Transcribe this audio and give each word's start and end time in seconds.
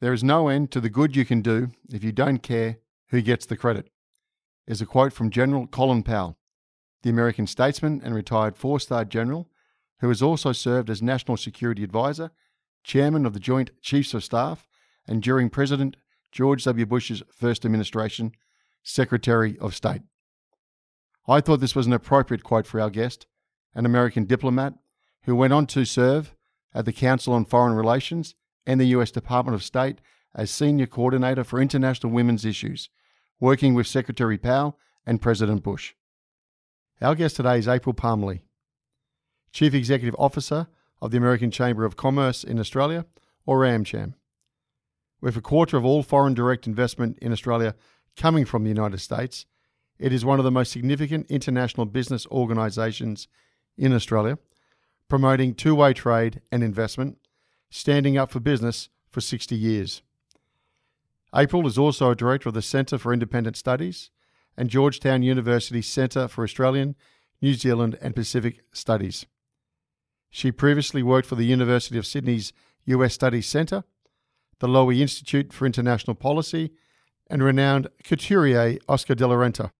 There 0.00 0.12
is 0.12 0.22
no 0.22 0.48
end 0.48 0.70
to 0.72 0.80
the 0.80 0.90
good 0.90 1.16
you 1.16 1.24
can 1.24 1.40
do 1.40 1.70
if 1.90 2.04
you 2.04 2.12
don't 2.12 2.42
care 2.42 2.78
who 3.08 3.22
gets 3.22 3.46
the 3.46 3.56
credit, 3.56 3.88
is 4.66 4.82
a 4.82 4.86
quote 4.86 5.12
from 5.12 5.30
General 5.30 5.66
Colin 5.66 6.02
Powell, 6.02 6.36
the 7.02 7.08
American 7.08 7.46
statesman 7.46 8.02
and 8.04 8.14
retired 8.14 8.56
four 8.56 8.78
star 8.78 9.04
general 9.04 9.48
who 10.00 10.08
has 10.08 10.20
also 10.20 10.52
served 10.52 10.90
as 10.90 11.00
National 11.00 11.38
Security 11.38 11.82
Advisor, 11.82 12.30
Chairman 12.84 13.24
of 13.24 13.32
the 13.32 13.40
Joint 13.40 13.70
Chiefs 13.80 14.12
of 14.12 14.22
Staff, 14.22 14.68
and 15.08 15.22
during 15.22 15.48
President 15.48 15.96
George 16.30 16.64
W. 16.64 16.84
Bush's 16.84 17.22
first 17.32 17.64
administration, 17.64 18.32
Secretary 18.82 19.56
of 19.58 19.74
State. 19.74 20.02
I 21.26 21.40
thought 21.40 21.60
this 21.60 21.74
was 21.74 21.86
an 21.86 21.94
appropriate 21.94 22.44
quote 22.44 22.66
for 22.66 22.80
our 22.80 22.90
guest, 22.90 23.26
an 23.74 23.86
American 23.86 24.26
diplomat 24.26 24.74
who 25.22 25.34
went 25.34 25.54
on 25.54 25.66
to 25.68 25.86
serve 25.86 26.34
at 26.74 26.84
the 26.84 26.92
Council 26.92 27.32
on 27.32 27.46
Foreign 27.46 27.74
Relations 27.74 28.34
and 28.66 28.80
the 28.80 28.86
US 28.86 29.10
Department 29.10 29.54
of 29.54 29.62
State 29.62 30.00
as 30.34 30.50
Senior 30.50 30.86
Coordinator 30.86 31.44
for 31.44 31.60
International 31.60 32.12
Women's 32.12 32.44
Issues, 32.44 32.90
working 33.40 33.74
with 33.74 33.86
Secretary 33.86 34.36
Powell 34.36 34.78
and 35.06 35.22
President 35.22 35.62
Bush. 35.62 35.94
Our 37.00 37.14
guest 37.14 37.36
today 37.36 37.58
is 37.58 37.68
April 37.68 37.94
Palmerlee, 37.94 38.40
Chief 39.52 39.74
Executive 39.74 40.16
Officer 40.18 40.66
of 41.00 41.10
the 41.10 41.18
American 41.18 41.50
Chamber 41.50 41.84
of 41.84 41.96
Commerce 41.96 42.42
in 42.42 42.58
Australia, 42.58 43.06
or 43.44 43.60
AmCham. 43.60 44.14
With 45.20 45.36
a 45.36 45.40
quarter 45.40 45.76
of 45.76 45.84
all 45.84 46.02
foreign 46.02 46.34
direct 46.34 46.66
investment 46.66 47.18
in 47.20 47.32
Australia 47.32 47.74
coming 48.16 48.44
from 48.44 48.64
the 48.64 48.70
United 48.70 48.98
States, 48.98 49.46
it 49.98 50.12
is 50.12 50.24
one 50.24 50.38
of 50.38 50.44
the 50.44 50.50
most 50.50 50.72
significant 50.72 51.26
international 51.30 51.86
business 51.86 52.26
organisations 52.26 53.28
in 53.78 53.92
Australia, 53.92 54.38
promoting 55.08 55.54
two 55.54 55.74
way 55.74 55.92
trade 55.92 56.40
and 56.50 56.62
investment, 56.62 57.18
standing 57.76 58.16
up 58.16 58.30
for 58.30 58.40
business 58.40 58.88
for 59.10 59.20
60 59.20 59.54
years. 59.54 60.02
April 61.34 61.66
is 61.66 61.76
also 61.76 62.10
a 62.10 62.16
director 62.16 62.48
of 62.48 62.54
the 62.54 62.62
Centre 62.62 62.96
for 62.96 63.12
Independent 63.12 63.54
Studies 63.54 64.10
and 64.56 64.70
Georgetown 64.70 65.22
University 65.22 65.82
Centre 65.82 66.26
for 66.26 66.42
Australian, 66.42 66.96
New 67.42 67.52
Zealand, 67.52 67.98
and 68.00 68.16
Pacific 68.16 68.62
Studies. 68.72 69.26
She 70.30 70.50
previously 70.50 71.02
worked 71.02 71.28
for 71.28 71.34
the 71.34 71.44
University 71.44 71.98
of 71.98 72.06
Sydney's 72.06 72.54
US 72.86 73.12
Studies 73.12 73.46
Centre, 73.46 73.84
the 74.58 74.68
Lowy 74.68 75.00
Institute 75.00 75.52
for 75.52 75.66
International 75.66 76.14
Policy, 76.14 76.72
and 77.28 77.42
renowned 77.42 77.88
couturier 78.02 78.78
Oscar 78.88 79.14
de 79.14 79.26
la 79.26 79.34
Renta. 79.34 79.70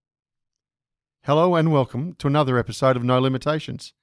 Hello 1.22 1.54
and 1.54 1.72
welcome 1.72 2.12
to 2.18 2.26
another 2.26 2.58
episode 2.58 2.96
of 2.96 3.04
No 3.04 3.18
Limitations, 3.18 3.94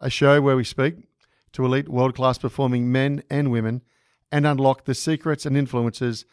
a 0.00 0.10
show 0.10 0.42
where 0.42 0.56
we 0.56 0.64
speak 0.64 1.09
to 1.52 1.64
elite 1.64 1.88
world 1.88 2.14
class 2.14 2.38
performing 2.38 2.90
men 2.90 3.22
and 3.30 3.50
women 3.50 3.82
and 4.30 4.46
unlock 4.46 4.84
the 4.84 4.94
secrets 4.94 5.44
and 5.44 5.56
influences 5.56 6.24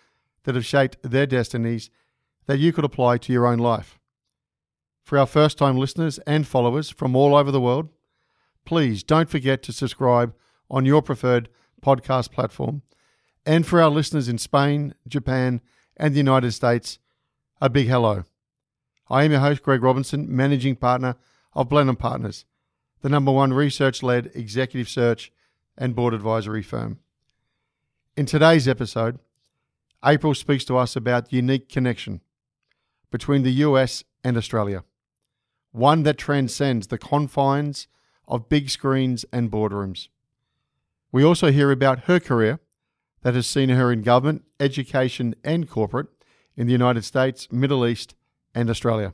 that 0.43 0.55
have 0.55 0.65
shaped 0.65 0.97
their 1.03 1.25
destinies 1.25 1.89
that 2.45 2.59
you 2.59 2.71
could 2.71 2.85
apply 2.85 3.17
to 3.17 3.33
your 3.33 3.45
own 3.45 3.59
life. 3.59 3.99
For 5.03 5.17
our 5.17 5.25
first 5.25 5.57
time 5.57 5.77
listeners 5.77 6.19
and 6.19 6.45
followers 6.45 6.89
from 6.89 7.15
all 7.15 7.35
over 7.35 7.51
the 7.51 7.61
world, 7.61 7.89
please 8.65 9.03
don't 9.03 9.29
forget 9.29 9.63
to 9.63 9.73
subscribe 9.73 10.33
on 10.69 10.85
your 10.85 11.01
preferred 11.01 11.49
podcast 11.81 12.31
platform. 12.31 12.81
And 13.45 13.65
for 13.65 13.81
our 13.81 13.89
listeners 13.89 14.27
in 14.27 14.37
Spain, 14.37 14.93
Japan, 15.07 15.61
and 15.95 16.13
the 16.13 16.19
United 16.19 16.51
States, 16.51 16.99
a 17.61 17.69
big 17.69 17.87
hello. 17.87 18.23
I 19.09 19.23
am 19.23 19.31
your 19.31 19.39
host, 19.39 19.63
Greg 19.63 19.81
Robinson, 19.81 20.27
managing 20.29 20.75
partner 20.75 21.15
of 21.53 21.69
Blenheim 21.69 21.95
Partners, 21.95 22.45
the 23.01 23.09
number 23.09 23.31
one 23.31 23.53
research 23.53 24.01
led 24.01 24.31
executive 24.33 24.89
search 24.89 25.31
and 25.77 25.95
board 25.95 26.13
advisory 26.13 26.63
firm. 26.63 26.99
In 28.15 28.25
today's 28.25 28.67
episode, 28.67 29.19
April 30.03 30.33
speaks 30.33 30.65
to 30.65 30.77
us 30.77 30.95
about 30.95 31.29
the 31.29 31.35
unique 31.35 31.69
connection 31.69 32.21
between 33.11 33.43
the 33.43 33.51
US 33.51 34.03
and 34.23 34.37
Australia, 34.37 34.83
one 35.71 36.03
that 36.03 36.17
transcends 36.17 36.87
the 36.87 36.97
confines 36.97 37.87
of 38.27 38.49
big 38.49 38.69
screens 38.69 39.25
and 39.31 39.51
boardrooms. 39.51 40.07
We 41.11 41.23
also 41.23 41.51
hear 41.51 41.71
about 41.71 42.01
her 42.05 42.19
career 42.19 42.59
that 43.21 43.35
has 43.35 43.47
seen 43.47 43.69
her 43.69 43.91
in 43.91 44.01
government, 44.01 44.43
education, 44.59 45.35
and 45.43 45.69
corporate 45.69 46.07
in 46.55 46.67
the 46.67 46.73
United 46.73 47.05
States, 47.05 47.47
Middle 47.51 47.85
East, 47.85 48.15
and 48.53 48.69
Australia. 48.69 49.13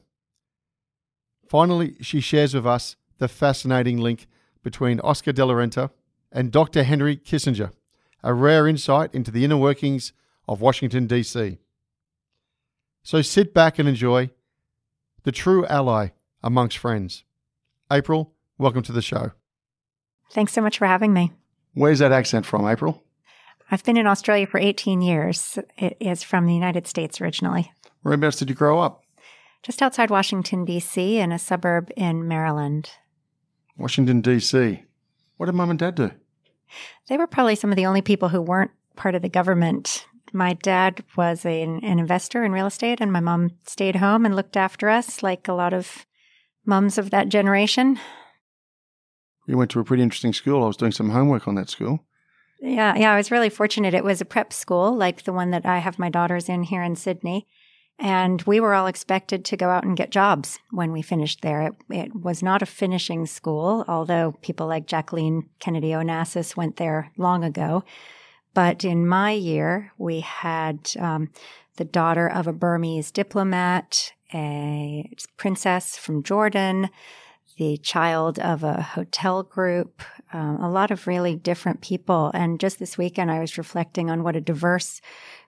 Finally, 1.47 1.95
she 2.01 2.19
shares 2.19 2.53
with 2.53 2.65
us 2.65 2.95
the 3.23 3.29
fascinating 3.29 3.99
link 3.99 4.27
between 4.63 4.99
Oscar 4.99 5.31
de 5.31 5.45
la 5.45 5.53
Renta 5.53 5.91
and 6.29 6.51
Dr. 6.51 6.83
Henry 6.83 7.15
Kissinger, 7.15 7.71
a 8.21 8.33
rare 8.33 8.67
insight 8.67 9.15
into 9.15 9.31
the 9.31 9.45
inner 9.45 9.55
workings 9.55 10.11
of 10.45 10.59
Washington, 10.59 11.07
D.C. 11.07 11.57
So 13.01 13.21
sit 13.21 13.53
back 13.53 13.79
and 13.79 13.87
enjoy 13.87 14.31
the 15.23 15.31
true 15.31 15.65
ally 15.67 16.09
amongst 16.43 16.77
friends. 16.77 17.23
April, 17.89 18.33
welcome 18.57 18.83
to 18.83 18.91
the 18.91 19.01
show. 19.01 19.31
Thanks 20.31 20.51
so 20.51 20.61
much 20.61 20.77
for 20.77 20.85
having 20.85 21.13
me. 21.13 21.31
Where's 21.73 21.99
that 21.99 22.11
accent 22.11 22.45
from, 22.45 22.67
April? 22.67 23.05
I've 23.71 23.85
been 23.85 23.95
in 23.95 24.05
Australia 24.05 24.47
for 24.47 24.59
18 24.59 25.01
years. 25.01 25.57
It 25.77 25.95
is 26.01 26.23
from 26.23 26.45
the 26.45 26.53
United 26.53 26.87
States 26.87 27.21
originally. 27.21 27.71
Whereabouts 28.01 28.35
did 28.35 28.49
you 28.49 28.55
grow 28.55 28.81
up? 28.81 29.03
just 29.63 29.81
outside 29.81 30.11
Washington, 30.11 30.65
D.C., 30.65 31.17
in 31.17 31.31
a 31.31 31.39
suburb 31.39 31.89
in 31.95 32.27
Maryland. 32.27 32.91
Washington, 33.77 34.21
D.C. 34.21 34.83
What 35.37 35.47
did 35.47 35.55
mum 35.55 35.69
and 35.69 35.79
dad 35.79 35.95
do? 35.95 36.11
They 37.07 37.17
were 37.17 37.27
probably 37.27 37.55
some 37.55 37.71
of 37.71 37.75
the 37.75 37.85
only 37.85 38.01
people 38.01 38.29
who 38.29 38.41
weren't 38.41 38.71
part 38.95 39.15
of 39.15 39.21
the 39.21 39.29
government. 39.29 40.05
My 40.31 40.53
dad 40.53 41.03
was 41.15 41.45
a, 41.45 41.61
an 41.61 41.83
investor 41.83 42.43
in 42.43 42.51
real 42.51 42.67
estate, 42.67 42.99
and 43.01 43.11
my 43.11 43.19
mom 43.19 43.51
stayed 43.67 43.97
home 43.97 44.25
and 44.25 44.35
looked 44.35 44.57
after 44.57 44.89
us 44.89 45.21
like 45.21 45.47
a 45.47 45.53
lot 45.53 45.73
of 45.73 46.05
mums 46.65 46.97
of 46.97 47.09
that 47.11 47.29
generation. 47.29 47.99
You 49.47 49.57
went 49.57 49.71
to 49.71 49.79
a 49.79 49.83
pretty 49.83 50.03
interesting 50.03 50.33
school. 50.33 50.63
I 50.63 50.67
was 50.67 50.77
doing 50.77 50.91
some 50.91 51.09
homework 51.09 51.47
on 51.47 51.55
that 51.55 51.69
school. 51.69 52.05
Yeah, 52.61 52.95
yeah, 52.95 53.11
I 53.11 53.17
was 53.17 53.29
really 53.29 53.49
fortunate. 53.49 53.93
It 53.93 54.05
was 54.05 54.21
a 54.21 54.25
prep 54.25 54.53
school 54.53 54.95
like 54.95 55.23
the 55.23 55.33
one 55.33 55.51
that 55.51 55.65
I 55.65 55.79
have 55.79 55.99
my 55.99 56.09
daughters 56.09 56.47
in 56.47 56.63
here 56.63 56.81
in 56.81 56.95
Sydney. 56.95 57.47
And 57.99 58.41
we 58.43 58.59
were 58.59 58.73
all 58.73 58.87
expected 58.87 59.45
to 59.45 59.57
go 59.57 59.69
out 59.69 59.83
and 59.83 59.95
get 59.95 60.09
jobs 60.09 60.59
when 60.71 60.91
we 60.91 61.01
finished 61.01 61.41
there. 61.41 61.61
It, 61.61 61.73
it, 61.89 62.15
was 62.15 62.41
not 62.41 62.61
a 62.61 62.65
finishing 62.65 63.25
school, 63.25 63.85
although 63.87 64.33
people 64.41 64.67
like 64.67 64.87
Jacqueline 64.87 65.49
Kennedy 65.59 65.89
Onassis 65.89 66.57
went 66.57 66.77
there 66.77 67.11
long 67.17 67.43
ago. 67.43 67.83
But 68.53 68.83
in 68.83 69.07
my 69.07 69.31
year, 69.31 69.93
we 69.97 70.19
had 70.19 70.91
um, 70.99 71.29
the 71.77 71.85
daughter 71.85 72.27
of 72.27 72.47
a 72.47 72.53
Burmese 72.53 73.11
diplomat, 73.11 74.13
a 74.33 75.09
princess 75.37 75.97
from 75.97 76.23
Jordan, 76.23 76.89
the 77.57 77.77
child 77.77 78.39
of 78.39 78.63
a 78.63 78.81
hotel 78.81 79.43
group, 79.43 80.01
um, 80.31 80.57
a 80.61 80.69
lot 80.69 80.91
of 80.91 81.07
really 81.07 81.35
different 81.35 81.81
people. 81.81 82.31
And 82.33 82.59
just 82.59 82.79
this 82.79 82.97
weekend, 82.97 83.31
I 83.31 83.39
was 83.39 83.57
reflecting 83.57 84.09
on 84.09 84.23
what 84.23 84.35
a 84.35 84.41
diverse 84.41 85.01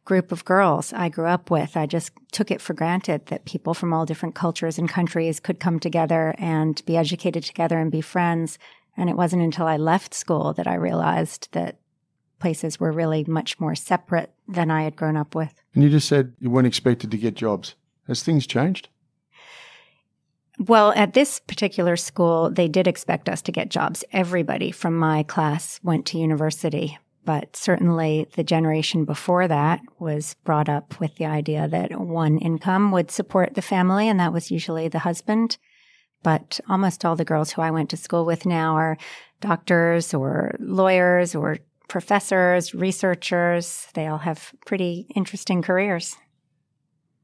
group 0.05 0.31
of 0.31 0.45
girls 0.45 0.93
I 0.93 1.09
grew 1.09 1.25
up 1.25 1.49
with. 1.51 1.75
I 1.75 1.87
just 1.87 2.11
took 2.31 2.51
it 2.51 2.61
for 2.61 2.73
granted 2.73 3.25
that 3.25 3.45
people 3.45 3.73
from 3.73 3.91
all 3.91 4.05
different 4.05 4.35
cultures 4.35 4.77
and 4.77 4.87
countries 4.87 5.39
could 5.39 5.59
come 5.59 5.79
together 5.79 6.35
and 6.37 6.81
be 6.85 6.95
educated 6.95 7.43
together 7.43 7.79
and 7.79 7.91
be 7.91 8.01
friends. 8.01 8.57
And 8.95 9.09
it 9.09 9.17
wasn't 9.17 9.41
until 9.41 9.65
I 9.65 9.77
left 9.77 10.13
school 10.13 10.53
that 10.53 10.67
I 10.67 10.75
realized 10.75 11.49
that 11.51 11.79
places 12.39 12.79
were 12.79 12.91
really 12.91 13.23
much 13.27 13.59
more 13.59 13.75
separate 13.75 14.31
than 14.47 14.69
I 14.69 14.83
had 14.83 14.95
grown 14.95 15.17
up 15.17 15.33
with. 15.33 15.53
And 15.73 15.83
you 15.83 15.89
just 15.89 16.07
said 16.07 16.33
you 16.39 16.49
weren't 16.49 16.67
expected 16.67 17.11
to 17.11 17.17
get 17.17 17.33
jobs. 17.33 17.75
Has 18.07 18.21
things 18.21 18.45
changed? 18.45 18.89
Well, 20.59 20.93
at 20.95 21.13
this 21.13 21.39
particular 21.39 21.97
school, 21.97 22.49
they 22.49 22.67
did 22.67 22.87
expect 22.87 23.27
us 23.27 23.41
to 23.41 23.51
get 23.51 23.69
jobs. 23.69 24.03
Everybody 24.11 24.71
from 24.71 24.95
my 24.95 25.23
class 25.23 25.79
went 25.83 26.05
to 26.07 26.17
university, 26.17 26.97
but 27.25 27.55
certainly 27.55 28.27
the 28.35 28.43
generation 28.43 29.03
before 29.03 29.47
that 29.47 29.81
was 29.99 30.35
brought 30.43 30.69
up 30.69 30.99
with 30.99 31.15
the 31.15 31.25
idea 31.25 31.67
that 31.67 31.99
one 31.99 32.37
income 32.37 32.91
would 32.91 33.11
support 33.11 33.55
the 33.55 33.61
family, 33.61 34.07
and 34.07 34.19
that 34.19 34.33
was 34.33 34.51
usually 34.51 34.87
the 34.87 34.99
husband. 34.99 35.57
But 36.23 36.59
almost 36.69 37.03
all 37.03 37.15
the 37.15 37.25
girls 37.25 37.51
who 37.51 37.61
I 37.61 37.71
went 37.71 37.89
to 37.89 37.97
school 37.97 38.25
with 38.25 38.45
now 38.45 38.75
are 38.75 38.97
doctors 39.41 40.13
or 40.13 40.55
lawyers 40.59 41.35
or 41.35 41.57
professors, 41.87 42.73
researchers. 42.73 43.87
They 43.93 44.07
all 44.07 44.19
have 44.19 44.53
pretty 44.65 45.07
interesting 45.15 45.61
careers. 45.61 46.17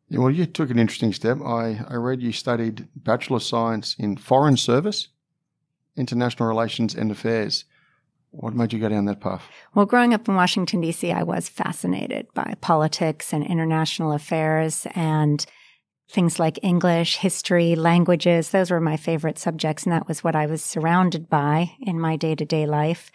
Yeah, 0.10 0.20
well, 0.20 0.30
you 0.30 0.46
took 0.46 0.70
an 0.70 0.78
interesting 0.78 1.14
step. 1.14 1.40
I, 1.42 1.86
I 1.88 1.96
read 1.96 2.22
you 2.22 2.32
studied 2.32 2.88
Bachelor 2.96 3.38
of 3.38 3.44
Science 3.44 3.96
in 3.98 4.18
Foreign 4.18 4.58
Service, 4.58 5.08
International 5.96 6.50
Relations 6.50 6.94
and 6.96 7.12
Affairs. 7.12 7.66
What 8.32 8.54
made 8.54 8.72
you 8.72 8.80
go 8.80 8.90
down 8.90 9.06
that 9.06 9.20
path? 9.20 9.44
Well, 9.76 9.86
growing 9.86 10.14
up 10.14 10.28
in 10.28 10.36
Washington, 10.36 10.80
D.C., 10.82 11.12
I 11.12 11.24
was 11.24 11.50
fascinated 11.50 12.28
by 12.34 12.56
politics 12.62 13.34
and 13.34 13.46
international 13.46 14.14
affairs 14.14 14.88
and 14.96 15.46
things 16.10 16.40
like 16.40 16.60
English, 16.64 17.18
history, 17.18 17.76
languages. 17.76 18.50
Those 18.50 18.72
were 18.72 18.80
my 18.80 18.98
favorite 18.98 19.38
subjects, 19.38 19.84
and 19.84 19.92
that 19.92 20.08
was 20.08 20.24
what 20.24 20.36
I 20.36 20.46
was 20.46 20.64
surrounded 20.64 21.30
by 21.30 21.72
in 21.82 22.00
my 22.00 22.16
day 22.16 22.36
to 22.36 22.46
day 22.46 22.66
life. 22.66 23.12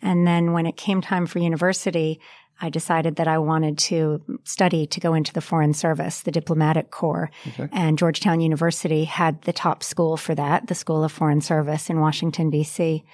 And 0.00 0.26
then 0.26 0.52
when 0.52 0.66
it 0.66 0.76
came 0.76 1.00
time 1.00 1.26
for 1.26 1.38
university, 1.38 2.20
I 2.60 2.68
decided 2.68 3.16
that 3.16 3.28
I 3.28 3.38
wanted 3.38 3.78
to 3.78 4.22
study 4.44 4.86
to 4.86 5.00
go 5.00 5.14
into 5.14 5.32
the 5.32 5.40
Foreign 5.40 5.74
Service, 5.74 6.20
the 6.20 6.30
diplomatic 6.30 6.90
corps. 6.90 7.30
Okay. 7.48 7.68
And 7.72 7.98
Georgetown 7.98 8.40
University 8.40 9.04
had 9.04 9.42
the 9.42 9.52
top 9.52 9.82
school 9.82 10.16
for 10.16 10.34
that, 10.34 10.68
the 10.68 10.74
School 10.74 11.02
of 11.02 11.10
Foreign 11.10 11.40
Service 11.40 11.90
in 11.90 11.98
Washington, 11.98 12.50
D.C. 12.50 13.04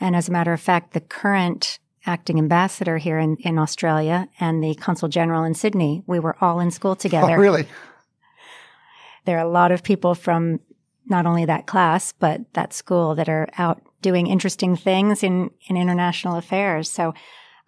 And 0.00 0.16
as 0.16 0.28
a 0.28 0.32
matter 0.32 0.52
of 0.52 0.60
fact, 0.60 0.92
the 0.92 1.00
current 1.00 1.78
acting 2.06 2.38
ambassador 2.38 2.98
here 2.98 3.18
in, 3.18 3.36
in 3.38 3.58
Australia 3.58 4.28
and 4.40 4.62
the 4.62 4.74
consul 4.74 5.08
general 5.08 5.44
in 5.44 5.54
Sydney, 5.54 6.02
we 6.06 6.18
were 6.18 6.36
all 6.40 6.60
in 6.60 6.70
school 6.70 6.90
oh, 6.92 6.94
together. 6.94 7.36
Oh, 7.36 7.40
really? 7.40 7.66
There 9.24 9.38
are 9.38 9.46
a 9.46 9.50
lot 9.50 9.70
of 9.70 9.82
people 9.82 10.14
from 10.14 10.60
not 11.06 11.26
only 11.26 11.44
that 11.44 11.66
class, 11.66 12.12
but 12.12 12.40
that 12.54 12.72
school 12.72 13.14
that 13.14 13.28
are 13.28 13.48
out 13.58 13.82
doing 14.02 14.26
interesting 14.26 14.76
things 14.76 15.22
in, 15.22 15.50
in 15.68 15.76
international 15.76 16.36
affairs. 16.36 16.90
So 16.90 17.14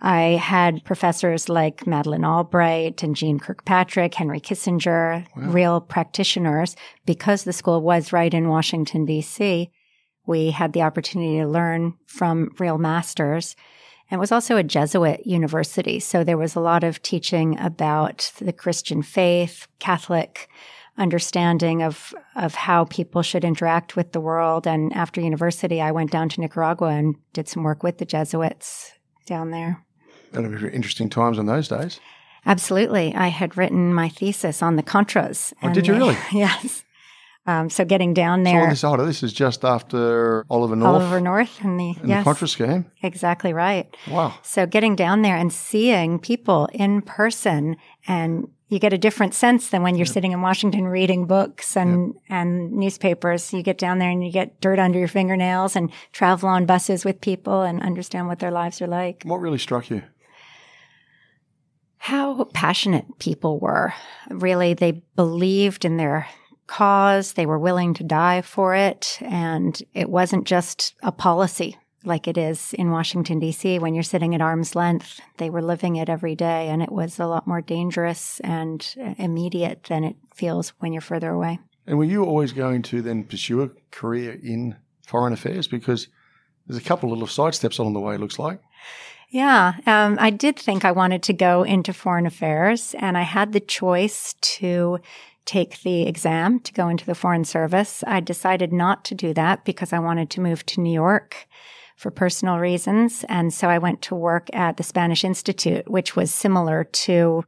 I 0.00 0.40
had 0.42 0.84
professors 0.84 1.48
like 1.48 1.86
Madeleine 1.86 2.24
Albright 2.24 3.02
and 3.02 3.14
Jeane 3.16 3.38
Kirkpatrick, 3.38 4.14
Henry 4.14 4.40
Kissinger, 4.40 5.26
wow. 5.36 5.50
real 5.50 5.80
practitioners. 5.80 6.76
Because 7.06 7.44
the 7.44 7.52
school 7.52 7.80
was 7.80 8.12
right 8.12 8.34
in 8.34 8.48
Washington, 8.48 9.04
D.C., 9.04 9.70
we 10.26 10.50
had 10.50 10.72
the 10.72 10.82
opportunity 10.82 11.38
to 11.38 11.46
learn 11.46 11.94
from 12.06 12.54
real 12.58 12.78
masters. 12.78 13.56
And 14.10 14.18
it 14.18 14.20
was 14.20 14.32
also 14.32 14.56
a 14.56 14.62
Jesuit 14.62 15.26
university. 15.26 16.00
So 16.00 16.24
there 16.24 16.38
was 16.38 16.54
a 16.54 16.60
lot 16.60 16.84
of 16.84 17.02
teaching 17.02 17.58
about 17.58 18.32
the 18.38 18.52
Christian 18.52 19.02
faith, 19.02 19.66
Catholic 19.78 20.48
understanding 20.96 21.82
of, 21.82 22.14
of 22.36 22.54
how 22.54 22.84
people 22.84 23.22
should 23.22 23.44
interact 23.44 23.96
with 23.96 24.12
the 24.12 24.20
world. 24.20 24.66
And 24.66 24.92
after 24.92 25.20
university, 25.20 25.80
I 25.80 25.90
went 25.90 26.10
down 26.10 26.28
to 26.30 26.40
Nicaragua 26.40 26.88
and 26.88 27.16
did 27.32 27.48
some 27.48 27.64
work 27.64 27.82
with 27.82 27.98
the 27.98 28.04
Jesuits 28.04 28.92
down 29.26 29.50
there. 29.50 29.84
That'll 30.32 30.50
be 30.50 30.68
interesting 30.68 31.08
times 31.08 31.38
in 31.38 31.46
those 31.46 31.68
days. 31.68 32.00
Absolutely. 32.46 33.14
I 33.14 33.28
had 33.28 33.56
written 33.56 33.94
my 33.94 34.08
thesis 34.08 34.62
on 34.62 34.76
the 34.76 34.82
Contras. 34.82 35.52
Oh, 35.62 35.72
did 35.72 35.86
you 35.86 35.94
really? 35.94 36.16
yes. 36.32 36.84
Um, 37.46 37.68
so 37.68 37.84
getting 37.84 38.14
down 38.14 38.42
there. 38.42 38.74
So 38.74 38.96
this, 38.96 39.06
this 39.06 39.22
is 39.22 39.32
just 39.32 39.64
after 39.64 40.46
Oliver 40.48 40.76
North. 40.76 41.02
Oliver 41.02 41.20
North 41.20 41.60
and 41.62 41.78
the, 41.78 41.94
and 42.00 42.08
yes, 42.08 42.20
the 42.20 42.24
Contra 42.24 42.48
scheme. 42.48 42.86
Exactly 43.02 43.52
right. 43.52 43.94
Wow. 44.08 44.34
So 44.42 44.64
getting 44.66 44.96
down 44.96 45.22
there 45.22 45.36
and 45.36 45.52
seeing 45.52 46.18
people 46.18 46.68
in 46.72 47.02
person 47.02 47.76
and 48.06 48.48
you 48.68 48.78
get 48.78 48.94
a 48.94 48.98
different 48.98 49.34
sense 49.34 49.68
than 49.68 49.82
when 49.82 49.94
you're 49.94 50.06
sitting 50.06 50.32
in 50.32 50.40
Washington 50.40 50.86
reading 50.86 51.26
books 51.26 51.76
and, 51.76 52.14
and 52.30 52.72
newspapers. 52.72 53.52
You 53.52 53.62
get 53.62 53.76
down 53.76 53.98
there 53.98 54.10
and 54.10 54.24
you 54.24 54.32
get 54.32 54.60
dirt 54.60 54.78
under 54.78 54.98
your 54.98 55.06
fingernails 55.06 55.76
and 55.76 55.92
travel 56.12 56.48
on 56.48 56.64
buses 56.64 57.04
with 57.04 57.20
people 57.20 57.62
and 57.62 57.82
understand 57.82 58.26
what 58.26 58.38
their 58.38 58.50
lives 58.50 58.80
are 58.80 58.86
like. 58.86 59.22
What 59.24 59.40
really 59.40 59.58
struck 59.58 59.90
you? 59.90 60.02
How 61.98 62.44
passionate 62.52 63.18
people 63.18 63.58
were. 63.58 63.94
Really, 64.28 64.74
they 64.74 65.02
believed 65.14 65.84
in 65.84 65.96
their 65.96 66.26
cause. 66.66 67.32
They 67.32 67.46
were 67.46 67.58
willing 67.58 67.94
to 67.94 68.04
die 68.04 68.42
for 68.42 68.74
it. 68.74 69.18
And 69.20 69.80
it 69.92 70.08
wasn't 70.08 70.46
just 70.46 70.94
a 71.02 71.12
policy 71.12 71.76
like 72.04 72.28
it 72.28 72.36
is 72.36 72.74
in 72.74 72.90
Washington, 72.90 73.38
D.C. 73.38 73.78
when 73.78 73.94
you're 73.94 74.02
sitting 74.02 74.34
at 74.34 74.40
arm's 74.40 74.76
length. 74.76 75.20
They 75.38 75.50
were 75.50 75.62
living 75.62 75.96
it 75.96 76.08
every 76.08 76.34
day, 76.34 76.68
and 76.68 76.82
it 76.82 76.92
was 76.92 77.18
a 77.18 77.26
lot 77.26 77.46
more 77.46 77.62
dangerous 77.62 78.40
and 78.40 78.94
immediate 79.18 79.84
than 79.84 80.04
it 80.04 80.16
feels 80.34 80.70
when 80.78 80.92
you're 80.92 81.00
further 81.00 81.30
away. 81.30 81.60
And 81.86 81.98
were 81.98 82.04
you 82.04 82.24
always 82.24 82.52
going 82.52 82.82
to 82.82 83.02
then 83.02 83.24
pursue 83.24 83.62
a 83.62 83.70
career 83.90 84.38
in 84.42 84.76
foreign 85.06 85.32
affairs? 85.32 85.66
Because 85.66 86.08
there's 86.66 86.80
a 86.80 86.84
couple 86.84 87.08
of 87.08 87.12
little 87.12 87.26
side 87.26 87.54
steps 87.54 87.78
along 87.78 87.94
the 87.94 88.00
way, 88.00 88.14
it 88.14 88.20
looks 88.20 88.38
like. 88.38 88.60
Yeah, 89.30 89.74
um, 89.86 90.16
I 90.20 90.30
did 90.30 90.58
think 90.58 90.84
I 90.84 90.92
wanted 90.92 91.22
to 91.24 91.32
go 91.32 91.62
into 91.62 91.92
foreign 91.92 92.26
affairs, 92.26 92.94
and 92.98 93.18
I 93.18 93.22
had 93.22 93.52
the 93.52 93.60
choice 93.60 94.34
to 94.40 95.00
take 95.44 95.82
the 95.82 96.06
exam 96.06 96.60
to 96.60 96.72
go 96.72 96.88
into 96.88 97.06
the 97.06 97.14
Foreign 97.14 97.44
Service. 97.44 98.02
I 98.06 98.20
decided 98.20 98.72
not 98.72 99.04
to 99.06 99.14
do 99.14 99.34
that 99.34 99.64
because 99.64 99.92
I 99.92 99.98
wanted 99.98 100.30
to 100.30 100.40
move 100.40 100.64
to 100.66 100.80
New 100.80 100.92
York 100.92 101.46
for 101.96 102.10
personal 102.10 102.58
reasons. 102.58 103.24
And 103.28 103.52
so 103.52 103.68
I 103.68 103.78
went 103.78 104.02
to 104.02 104.14
work 104.14 104.48
at 104.52 104.76
the 104.76 104.82
Spanish 104.82 105.24
Institute, 105.24 105.88
which 105.88 106.16
was 106.16 106.32
similar 106.32 106.84
to 106.84 107.44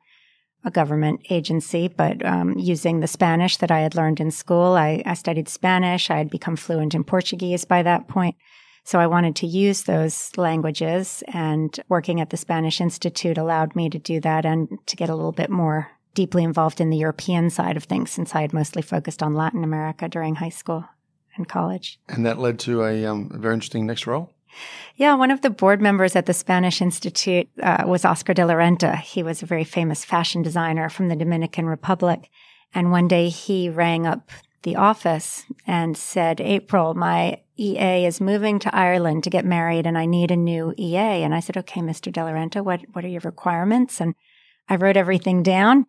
a 0.64 0.70
government 0.70 1.20
agency, 1.30 1.88
but 1.88 2.24
um, 2.24 2.58
using 2.58 3.00
the 3.00 3.06
Spanish 3.06 3.56
that 3.58 3.70
I 3.70 3.80
had 3.80 3.94
learned 3.94 4.20
in 4.20 4.30
school. 4.30 4.74
I, 4.74 5.02
I 5.06 5.14
studied 5.14 5.48
Spanish. 5.48 6.10
I 6.10 6.18
had 6.18 6.28
become 6.28 6.56
fluent 6.56 6.94
in 6.94 7.04
Portuguese 7.04 7.64
by 7.64 7.82
that 7.84 8.08
point. 8.08 8.36
So 8.82 9.00
I 9.00 9.06
wanted 9.06 9.34
to 9.36 9.48
use 9.48 9.82
those 9.82 10.30
languages, 10.36 11.24
and 11.26 11.76
working 11.88 12.20
at 12.20 12.30
the 12.30 12.36
Spanish 12.36 12.80
Institute 12.80 13.36
allowed 13.36 13.74
me 13.74 13.90
to 13.90 13.98
do 13.98 14.20
that 14.20 14.46
and 14.46 14.68
to 14.86 14.94
get 14.94 15.08
a 15.08 15.14
little 15.14 15.32
bit 15.32 15.50
more 15.50 15.90
deeply 16.16 16.42
involved 16.42 16.80
in 16.80 16.90
the 16.90 16.96
European 16.96 17.50
side 17.50 17.76
of 17.76 17.84
things 17.84 18.10
since 18.10 18.34
I 18.34 18.40
had 18.40 18.52
mostly 18.52 18.82
focused 18.82 19.22
on 19.22 19.34
Latin 19.34 19.62
America 19.62 20.08
during 20.08 20.36
high 20.36 20.48
school 20.48 20.84
and 21.36 21.48
college. 21.48 22.00
And 22.08 22.26
that 22.26 22.38
led 22.38 22.58
to 22.60 22.82
a, 22.82 23.04
um, 23.04 23.30
a 23.32 23.38
very 23.38 23.54
interesting 23.54 23.86
next 23.86 24.08
role? 24.08 24.32
Yeah, 24.96 25.14
one 25.14 25.30
of 25.30 25.42
the 25.42 25.50
board 25.50 25.82
members 25.82 26.16
at 26.16 26.24
the 26.24 26.32
Spanish 26.32 26.80
Institute 26.80 27.48
uh, 27.62 27.84
was 27.86 28.06
Oscar 28.06 28.32
de 28.32 28.46
la 28.46 28.54
Renta. 28.54 28.96
He 28.98 29.22
was 29.22 29.42
a 29.42 29.46
very 29.46 29.64
famous 29.64 30.04
fashion 30.04 30.42
designer 30.42 30.88
from 30.88 31.08
the 31.08 31.16
Dominican 31.16 31.66
Republic. 31.66 32.30
And 32.74 32.90
one 32.90 33.06
day 33.06 33.28
he 33.28 33.68
rang 33.68 34.06
up 34.06 34.30
the 34.62 34.76
office 34.76 35.44
and 35.66 35.96
said, 35.96 36.40
April, 36.40 36.94
my 36.94 37.40
EA 37.58 38.06
is 38.06 38.20
moving 38.20 38.58
to 38.60 38.74
Ireland 38.74 39.22
to 39.24 39.30
get 39.30 39.44
married 39.44 39.86
and 39.86 39.98
I 39.98 40.06
need 40.06 40.30
a 40.30 40.36
new 40.36 40.74
EA. 40.78 41.22
And 41.22 41.34
I 41.34 41.40
said, 41.40 41.58
okay, 41.58 41.82
Mr. 41.82 42.10
De 42.10 42.24
La 42.24 42.30
Renta, 42.30 42.64
what, 42.64 42.80
what 42.92 43.04
are 43.04 43.08
your 43.08 43.20
requirements? 43.20 44.00
And 44.00 44.14
I 44.68 44.76
wrote 44.76 44.96
everything 44.96 45.42
down. 45.42 45.86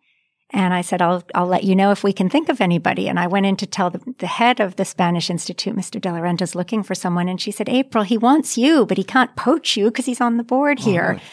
And 0.50 0.72
I 0.72 0.80
said, 0.80 1.02
I'll, 1.02 1.22
I'll 1.34 1.46
let 1.46 1.64
you 1.64 1.76
know 1.76 1.90
if 1.90 2.02
we 2.02 2.12
can 2.12 2.30
think 2.30 2.48
of 2.48 2.60
anybody. 2.60 3.06
And 3.08 3.20
I 3.20 3.26
went 3.26 3.44
in 3.44 3.56
to 3.56 3.66
tell 3.66 3.90
the, 3.90 4.00
the 4.18 4.26
head 4.26 4.60
of 4.60 4.76
the 4.76 4.84
Spanish 4.84 5.28
Institute, 5.28 5.76
Mr. 5.76 6.00
De 6.00 6.10
La 6.10 6.20
Renta, 6.20 6.42
is 6.42 6.54
looking 6.54 6.82
for 6.82 6.94
someone. 6.94 7.28
And 7.28 7.40
she 7.40 7.50
said, 7.50 7.68
April, 7.68 8.02
he 8.02 8.16
wants 8.16 8.56
you, 8.56 8.86
but 8.86 8.96
he 8.96 9.04
can't 9.04 9.36
poach 9.36 9.76
you 9.76 9.86
because 9.86 10.06
he's 10.06 10.22
on 10.22 10.38
the 10.38 10.44
board 10.44 10.78
oh, 10.80 10.84
here. 10.84 11.18
Oh, 11.18 11.24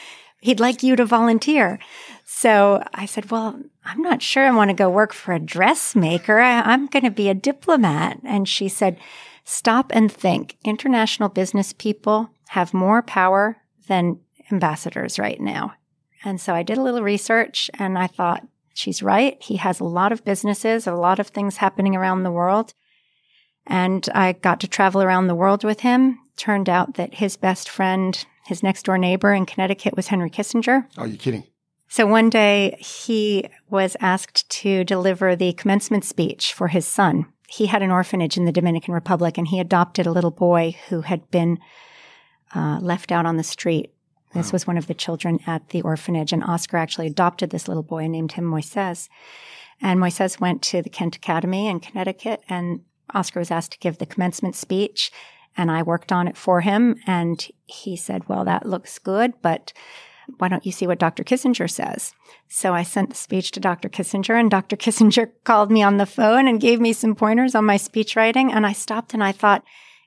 He'd 0.45 0.60
like 0.60 0.84
you 0.84 0.95
to 0.95 1.05
volunteer. 1.05 1.79
So 2.24 2.84
I 2.93 3.07
said, 3.07 3.31
well, 3.31 3.60
I'm 3.84 4.01
not 4.03 4.22
sure 4.22 4.45
I 4.45 4.51
want 4.51 4.69
to 4.69 4.75
go 4.75 4.89
work 4.91 5.12
for 5.12 5.34
a 5.34 5.39
dressmaker. 5.39 6.39
I, 6.39 6.62
I'm 6.62 6.86
going 6.86 7.03
to 7.03 7.10
be 7.10 7.29
a 7.29 7.34
diplomat. 7.34 8.19
And 8.24 8.48
she 8.48 8.69
said, 8.69 9.00
stop 9.43 9.91
and 9.91 10.12
think. 10.12 10.57
International 10.63 11.29
business 11.29 11.74
people 11.74 12.29
have 12.50 12.75
more 12.75 13.01
power 13.01 13.57
than 13.88 14.19
ambassadors 14.51 15.17
right 15.17 15.41
now. 15.41 15.74
And 16.24 16.39
so 16.39 16.53
I 16.53 16.62
did 16.62 16.77
a 16.77 16.84
little 16.84 17.01
research 17.01 17.72
and 17.74 17.98
I 17.98 18.05
thought, 18.05 18.45
She's 18.75 19.01
right. 19.01 19.41
He 19.41 19.55
has 19.55 19.79
a 19.79 19.86
lot 19.86 20.12
of 20.12 20.25
businesses, 20.25 20.86
a 20.86 20.94
lot 20.94 21.17
of 21.17 21.29
things 21.29 21.58
happening 21.58 21.96
around 21.96 22.24
the 22.24 22.32
world. 22.32 22.74
And 23.65 24.08
I 24.13 24.34
got 24.34 24.60
to 24.60 24.67
travel 24.67 25.01
around 25.01 25.27
the 25.27 25.34
world 25.34 25.63
with 25.63 25.79
him. 25.79 26.20
Turned 26.36 26.67
out 26.67 26.96
that 26.96 27.15
his 27.15 27.38
best 27.38 27.70
friend, 27.70 28.25
his 28.46 28.62
next 28.62 28.84
door 28.84 28.98
neighbor 28.98 29.34
in 29.34 29.46
Connecticut 29.46 29.96
was 29.96 30.08
Henry 30.08 30.29
Kissinger. 30.29 30.88
Oh, 30.98 31.05
you 31.05 31.17
kidding? 31.17 31.46
So 31.88 32.05
one 32.05 32.29
day 32.29 32.75
he 32.82 33.48
was 33.70 33.96
asked 34.01 34.50
to 34.50 34.84
deliver 34.84 35.38
the 35.38 35.53
commencement 35.53 36.03
speech 36.03 36.53
for 36.53 36.67
his 36.67 36.86
son. 36.86 37.27
He 37.48 37.67
had 37.67 37.82
an 37.82 37.91
orphanage 37.91 38.36
in 38.36 38.44
the 38.44 38.51
Dominican 38.51 38.94
Republic 38.94 39.38
and 39.38 39.48
he 39.48 39.62
adopted 39.62 40.05
a 40.05 40.12
little 40.12 40.32
boy 40.32 40.75
who 40.89 41.01
had 41.01 41.32
been 41.32 41.60
uh, 42.53 42.79
left 42.82 43.13
out 43.13 43.25
on 43.25 43.38
the 43.38 43.44
street 43.44 43.95
This 44.36 44.51
was 44.51 44.68
one 44.68 44.77
of 44.77 44.88
the 44.88 44.94
children 44.94 45.39
at 45.48 45.70
the 45.70 45.82
orphanage, 45.82 46.34
and 46.34 46.44
Oscar 46.44 46.75
actually 46.75 47.08
adopted 47.08 47.50
this 47.50 47.70
little 47.70 47.84
boy 47.84 48.04
and 48.04 48.12
named 48.12 48.34
him 48.34 48.44
Moises. 48.44 49.08
And 49.82 49.98
Moises 49.98 50.42
went 50.42 50.62
to 50.63 50.82
the 50.82 50.89
Kent 50.89 51.15
Academy 51.15 51.70
in 51.70 51.80
Connecticut, 51.80 52.44
and 52.50 52.82
Oscar 53.13 53.39
was 53.39 53.50
asked 53.50 53.72
to 53.72 53.80
give 53.80 53.98
the 53.98 54.06
commencement 54.06 54.56
speech, 54.56 55.10
and 55.56 55.72
I 55.72 55.84
worked 55.84 56.12
on 56.12 56.27
it 56.27 56.36
for 56.36 56.60
him. 56.62 56.98
And 57.08 57.48
he 57.65 57.96
said, 57.96 58.27
Well, 58.27 58.44
that 58.44 58.65
looks 58.65 59.00
good, 59.00 59.34
but 59.42 59.72
why 60.38 60.50
don't 60.50 60.65
you 60.65 60.72
see 60.74 60.86
what 60.86 61.00
Dr. 61.00 61.24
Kissinger 61.24 61.70
says? 61.70 62.13
So 62.50 62.74
I 62.74 62.84
sent 62.84 63.12
the 63.12 63.15
speech 63.15 63.51
to 63.51 63.62
Dr. 63.62 63.88
Kissinger, 63.88 64.38
and 64.38 64.51
Dr. 64.51 64.75
Kissinger 64.75 65.32
called 65.46 65.72
me 65.72 65.82
on 65.82 65.96
the 65.96 66.06
phone 66.06 66.46
and 66.50 66.60
gave 66.60 66.82
me 66.82 66.92
some 66.92 67.15
pointers 67.15 67.56
on 67.56 67.63
my 67.63 67.77
speech 67.77 68.18
writing. 68.18 68.51
And 68.51 68.65
I 68.65 68.74
stopped 68.74 69.13
and 69.13 69.24
I 69.24 69.32
thought, 69.32 69.63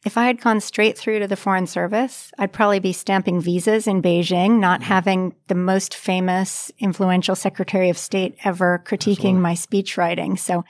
if 0.09 0.17
I 0.17 0.25
had 0.25 0.41
gone 0.41 0.63
straight 0.63 0.97
through 0.97 1.19
to 1.19 1.29
the 1.29 1.37
Foreign 1.37 1.67
Service, 1.67 2.33
I'd 2.39 2.51
probably 2.51 2.79
be 2.79 2.95
stamping 2.95 3.43
visas 3.43 3.87
in 3.87 4.01
Beijing, 4.01 4.59
not 4.59 4.81
mm-hmm. 4.81 4.89
having 4.89 5.35
the 5.49 5.55
most 5.55 5.95
famous, 5.95 6.73
influential 6.79 7.37
Secretary 7.37 7.91
of 7.91 7.99
State 7.99 8.35
ever 8.43 8.83
critiquing 8.87 9.11
Absolutely. 9.11 9.33
my 9.35 9.53
speech 9.53 9.99
writing. 9.99 10.39
So 10.39 10.65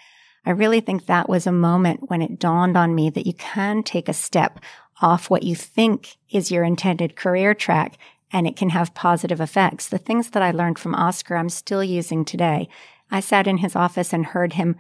I 0.44 0.50
really 0.50 0.80
think 0.80 1.06
that 1.06 1.28
was 1.28 1.46
a 1.46 1.52
moment 1.52 2.10
when 2.10 2.20
it 2.20 2.40
dawned 2.40 2.76
on 2.76 2.96
me 2.96 3.10
that 3.10 3.28
you 3.28 3.32
can 3.32 3.84
take 3.84 4.08
a 4.08 4.12
step 4.12 4.58
off 5.00 5.30
what 5.30 5.44
you 5.44 5.54
think 5.54 6.16
is 6.28 6.50
your 6.50 6.64
intended 6.64 7.14
career 7.14 7.54
track 7.54 7.96
and 8.32 8.44
it 8.44 8.56
can 8.56 8.70
have 8.70 8.92
positive 8.92 9.40
effects. 9.40 9.88
The 9.88 9.98
things 9.98 10.30
that 10.30 10.42
I 10.42 10.50
learned 10.50 10.80
from 10.80 10.96
Oscar, 10.96 11.36
I'm 11.36 11.48
still 11.48 11.84
using 11.84 12.24
today. 12.24 12.68
I 13.08 13.20
sat 13.20 13.46
in 13.46 13.58
his 13.58 13.76
office 13.76 14.12
and 14.12 14.26
heard 14.26 14.54
him 14.54 14.74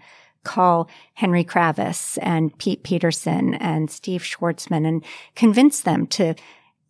call 0.44 0.88
Henry 1.14 1.44
Kravis 1.44 2.18
and 2.22 2.56
Pete 2.58 2.82
Peterson 2.82 3.54
and 3.54 3.90
Steve 3.90 4.22
Schwarzman 4.22 4.86
and 4.86 5.04
convince 5.34 5.80
them 5.80 6.06
to 6.08 6.34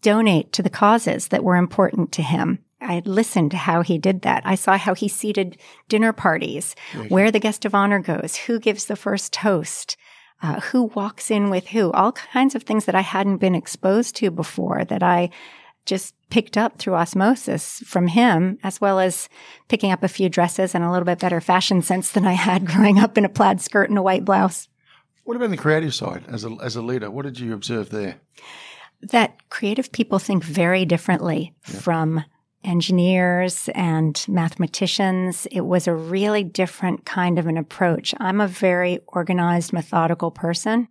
donate 0.02 0.52
to 0.52 0.62
the 0.62 0.70
causes 0.70 1.28
that 1.28 1.44
were 1.44 1.56
important 1.56 2.12
to 2.12 2.22
him. 2.22 2.60
I 2.80 3.02
listened 3.04 3.50
to 3.50 3.56
how 3.56 3.82
he 3.82 3.98
did 3.98 4.22
that. 4.22 4.42
I 4.44 4.54
saw 4.54 4.78
how 4.78 4.94
he 4.94 5.08
seated 5.08 5.58
dinner 5.88 6.12
parties, 6.12 6.76
where 7.08 7.30
the 7.30 7.40
guest 7.40 7.64
of 7.64 7.74
honor 7.74 7.98
goes, 7.98 8.36
who 8.36 8.60
gives 8.60 8.84
the 8.84 8.94
first 8.94 9.32
toast, 9.32 9.96
uh, 10.42 10.60
who 10.60 10.84
walks 10.84 11.30
in 11.30 11.50
with 11.50 11.68
who, 11.68 11.90
all 11.90 12.12
kinds 12.12 12.54
of 12.54 12.62
things 12.62 12.84
that 12.84 12.94
I 12.94 13.00
hadn't 13.00 13.38
been 13.38 13.56
exposed 13.56 14.14
to 14.16 14.30
before 14.30 14.84
that 14.84 15.02
I 15.02 15.30
just 15.88 16.14
picked 16.30 16.56
up 16.56 16.78
through 16.78 16.94
osmosis 16.94 17.82
from 17.86 18.06
him, 18.06 18.58
as 18.62 18.80
well 18.80 19.00
as 19.00 19.28
picking 19.68 19.90
up 19.90 20.04
a 20.04 20.08
few 20.08 20.28
dresses 20.28 20.74
and 20.74 20.84
a 20.84 20.90
little 20.90 21.06
bit 21.06 21.18
better 21.18 21.40
fashion 21.40 21.82
sense 21.82 22.12
than 22.12 22.26
I 22.26 22.32
had 22.32 22.66
growing 22.72 22.98
up 22.98 23.18
in 23.18 23.24
a 23.24 23.28
plaid 23.28 23.60
skirt 23.60 23.88
and 23.88 23.98
a 23.98 24.02
white 24.02 24.24
blouse. 24.24 24.68
What 25.24 25.36
about 25.36 25.50
the 25.50 25.56
creative 25.56 25.94
side 25.94 26.24
as 26.28 26.44
a, 26.44 26.56
as 26.62 26.76
a 26.76 26.82
leader? 26.82 27.10
What 27.10 27.24
did 27.24 27.40
you 27.40 27.52
observe 27.52 27.90
there? 27.90 28.16
That 29.02 29.48
creative 29.50 29.92
people 29.92 30.18
think 30.18 30.44
very 30.44 30.84
differently 30.84 31.54
yeah. 31.66 31.80
from 31.80 32.24
engineers 32.64 33.68
and 33.74 34.24
mathematicians. 34.28 35.46
It 35.50 35.62
was 35.62 35.86
a 35.86 35.94
really 35.94 36.44
different 36.44 37.04
kind 37.04 37.38
of 37.38 37.46
an 37.46 37.56
approach. 37.56 38.14
I'm 38.18 38.40
a 38.40 38.48
very 38.48 39.00
organized, 39.06 39.72
methodical 39.72 40.30
person. 40.30 40.88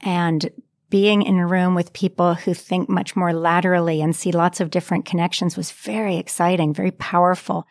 And 0.00 0.50
being 0.90 1.22
in 1.22 1.38
a 1.38 1.46
room 1.46 1.74
with 1.74 1.92
people 1.92 2.34
who 2.34 2.54
think 2.54 2.88
much 2.88 3.14
more 3.14 3.32
laterally 3.32 4.00
and 4.00 4.16
see 4.16 4.32
lots 4.32 4.60
of 4.60 4.70
different 4.70 5.04
connections 5.04 5.56
was 5.56 5.70
very 5.70 6.16
exciting, 6.16 6.72
very 6.72 6.92
powerful. 6.92 7.66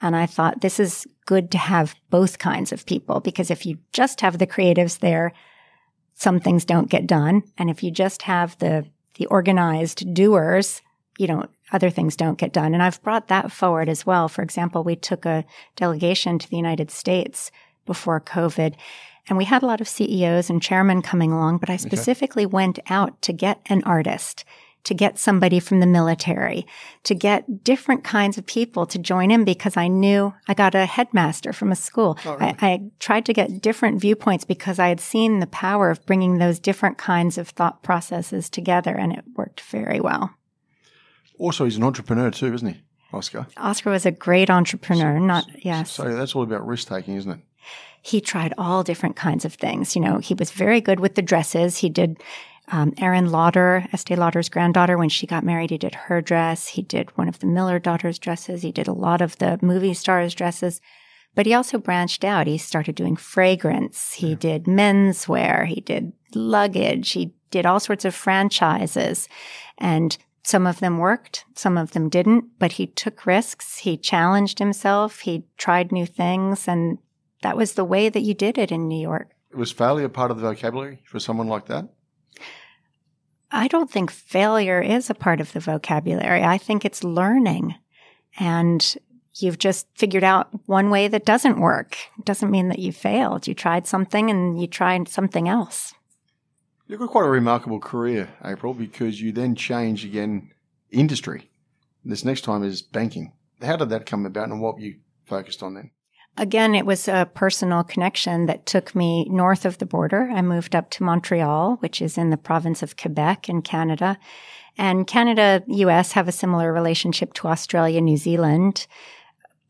And 0.00 0.14
I 0.14 0.26
thought 0.26 0.60
this 0.60 0.78
is 0.78 1.06
good 1.26 1.50
to 1.52 1.58
have 1.58 1.94
both 2.10 2.38
kinds 2.38 2.72
of 2.72 2.86
people 2.86 3.20
because 3.20 3.50
if 3.50 3.66
you 3.66 3.78
just 3.92 4.20
have 4.20 4.38
the 4.38 4.46
creatives 4.46 4.98
there, 4.98 5.32
some 6.14 6.40
things 6.40 6.64
don't 6.64 6.90
get 6.90 7.06
done. 7.06 7.42
And 7.56 7.70
if 7.70 7.82
you 7.82 7.90
just 7.90 8.22
have 8.22 8.58
the, 8.58 8.86
the 9.14 9.26
organized 9.26 10.14
doers, 10.14 10.82
you 11.18 11.26
know, 11.26 11.46
other 11.72 11.90
things 11.90 12.16
don't 12.16 12.38
get 12.38 12.52
done. 12.52 12.74
And 12.74 12.82
I've 12.82 13.02
brought 13.02 13.28
that 13.28 13.50
forward 13.50 13.88
as 13.88 14.06
well. 14.06 14.28
For 14.28 14.42
example, 14.42 14.84
we 14.84 14.96
took 14.96 15.26
a 15.26 15.44
delegation 15.76 16.38
to 16.38 16.48
the 16.48 16.56
United 16.56 16.90
States 16.90 17.50
before 17.86 18.20
COVID 18.20 18.74
and 19.28 19.36
we 19.36 19.44
had 19.44 19.62
a 19.62 19.66
lot 19.66 19.80
of 19.80 19.88
CEOs 19.88 20.50
and 20.50 20.62
chairmen 20.62 21.02
coming 21.02 21.32
along, 21.32 21.58
but 21.58 21.70
I 21.70 21.76
specifically 21.76 22.44
okay. 22.44 22.52
went 22.52 22.78
out 22.88 23.20
to 23.22 23.32
get 23.32 23.60
an 23.66 23.82
artist, 23.84 24.44
to 24.84 24.94
get 24.94 25.18
somebody 25.18 25.60
from 25.60 25.80
the 25.80 25.86
military, 25.86 26.66
to 27.04 27.14
get 27.14 27.62
different 27.62 28.04
kinds 28.04 28.38
of 28.38 28.46
people 28.46 28.86
to 28.86 28.98
join 28.98 29.30
in 29.30 29.44
because 29.44 29.76
I 29.76 29.88
knew 29.88 30.32
I 30.46 30.54
got 30.54 30.74
a 30.74 30.86
headmaster 30.86 31.52
from 31.52 31.70
a 31.70 31.76
school. 31.76 32.18
Oh, 32.24 32.36
really? 32.36 32.56
I, 32.60 32.68
I 32.68 32.80
tried 32.98 33.26
to 33.26 33.34
get 33.34 33.60
different 33.60 34.00
viewpoints 34.00 34.44
because 34.44 34.78
I 34.78 34.88
had 34.88 35.00
seen 35.00 35.40
the 35.40 35.46
power 35.46 35.90
of 35.90 36.04
bringing 36.06 36.38
those 36.38 36.58
different 36.58 36.96
kinds 36.96 37.36
of 37.36 37.48
thought 37.48 37.82
processes 37.82 38.48
together 38.48 38.94
and 38.94 39.12
it 39.12 39.24
worked 39.36 39.60
very 39.60 40.00
well. 40.00 40.30
Also, 41.38 41.64
he's 41.64 41.76
an 41.76 41.84
entrepreneur 41.84 42.30
too, 42.30 42.52
isn't 42.54 42.68
he? 42.68 42.80
Oscar. 43.12 43.46
Oscar 43.56 43.90
was 43.90 44.04
a 44.04 44.10
great 44.10 44.50
entrepreneur, 44.50 45.18
so, 45.18 45.24
not 45.24 45.64
yes. 45.64 45.90
So 45.92 46.14
that's 46.14 46.34
all 46.34 46.42
about 46.42 46.66
risk 46.66 46.88
taking, 46.88 47.14
isn't 47.16 47.30
it? 47.30 47.40
He 48.02 48.20
tried 48.20 48.54
all 48.56 48.82
different 48.82 49.16
kinds 49.16 49.44
of 49.44 49.54
things. 49.54 49.94
You 49.94 50.02
know, 50.02 50.18
he 50.18 50.34
was 50.34 50.50
very 50.50 50.80
good 50.80 51.00
with 51.00 51.14
the 51.14 51.22
dresses. 51.22 51.78
He 51.78 51.88
did 51.88 52.22
um, 52.70 52.92
Aerin 52.98 53.30
Lauder, 53.30 53.86
Estee 53.92 54.16
Lauder's 54.16 54.48
granddaughter, 54.48 54.98
when 54.98 55.08
she 55.08 55.26
got 55.26 55.44
married, 55.44 55.70
he 55.70 55.78
did 55.78 55.94
her 55.94 56.20
dress. 56.20 56.68
He 56.68 56.82
did 56.82 57.16
one 57.16 57.28
of 57.28 57.38
the 57.38 57.46
Miller 57.46 57.78
daughters' 57.78 58.18
dresses. 58.18 58.62
He 58.62 58.72
did 58.72 58.88
a 58.88 58.92
lot 58.92 59.20
of 59.20 59.38
the 59.38 59.58
movie 59.62 59.94
stars' 59.94 60.34
dresses. 60.34 60.80
But 61.34 61.46
he 61.46 61.54
also 61.54 61.78
branched 61.78 62.24
out. 62.24 62.46
He 62.46 62.58
started 62.58 62.94
doing 62.94 63.16
fragrance. 63.16 64.14
He 64.14 64.30
yeah. 64.30 64.36
did 64.36 64.64
menswear. 64.64 65.66
He 65.66 65.80
did 65.80 66.12
luggage. 66.34 67.12
He 67.12 67.32
did 67.50 67.64
all 67.64 67.80
sorts 67.80 68.04
of 68.04 68.14
franchises. 68.14 69.28
And 69.78 70.18
some 70.42 70.66
of 70.66 70.80
them 70.80 70.98
worked, 70.98 71.44
some 71.54 71.76
of 71.76 71.92
them 71.92 72.08
didn't, 72.08 72.58
but 72.58 72.72
he 72.72 72.86
took 72.86 73.26
risks. 73.26 73.78
He 73.78 73.96
challenged 73.96 74.58
himself. 74.58 75.20
He 75.20 75.44
tried 75.58 75.92
new 75.92 76.06
things 76.06 76.66
and 76.66 76.98
that 77.42 77.56
was 77.56 77.74
the 77.74 77.84
way 77.84 78.08
that 78.08 78.22
you 78.22 78.34
did 78.34 78.58
it 78.58 78.72
in 78.72 78.88
New 78.88 79.00
York. 79.00 79.30
Was 79.54 79.72
failure 79.72 80.08
part 80.08 80.30
of 80.30 80.38
the 80.38 80.42
vocabulary 80.42 81.02
for 81.04 81.18
someone 81.18 81.48
like 81.48 81.66
that? 81.66 81.88
I 83.50 83.68
don't 83.68 83.90
think 83.90 84.10
failure 84.10 84.80
is 84.80 85.08
a 85.08 85.14
part 85.14 85.40
of 85.40 85.52
the 85.52 85.60
vocabulary. 85.60 86.42
I 86.44 86.58
think 86.58 86.84
it's 86.84 87.02
learning. 87.02 87.74
And 88.38 88.96
you've 89.34 89.58
just 89.58 89.86
figured 89.94 90.24
out 90.24 90.48
one 90.66 90.90
way 90.90 91.08
that 91.08 91.24
doesn't 91.24 91.60
work. 91.60 91.96
It 92.18 92.24
doesn't 92.24 92.50
mean 92.50 92.68
that 92.68 92.78
you 92.78 92.92
failed. 92.92 93.46
You 93.46 93.54
tried 93.54 93.86
something 93.86 94.30
and 94.30 94.60
you 94.60 94.66
tried 94.66 95.08
something 95.08 95.48
else. 95.48 95.94
You've 96.86 97.00
got 97.00 97.10
quite 97.10 97.26
a 97.26 97.30
remarkable 97.30 97.80
career, 97.80 98.30
April, 98.44 98.74
because 98.74 99.20
you 99.20 99.32
then 99.32 99.54
changed 99.54 100.04
again 100.04 100.50
industry. 100.90 101.50
This 102.04 102.24
next 102.24 102.42
time 102.42 102.62
is 102.62 102.82
banking. 102.82 103.32
How 103.60 103.76
did 103.76 103.90
that 103.90 104.06
come 104.06 104.24
about 104.24 104.48
and 104.48 104.60
what 104.60 104.80
you 104.80 104.96
focused 105.26 105.62
on 105.62 105.74
then? 105.74 105.90
Again, 106.38 106.76
it 106.76 106.86
was 106.86 107.08
a 107.08 107.28
personal 107.34 107.82
connection 107.82 108.46
that 108.46 108.64
took 108.64 108.94
me 108.94 109.24
north 109.28 109.64
of 109.64 109.78
the 109.78 109.86
border. 109.86 110.30
I 110.32 110.40
moved 110.40 110.76
up 110.76 110.88
to 110.90 111.02
Montreal, 111.02 111.78
which 111.80 112.00
is 112.00 112.16
in 112.16 112.30
the 112.30 112.36
province 112.36 112.80
of 112.80 112.96
Quebec 112.96 113.48
in 113.48 113.60
Canada. 113.60 114.16
And 114.76 115.04
Canada, 115.04 115.64
US 115.66 116.12
have 116.12 116.28
a 116.28 116.32
similar 116.32 116.72
relationship 116.72 117.34
to 117.34 117.48
Australia, 117.48 118.00
New 118.00 118.16
Zealand. 118.16 118.86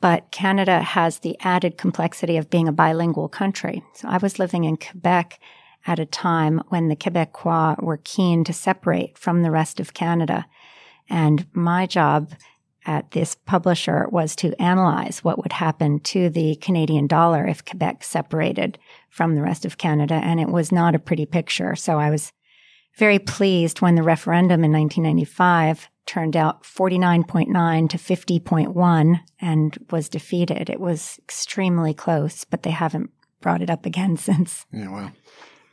But 0.02 0.30
Canada 0.30 0.80
has 0.82 1.20
the 1.20 1.38
added 1.40 1.78
complexity 1.78 2.36
of 2.36 2.50
being 2.50 2.68
a 2.68 2.72
bilingual 2.72 3.30
country. 3.30 3.82
So 3.94 4.06
I 4.06 4.18
was 4.18 4.38
living 4.38 4.64
in 4.64 4.76
Quebec 4.76 5.40
at 5.86 5.98
a 5.98 6.04
time 6.04 6.60
when 6.68 6.88
the 6.88 6.96
Quebecois 6.96 7.82
were 7.82 8.00
keen 8.04 8.44
to 8.44 8.52
separate 8.52 9.16
from 9.16 9.40
the 9.40 9.50
rest 9.50 9.80
of 9.80 9.94
Canada. 9.94 10.44
And 11.08 11.46
my 11.54 11.86
job 11.86 12.34
at 12.88 13.10
this 13.10 13.34
publisher 13.34 14.08
was 14.10 14.34
to 14.34 14.60
analyze 14.60 15.22
what 15.22 15.38
would 15.38 15.52
happen 15.52 16.00
to 16.00 16.30
the 16.30 16.56
Canadian 16.56 17.06
dollar 17.06 17.46
if 17.46 17.64
Quebec 17.64 18.02
separated 18.02 18.78
from 19.10 19.34
the 19.34 19.42
rest 19.42 19.66
of 19.66 19.76
Canada. 19.76 20.14
And 20.14 20.40
it 20.40 20.48
was 20.48 20.72
not 20.72 20.94
a 20.94 20.98
pretty 20.98 21.26
picture. 21.26 21.76
So 21.76 21.98
I 21.98 22.08
was 22.08 22.32
very 22.96 23.18
pleased 23.18 23.82
when 23.82 23.94
the 23.94 24.02
referendum 24.02 24.64
in 24.64 24.72
1995 24.72 25.88
turned 26.06 26.34
out 26.34 26.62
49.9 26.62 27.90
to 27.90 27.98
50.1 27.98 29.20
and 29.38 29.86
was 29.90 30.08
defeated. 30.08 30.70
It 30.70 30.80
was 30.80 31.18
extremely 31.22 31.92
close, 31.92 32.44
but 32.44 32.62
they 32.62 32.70
haven't 32.70 33.10
brought 33.42 33.60
it 33.60 33.68
up 33.68 33.84
again 33.84 34.16
since. 34.28 34.64
Yeah, 34.72 34.90
well. 34.90 35.12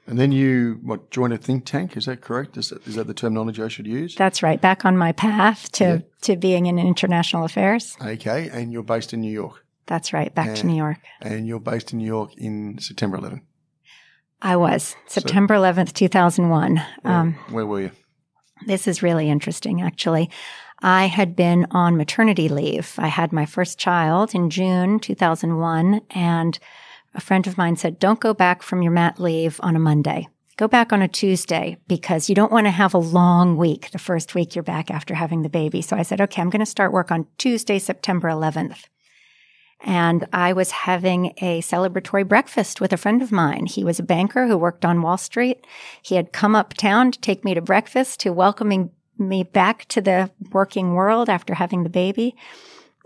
And 0.07 0.19
then 0.19 0.31
you 0.31 0.79
what 0.83 1.09
joined 1.09 1.33
a 1.33 1.37
think 1.37 1.65
tank? 1.65 1.97
Is 1.97 2.05
that 2.05 2.21
correct? 2.21 2.57
Is 2.57 2.69
that, 2.69 2.85
is 2.87 2.95
that 2.95 3.07
the 3.07 3.13
terminology 3.13 3.63
I 3.63 3.67
should 3.69 3.87
use? 3.87 4.15
That's 4.15 4.43
right. 4.43 4.61
Back 4.61 4.85
on 4.85 4.97
my 4.97 5.11
path 5.13 5.71
to 5.73 5.83
yeah. 5.83 5.99
to 6.21 6.35
being 6.35 6.67
in 6.67 6.77
international 6.77 7.43
affairs. 7.43 7.97
Okay, 8.01 8.49
and 8.51 8.71
you're 8.71 8.83
based 8.83 9.13
in 9.13 9.21
New 9.21 9.31
York. 9.31 9.65
That's 9.87 10.13
right. 10.13 10.33
Back 10.33 10.49
and, 10.49 10.57
to 10.57 10.67
New 10.67 10.75
York. 10.75 10.97
And 11.21 11.47
you're 11.47 11.59
based 11.59 11.93
in 11.93 11.99
New 11.99 12.05
York 12.05 12.35
in 12.37 12.77
September 12.79 13.17
11. 13.17 13.41
I 14.41 14.55
was 14.55 14.95
September 15.07 15.55
so, 15.55 15.61
11th, 15.61 15.93
2001. 15.93 16.75
Where, 16.75 17.13
um, 17.13 17.33
where 17.49 17.65
were 17.65 17.81
you? 17.81 17.91
This 18.65 18.87
is 18.87 19.03
really 19.03 19.29
interesting, 19.29 19.81
actually. 19.81 20.29
I 20.81 21.05
had 21.05 21.35
been 21.35 21.67
on 21.71 21.97
maternity 21.97 22.49
leave. 22.49 22.95
I 22.97 23.07
had 23.07 23.31
my 23.31 23.45
first 23.45 23.79
child 23.79 24.35
in 24.35 24.49
June 24.49 24.99
2001, 24.99 26.01
and 26.11 26.59
a 27.15 27.21
friend 27.21 27.47
of 27.47 27.57
mine 27.57 27.75
said, 27.75 27.99
don't 27.99 28.19
go 28.19 28.33
back 28.33 28.61
from 28.61 28.81
your 28.81 28.91
mat 28.91 29.19
leave 29.19 29.59
on 29.63 29.75
a 29.75 29.79
Monday. 29.79 30.27
go 30.57 30.67
back 30.67 30.93
on 30.93 31.01
a 31.01 31.07
Tuesday 31.07 31.77
because 31.87 32.29
you 32.29 32.35
don't 32.35 32.51
want 32.51 32.65
to 32.65 32.71
have 32.71 32.93
a 32.93 32.99
long 32.99 33.57
week 33.57 33.91
the 33.91 33.99
first 33.99 34.35
week 34.35 34.55
you're 34.55 34.63
back 34.63 34.89
after 34.89 35.13
having 35.13 35.41
the 35.41 35.49
baby. 35.49 35.81
So 35.81 35.97
I 35.97 36.03
said, 36.03 36.21
okay, 36.21 36.41
I'm 36.41 36.49
going 36.49 36.61
to 36.61 36.65
start 36.65 36.93
work 36.93 37.11
on 37.11 37.27
Tuesday, 37.37 37.79
September 37.79 38.29
11th. 38.29 38.83
And 39.81 40.25
I 40.31 40.53
was 40.53 40.71
having 40.71 41.33
a 41.41 41.61
celebratory 41.61 42.27
breakfast 42.27 42.79
with 42.79 42.93
a 42.93 42.97
friend 42.97 43.21
of 43.21 43.31
mine. 43.31 43.65
He 43.65 43.83
was 43.83 43.99
a 43.99 44.03
banker 44.03 44.47
who 44.47 44.57
worked 44.57 44.85
on 44.85 45.01
Wall 45.01 45.17
Street. 45.17 45.65
He 46.01 46.15
had 46.15 46.31
come 46.31 46.55
uptown 46.55 47.11
to 47.11 47.19
take 47.19 47.43
me 47.43 47.53
to 47.53 47.61
breakfast 47.61 48.21
to 48.21 48.31
welcoming 48.31 48.91
me 49.17 49.43
back 49.43 49.85
to 49.89 50.01
the 50.01 50.31
working 50.51 50.93
world 50.93 51.29
after 51.29 51.53
having 51.53 51.83
the 51.83 51.89
baby. 51.89 52.35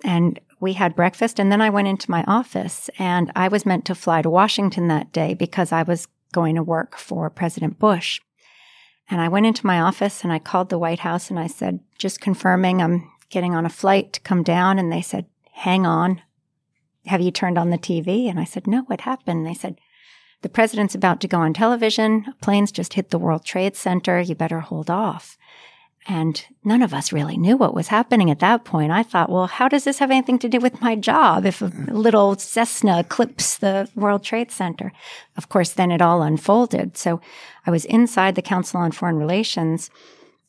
And 0.04 0.40
we 0.60 0.74
had 0.74 0.96
breakfast 0.96 1.40
and 1.40 1.52
then 1.52 1.62
I 1.62 1.70
went 1.70 1.88
into 1.88 2.12
my 2.12 2.24
office 2.28 2.90
and 3.00 3.32
I 3.36 3.48
was 3.48 3.66
meant 3.66 3.86
to 3.86 3.96
fly 3.96 4.22
to 4.22 4.30
Washington 4.30 4.88
that 4.88 5.14
day 5.14 5.34
because 5.34 5.72
I 5.72 5.84
was 5.84 6.08
going 6.34 6.56
to 6.56 6.64
work 6.64 6.98
for 6.98 7.30
President 7.30 7.80
Bush. 7.80 8.20
And 9.10 9.22
I 9.22 9.28
went 9.28 9.46
into 9.46 9.66
my 9.66 9.80
office 9.80 10.24
and 10.24 10.32
I 10.32 10.40
called 10.40 10.70
the 10.70 10.78
White 10.78 11.00
House 11.00 11.30
and 11.30 11.40
I 11.40 11.48
said, 11.48 11.80
just 11.98 12.22
confirming 12.22 12.82
I'm 12.82 13.10
getting 13.30 13.56
on 13.56 13.66
a 13.66 13.70
flight 13.70 14.14
to 14.14 14.20
come 14.20 14.44
down. 14.44 14.78
And 14.78 14.92
they 14.92 15.02
said, 15.02 15.26
hang 15.52 15.86
on. 15.86 16.22
Have 17.06 17.22
you 17.22 17.32
turned 17.32 17.58
on 17.58 17.70
the 17.70 17.78
TV? 17.78 18.30
And 18.30 18.40
I 18.40 18.44
said, 18.44 18.68
no, 18.68 18.82
what 18.84 19.02
happened? 19.02 19.40
And 19.40 19.48
they 19.48 19.54
said, 19.54 19.80
the 20.42 20.50
president's 20.50 20.96
about 20.96 21.20
to 21.22 21.28
go 21.28 21.40
on 21.40 21.54
television. 21.54 22.34
Planes 22.42 22.72
just 22.72 22.94
hit 22.94 23.10
the 23.10 23.18
World 23.18 23.44
Trade 23.44 23.76
Center. 23.76 24.22
You 24.22 24.36
better 24.36 24.62
hold 24.62 24.90
off. 24.90 25.38
And 26.10 26.44
none 26.64 26.82
of 26.82 26.92
us 26.92 27.14
really 27.14 27.38
knew 27.38 27.56
what 27.56 27.76
was 27.76 27.90
happening 27.90 28.32
at 28.32 28.40
that 28.40 28.66
point. 28.66 28.92
I 28.92 29.04
thought, 29.04 29.30
well, 29.30 29.46
how 29.46 29.70
does 29.70 29.84
this 29.84 30.00
have 30.00 30.10
anything 30.10 30.40
to 30.40 30.50
do 30.50 30.60
with 30.60 30.82
my 30.82 30.96
job 30.96 31.46
if 31.46 31.62
a 31.62 31.70
mm. 31.70 31.88
little 31.92 32.36
Cessna 32.36 33.04
clips 33.04 33.58
the 33.58 33.88
World 33.94 34.24
Trade 34.24 34.50
Center? 34.50 34.92
Of 35.38 35.50
course, 35.50 35.70
then 35.70 35.92
it 35.92 36.02
all 36.02 36.24
unfolded. 36.24 36.98
So 36.98 37.22
I 37.68 37.70
was 37.70 37.86
inside 37.86 38.34
the 38.34 38.42
Council 38.42 38.80
on 38.80 38.92
Foreign 38.92 39.18
Relations 39.18 39.92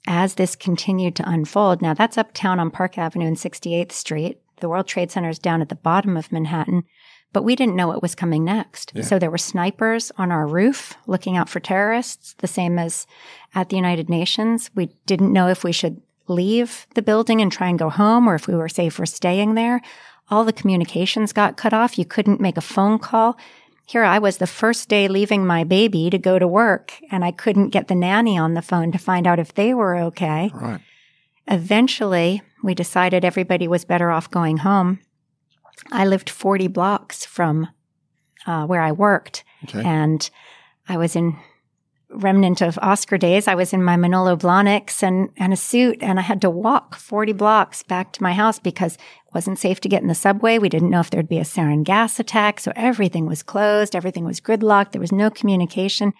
as 0.07 0.37
this 0.37 0.57
continued 0.57 1.15
to 1.17 1.29
unfold. 1.29 1.83
Now 1.83 1.93
that's 1.93 2.17
uptown 2.17 2.59
on 2.59 2.71
Park 2.71 2.97
Avenue 2.97 3.27
and 3.27 3.37
68th 3.37 3.93
Street. 3.93 4.41
The 4.61 4.69
World 4.71 4.87
Trade 4.87 5.11
Center 5.11 5.29
is 5.29 5.39
down 5.39 5.61
at 5.61 5.69
the 5.69 5.75
bottom 5.75 6.17
of 6.17 6.33
Manhattan 6.33 6.85
but 7.33 7.45
we 7.45 7.57
didn't 7.57 7.77
know 7.77 7.89
what 7.89 8.03
was 8.03 8.15
coming 8.15 8.45
next. 8.45 8.93
Yeah. 8.95 9.03
So 9.03 9.19
there 9.19 9.31
were 9.31 9.39
snipers 9.39 10.11
on 10.19 10.33
our 10.33 10.47
roof 10.47 10.97
looking 11.07 11.37
out 11.37 11.49
for 11.49 11.61
terrorists, 11.61 12.35
the 12.39 12.49
same 12.49 12.79
as 12.79 13.07
at 13.55 13.69
the 13.69 13.77
United 13.77 14.09
Nations. 14.09 14.71
We 14.75 14.91
didn't 15.07 15.33
know 15.33 15.49
if 15.49 15.65
we 15.65 15.73
should 15.73 16.01
leave 16.29 16.87
the 16.95 17.03
building 17.03 17.41
and 17.41 17.51
try 17.51 17.69
and 17.69 17.79
go 17.79 17.91
home 17.91 18.29
or 18.29 18.35
if 18.35 18.47
we 18.47 18.55
were 18.55 18.69
safe 18.69 18.95
safer 18.95 19.07
staying 19.07 19.55
there. 19.55 19.81
All 20.31 20.45
the 20.45 20.53
communications 20.53 21.33
got 21.33 21.57
cut 21.57 21.75
off. 21.75 21.99
You 21.99 22.05
couldn't 22.05 22.41
make 22.41 22.57
a 22.57 22.63
phone 22.63 22.99
call. 22.99 23.37
Here 23.85 24.05
I 24.05 24.21
was 24.21 24.39
the 24.39 24.47
first 24.47 24.89
day 24.89 25.09
leaving 25.09 25.45
my 25.45 25.65
baby 25.65 26.11
to 26.11 26.19
go 26.19 26.39
to 26.39 26.47
work 26.47 26.95
and 27.11 27.25
I 27.25 27.33
couldn't 27.33 27.71
get 27.71 27.89
the 27.89 27.97
nanny 27.97 28.39
on 28.39 28.55
the 28.55 28.63
phone 28.63 28.93
to 28.93 28.99
find 28.99 29.27
out 29.27 29.41
if 29.41 29.55
they 29.55 29.75
were 29.75 29.97
okay. 29.97 30.53
Right. 30.55 30.81
Eventually, 31.49 32.43
we 32.63 32.75
decided 32.75 33.25
everybody 33.25 33.67
was 33.67 33.85
better 33.85 34.11
off 34.13 34.31
going 34.31 34.59
home. 34.59 35.01
I 35.93 36.07
lived 36.07 36.31
40 36.31 36.69
blocks 36.69 37.25
from 37.25 37.69
uh, 38.47 38.67
where 38.67 38.81
I 38.81 38.93
worked. 38.93 39.45
Okay. 39.65 39.83
And 39.85 40.29
I 40.89 40.97
was 40.97 41.17
in 41.17 41.37
remnant 42.13 42.61
of 42.61 42.79
Oscar 42.83 43.17
days. 43.19 43.47
I 43.47 43.55
was 43.55 43.73
in 43.73 43.83
my 43.83 43.97
Manolo 43.97 44.37
Blahniks 44.37 45.03
and, 45.03 45.31
and 45.37 45.53
a 45.53 45.57
suit, 45.57 45.99
and 46.01 46.19
I 46.19 46.23
had 46.23 46.41
to 46.41 46.51
walk 46.51 46.97
40 46.97 47.33
blocks 47.33 47.83
back 47.83 48.13
to 48.13 48.23
my 48.23 48.33
house 48.33 48.59
because 48.59 48.95
it 48.95 49.35
wasn't 49.35 49.59
safe 49.59 49.81
to 49.81 49.89
get 49.89 50.03
in 50.03 50.09
the 50.09 50.15
subway. 50.15 50.59
We 50.59 50.69
didn't 50.69 50.91
know 50.91 51.01
if 51.01 51.11
there'd 51.11 51.29
be 51.29 51.39
a 51.39 51.45
sarin 51.45 51.85
gas 51.85 52.19
attack. 52.19 52.61
So 52.61 52.73
everything 52.75 53.27
was 53.27 53.43
closed. 53.43 53.95
Everything 53.95 54.25
was 54.25 54.41
gridlocked. 54.41 54.93
There 54.93 55.01
was 55.01 55.13
no 55.13 55.31
communication. 55.31 56.13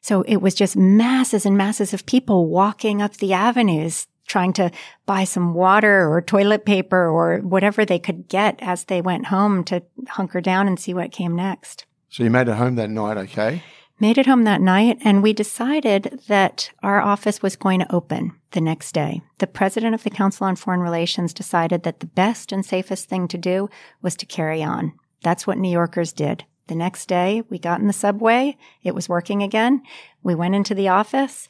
So 0.00 0.22
it 0.22 0.38
was 0.38 0.54
just 0.54 0.76
masses 0.76 1.44
and 1.46 1.56
masses 1.56 1.92
of 1.92 2.06
people 2.06 2.48
walking 2.48 3.02
up 3.02 3.16
the 3.16 3.32
avenues 3.32 4.06
trying 4.28 4.52
to 4.52 4.70
buy 5.06 5.24
some 5.24 5.54
water 5.54 6.08
or 6.08 6.20
toilet 6.20 6.64
paper 6.64 7.08
or 7.08 7.38
whatever 7.38 7.84
they 7.84 7.98
could 7.98 8.28
get 8.28 8.56
as 8.60 8.84
they 8.84 9.00
went 9.00 9.26
home 9.26 9.64
to 9.64 9.82
hunker 10.08 10.40
down 10.40 10.68
and 10.68 10.78
see 10.78 10.94
what 10.94 11.10
came 11.10 11.34
next. 11.34 11.86
So 12.10 12.22
you 12.22 12.30
made 12.30 12.48
it 12.48 12.56
home 12.56 12.76
that 12.76 12.90
night, 12.90 13.16
okay? 13.16 13.62
Made 14.00 14.16
it 14.16 14.26
home 14.26 14.44
that 14.44 14.60
night, 14.60 14.98
and 15.02 15.24
we 15.24 15.32
decided 15.32 16.20
that 16.28 16.70
our 16.84 17.00
office 17.00 17.42
was 17.42 17.56
going 17.56 17.80
to 17.80 17.92
open 17.92 18.32
the 18.52 18.60
next 18.60 18.92
day. 18.92 19.22
The 19.38 19.48
president 19.48 19.94
of 19.94 20.04
the 20.04 20.10
Council 20.10 20.46
on 20.46 20.54
Foreign 20.54 20.80
Relations 20.80 21.34
decided 21.34 21.82
that 21.82 21.98
the 21.98 22.06
best 22.06 22.52
and 22.52 22.64
safest 22.64 23.08
thing 23.08 23.26
to 23.28 23.36
do 23.36 23.68
was 24.00 24.14
to 24.16 24.26
carry 24.26 24.62
on. 24.62 24.92
That's 25.22 25.48
what 25.48 25.58
New 25.58 25.70
Yorkers 25.70 26.12
did. 26.12 26.44
The 26.68 26.76
next 26.76 27.06
day, 27.06 27.42
we 27.48 27.58
got 27.58 27.80
in 27.80 27.88
the 27.88 27.92
subway. 27.92 28.56
It 28.84 28.94
was 28.94 29.08
working 29.08 29.42
again. 29.42 29.82
We 30.22 30.34
went 30.34 30.54
into 30.54 30.74
the 30.74 30.88
office 30.88 31.48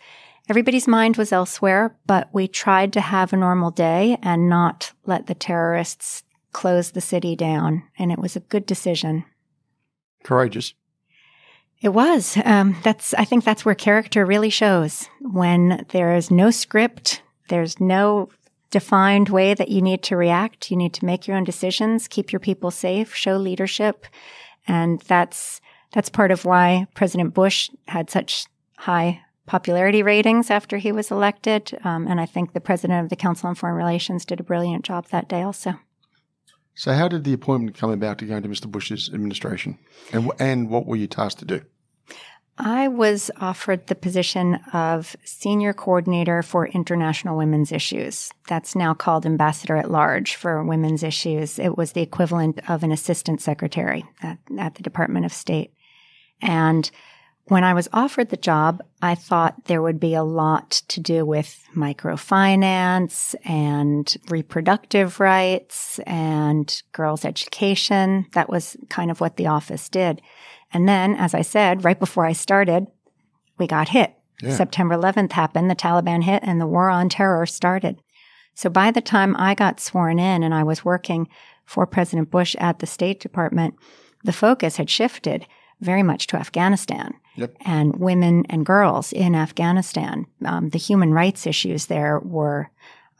Everybody's 0.48 0.88
mind 0.88 1.16
was 1.16 1.32
elsewhere, 1.32 1.94
but 2.06 2.28
we 2.32 2.48
tried 2.48 2.92
to 2.94 3.00
have 3.00 3.32
a 3.32 3.36
normal 3.36 3.70
day 3.70 4.18
and 4.22 4.48
not 4.48 4.92
let 5.04 5.26
the 5.26 5.34
terrorists 5.34 6.22
close 6.52 6.92
the 6.92 7.02
city 7.02 7.36
down. 7.36 7.82
And 7.98 8.10
it 8.10 8.18
was 8.18 8.34
a 8.34 8.40
good 8.40 8.64
decision. 8.64 9.24
Courageous. 10.24 10.74
It 11.80 11.90
was. 11.90 12.36
Um, 12.44 12.76
that's. 12.82 13.14
I 13.14 13.24
think 13.24 13.44
that's 13.44 13.64
where 13.64 13.74
character 13.74 14.26
really 14.26 14.50
shows 14.50 15.08
when 15.20 15.84
there 15.90 16.16
is 16.16 16.30
no 16.30 16.50
script. 16.50 17.22
There's 17.48 17.78
no 17.78 18.30
defined 18.70 19.28
way 19.28 19.54
that 19.54 19.68
you 19.68 19.80
need 19.80 20.02
to 20.04 20.16
react. 20.16 20.70
You 20.70 20.76
need 20.76 20.92
to 20.94 21.04
make 21.04 21.28
your 21.28 21.36
own 21.36 21.44
decisions, 21.44 22.08
keep 22.08 22.32
your 22.32 22.40
people 22.40 22.70
safe, 22.70 23.14
show 23.14 23.36
leadership, 23.36 24.06
and 24.66 25.00
that's 25.02 25.60
that's 25.92 26.08
part 26.08 26.30
of 26.30 26.44
why 26.44 26.86
President 26.94 27.32
Bush 27.32 27.70
had 27.86 28.10
such 28.10 28.46
high 28.76 29.22
popularity 29.48 30.02
ratings 30.02 30.50
after 30.50 30.76
he 30.76 30.92
was 30.92 31.10
elected. 31.10 31.76
Um, 31.82 32.06
and 32.06 32.20
I 32.20 32.26
think 32.26 32.52
the 32.52 32.60
president 32.60 33.02
of 33.02 33.10
the 33.10 33.16
Council 33.16 33.48
on 33.48 33.54
Foreign 33.54 33.76
Relations 33.76 34.24
did 34.24 34.38
a 34.38 34.44
brilliant 34.44 34.84
job 34.84 35.08
that 35.08 35.28
day 35.28 35.42
also. 35.42 35.74
So, 36.74 36.92
how 36.92 37.08
did 37.08 37.24
the 37.24 37.32
appointment 37.32 37.76
come 37.76 37.90
about 37.90 38.18
to 38.18 38.24
go 38.24 38.36
into 38.36 38.48
Mr. 38.48 38.70
Bush's 38.70 39.10
administration? 39.12 39.78
And, 40.12 40.30
and 40.38 40.70
what 40.70 40.86
were 40.86 40.94
you 40.94 41.08
tasked 41.08 41.40
to 41.40 41.44
do? 41.44 41.62
I 42.56 42.88
was 42.88 43.30
offered 43.40 43.86
the 43.86 43.94
position 43.94 44.56
of 44.72 45.16
Senior 45.24 45.72
Coordinator 45.72 46.42
for 46.42 46.66
International 46.66 47.36
Women's 47.36 47.70
Issues. 47.70 48.32
That's 48.48 48.74
now 48.74 48.94
called 48.94 49.26
Ambassador 49.26 49.76
at 49.76 49.90
Large 49.90 50.34
for 50.34 50.62
Women's 50.64 51.04
Issues. 51.04 51.58
It 51.58 51.76
was 51.76 51.92
the 51.92 52.02
equivalent 52.02 52.60
of 52.68 52.82
an 52.82 52.90
Assistant 52.90 53.40
Secretary 53.40 54.04
at, 54.22 54.38
at 54.58 54.74
the 54.74 54.82
Department 54.82 55.24
of 55.24 55.32
State. 55.32 55.72
And 56.42 56.90
when 57.48 57.64
I 57.64 57.74
was 57.74 57.88
offered 57.92 58.28
the 58.28 58.36
job, 58.36 58.82
I 59.00 59.14
thought 59.14 59.64
there 59.64 59.82
would 59.82 59.98
be 59.98 60.14
a 60.14 60.22
lot 60.22 60.82
to 60.88 61.00
do 61.00 61.24
with 61.24 61.64
microfinance 61.74 63.34
and 63.44 64.14
reproductive 64.28 65.18
rights 65.18 65.98
and 66.00 66.82
girls' 66.92 67.24
education. 67.24 68.26
That 68.32 68.50
was 68.50 68.76
kind 68.90 69.10
of 69.10 69.20
what 69.20 69.36
the 69.36 69.46
office 69.46 69.88
did. 69.88 70.20
And 70.72 70.88
then, 70.88 71.14
as 71.14 71.34
I 71.34 71.42
said, 71.42 71.84
right 71.84 71.98
before 71.98 72.26
I 72.26 72.32
started, 72.32 72.86
we 73.58 73.66
got 73.66 73.88
hit. 73.88 74.14
Yeah. 74.42 74.54
September 74.54 74.94
11th 74.94 75.32
happened, 75.32 75.70
the 75.70 75.74
Taliban 75.74 76.22
hit, 76.22 76.42
and 76.44 76.60
the 76.60 76.66
war 76.66 76.90
on 76.90 77.08
terror 77.08 77.46
started. 77.46 77.98
So 78.54 78.68
by 78.68 78.90
the 78.90 79.00
time 79.00 79.34
I 79.38 79.54
got 79.54 79.80
sworn 79.80 80.18
in 80.18 80.42
and 80.42 80.52
I 80.52 80.64
was 80.64 80.84
working 80.84 81.28
for 81.64 81.86
President 81.86 82.30
Bush 82.30 82.54
at 82.58 82.78
the 82.78 82.86
State 82.86 83.20
Department, 83.20 83.74
the 84.24 84.32
focus 84.32 84.76
had 84.76 84.90
shifted 84.90 85.46
very 85.80 86.02
much 86.02 86.26
to 86.28 86.36
Afghanistan 86.36 87.14
yep. 87.36 87.54
and 87.64 87.96
women 87.96 88.44
and 88.48 88.66
girls 88.66 89.12
in 89.12 89.34
Afghanistan. 89.34 90.26
Um, 90.44 90.70
the 90.70 90.78
human 90.78 91.12
rights 91.12 91.46
issues 91.46 91.86
there 91.86 92.18
were 92.20 92.70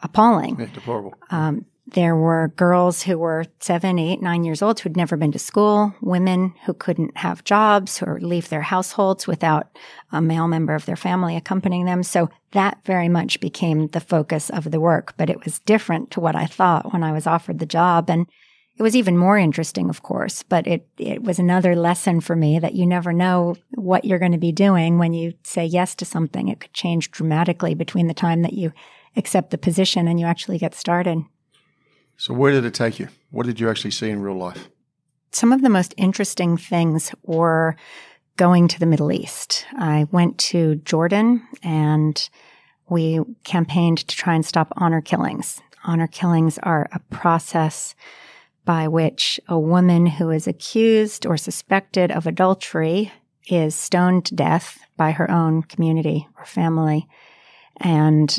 appalling. 0.03 0.59
Yeah, 0.59 0.67
deplorable. 0.67 1.15
Um, 1.31 1.65
there 1.95 2.17
were 2.17 2.53
girls 2.57 3.03
who 3.03 3.19
were 3.19 3.47
seven, 3.61 3.99
eight, 3.99 4.21
nine 4.21 4.45
years 4.45 4.61
old 4.61 4.79
who'd 4.79 4.97
never 4.97 5.17
been 5.17 5.33
to 5.33 5.39
school, 5.39 5.95
women 6.03 6.53
who 6.67 6.75
couldn't 6.75 7.17
have 7.17 7.45
jobs 7.45 8.03
or 8.03 8.21
leave 8.21 8.51
their 8.51 8.61
households 8.63 9.27
without 9.27 9.79
a 10.13 10.21
male 10.21 10.49
member 10.49 10.75
of 10.75 10.85
their 10.85 10.97
family 10.97 11.35
accompanying 11.35 11.87
them. 11.87 12.03
So 12.03 12.29
that 12.53 12.79
very 12.85 13.09
much 13.09 13.41
became 13.41 13.89
the 13.89 14.01
focus 14.01 14.51
of 14.51 14.71
the 14.71 14.81
work, 14.81 15.15
but 15.17 15.31
it 15.31 15.43
was 15.45 15.61
different 15.61 16.11
to 16.11 16.21
what 16.21 16.37
I 16.37 16.45
thought 16.45 16.93
when 16.93 17.03
I 17.03 17.13
was 17.13 17.27
offered 17.27 17.59
the 17.59 17.67
job. 17.67 18.11
And 18.11 18.27
it 18.79 18.83
was 18.83 18.95
even 18.95 19.19
more 19.19 19.37
interesting, 19.37 19.91
of 19.91 20.03
course, 20.03 20.45
but 20.45 20.67
it, 20.69 20.87
it 20.99 21.25
was 21.25 21.41
another 21.41 21.75
lesson 21.75 22.21
for 22.21 22.37
me 22.37 22.61
that 22.61 22.75
you 22.75 22.87
never 22.87 23.13
know 23.13 23.57
what 23.71 24.05
you're 24.05 24.21
going 24.21 24.33
to 24.33 24.39
be 24.39 24.53
doing 24.53 24.99
when 24.99 25.13
you 25.13 25.35
say 25.43 25.65
yes 25.65 25.97
to 25.97 26.05
something. 26.05 26.47
It 26.47 26.61
could 26.61 26.73
change 26.73 27.11
dramatically 27.11 27.75
between 27.75 28.07
the 28.07 28.15
time 28.15 28.43
that 28.43 28.53
you 28.53 28.73
accept 29.17 29.51
the 29.51 29.59
position 29.59 30.07
and 30.07 30.21
you 30.21 30.27
actually 30.27 30.59
get 30.59 30.77
started. 30.77 31.25
So, 32.17 32.33
where 32.33 32.53
did 32.53 32.65
it 32.65 32.75
take 32.75 33.01
you? 33.01 33.09
What 33.31 33.47
did 33.47 33.59
you 33.59 33.69
actually 33.69 33.91
see 33.91 34.11
in 34.11 34.23
real 34.23 34.37
life? 34.37 34.69
Some 35.33 35.53
of 35.53 35.63
the 35.63 35.69
most 35.69 35.93
interesting 35.97 36.57
things 36.57 37.13
were 37.25 37.75
going 38.37 38.69
to 38.69 38.79
the 38.79 38.87
Middle 38.87 39.11
East. 39.11 39.67
I 39.77 40.07
went 40.13 40.39
to 40.39 40.77
Jordan 40.77 41.43
and 41.65 42.29
we 42.89 43.21
campaigned 43.43 43.99
to 43.99 44.17
try 44.17 44.37
and 44.37 44.47
stop 44.47 44.73
honor 44.77 45.01
killings. 45.01 45.61
Honor 45.85 46.07
killings 46.07 46.59
are 46.63 46.89
a 46.93 47.01
process 47.11 47.97
by 48.69 48.87
which 48.87 49.41
a 49.49 49.59
woman 49.59 50.05
who 50.05 50.29
is 50.29 50.47
accused 50.47 51.25
or 51.25 51.39
suspected 51.39 52.13
of 52.13 52.27
adultery 52.27 53.11
is 53.49 53.75
stoned 53.75 54.27
to 54.27 54.35
death 54.35 54.79
by 54.99 55.11
her 55.11 55.31
own 55.31 55.63
community 55.63 56.29
or 56.37 56.45
family. 56.45 57.09
And 57.79 58.39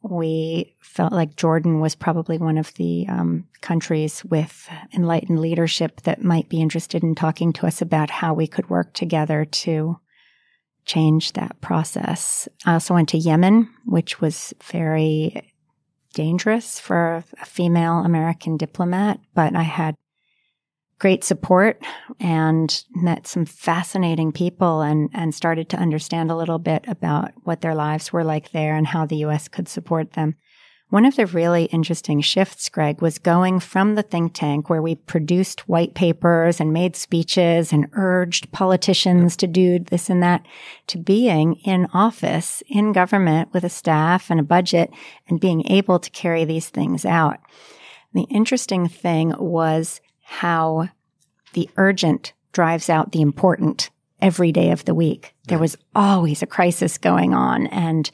we 0.00 0.74
felt 0.80 1.12
like 1.12 1.36
Jordan 1.36 1.80
was 1.80 1.94
probably 1.94 2.38
one 2.38 2.56
of 2.56 2.72
the 2.76 3.06
um, 3.10 3.46
countries 3.60 4.24
with 4.24 4.66
enlightened 4.94 5.40
leadership 5.40 6.00
that 6.04 6.24
might 6.24 6.48
be 6.48 6.62
interested 6.62 7.02
in 7.02 7.14
talking 7.14 7.52
to 7.52 7.66
us 7.66 7.82
about 7.82 8.08
how 8.08 8.32
we 8.32 8.46
could 8.46 8.70
work 8.70 8.94
together 8.94 9.44
to 9.44 10.00
change 10.86 11.34
that 11.34 11.60
process. 11.60 12.48
I 12.64 12.72
also 12.72 12.94
went 12.94 13.10
to 13.10 13.18
Yemen, 13.18 13.68
which 13.84 14.22
was 14.22 14.54
very 14.64 15.52
dangerous 16.16 16.80
for 16.80 17.22
a 17.40 17.44
female 17.44 17.98
American 17.98 18.56
diplomat, 18.56 19.20
but 19.34 19.54
I 19.54 19.62
had 19.62 19.94
great 20.98 21.22
support 21.22 21.82
and 22.18 22.82
met 22.94 23.26
some 23.26 23.44
fascinating 23.44 24.32
people 24.32 24.80
and, 24.80 25.10
and 25.12 25.34
started 25.34 25.68
to 25.68 25.76
understand 25.76 26.30
a 26.30 26.36
little 26.36 26.58
bit 26.58 26.86
about 26.88 27.32
what 27.42 27.60
their 27.60 27.74
lives 27.74 28.14
were 28.14 28.24
like 28.24 28.52
there 28.52 28.74
and 28.74 28.86
how 28.86 29.04
the 29.04 29.18
US 29.26 29.46
could 29.46 29.68
support 29.68 30.14
them. 30.14 30.36
One 30.88 31.04
of 31.04 31.16
the 31.16 31.26
really 31.26 31.64
interesting 31.64 32.20
shifts, 32.20 32.68
Greg, 32.68 33.02
was 33.02 33.18
going 33.18 33.58
from 33.58 33.96
the 33.96 34.04
think 34.04 34.34
tank 34.34 34.70
where 34.70 34.80
we 34.80 34.94
produced 34.94 35.68
white 35.68 35.94
papers 35.94 36.60
and 36.60 36.72
made 36.72 36.94
speeches 36.94 37.72
and 37.72 37.88
urged 37.94 38.52
politicians 38.52 39.36
to 39.38 39.48
do 39.48 39.80
this 39.80 40.08
and 40.08 40.22
that 40.22 40.46
to 40.86 40.98
being 40.98 41.54
in 41.64 41.88
office 41.92 42.62
in 42.68 42.92
government 42.92 43.52
with 43.52 43.64
a 43.64 43.68
staff 43.68 44.30
and 44.30 44.38
a 44.38 44.44
budget 44.44 44.90
and 45.28 45.40
being 45.40 45.66
able 45.68 45.98
to 45.98 46.10
carry 46.10 46.44
these 46.44 46.68
things 46.68 47.04
out. 47.04 47.40
The 48.14 48.28
interesting 48.30 48.88
thing 48.88 49.34
was 49.38 50.00
how 50.22 50.90
the 51.54 51.68
urgent 51.76 52.32
drives 52.52 52.88
out 52.88 53.10
the 53.10 53.22
important 53.22 53.90
every 54.22 54.52
day 54.52 54.70
of 54.70 54.84
the 54.84 54.94
week. 54.94 55.34
There 55.48 55.58
was 55.58 55.76
always 55.96 56.42
a 56.42 56.46
crisis 56.46 56.96
going 56.96 57.34
on 57.34 57.66
and 57.66 58.08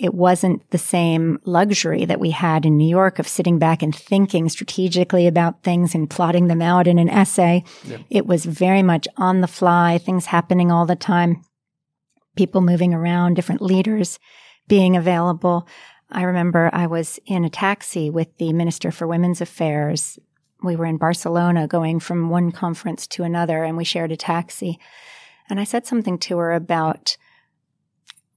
it 0.00 0.14
wasn't 0.14 0.68
the 0.70 0.78
same 0.78 1.38
luxury 1.44 2.06
that 2.06 2.18
we 2.18 2.30
had 2.30 2.64
in 2.64 2.78
New 2.78 2.88
York 2.88 3.18
of 3.18 3.28
sitting 3.28 3.58
back 3.58 3.82
and 3.82 3.94
thinking 3.94 4.48
strategically 4.48 5.26
about 5.26 5.62
things 5.62 5.94
and 5.94 6.08
plotting 6.08 6.48
them 6.48 6.62
out 6.62 6.86
in 6.86 6.98
an 6.98 7.10
essay. 7.10 7.62
It 8.08 8.26
was 8.26 8.46
very 8.46 8.82
much 8.82 9.06
on 9.18 9.42
the 9.42 9.46
fly, 9.46 9.98
things 9.98 10.26
happening 10.26 10.72
all 10.72 10.86
the 10.86 10.96
time, 10.96 11.42
people 12.34 12.62
moving 12.62 12.94
around, 12.94 13.34
different 13.34 13.60
leaders 13.60 14.18
being 14.68 14.96
available. 14.96 15.68
I 16.10 16.22
remember 16.22 16.70
I 16.72 16.86
was 16.86 17.20
in 17.26 17.44
a 17.44 17.50
taxi 17.50 18.08
with 18.08 18.34
the 18.38 18.54
Minister 18.54 18.90
for 18.90 19.06
Women's 19.06 19.42
Affairs. 19.42 20.18
We 20.62 20.76
were 20.76 20.86
in 20.86 20.96
Barcelona 20.96 21.68
going 21.68 22.00
from 22.00 22.30
one 22.30 22.52
conference 22.52 23.06
to 23.08 23.22
another 23.22 23.64
and 23.64 23.76
we 23.76 23.84
shared 23.84 24.12
a 24.12 24.16
taxi. 24.16 24.78
And 25.50 25.60
I 25.60 25.64
said 25.64 25.86
something 25.86 26.16
to 26.20 26.38
her 26.38 26.52
about 26.52 27.18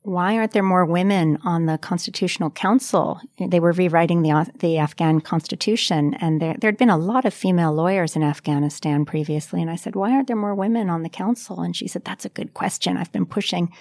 why 0.04 0.38
aren't 0.38 0.52
there 0.52 0.63
more 0.63 0.86
women 0.86 1.38
on 1.46 1.66
the 1.66 1.78
Constitutional 1.78 2.50
Council? 2.50 3.22
They 3.39 3.62
were 3.62 3.72
rewriting 3.72 4.22
the 4.22 4.52
the 4.60 4.78
Afghan 4.78 5.22
constitution, 5.22 6.13
and 6.16 6.42
there 6.42 6.56
there 6.60 6.68
had 6.68 6.78
been 6.78 6.89
a 6.89 6.98
lot 6.98 7.26
of 7.26 7.34
female 7.34 7.74
lawyers 7.74 8.16
in 8.16 8.24
Afghanistan 8.24 9.06
previously. 9.06 9.62
And 9.62 9.72
I 9.72 9.78
said, 9.78 9.96
why 9.96 10.12
aren't 10.12 10.28
there 10.28 10.36
more 10.36 10.56
women 10.56 10.89
on 10.89 11.04
the 11.04 11.10
council? 11.10 11.62
And 11.62 11.76
she 11.76 11.88
said, 11.88 12.04
that's 12.04 12.26
a 12.26 12.30
good 12.30 12.54
question. 12.54 12.98
I've 12.98 13.12
been 13.13 13.26
pushing 13.26 13.72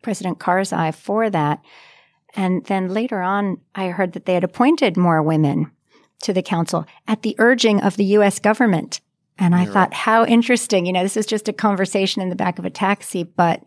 President 0.00 0.38
Karzai 0.38 0.94
for 0.94 1.28
that. 1.30 1.60
And 2.36 2.64
then 2.66 2.88
later 2.88 3.20
on, 3.20 3.58
I 3.74 3.88
heard 3.88 4.12
that 4.12 4.26
they 4.26 4.34
had 4.34 4.44
appointed 4.44 4.96
more 4.96 5.22
women 5.22 5.70
to 6.22 6.32
the 6.32 6.42
council 6.42 6.86
at 7.08 7.22
the 7.22 7.34
urging 7.38 7.80
of 7.82 7.96
the 7.96 8.04
U.S. 8.16 8.38
government. 8.38 9.00
And 9.38 9.54
I 9.54 9.64
You're 9.64 9.72
thought, 9.72 9.90
right. 9.90 9.94
how 9.94 10.24
interesting. 10.24 10.86
You 10.86 10.92
know, 10.92 11.02
this 11.02 11.16
is 11.16 11.26
just 11.26 11.48
a 11.48 11.52
conversation 11.52 12.22
in 12.22 12.28
the 12.28 12.36
back 12.36 12.58
of 12.60 12.64
a 12.64 12.70
taxi, 12.70 13.24
but 13.24 13.62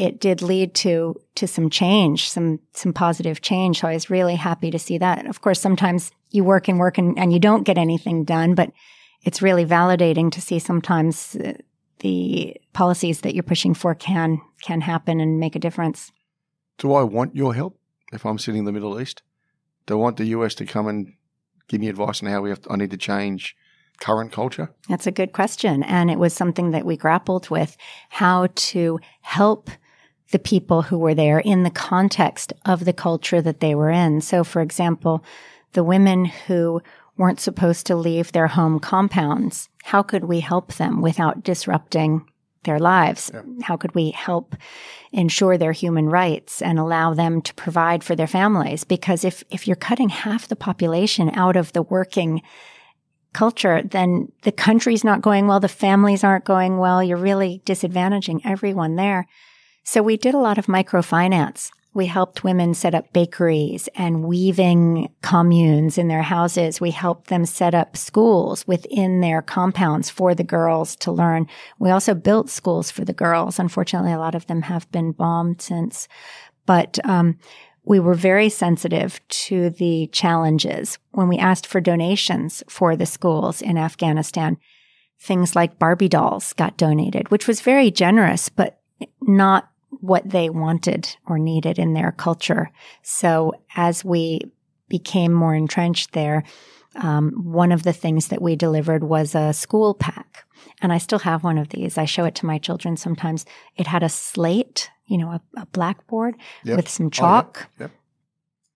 it 0.00 0.18
did 0.18 0.40
lead 0.40 0.74
to 0.74 1.14
to 1.34 1.46
some 1.46 1.68
change, 1.68 2.30
some 2.30 2.58
some 2.72 2.92
positive 2.92 3.42
change. 3.42 3.80
So 3.80 3.88
I 3.88 3.92
was 3.92 4.08
really 4.08 4.36
happy 4.36 4.70
to 4.70 4.78
see 4.78 4.96
that. 4.98 5.26
Of 5.26 5.42
course, 5.42 5.60
sometimes 5.60 6.10
you 6.30 6.42
work 6.42 6.68
and 6.68 6.78
work 6.78 6.96
and, 6.96 7.18
and 7.18 7.32
you 7.32 7.38
don't 7.38 7.64
get 7.64 7.76
anything 7.76 8.24
done, 8.24 8.54
but 8.54 8.72
it's 9.22 9.42
really 9.42 9.66
validating 9.66 10.32
to 10.32 10.40
see 10.40 10.58
sometimes 10.58 11.36
uh, 11.36 11.52
the 11.98 12.56
policies 12.72 13.20
that 13.20 13.34
you're 13.34 13.42
pushing 13.42 13.74
for 13.74 13.94
can 13.94 14.40
can 14.62 14.80
happen 14.80 15.20
and 15.20 15.38
make 15.38 15.54
a 15.54 15.60
difference. 15.60 16.10
Do 16.78 16.94
I 16.94 17.02
want 17.02 17.36
your 17.36 17.54
help 17.54 17.78
if 18.10 18.24
I'm 18.24 18.38
sitting 18.38 18.60
in 18.60 18.64
the 18.64 18.72
Middle 18.72 18.98
East? 18.98 19.22
Do 19.84 19.94
I 19.94 20.00
want 20.00 20.16
the 20.16 20.26
US 20.36 20.54
to 20.54 20.64
come 20.64 20.86
and 20.86 21.12
give 21.68 21.80
me 21.80 21.88
advice 21.88 22.22
on 22.22 22.30
how 22.30 22.40
we 22.40 22.48
have 22.48 22.62
to, 22.62 22.72
I 22.72 22.76
need 22.76 22.90
to 22.90 22.96
change 22.96 23.54
current 24.00 24.32
culture? 24.32 24.70
That's 24.88 25.06
a 25.06 25.12
good 25.12 25.32
question. 25.32 25.82
And 25.82 26.10
it 26.10 26.18
was 26.18 26.32
something 26.32 26.70
that 26.70 26.86
we 26.86 26.96
grappled 26.96 27.50
with 27.50 27.76
how 28.08 28.48
to 28.54 28.98
help 29.20 29.68
the 30.30 30.38
people 30.38 30.82
who 30.82 30.98
were 30.98 31.14
there 31.14 31.38
in 31.40 31.62
the 31.62 31.70
context 31.70 32.52
of 32.64 32.84
the 32.84 32.92
culture 32.92 33.42
that 33.42 33.60
they 33.60 33.74
were 33.74 33.90
in. 33.90 34.20
So, 34.20 34.44
for 34.44 34.62
example, 34.62 35.24
the 35.72 35.84
women 35.84 36.24
who 36.24 36.82
weren't 37.16 37.40
supposed 37.40 37.86
to 37.86 37.96
leave 37.96 38.32
their 38.32 38.46
home 38.46 38.80
compounds, 38.80 39.68
how 39.84 40.02
could 40.02 40.24
we 40.24 40.40
help 40.40 40.74
them 40.74 41.00
without 41.00 41.42
disrupting 41.42 42.24
their 42.64 42.78
lives? 42.78 43.30
Yeah. 43.32 43.42
How 43.62 43.76
could 43.76 43.94
we 43.94 44.10
help 44.10 44.54
ensure 45.12 45.56
their 45.58 45.72
human 45.72 46.08
rights 46.08 46.62
and 46.62 46.78
allow 46.78 47.14
them 47.14 47.42
to 47.42 47.54
provide 47.54 48.04
for 48.04 48.14
their 48.14 48.26
families? 48.26 48.84
Because 48.84 49.24
if, 49.24 49.42
if 49.50 49.66
you're 49.66 49.76
cutting 49.76 50.10
half 50.10 50.48
the 50.48 50.56
population 50.56 51.30
out 51.34 51.56
of 51.56 51.72
the 51.72 51.82
working 51.82 52.42
culture, 53.32 53.82
then 53.82 54.30
the 54.42 54.52
country's 54.52 55.04
not 55.04 55.22
going 55.22 55.46
well, 55.46 55.60
the 55.60 55.68
families 55.68 56.24
aren't 56.24 56.44
going 56.44 56.78
well, 56.78 57.02
you're 57.02 57.16
really 57.16 57.62
disadvantaging 57.64 58.40
everyone 58.44 58.96
there. 58.96 59.26
So 59.82 60.02
we 60.02 60.16
did 60.16 60.34
a 60.34 60.38
lot 60.38 60.58
of 60.58 60.66
microfinance. 60.66 61.70
We 61.92 62.06
helped 62.06 62.44
women 62.44 62.74
set 62.74 62.94
up 62.94 63.12
bakeries 63.12 63.88
and 63.96 64.22
weaving 64.22 65.12
communes 65.22 65.98
in 65.98 66.06
their 66.06 66.22
houses. 66.22 66.80
We 66.80 66.92
helped 66.92 67.28
them 67.28 67.44
set 67.44 67.74
up 67.74 67.96
schools 67.96 68.64
within 68.66 69.20
their 69.20 69.42
compounds 69.42 70.08
for 70.08 70.32
the 70.34 70.44
girls 70.44 70.94
to 70.96 71.10
learn. 71.10 71.48
We 71.80 71.90
also 71.90 72.14
built 72.14 72.48
schools 72.48 72.92
for 72.92 73.04
the 73.04 73.12
girls. 73.12 73.58
Unfortunately, 73.58 74.12
a 74.12 74.18
lot 74.18 74.36
of 74.36 74.46
them 74.46 74.62
have 74.62 74.90
been 74.92 75.10
bombed 75.10 75.62
since. 75.62 76.06
But 76.64 77.00
um, 77.04 77.38
we 77.84 77.98
were 77.98 78.14
very 78.14 78.50
sensitive 78.50 79.20
to 79.28 79.70
the 79.70 80.08
challenges 80.12 80.98
when 81.10 81.26
we 81.26 81.38
asked 81.38 81.66
for 81.66 81.80
donations 81.80 82.62
for 82.68 82.94
the 82.94 83.06
schools 83.06 83.60
in 83.60 83.76
Afghanistan. 83.76 84.58
Things 85.18 85.56
like 85.56 85.78
Barbie 85.78 86.08
dolls 86.08 86.52
got 86.52 86.76
donated, 86.76 87.30
which 87.30 87.48
was 87.48 87.60
very 87.60 87.90
generous, 87.90 88.48
but 88.48 88.79
not 89.20 89.70
what 90.00 90.28
they 90.28 90.50
wanted 90.50 91.16
or 91.26 91.38
needed 91.38 91.78
in 91.78 91.94
their 91.94 92.12
culture. 92.12 92.70
So 93.02 93.54
as 93.76 94.04
we 94.04 94.40
became 94.88 95.32
more 95.32 95.54
entrenched 95.54 96.12
there, 96.12 96.44
um, 96.96 97.30
one 97.44 97.72
of 97.72 97.82
the 97.82 97.92
things 97.92 98.28
that 98.28 98.42
we 98.42 98.56
delivered 98.56 99.04
was 99.04 99.34
a 99.34 99.52
school 99.52 99.94
pack. 99.94 100.44
And 100.82 100.92
I 100.92 100.98
still 100.98 101.20
have 101.20 101.44
one 101.44 101.58
of 101.58 101.68
these. 101.68 101.98
I 101.98 102.04
show 102.04 102.24
it 102.24 102.34
to 102.36 102.46
my 102.46 102.58
children 102.58 102.96
sometimes. 102.96 103.46
It 103.76 103.86
had 103.86 104.02
a 104.02 104.08
slate, 104.08 104.90
you 105.06 105.18
know, 105.18 105.28
a, 105.30 105.40
a 105.56 105.66
blackboard 105.66 106.34
yep. 106.64 106.76
with 106.76 106.88
some 106.88 107.10
chalk. 107.10 107.58
Oh, 107.60 107.66
yep. 107.80 107.90
Yep. 107.90 107.90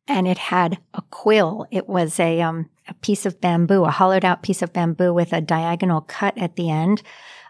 And 0.06 0.28
it 0.28 0.38
had 0.38 0.78
a 0.92 1.02
quill. 1.10 1.66
It 1.70 1.88
was 1.88 2.20
a, 2.20 2.42
um, 2.42 2.68
a 2.86 2.94
piece 2.94 3.24
of 3.24 3.40
bamboo, 3.40 3.84
a 3.84 3.90
hollowed 3.90 4.24
out 4.24 4.42
piece 4.42 4.60
of 4.60 4.72
bamboo 4.72 5.14
with 5.14 5.32
a 5.32 5.40
diagonal 5.40 6.02
cut 6.02 6.36
at 6.36 6.56
the 6.56 6.70
end 6.70 7.02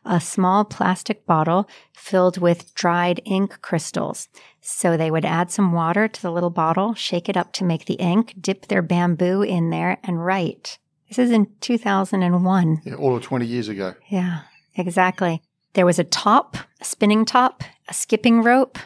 a 0.05 0.21
small 0.21 0.65
plastic 0.65 1.27
bottle 1.27 1.69
filled 1.93 2.39
with 2.39 2.75
dried 2.75 3.21
ink 3.25 3.61
crystals. 3.63 4.29
So 4.61 4.97
they 4.97 5.11
would 5.11 5.25
add 5.25 5.51
some 5.51 5.73
water 5.73 6.09
to 6.09 6.23
the 6.23 6.31
little 6.31 6.51
bottle, 6.51 6.95
shake 6.95 7.29
it 7.29 7.37
up 7.37 7.53
to 7.55 7.65
make 7.65 7.87
the 7.87 7.95
ink, 7.95 8.35
dip 8.41 8.67
their 8.67 8.83
bamboo 8.83 9.43
in 9.43 9.71
there, 9.71 9.99
and 10.03 10.25
write. 10.25 10.79
This 11.09 11.19
is 11.19 11.31
in 11.31 11.49
2001. 11.61 12.83
Yeah, 12.85 12.95
all 12.95 13.17
of 13.17 13.23
20 13.23 13.47
years 13.47 13.69
ago. 13.69 13.95
Yeah, 14.09 14.43
exactly. 14.75 15.43
There 15.75 15.87
was 15.87 15.99
a 15.99 16.05
top, 16.05 16.57
a 16.81 16.85
spinning 16.85 17.25
top, 17.25 17.63
a 17.89 17.95
skipping 17.95 18.43
rope, 18.43 18.79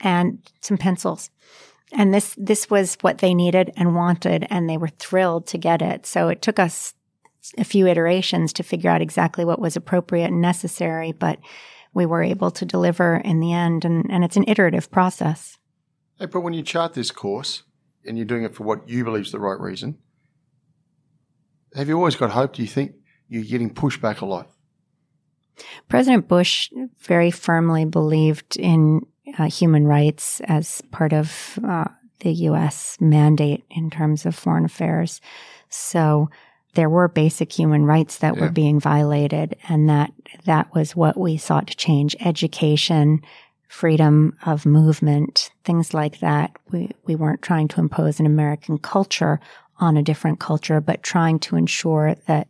and 0.00 0.38
some 0.60 0.78
pencils. 0.78 1.30
And 1.92 2.14
this 2.14 2.34
this 2.38 2.70
was 2.70 2.96
what 3.00 3.18
they 3.18 3.34
needed 3.34 3.72
and 3.76 3.94
wanted, 3.94 4.46
and 4.48 4.68
they 4.68 4.76
were 4.76 4.88
thrilled 4.88 5.46
to 5.48 5.58
get 5.58 5.82
it. 5.82 6.06
So 6.06 6.28
it 6.28 6.40
took 6.40 6.58
us 6.58 6.94
a 7.58 7.64
few 7.64 7.86
iterations 7.86 8.52
to 8.54 8.62
figure 8.62 8.90
out 8.90 9.02
exactly 9.02 9.44
what 9.44 9.60
was 9.60 9.76
appropriate 9.76 10.26
and 10.26 10.40
necessary, 10.40 11.12
but 11.12 11.38
we 11.92 12.06
were 12.06 12.22
able 12.22 12.50
to 12.52 12.64
deliver 12.64 13.16
in 13.16 13.40
the 13.40 13.52
end, 13.52 13.84
and, 13.84 14.10
and 14.10 14.24
it's 14.24 14.36
an 14.36 14.44
iterative 14.46 14.90
process. 14.90 15.58
Hey, 16.18 16.26
but 16.26 16.40
when 16.40 16.54
you 16.54 16.62
chart 16.62 16.94
this 16.94 17.10
course 17.10 17.64
and 18.04 18.16
you're 18.16 18.26
doing 18.26 18.44
it 18.44 18.54
for 18.54 18.64
what 18.64 18.88
you 18.88 19.04
believe 19.04 19.26
is 19.26 19.32
the 19.32 19.40
right 19.40 19.58
reason, 19.58 19.98
have 21.74 21.88
you 21.88 21.96
always 21.96 22.16
got 22.16 22.30
hope? 22.30 22.54
Do 22.54 22.62
you 22.62 22.68
think 22.68 22.92
you're 23.28 23.44
getting 23.44 23.72
pushed 23.72 24.00
back 24.00 24.20
a 24.20 24.26
lot? 24.26 24.50
President 25.88 26.28
Bush 26.28 26.70
very 26.98 27.30
firmly 27.30 27.84
believed 27.84 28.56
in 28.56 29.02
uh, 29.38 29.48
human 29.48 29.86
rights 29.86 30.40
as 30.44 30.82
part 30.90 31.12
of 31.12 31.58
uh, 31.66 31.84
the 32.20 32.32
U.S. 32.32 32.96
mandate 33.00 33.64
in 33.70 33.90
terms 33.90 34.26
of 34.26 34.34
foreign 34.34 34.64
affairs. 34.64 35.20
So 35.68 36.30
there 36.74 36.88
were 36.90 37.08
basic 37.08 37.52
human 37.52 37.84
rights 37.84 38.18
that 38.18 38.34
Yeah. 38.36 38.42
were 38.42 38.50
being 38.50 38.78
violated 38.80 39.56
and 39.68 39.88
that 39.88 40.12
that 40.44 40.72
was 40.74 40.94
what 40.96 41.16
we 41.16 41.36
sought 41.36 41.66
to 41.68 41.76
change 41.76 42.16
education 42.20 43.20
freedom 43.68 44.36
of 44.46 44.66
movement 44.66 45.50
things 45.64 45.94
like 45.94 46.18
that 46.20 46.50
we 46.72 46.90
we 47.06 47.14
weren't 47.14 47.42
trying 47.42 47.68
to 47.68 47.80
impose 47.80 48.18
an 48.18 48.26
american 48.26 48.78
culture 48.78 49.38
on 49.78 49.96
a 49.96 50.02
different 50.02 50.40
culture 50.40 50.80
but 50.80 51.02
trying 51.02 51.38
to 51.38 51.56
ensure 51.56 52.14
that 52.26 52.48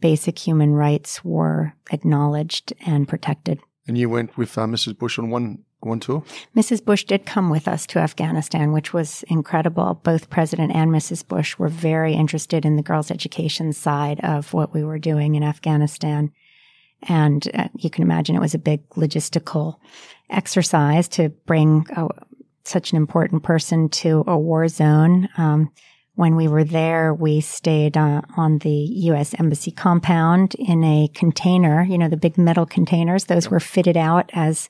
basic 0.00 0.38
human 0.38 0.72
rights 0.72 1.22
were 1.24 1.72
acknowledged 1.90 2.72
and 2.86 3.06
protected 3.08 3.58
And 3.86 3.98
you 3.98 4.08
went 4.08 4.36
with 4.36 4.56
uh, 4.56 4.66
Mrs. 4.66 4.96
Bush 4.98 5.18
on 5.18 5.28
one 5.30 5.64
one 5.84 6.00
tour. 6.00 6.22
Mrs. 6.56 6.84
Bush 6.84 7.04
did 7.04 7.26
come 7.26 7.50
with 7.50 7.68
us 7.68 7.86
to 7.88 7.98
Afghanistan, 7.98 8.72
which 8.72 8.92
was 8.92 9.24
incredible. 9.28 10.00
Both 10.02 10.30
President 10.30 10.74
and 10.74 10.90
Mrs. 10.90 11.26
Bush 11.26 11.58
were 11.58 11.68
very 11.68 12.14
interested 12.14 12.64
in 12.64 12.76
the 12.76 12.82
girls' 12.82 13.10
education 13.10 13.72
side 13.72 14.20
of 14.20 14.52
what 14.52 14.72
we 14.72 14.84
were 14.84 14.98
doing 14.98 15.34
in 15.34 15.42
Afghanistan. 15.42 16.32
And 17.02 17.48
uh, 17.54 17.68
you 17.76 17.90
can 17.90 18.02
imagine 18.02 18.36
it 18.36 18.40
was 18.40 18.54
a 18.54 18.58
big 18.58 18.88
logistical 18.90 19.76
exercise 20.30 21.08
to 21.08 21.30
bring 21.46 21.86
uh, 21.96 22.08
such 22.64 22.92
an 22.92 22.96
important 22.96 23.42
person 23.42 23.88
to 23.88 24.24
a 24.26 24.38
war 24.38 24.68
zone. 24.68 25.28
Um, 25.36 25.70
when 26.14 26.36
we 26.36 26.46
were 26.46 26.64
there, 26.64 27.14
we 27.14 27.40
stayed 27.40 27.96
uh, 27.96 28.20
on 28.36 28.58
the 28.58 28.70
U.S. 28.70 29.34
Embassy 29.38 29.70
compound 29.70 30.54
in 30.56 30.84
a 30.84 31.08
container, 31.14 31.82
you 31.82 31.96
know, 31.96 32.08
the 32.08 32.16
big 32.16 32.36
metal 32.36 32.66
containers. 32.66 33.24
Those 33.24 33.50
were 33.50 33.60
fitted 33.60 33.96
out 33.96 34.30
as 34.34 34.68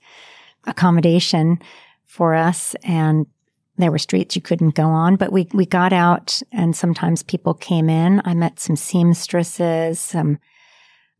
accommodation 0.67 1.61
for 2.05 2.35
us 2.35 2.75
and 2.83 3.27
there 3.79 3.91
were 3.91 3.99
streets 3.99 4.37
you 4.37 4.43
couldn't 4.43 4.75
go 4.75 4.85
on, 4.85 5.17
but 5.17 5.33
we, 5.33 5.49
we 5.55 5.65
got 5.65 5.93
out 5.93 6.43
and 6.53 6.77
sometimes 6.77 7.23
people 7.23 7.55
came 7.55 7.89
in. 7.89 8.21
I 8.25 8.35
met 8.35 8.61
some 8.61 8.77
seamstresses, 8.77 9.99
some 9.99 10.39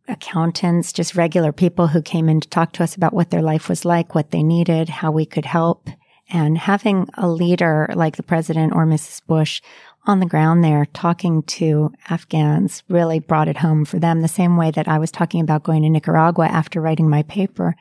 accountants, 0.09 0.93
just 0.93 1.17
regular 1.17 1.53
people 1.53 1.89
who 1.89 2.03
came 2.03 2.29
in 2.29 2.41
to 2.41 2.49
talk 2.49 2.73
to 2.73 2.83
us 2.83 2.95
about 2.95 3.15
what 3.15 3.31
their 3.31 3.43
life 3.43 3.69
was 3.69 3.85
like, 3.85 4.15
what 4.15 4.31
they 4.31 4.43
needed, 4.43 4.89
how 4.89 5.11
we 5.11 5.25
could 5.25 5.47
help. 5.47 5.89
And 6.29 6.57
having 6.57 7.09
a 7.15 7.29
leader 7.29 7.89
like 7.95 8.17
the 8.17 8.23
president 8.23 8.73
or 8.75 8.87
Mrs. 8.87 9.25
Bush 9.27 9.61
on 10.07 10.21
the 10.21 10.27
ground 10.27 10.65
there 10.65 10.87
talking 10.87 11.43
to 11.45 11.93
Afghans 12.11 12.83
really 12.89 13.21
brought 13.21 13.49
it 13.49 13.59
home 13.59 13.85
for 13.85 13.99
them 13.99 14.21
the 14.21 14.29
same 14.29 14.57
way 14.57 14.71
that 14.73 14.89
I 14.89 14.99
was 14.99 15.11
talking 15.11 15.41
about 15.41 15.63
going 15.63 15.83
to 15.83 15.91
Nicaragua 15.91 16.47
after 16.47 16.81
writing 16.81 17.09
my 17.09 17.23
paper. 17.25 17.77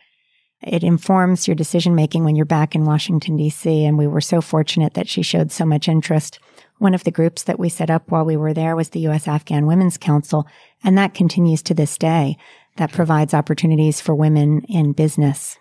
It 0.63 0.83
informs 0.83 1.47
your 1.47 1.55
decision 1.55 1.95
making 1.95 2.23
when 2.23 2.35
you're 2.35 2.45
back 2.45 2.75
in 2.75 2.85
Washington, 2.85 3.35
D.C. 3.35 3.83
And 3.83 3.97
we 3.97 4.07
were 4.07 4.21
so 4.21 4.41
fortunate 4.41 4.93
that 4.93 5.09
she 5.09 5.23
showed 5.23 5.51
so 5.51 5.65
much 5.65 5.87
interest. 5.87 6.39
One 6.77 6.93
of 6.93 7.03
the 7.03 7.11
groups 7.11 7.43
that 7.43 7.59
we 7.59 7.69
set 7.69 7.89
up 7.89 8.11
while 8.11 8.25
we 8.25 8.37
were 8.37 8.53
there 8.53 8.75
was 8.75 8.89
the 8.89 8.99
U.S. 9.01 9.27
Afghan 9.27 9.65
Women's 9.65 9.97
Council, 9.97 10.47
and 10.83 10.97
that 10.97 11.13
continues 11.13 11.61
to 11.63 11.73
this 11.73 11.97
day. 11.97 12.37
That 12.77 12.91
provides 12.91 13.33
opportunities 13.33 13.99
for 13.99 14.15
women 14.15 14.61
in 14.69 14.93
business. 14.93 15.57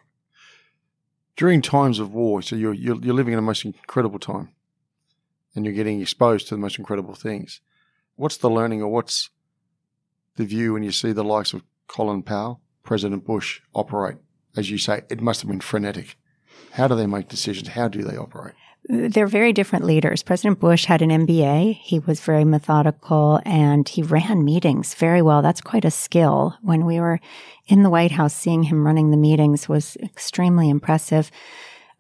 During 1.37 1.61
times 1.61 1.99
of 1.99 2.15
war, 2.15 2.41
so 2.43 2.55
you're, 2.55 2.75
you're, 2.75 2.97
you're 2.97 3.15
living 3.15 3.33
in 3.33 3.39
a 3.39 3.43
most 3.43 3.65
incredible 3.65 4.19
time 4.19 4.51
and 5.55 5.65
you're 5.65 5.75
getting 5.75 6.01
exposed 6.01 6.49
to 6.49 6.55
the 6.55 6.61
most 6.61 6.79
incredible 6.79 7.15
things. 7.15 7.61
What's 8.17 8.37
the 8.37 8.51
learning 8.51 8.83
or 8.83 8.89
what's 8.89 9.31
the 10.37 10.45
view 10.45 10.75
when 10.75 10.83
you 10.83 10.93
see 10.93 11.13
the 11.13 11.25
likes 11.25 11.53
of 11.53 11.65
Colin 11.89 12.23
Powell, 12.23 12.61
President 12.83 13.25
Bush 13.25 13.61
operate? 13.75 14.19
As 14.57 14.71
you 14.71 14.79
say, 14.79 15.03
it 15.09 15.21
must 15.21 15.43
have 15.43 15.51
been 15.51 15.61
frenetic. 15.61 16.17
How 16.73 16.89
do 16.89 16.95
they 16.95 17.07
make 17.07 17.29
decisions? 17.29 17.69
How 17.69 17.89
do 17.89 18.03
they 18.03 18.17
operate? 18.17 18.55
They're 18.89 19.27
very 19.27 19.53
different 19.53 19.85
leaders. 19.85 20.23
President 20.23 20.59
Bush 20.59 20.87
had 20.87 21.03
an 21.03 21.11
MBA. 21.11 21.77
He 21.77 21.99
was 21.99 22.21
very 22.21 22.45
methodical 22.45 23.41
and 23.45 23.89
he 23.89 24.03
ran 24.03 24.45
meetings 24.45 24.95
very 24.95 25.23
well. 25.23 25.43
That's 25.43 25.61
quite 25.61 25.85
a 25.85 25.91
skill. 25.91 26.57
When 26.63 26.87
we 26.87 26.99
were 26.99 27.21
in 27.69 27.83
the 27.83 27.91
White 27.91 28.11
House, 28.13 28.35
seeing 28.35 28.65
him 28.65 28.87
running 28.87 29.11
the 29.11 29.17
meetings 29.17 29.69
was 29.69 29.97
extremely 30.03 30.69
impressive. 30.69 31.31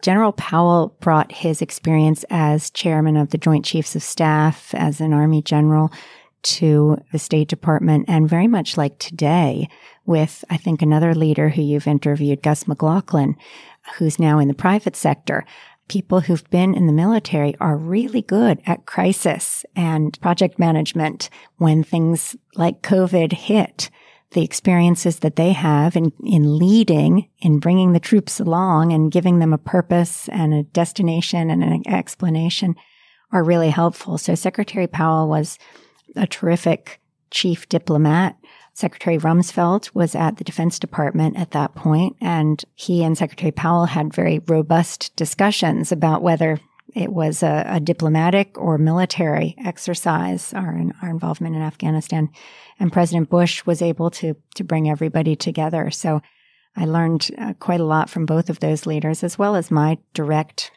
General 0.02 0.32
Powell 0.32 0.96
brought 1.00 1.30
his 1.30 1.60
experience 1.60 2.24
as 2.30 2.70
chairman 2.70 3.16
of 3.16 3.30
the 3.30 3.38
Joint 3.38 3.66
Chiefs 3.66 3.94
of 3.94 4.02
Staff, 4.02 4.74
as 4.74 5.00
an 5.00 5.12
Army 5.12 5.42
general, 5.42 5.92
to 6.42 6.98
the 7.12 7.18
State 7.18 7.48
Department. 7.48 8.06
And 8.08 8.28
very 8.28 8.46
much 8.46 8.76
like 8.76 8.98
today, 8.98 9.68
with 10.06 10.44
I 10.50 10.56
think 10.56 10.82
another 10.82 11.14
leader 11.14 11.48
who 11.48 11.62
you've 11.62 11.86
interviewed, 11.86 12.42
Gus 12.42 12.64
McLachlan, 12.64 13.34
who's 13.96 14.18
now 14.18 14.38
in 14.38 14.48
the 14.48 14.54
private 14.54 14.96
sector. 14.96 15.44
People 15.88 16.20
who've 16.20 16.48
been 16.50 16.74
in 16.74 16.86
the 16.86 16.92
military 16.92 17.56
are 17.58 17.76
really 17.76 18.22
good 18.22 18.60
at 18.64 18.86
crisis 18.86 19.64
and 19.74 20.20
project 20.20 20.58
management 20.58 21.30
when 21.56 21.82
things 21.82 22.36
like 22.54 22.82
COVID 22.82 23.32
hit 23.32 23.90
the 24.32 24.44
experiences 24.44 25.18
that 25.20 25.34
they 25.34 25.52
have 25.52 25.96
in, 25.96 26.12
in 26.24 26.56
leading, 26.56 27.28
in 27.40 27.58
bringing 27.58 27.92
the 27.92 28.00
troops 28.00 28.38
along 28.38 28.92
and 28.92 29.10
giving 29.10 29.40
them 29.40 29.52
a 29.52 29.58
purpose 29.58 30.28
and 30.28 30.54
a 30.54 30.62
destination 30.62 31.50
and 31.50 31.64
an 31.64 31.82
explanation 31.88 32.76
are 33.32 33.42
really 33.42 33.70
helpful. 33.70 34.18
So 34.18 34.34
Secretary 34.34 34.86
Powell 34.86 35.28
was 35.28 35.58
a 36.16 36.26
terrific 36.26 37.00
chief 37.30 37.68
diplomat. 37.68 38.36
Secretary 38.72 39.18
Rumsfeld 39.18 39.94
was 39.94 40.14
at 40.14 40.36
the 40.36 40.44
Defense 40.44 40.78
Department 40.78 41.36
at 41.36 41.50
that 41.50 41.74
point, 41.74 42.16
and 42.20 42.64
he 42.74 43.04
and 43.04 43.18
Secretary 43.18 43.52
Powell 43.52 43.86
had 43.86 44.14
very 44.14 44.40
robust 44.46 45.14
discussions 45.16 45.92
about 45.92 46.22
whether 46.22 46.58
it 46.94 47.12
was 47.12 47.42
a, 47.42 47.64
a 47.68 47.80
diplomatic 47.80 48.58
or 48.58 48.78
military 48.78 49.54
exercise, 49.64 50.52
our, 50.54 50.80
our 51.02 51.10
involvement 51.10 51.56
in 51.56 51.62
Afghanistan. 51.62 52.30
And 52.78 52.92
President 52.92 53.28
Bush 53.28 53.64
was 53.66 53.82
able 53.82 54.10
to, 54.12 54.34
to 54.54 54.64
bring 54.64 54.88
everybody 54.88 55.36
together. 55.36 55.90
So 55.90 56.20
I 56.76 56.84
learned 56.84 57.30
uh, 57.38 57.54
quite 57.54 57.80
a 57.80 57.84
lot 57.84 58.08
from 58.08 58.26
both 58.26 58.48
of 58.50 58.60
those 58.60 58.86
leaders, 58.86 59.22
as 59.22 59.38
well 59.38 59.56
as 59.56 59.70
my 59.70 59.98
direct 60.14 60.70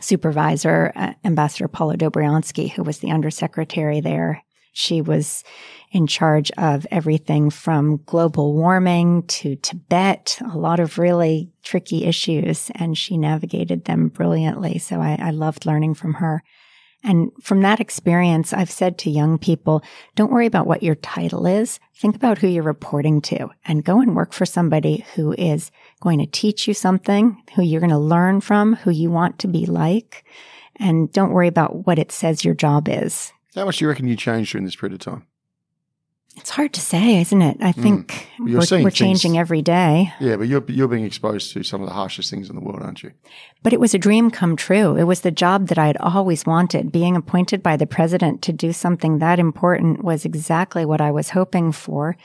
supervisor, 0.00 0.92
uh, 0.94 1.14
Ambassador 1.24 1.68
Paula 1.68 1.96
Dobriansky, 1.96 2.70
who 2.70 2.82
was 2.82 2.98
the 2.98 3.10
undersecretary 3.10 4.00
there. 4.00 4.42
She 4.72 5.00
was 5.00 5.42
in 5.90 6.06
charge 6.06 6.50
of 6.52 6.86
everything 6.90 7.50
from 7.50 8.02
global 8.06 8.54
warming 8.54 9.24
to 9.24 9.56
Tibet, 9.56 10.38
a 10.52 10.56
lot 10.56 10.78
of 10.78 10.98
really 10.98 11.50
tricky 11.64 12.04
issues, 12.04 12.70
and 12.74 12.96
she 12.96 13.16
navigated 13.16 13.86
them 13.86 14.08
brilliantly. 14.08 14.78
So 14.78 15.00
I, 15.00 15.18
I 15.20 15.30
loved 15.30 15.66
learning 15.66 15.94
from 15.94 16.14
her. 16.14 16.42
And 17.04 17.30
from 17.40 17.62
that 17.62 17.80
experience, 17.80 18.52
I've 18.52 18.70
said 18.70 18.98
to 18.98 19.10
young 19.10 19.38
people, 19.38 19.82
don't 20.16 20.32
worry 20.32 20.46
about 20.46 20.66
what 20.66 20.82
your 20.82 20.96
title 20.96 21.46
is. 21.46 21.78
Think 21.94 22.16
about 22.16 22.38
who 22.38 22.48
you're 22.48 22.62
reporting 22.62 23.20
to 23.22 23.50
and 23.64 23.84
go 23.84 24.00
and 24.00 24.16
work 24.16 24.32
for 24.32 24.44
somebody 24.44 25.04
who 25.14 25.32
is 25.38 25.70
going 26.00 26.18
to 26.18 26.26
teach 26.26 26.66
you 26.66 26.74
something, 26.74 27.40
who 27.54 27.62
you're 27.62 27.80
going 27.80 27.90
to 27.90 27.98
learn 27.98 28.40
from, 28.40 28.74
who 28.74 28.90
you 28.90 29.10
want 29.10 29.38
to 29.38 29.48
be 29.48 29.64
like. 29.64 30.24
And 30.76 31.12
don't 31.12 31.32
worry 31.32 31.48
about 31.48 31.86
what 31.86 31.98
it 31.98 32.10
says 32.10 32.44
your 32.44 32.54
job 32.54 32.88
is. 32.88 33.32
How 33.54 33.64
much 33.64 33.78
do 33.78 33.84
you 33.84 33.88
reckon 33.88 34.08
you 34.08 34.16
changed 34.16 34.52
during 34.52 34.64
this 34.64 34.76
period 34.76 34.94
of 34.94 35.00
time? 35.00 35.27
It's 36.38 36.50
hard 36.50 36.72
to 36.74 36.80
say, 36.80 37.20
isn't 37.20 37.42
it? 37.42 37.56
I 37.60 37.72
mm. 37.72 37.82
think 37.82 38.28
Well, 38.38 38.48
you're 38.48 38.60
we're, 38.60 38.84
we're 38.84 38.90
things- 38.90 38.94
changing 38.94 39.38
every 39.38 39.60
day. 39.60 40.12
Yeah, 40.20 40.36
but 40.36 40.46
you're 40.46 40.64
you're 40.68 40.88
being 40.88 41.04
exposed 41.04 41.52
to 41.52 41.62
some 41.64 41.82
of 41.82 41.88
the 41.88 41.94
harshest 41.94 42.30
things 42.30 42.48
in 42.48 42.54
the 42.54 42.62
world, 42.62 42.80
aren't 42.82 43.02
you? 43.02 43.12
But 43.62 43.72
it 43.72 43.80
was 43.80 43.92
a 43.92 43.98
dream 43.98 44.30
come 44.30 44.54
true. 44.54 44.96
It 44.96 45.04
was 45.04 45.22
the 45.22 45.30
job 45.30 45.68
that 45.68 45.78
I 45.78 45.88
had 45.88 45.96
always 45.98 46.46
wanted. 46.46 46.92
Being 46.92 47.16
appointed 47.16 47.62
by 47.62 47.76
the 47.76 47.86
president 47.86 48.40
to 48.42 48.52
do 48.52 48.72
something 48.72 49.18
that 49.18 49.38
important 49.38 50.04
was 50.04 50.24
exactly 50.24 50.84
what 50.84 51.00
I 51.00 51.10
was 51.10 51.30
hoping 51.30 51.72
for. 51.72 52.16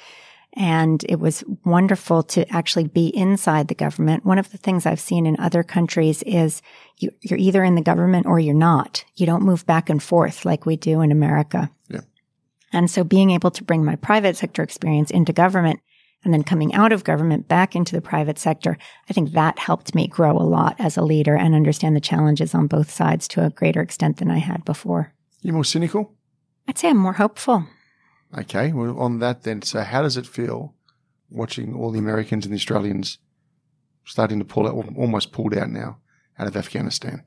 And 0.55 1.03
it 1.09 1.19
was 1.19 1.43
wonderful 1.65 2.21
to 2.23 2.47
actually 2.53 2.87
be 2.87 3.07
inside 3.07 3.67
the 3.67 3.75
government. 3.75 4.23
One 4.23 4.37
of 4.37 4.51
the 4.51 4.59
things 4.59 4.85
I've 4.85 4.99
seen 4.99 5.25
in 5.25 5.39
other 5.39 5.63
countries 5.63 6.21
is 6.23 6.61
you, 6.99 7.09
you're 7.21 7.39
either 7.39 7.63
in 7.63 7.73
the 7.73 7.81
government 7.81 8.27
or 8.27 8.39
you're 8.39 8.53
not. 8.53 9.03
You 9.15 9.25
don't 9.25 9.41
move 9.41 9.65
back 9.65 9.89
and 9.89 10.01
forth 10.01 10.45
like 10.45 10.67
we 10.67 10.77
do 10.77 11.01
in 11.01 11.11
America. 11.11 11.71
Yeah. 11.89 12.01
And 12.73 12.89
so 12.89 13.03
being 13.03 13.29
able 13.31 13.51
to 13.51 13.63
bring 13.63 13.85
my 13.85 13.95
private 13.95 14.35
sector 14.35 14.63
experience 14.63 15.11
into 15.11 15.31
government 15.31 15.79
and 16.25 16.33
then 16.33 16.43
coming 16.43 16.73
out 16.73 16.91
of 16.91 17.03
government 17.03 17.47
back 17.47 17.75
into 17.75 17.95
the 17.95 18.01
private 18.01 18.39
sector, 18.39 18.77
I 19.09 19.13
think 19.13 19.31
that 19.31 19.59
helped 19.59 19.93
me 19.93 20.07
grow 20.07 20.35
a 20.37 20.43
lot 20.43 20.75
as 20.79 20.97
a 20.97 21.03
leader 21.03 21.35
and 21.35 21.53
understand 21.53 21.95
the 21.95 22.01
challenges 22.01 22.55
on 22.55 22.67
both 22.67 22.89
sides 22.89 23.27
to 23.29 23.45
a 23.45 23.49
greater 23.49 23.81
extent 23.81 24.17
than 24.17 24.31
I 24.31 24.39
had 24.39 24.65
before. 24.65 25.13
You're 25.41 25.53
more 25.53 25.63
cynical? 25.63 26.15
I'd 26.67 26.77
say 26.77 26.89
I'm 26.89 26.97
more 26.97 27.13
hopeful. 27.13 27.67
Okay, 28.37 28.71
well, 28.71 28.97
on 28.99 29.19
that 29.19 29.43
then, 29.43 29.61
so 29.61 29.81
how 29.81 30.01
does 30.01 30.17
it 30.17 30.25
feel 30.25 30.73
watching 31.29 31.75
all 31.75 31.91
the 31.91 31.99
Americans 31.99 32.45
and 32.45 32.53
the 32.53 32.57
Australians 32.57 33.19
starting 34.05 34.39
to 34.39 34.45
pull 34.45 34.67
out, 34.67 34.73
almost 34.97 35.31
pulled 35.31 35.55
out 35.55 35.69
now, 35.69 35.99
out 36.39 36.47
of 36.47 36.55
Afghanistan? 36.55 37.23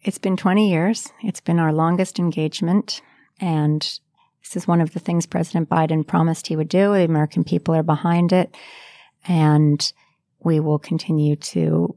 It's 0.00 0.18
been 0.18 0.36
20 0.36 0.68
years. 0.68 1.12
It's 1.22 1.40
been 1.40 1.60
our 1.60 1.72
longest 1.72 2.18
engagement. 2.18 3.02
And 3.38 4.00
this 4.42 4.56
is 4.56 4.68
one 4.68 4.80
of 4.80 4.92
the 4.92 5.00
things 5.00 5.26
President 5.26 5.68
Biden 5.68 6.06
promised 6.06 6.46
he 6.46 6.56
would 6.56 6.68
do. 6.68 6.92
The 6.92 7.04
American 7.04 7.44
people 7.44 7.74
are 7.74 7.82
behind 7.82 8.32
it. 8.32 8.54
And 9.26 9.92
we 10.40 10.60
will 10.60 10.78
continue 10.78 11.36
to 11.36 11.96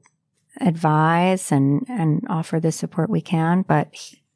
advise 0.61 1.51
and, 1.51 1.85
and 1.89 2.25
offer 2.29 2.59
the 2.59 2.71
support 2.71 3.09
we 3.09 3.21
can. 3.21 3.63
But 3.63 3.93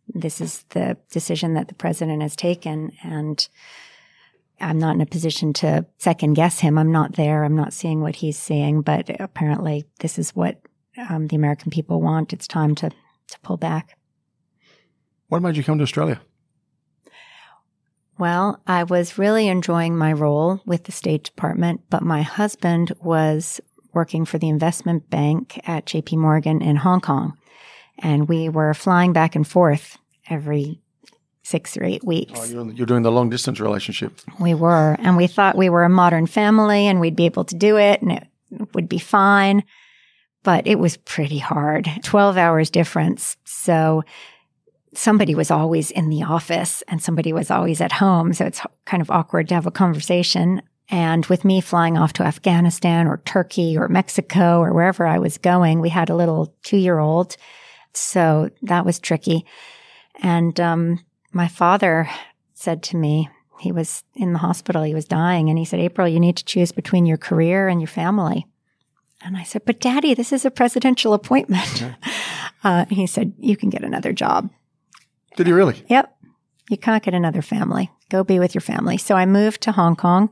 this 0.08 0.42
is 0.42 0.64
the 0.70 0.98
decision 1.12 1.54
that 1.54 1.68
the 1.68 1.76
president 1.76 2.22
has 2.22 2.36
taken. 2.36 2.92
And 3.04 3.48
I'm 4.60 4.80
not 4.80 4.96
in 4.96 5.02
a 5.02 5.06
position 5.06 5.54
to 5.54 5.86
second 5.98 6.34
guess 6.34 6.60
him. 6.60 6.78
I'm 6.78 6.92
not 6.92 7.16
there. 7.16 7.44
I'm 7.44 7.56
not 7.56 7.74
seeing 7.74 8.02
what 8.02 8.18
he's 8.18 8.38
seeing, 8.38 8.82
but 8.82 9.10
apparently 9.20 9.86
this 10.00 10.18
is 10.18 10.36
what 10.36 10.60
um, 11.10 11.28
the 11.28 11.36
American 11.36 11.72
people 11.72 12.02
want. 12.02 12.34
It's 12.34 12.48
time 12.48 12.76
to, 12.76 12.90
to 12.90 13.40
pull 13.44 13.58
back. 13.58 13.98
What 15.28 15.42
made 15.42 15.56
you 15.56 15.64
come 15.64 15.78
to 15.78 15.84
Australia? 15.84 16.20
Well, 18.20 18.62
I 18.68 18.84
was 18.84 19.18
really 19.18 19.48
enjoying 19.48 19.98
my 19.98 20.12
role 20.12 20.62
with 20.66 20.84
the 20.84 20.92
State 20.92 21.24
Department, 21.24 21.84
but 21.90 22.04
my 22.04 22.22
husband 22.22 22.92
was 23.02 23.62
working 23.94 24.26
for 24.26 24.38
the 24.38 24.50
investment 24.50 25.10
bank 25.10 25.58
at 25.64 25.86
JP 25.86 26.18
Morgan 26.18 26.62
in 26.62 26.76
Hong 26.76 27.00
Kong. 27.00 27.38
And 27.98 28.28
we 28.28 28.50
were 28.50 28.74
flying 28.74 29.14
back 29.14 29.38
and 29.38 29.48
forth 29.48 29.98
every 30.30 30.82
six 31.44 31.78
or 31.78 31.86
eight 31.86 32.04
weeks. 32.04 32.38
Oh, 32.38 32.44
you're, 32.44 32.72
you're 32.74 32.86
doing 32.86 33.04
the 33.04 33.12
long 33.12 33.30
distance 33.30 33.62
relationship. 33.62 34.20
We 34.38 34.54
were. 34.54 34.98
And 35.00 35.16
we 35.16 35.28
thought 35.28 35.58
we 35.58 35.70
were 35.70 35.84
a 35.84 35.90
modern 35.90 36.28
family 36.28 36.88
and 36.88 37.00
we'd 37.00 37.16
be 37.16 37.26
able 37.26 37.46
to 37.46 37.56
do 37.56 37.78
it 37.78 38.02
and 38.02 38.12
it 38.12 38.28
would 38.74 38.90
be 38.90 39.00
fine. 39.00 39.64
But 40.44 40.68
it 40.68 40.78
was 40.78 40.98
pretty 40.98 41.38
hard 41.38 41.90
12 42.04 42.36
hours 42.36 42.70
difference. 42.70 43.38
So 43.46 44.04
somebody 44.94 45.36
was 45.36 45.52
always 45.52 45.92
in 45.92 46.10
the 46.10 46.24
office 46.24 46.82
and 46.88 47.02
somebody 47.02 47.34
was 47.34 47.52
always 47.52 47.82
at 47.82 47.92
home. 47.94 48.34
So 48.34 48.46
it's 48.46 48.62
kind 48.86 49.02
of 49.02 49.12
awkward 49.12 49.48
to 49.50 49.56
have 49.56 49.68
a 49.68 49.72
conversation. 49.72 50.62
And 50.90 51.26
with 51.28 51.46
me 51.46 51.62
flying 51.62 51.98
off 51.98 52.14
to 52.14 52.24
Afghanistan 52.24 53.08
or 53.08 53.22
Turkey 53.26 53.78
or 53.78 53.88
Mexico 53.88 54.60
or 54.60 54.74
wherever 54.74 55.06
I 55.06 55.20
was 55.20 55.38
going, 55.38 55.80
we 55.80 55.90
had 55.90 56.10
a 56.10 56.16
little 56.16 56.56
two 56.64 56.78
year 56.78 57.00
old. 57.00 57.38
So 57.94 58.50
that 58.64 58.86
was 58.86 59.00
tricky. 59.00 59.46
And 60.22 60.60
um, 60.60 61.00
my 61.32 61.48
father 61.48 62.10
said 62.54 62.82
to 62.84 62.98
me, 62.98 63.30
he 63.60 63.72
was 63.72 64.04
in 64.16 64.34
the 64.34 64.40
hospital, 64.40 64.84
he 64.84 64.94
was 64.94 65.06
dying, 65.06 65.50
and 65.50 65.60
he 65.60 65.66
said, 65.66 65.82
April, 65.82 66.08
you 66.08 66.20
need 66.20 66.38
to 66.38 66.46
choose 66.46 66.72
between 66.72 67.06
your 67.06 67.18
career 67.18 67.68
and 67.68 67.82
your 67.82 67.90
family. 67.90 68.48
And 69.22 69.36
I 69.36 69.44
said, 69.44 69.64
But 69.66 69.82
daddy, 69.82 70.14
this 70.14 70.32
is 70.32 70.46
a 70.46 70.52
presidential 70.52 71.14
appointment. 71.14 71.86
Uh, 72.62 72.84
he 72.90 73.08
said, 73.08 73.32
You 73.40 73.56
can 73.56 73.70
get 73.70 73.86
another 73.86 74.12
job. 74.12 74.50
Did 75.40 75.48
he 75.48 75.54
really? 75.54 75.86
Yep. 75.88 76.14
You 76.70 76.78
can't 76.78 77.02
get 77.02 77.14
another 77.14 77.42
family. 77.42 77.90
Go 78.10 78.26
be 78.26 78.40
with 78.40 78.54
your 78.54 78.62
family. 78.62 78.98
So 78.98 79.16
I 79.16 79.26
moved 79.26 79.62
to 79.62 79.72
Hong 79.72 79.96
Kong. 79.96 80.30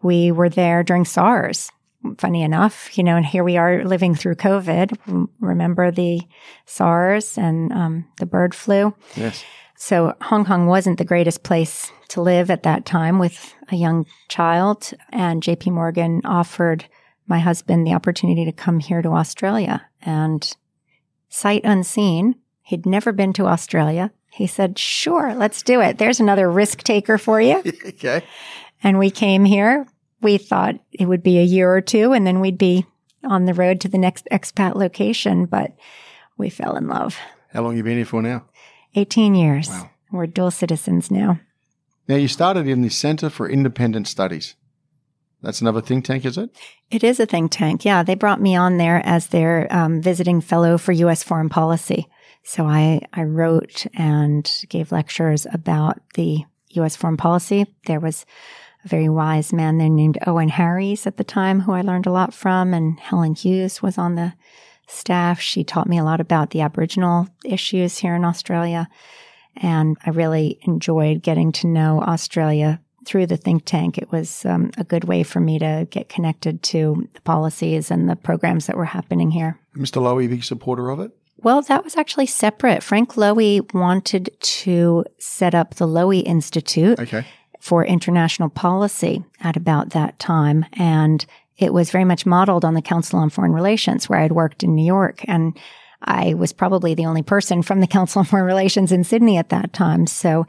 We 0.00 0.32
were 0.32 0.48
there 0.48 0.82
during 0.82 1.04
SARS. 1.04 1.70
Funny 2.16 2.40
enough, 2.40 2.96
you 2.96 3.04
know, 3.04 3.16
and 3.16 3.26
here 3.26 3.44
we 3.44 3.58
are 3.58 3.84
living 3.84 4.14
through 4.14 4.36
COVID. 4.36 5.28
Remember 5.40 5.90
the 5.90 6.22
SARS 6.64 7.36
and 7.36 7.70
um, 7.70 8.06
the 8.18 8.24
bird 8.24 8.54
flu? 8.54 8.94
Yes. 9.14 9.44
So 9.76 10.14
Hong 10.22 10.46
Kong 10.46 10.66
wasn't 10.66 10.96
the 10.96 11.04
greatest 11.04 11.42
place 11.42 11.92
to 12.08 12.22
live 12.22 12.50
at 12.50 12.62
that 12.62 12.86
time 12.86 13.18
with 13.18 13.54
a 13.70 13.76
young 13.76 14.06
child. 14.28 14.94
And 15.10 15.42
JP 15.42 15.72
Morgan 15.72 16.22
offered 16.24 16.86
my 17.26 17.40
husband 17.40 17.86
the 17.86 17.92
opportunity 17.92 18.46
to 18.46 18.52
come 18.52 18.78
here 18.78 19.02
to 19.02 19.10
Australia 19.10 19.86
and 20.00 20.56
sight 21.28 21.60
unseen. 21.62 22.36
He'd 22.62 22.86
never 22.86 23.12
been 23.12 23.34
to 23.34 23.44
Australia. 23.44 24.12
He 24.30 24.46
said, 24.46 24.78
sure, 24.78 25.34
let's 25.34 25.62
do 25.62 25.80
it. 25.80 25.98
There's 25.98 26.20
another 26.20 26.50
risk 26.50 26.82
taker 26.82 27.18
for 27.18 27.40
you. 27.40 27.58
okay. 27.86 28.24
And 28.82 28.98
we 28.98 29.10
came 29.10 29.44
here. 29.44 29.86
We 30.22 30.38
thought 30.38 30.76
it 30.92 31.06
would 31.06 31.22
be 31.22 31.38
a 31.38 31.44
year 31.44 31.74
or 31.74 31.80
two 31.80 32.12
and 32.12 32.26
then 32.26 32.40
we'd 32.40 32.58
be 32.58 32.86
on 33.24 33.44
the 33.44 33.54
road 33.54 33.80
to 33.80 33.88
the 33.88 33.98
next 33.98 34.26
expat 34.30 34.74
location, 34.76 35.46
but 35.46 35.72
we 36.38 36.48
fell 36.48 36.76
in 36.76 36.88
love. 36.88 37.18
How 37.52 37.62
long 37.62 37.76
you 37.76 37.82
been 37.82 37.96
here 37.96 38.06
for 38.06 38.22
now? 38.22 38.46
18 38.94 39.34
years. 39.34 39.68
Wow. 39.68 39.90
We're 40.12 40.26
dual 40.26 40.50
citizens 40.50 41.10
now. 41.10 41.40
Now, 42.08 42.16
you 42.16 42.28
started 42.28 42.66
in 42.66 42.82
the 42.82 42.88
Centre 42.88 43.30
for 43.30 43.48
Independent 43.48 44.08
Studies. 44.08 44.56
That's 45.42 45.60
another 45.60 45.80
think 45.80 46.04
tank, 46.04 46.24
is 46.24 46.36
it? 46.36 46.50
It 46.90 47.04
is 47.04 47.20
a 47.20 47.26
think 47.26 47.52
tank. 47.52 47.84
Yeah. 47.84 48.02
They 48.02 48.14
brought 48.14 48.40
me 48.40 48.56
on 48.56 48.76
there 48.76 49.00
as 49.04 49.28
their 49.28 49.72
um, 49.72 50.02
visiting 50.02 50.40
fellow 50.40 50.76
for 50.76 50.92
U.S. 50.92 51.22
foreign 51.22 51.48
policy. 51.48 52.08
So 52.42 52.64
I, 52.66 53.00
I 53.12 53.24
wrote 53.24 53.86
and 53.94 54.50
gave 54.68 54.92
lectures 54.92 55.46
about 55.52 56.00
the 56.14 56.44
U.S. 56.70 56.96
foreign 56.96 57.16
policy. 57.16 57.66
There 57.86 58.00
was 58.00 58.24
a 58.84 58.88
very 58.88 59.08
wise 59.08 59.52
man 59.52 59.78
there 59.78 59.88
named 59.88 60.18
Owen 60.26 60.48
Harries 60.48 61.06
at 61.06 61.16
the 61.16 61.24
time 61.24 61.60
who 61.60 61.72
I 61.72 61.82
learned 61.82 62.06
a 62.06 62.12
lot 62.12 62.32
from, 62.32 62.72
and 62.72 62.98
Helen 62.98 63.34
Hughes 63.34 63.82
was 63.82 63.98
on 63.98 64.14
the 64.14 64.32
staff. 64.86 65.40
She 65.40 65.64
taught 65.64 65.88
me 65.88 65.98
a 65.98 66.04
lot 66.04 66.20
about 66.20 66.50
the 66.50 66.62
Aboriginal 66.62 67.28
issues 67.44 67.98
here 67.98 68.14
in 68.14 68.24
Australia. 68.24 68.88
And 69.56 69.96
I 70.06 70.10
really 70.10 70.58
enjoyed 70.62 71.22
getting 71.22 71.52
to 71.52 71.66
know 71.66 72.00
Australia 72.00 72.80
through 73.04 73.26
the 73.26 73.36
think 73.36 73.64
tank. 73.64 73.98
It 73.98 74.12
was 74.12 74.44
um, 74.44 74.70
a 74.76 74.84
good 74.84 75.04
way 75.04 75.22
for 75.22 75.40
me 75.40 75.58
to 75.58 75.86
get 75.90 76.08
connected 76.08 76.62
to 76.64 77.08
the 77.14 77.20
policies 77.22 77.90
and 77.90 78.08
the 78.08 78.16
programs 78.16 78.66
that 78.66 78.76
were 78.76 78.84
happening 78.84 79.30
here. 79.30 79.58
Mr. 79.76 80.00
Lowy, 80.02 80.28
big 80.28 80.44
supporter 80.44 80.90
of 80.90 81.00
it? 81.00 81.12
Well, 81.42 81.62
that 81.62 81.84
was 81.84 81.96
actually 81.96 82.26
separate. 82.26 82.82
Frank 82.82 83.14
Lowy 83.14 83.72
wanted 83.72 84.30
to 84.40 85.04
set 85.18 85.54
up 85.54 85.76
the 85.76 85.86
Lowy 85.86 86.22
Institute 86.24 86.98
Okay. 87.00 87.24
for 87.60 87.84
international 87.84 88.48
policy 88.50 89.24
at 89.40 89.56
about 89.56 89.90
that 89.90 90.18
time. 90.18 90.66
And 90.74 91.24
it 91.56 91.72
was 91.72 91.90
very 91.90 92.04
much 92.04 92.26
modeled 92.26 92.64
on 92.64 92.74
the 92.74 92.82
Council 92.82 93.18
on 93.18 93.30
Foreign 93.30 93.52
Relations, 93.52 94.08
where 94.08 94.18
I'd 94.20 94.32
worked 94.32 94.62
in 94.62 94.74
New 94.74 94.84
York. 94.84 95.22
And 95.28 95.58
I 96.02 96.34
was 96.34 96.52
probably 96.52 96.94
the 96.94 97.06
only 97.06 97.22
person 97.22 97.62
from 97.62 97.80
the 97.80 97.86
Council 97.86 98.20
on 98.20 98.24
Foreign 98.24 98.46
Relations 98.46 98.92
in 98.92 99.04
Sydney 99.04 99.36
at 99.36 99.50
that 99.50 99.72
time. 99.72 100.06
So 100.06 100.46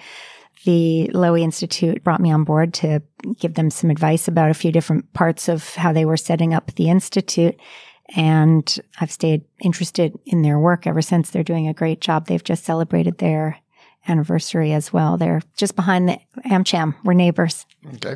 the 0.65 1.09
Lowy 1.13 1.41
Institute 1.41 2.03
brought 2.03 2.21
me 2.21 2.31
on 2.31 2.43
board 2.43 2.73
to 2.75 3.01
give 3.39 3.55
them 3.55 3.69
some 3.69 3.89
advice 3.89 4.27
about 4.27 4.51
a 4.51 4.55
few 4.55 4.71
different 4.71 5.11
parts 5.13 5.49
of 5.49 5.75
how 5.75 5.91
they 5.91 6.05
were 6.05 6.17
setting 6.17 6.53
up 6.53 6.71
the 6.75 6.89
Institute. 6.89 7.59
And 8.15 8.79
I've 8.99 9.11
stayed 9.11 9.43
interested 9.61 10.17
in 10.25 10.41
their 10.41 10.59
work 10.59 10.85
ever 10.85 11.01
since. 11.01 11.29
They're 11.29 11.43
doing 11.43 11.67
a 11.67 11.73
great 11.73 12.01
job. 12.01 12.27
They've 12.27 12.43
just 12.43 12.65
celebrated 12.65 13.17
their 13.19 13.57
anniversary 14.07 14.73
as 14.73 14.91
well. 14.91 15.17
They're 15.17 15.41
just 15.55 15.75
behind 15.75 16.09
the 16.09 16.19
AmCham. 16.45 16.95
We're 17.03 17.13
neighbors. 17.13 17.65
Okay. 17.95 18.15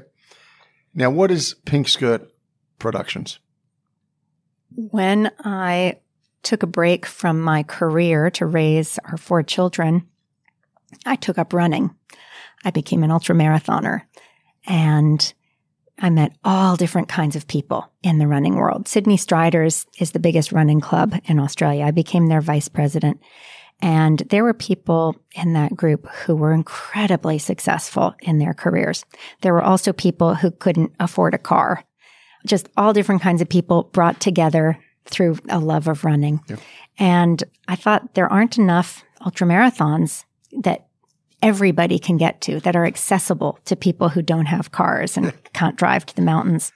Now, 0.93 1.09
what 1.09 1.31
is 1.31 1.55
Pink 1.65 1.87
Skirt 1.87 2.29
Productions? 2.79 3.39
When 4.75 5.31
I 5.39 5.99
took 6.43 6.63
a 6.63 6.67
break 6.67 7.05
from 7.05 7.41
my 7.41 7.63
career 7.63 8.29
to 8.31 8.45
raise 8.45 8.99
our 9.05 9.17
four 9.17 9.43
children, 9.43 10.07
I 11.05 11.15
took 11.15 11.37
up 11.37 11.53
running. 11.53 11.95
I 12.63 12.71
became 12.71 13.03
an 13.03 13.11
ultra 13.11 13.35
marathoner 13.35 14.01
and 14.67 15.33
I 15.99 16.09
met 16.09 16.35
all 16.43 16.75
different 16.75 17.07
kinds 17.07 17.35
of 17.35 17.47
people 17.47 17.89
in 18.03 18.17
the 18.17 18.27
running 18.27 18.55
world. 18.55 18.87
Sydney 18.87 19.17
Striders 19.17 19.85
is 19.97 20.11
the 20.11 20.19
biggest 20.19 20.51
running 20.51 20.81
club 20.81 21.15
in 21.25 21.39
Australia. 21.39 21.85
I 21.85 21.91
became 21.91 22.27
their 22.27 22.41
vice 22.41 22.67
president. 22.67 23.21
And 23.81 24.19
there 24.29 24.43
were 24.43 24.53
people 24.53 25.15
in 25.33 25.53
that 25.53 25.75
group 25.75 26.07
who 26.07 26.35
were 26.35 26.53
incredibly 26.53 27.37
successful 27.37 28.15
in 28.21 28.39
their 28.39 28.53
careers. 28.53 29.05
There 29.41 29.53
were 29.53 29.63
also 29.63 29.93
people 29.93 30.35
who 30.35 30.51
couldn't 30.51 30.93
afford 30.99 31.33
a 31.33 31.39
car. 31.39 31.83
Just 32.45 32.69
all 32.77 32.93
different 32.93 33.21
kinds 33.21 33.41
of 33.41 33.49
people 33.49 33.83
brought 33.91 34.19
together 34.19 34.77
through 35.05 35.37
a 35.49 35.59
love 35.59 35.87
of 35.87 36.03
running. 36.03 36.41
Yep. 36.47 36.59
And 36.97 37.43
I 37.67 37.75
thought 37.75 38.15
there 38.15 38.31
aren't 38.31 38.57
enough 38.57 39.03
ultramarathons 39.21 40.25
that 40.61 40.84
everybody 41.45 41.99
can 41.99 42.17
get 42.17 42.41
to 42.41 42.59
that 42.61 42.75
are 42.75 42.87
accessible 42.87 43.59
to 43.65 43.75
people 43.75 44.09
who 44.09 44.23
don't 44.23 44.47
have 44.47 44.71
cars 44.71 45.15
and 45.15 45.31
can't 45.53 45.75
drive 45.75 46.03
to 46.07 46.15
the 46.15 46.21
mountains. 46.21 46.71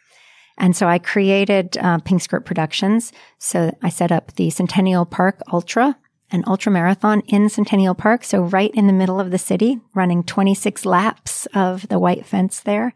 And 0.59 0.75
so 0.75 0.87
I 0.87 0.99
created 0.99 1.75
uh, 1.79 1.97
Pink 1.99 2.21
Skirt 2.21 2.45
Productions. 2.45 3.11
So 3.39 3.75
I 3.81 3.89
set 3.89 4.11
up 4.11 4.35
the 4.35 4.51
Centennial 4.51 5.05
Park 5.05 5.41
Ultra, 5.51 5.97
an 6.31 6.43
ultra 6.45 6.71
marathon 6.71 7.21
in 7.21 7.49
Centennial 7.49 7.95
Park. 7.95 8.23
So 8.23 8.41
right 8.41 8.71
in 8.75 8.85
the 8.85 8.93
middle 8.93 9.19
of 9.19 9.31
the 9.31 9.39
city, 9.39 9.79
running 9.95 10.23
26 10.23 10.85
laps 10.85 11.47
of 11.55 11.87
the 11.87 11.97
white 11.97 12.25
fence 12.25 12.59
there. 12.59 12.93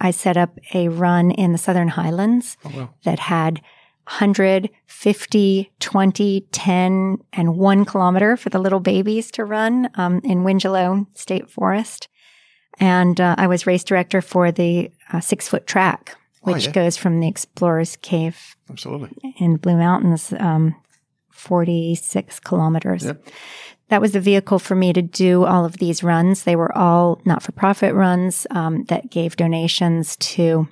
I 0.00 0.10
set 0.10 0.36
up 0.36 0.58
a 0.74 0.88
run 0.88 1.30
in 1.30 1.52
the 1.52 1.58
Southern 1.58 1.88
Highlands 1.88 2.56
that 3.04 3.20
had 3.20 3.62
100, 4.06 4.70
50, 4.86 5.70
20, 5.80 6.40
10, 6.52 7.18
and 7.32 7.56
one 7.56 7.84
kilometer 7.84 8.36
for 8.36 8.50
the 8.50 8.58
little 8.58 8.80
babies 8.80 9.30
to 9.32 9.44
run 9.44 9.90
um, 9.96 10.20
in 10.24 10.44
Wingello 10.44 11.06
State 11.16 11.50
Forest. 11.50 12.08
And 12.78 13.20
uh, 13.20 13.34
I 13.38 13.46
was 13.46 13.66
race 13.66 13.82
director 13.84 14.20
for 14.20 14.52
the 14.52 14.90
uh, 15.12 15.20
six 15.20 15.48
foot 15.48 15.66
track, 15.66 16.16
Oh, 16.44 16.52
which 16.52 16.66
yeah. 16.66 16.72
goes 16.72 16.96
from 16.96 17.18
the 17.18 17.26
Explorers 17.26 17.96
Cave 17.96 18.54
Absolutely. 18.70 19.34
in 19.38 19.56
Blue 19.56 19.76
Mountains, 19.76 20.32
um, 20.38 20.76
46 21.30 22.38
kilometers. 22.40 23.04
Yep. 23.04 23.26
That 23.88 24.00
was 24.00 24.12
the 24.12 24.20
vehicle 24.20 24.58
for 24.58 24.74
me 24.74 24.92
to 24.92 25.02
do 25.02 25.44
all 25.44 25.64
of 25.64 25.78
these 25.78 26.02
runs. 26.02 26.44
They 26.44 26.56
were 26.56 26.76
all 26.76 27.20
not 27.24 27.42
for 27.42 27.52
profit 27.52 27.94
runs 27.94 28.46
um, 28.50 28.84
that 28.84 29.10
gave 29.10 29.36
donations 29.36 30.16
to 30.16 30.68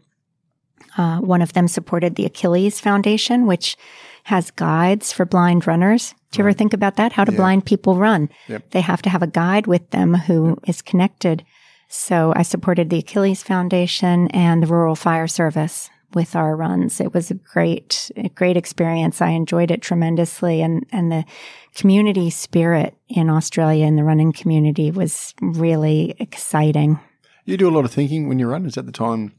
Uh, 0.96 1.18
one 1.18 1.42
of 1.42 1.52
them 1.52 1.68
supported 1.68 2.14
the 2.14 2.24
Achilles 2.26 2.80
Foundation, 2.80 3.46
which 3.46 3.76
has 4.24 4.50
guides 4.52 5.12
for 5.12 5.24
blind 5.26 5.66
runners. 5.66 6.14
Do 6.30 6.38
you 6.38 6.44
ever 6.44 6.52
think 6.52 6.72
about 6.72 6.96
that? 6.96 7.12
How 7.12 7.24
do 7.24 7.32
Yeah. 7.32 7.38
blind 7.38 7.66
people 7.66 7.96
run? 7.96 8.28
Yep. 8.48 8.70
They 8.70 8.80
have 8.80 9.02
to 9.02 9.10
have 9.10 9.22
a 9.22 9.26
guide 9.26 9.66
with 9.66 9.90
them 9.90 10.14
who 10.14 10.56
is 10.66 10.82
connected. 10.82 11.44
So 11.88 12.32
I 12.34 12.42
supported 12.42 12.90
the 12.90 12.98
Achilles 12.98 13.42
Foundation 13.42 14.28
and 14.28 14.62
the 14.62 14.66
Rural 14.66 14.94
Fire 14.96 15.26
Service 15.28 15.90
with 16.14 16.34
our 16.36 16.56
runs. 16.56 17.00
It 17.00 17.12
was 17.12 17.30
a 17.30 17.34
great, 17.34 18.10
a 18.16 18.28
great 18.28 18.56
experience. 18.56 19.20
I 19.20 19.30
enjoyed 19.30 19.70
it 19.70 19.82
tremendously 19.82 20.62
and, 20.62 20.86
and 20.92 21.10
the 21.10 21.24
community 21.74 22.30
spirit 22.30 22.96
in 23.08 23.28
Australia 23.28 23.84
in 23.84 23.96
the 23.96 24.04
running 24.04 24.32
community 24.32 24.90
was 24.90 25.34
really 25.40 26.14
exciting. 26.18 26.98
You 27.44 27.56
do 27.56 27.68
a 27.68 27.74
lot 27.74 27.84
of 27.84 27.90
thinking 27.90 28.28
when 28.28 28.38
you 28.38 28.48
run. 28.48 28.64
Is 28.64 28.74
that 28.74 28.86
the 28.86 28.92
time? 28.92 29.32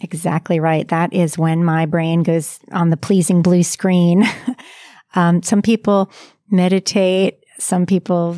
Exactly 0.00 0.60
right. 0.60 0.86
That 0.88 1.12
is 1.12 1.36
when 1.36 1.64
my 1.64 1.86
brain 1.86 2.22
goes 2.22 2.60
on 2.72 2.90
the 2.90 2.96
pleasing 2.96 3.42
blue 3.42 3.62
screen. 3.62 4.24
um, 5.14 5.42
some 5.42 5.62
people 5.62 6.10
meditate. 6.50 7.44
Some 7.60 7.86
people 7.86 8.34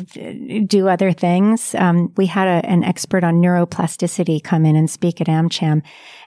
do 0.65 0.87
other 0.87 1.11
things. 1.11 1.75
Um, 1.75 2.11
we 2.17 2.25
had 2.25 2.47
a, 2.47 2.67
an 2.67 2.83
expert 2.83 3.23
on 3.23 3.35
neuroplasticity 3.35 4.43
come 4.43 4.65
in 4.65 4.75
and 4.75 4.89
speak 4.89 5.21
at 5.21 5.27
AmCham, 5.27 5.83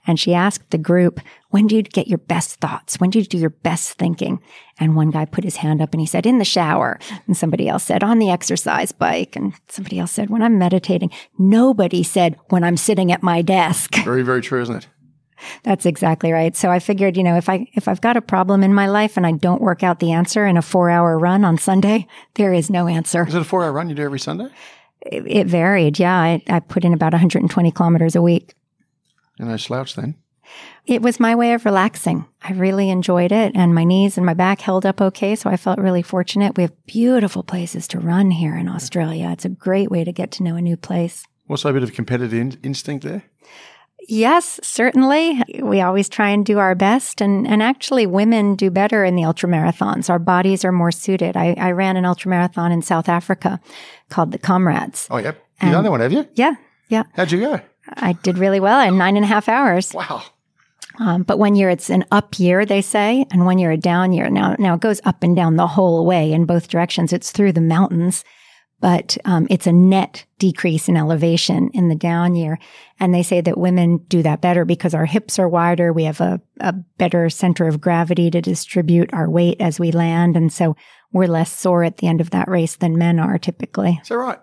and 0.06 0.20
she 0.20 0.32
asked 0.32 0.70
the 0.70 0.78
group, 0.78 1.18
"When 1.50 1.66
do 1.66 1.74
you 1.74 1.82
get 1.82 2.06
your 2.06 2.18
best 2.18 2.60
thoughts? 2.60 3.00
When 3.00 3.10
do 3.10 3.18
you 3.18 3.24
do 3.24 3.36
your 3.36 3.50
best 3.50 3.94
thinking?" 3.94 4.40
And 4.78 4.94
one 4.94 5.10
guy 5.10 5.24
put 5.24 5.42
his 5.42 5.56
hand 5.56 5.82
up 5.82 5.92
and 5.92 6.00
he 6.00 6.06
said, 6.06 6.24
"In 6.24 6.38
the 6.38 6.44
shower." 6.44 7.00
And 7.26 7.36
somebody 7.36 7.68
else 7.68 7.82
said, 7.82 8.04
"On 8.04 8.20
the 8.20 8.30
exercise 8.30 8.92
bike." 8.92 9.34
And 9.34 9.54
somebody 9.68 9.98
else 9.98 10.12
said, 10.12 10.30
"When 10.30 10.42
I'm 10.42 10.56
meditating." 10.56 11.10
Nobody 11.36 12.04
said, 12.04 12.36
"When 12.50 12.62
I'm 12.62 12.76
sitting 12.76 13.10
at 13.10 13.24
my 13.24 13.42
desk." 13.42 13.96
Very, 14.04 14.22
very 14.22 14.40
true, 14.40 14.62
isn't 14.62 14.76
it? 14.76 14.86
That's 15.62 15.86
exactly 15.86 16.32
right. 16.32 16.56
So 16.56 16.70
I 16.70 16.78
figured, 16.78 17.16
you 17.16 17.22
know, 17.22 17.36
if 17.36 17.48
I 17.48 17.66
if 17.74 17.88
I've 17.88 18.00
got 18.00 18.16
a 18.16 18.22
problem 18.22 18.62
in 18.62 18.74
my 18.74 18.86
life 18.86 19.16
and 19.16 19.26
I 19.26 19.32
don't 19.32 19.62
work 19.62 19.82
out 19.82 20.00
the 20.00 20.12
answer 20.12 20.46
in 20.46 20.56
a 20.56 20.62
4-hour 20.62 21.18
run 21.18 21.44
on 21.44 21.58
Sunday, 21.58 22.06
there 22.34 22.52
is 22.52 22.70
no 22.70 22.86
answer. 22.86 23.26
Is 23.26 23.34
it 23.34 23.42
a 23.42 23.44
four 23.44 23.64
hour 23.64 23.72
run 23.72 23.88
you 23.88 23.94
do 23.94 24.02
every 24.02 24.20
Sunday? 24.20 24.48
It, 25.00 25.24
it 25.26 25.46
varied. 25.46 25.98
Yeah, 25.98 26.16
I, 26.16 26.42
I 26.48 26.60
put 26.60 26.84
in 26.84 26.92
about 26.92 27.12
120 27.12 27.70
kilometers 27.72 28.16
a 28.16 28.22
week. 28.22 28.54
And 29.38 29.50
I 29.50 29.56
slouch 29.56 29.94
then. 29.96 30.16
It 30.86 31.00
was 31.00 31.18
my 31.18 31.34
way 31.34 31.54
of 31.54 31.64
relaxing. 31.64 32.26
I 32.42 32.52
really 32.52 32.90
enjoyed 32.90 33.32
it 33.32 33.52
and 33.54 33.74
my 33.74 33.84
knees 33.84 34.16
and 34.18 34.26
my 34.26 34.34
back 34.34 34.60
held 34.60 34.84
up 34.84 35.00
okay, 35.00 35.34
so 35.34 35.48
I 35.48 35.56
felt 35.56 35.78
really 35.78 36.02
fortunate. 36.02 36.56
We 36.56 36.64
have 36.64 36.86
beautiful 36.86 37.42
places 37.42 37.88
to 37.88 37.98
run 37.98 38.30
here 38.30 38.54
in 38.54 38.68
Australia. 38.68 39.30
It's 39.30 39.46
a 39.46 39.50
great 39.50 39.90
way 39.90 40.04
to 40.04 40.12
get 40.12 40.30
to 40.32 40.42
know 40.42 40.56
a 40.56 40.62
new 40.62 40.76
place. 40.76 41.24
Also, 41.48 41.68
a 41.68 41.72
bit 41.72 41.82
of 41.82 41.92
competitive 41.92 42.34
in- 42.34 42.58
instinct 42.62 43.04
there. 43.04 43.24
Yes, 44.08 44.60
certainly. 44.62 45.42
We 45.62 45.80
always 45.80 46.08
try 46.08 46.28
and 46.30 46.44
do 46.44 46.58
our 46.58 46.74
best. 46.74 47.20
And, 47.20 47.46
and 47.46 47.62
actually, 47.62 48.06
women 48.06 48.54
do 48.54 48.70
better 48.70 49.04
in 49.04 49.16
the 49.16 49.24
ultra 49.24 49.48
marathons. 49.48 50.10
Our 50.10 50.18
bodies 50.18 50.64
are 50.64 50.72
more 50.72 50.92
suited. 50.92 51.36
I, 51.36 51.54
I 51.58 51.70
ran 51.72 51.96
an 51.96 52.04
ultra 52.04 52.28
marathon 52.28 52.72
in 52.72 52.82
South 52.82 53.08
Africa 53.08 53.60
called 54.10 54.32
the 54.32 54.38
Comrades. 54.38 55.06
Oh, 55.10 55.18
yep. 55.18 55.42
You 55.62 55.70
done 55.70 55.84
that 55.84 55.90
one, 55.90 56.00
have 56.00 56.12
you? 56.12 56.28
Yeah, 56.34 56.54
yeah. 56.88 57.04
How'd 57.14 57.32
you 57.32 57.40
go? 57.40 57.60
I 57.88 58.12
did 58.12 58.38
really 58.38 58.60
well 58.60 58.86
in 58.86 58.98
nine 58.98 59.16
and 59.16 59.24
a 59.24 59.28
half 59.28 59.48
hours. 59.48 59.94
Wow. 59.94 60.22
Um, 60.98 61.22
but 61.22 61.38
one 61.38 61.54
year 61.54 61.70
it's 61.70 61.90
an 61.90 62.04
up 62.10 62.38
year, 62.38 62.64
they 62.64 62.80
say, 62.80 63.26
and 63.30 63.46
one 63.46 63.58
year 63.58 63.70
a 63.70 63.76
down 63.76 64.12
year. 64.12 64.30
Now, 64.30 64.56
now 64.58 64.74
it 64.74 64.80
goes 64.80 65.00
up 65.04 65.22
and 65.22 65.34
down 65.34 65.56
the 65.56 65.66
whole 65.66 66.06
way 66.06 66.32
in 66.32 66.44
both 66.44 66.68
directions. 66.68 67.12
It's 67.12 67.32
through 67.32 67.52
the 67.52 67.60
mountains, 67.60 68.24
but 68.84 69.16
um, 69.24 69.46
it's 69.48 69.66
a 69.66 69.72
net 69.72 70.26
decrease 70.38 70.90
in 70.90 70.96
elevation 70.98 71.70
in 71.72 71.88
the 71.88 71.94
down 71.94 72.34
year. 72.34 72.58
And 73.00 73.14
they 73.14 73.22
say 73.22 73.40
that 73.40 73.56
women 73.56 73.96
do 74.08 74.22
that 74.22 74.42
better 74.42 74.66
because 74.66 74.92
our 74.92 75.06
hips 75.06 75.38
are 75.38 75.48
wider. 75.48 75.90
We 75.90 76.04
have 76.04 76.20
a, 76.20 76.38
a 76.60 76.74
better 76.98 77.30
center 77.30 77.66
of 77.66 77.80
gravity 77.80 78.30
to 78.30 78.42
distribute 78.42 79.08
our 79.14 79.30
weight 79.30 79.58
as 79.58 79.80
we 79.80 79.90
land. 79.90 80.36
And 80.36 80.52
so 80.52 80.76
we're 81.12 81.28
less 81.28 81.50
sore 81.50 81.82
at 81.82 81.96
the 81.96 82.08
end 82.08 82.20
of 82.20 82.28
that 82.32 82.46
race 82.46 82.76
than 82.76 82.98
men 82.98 83.18
are 83.18 83.38
typically. 83.38 84.02
That 84.06 84.18
right? 84.18 84.38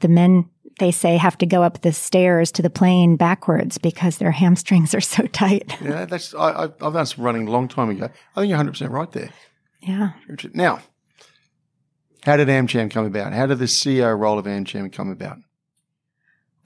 The 0.00 0.08
men, 0.08 0.50
they 0.78 0.90
say, 0.90 1.16
have 1.16 1.38
to 1.38 1.46
go 1.46 1.62
up 1.62 1.80
the 1.80 1.94
stairs 1.94 2.52
to 2.52 2.60
the 2.60 2.68
plane 2.68 3.16
backwards 3.16 3.78
because 3.78 4.18
their 4.18 4.32
hamstrings 4.32 4.94
are 4.94 5.00
so 5.00 5.26
tight. 5.28 5.74
Yeah, 5.80 6.04
that's. 6.04 6.34
I, 6.34 6.50
I, 6.50 6.62
I've 6.64 6.92
done 6.92 7.06
some 7.06 7.24
running 7.24 7.48
a 7.48 7.50
long 7.50 7.66
time 7.66 7.88
ago. 7.88 8.10
I 8.34 8.40
think 8.40 8.50
you're 8.50 8.58
100 8.58 8.72
percent 8.72 8.90
right 8.90 9.10
there. 9.10 9.30
Yeah. 9.80 10.10
Now, 10.52 10.80
how 12.26 12.36
did 12.36 12.48
AmCham 12.48 12.90
come 12.90 13.06
about? 13.06 13.32
How 13.32 13.46
did 13.46 13.60
the 13.60 13.66
CEO 13.66 14.18
role 14.18 14.38
of 14.38 14.46
AmCham 14.46 14.92
come 14.92 15.10
about? 15.10 15.38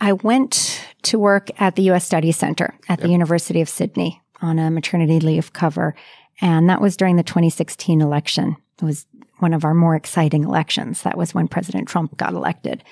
I 0.01 0.15
went 0.15 0.83
to 1.03 1.19
work 1.19 1.51
at 1.61 1.77
the 1.77 1.83
U.S. 1.83 2.07
Study 2.07 2.33
Center 2.33 2.75
at 2.89 3.01
the 3.01 3.11
University 3.11 3.61
of 3.61 3.69
Sydney 3.69 4.23
on 4.41 4.59
a 4.59 4.71
maternity 4.71 5.21
leave 5.21 5.53
cover. 5.53 5.95
And 6.41 6.71
that 6.71 6.81
was 6.81 6.97
during 6.97 7.17
the 7.17 7.23
2016 7.23 8.01
election. 8.01 8.57
It 8.81 8.85
was 8.85 9.07
one 9.41 9.53
of 9.53 9.65
our 9.65 9.75
more 9.75 9.95
exciting 9.95 10.45
elections. 10.45 11.03
That 11.03 11.19
was 11.19 11.35
when 11.35 11.49
President 11.49 11.87
Trump 11.87 12.17
got 12.17 12.33
elected. 12.33 12.83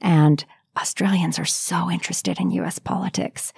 And 0.00 0.42
Australians 0.78 1.38
are 1.38 1.44
so 1.44 1.90
interested 1.90 2.40
in 2.40 2.50
U.S. 2.52 2.78
politics. 2.78 3.52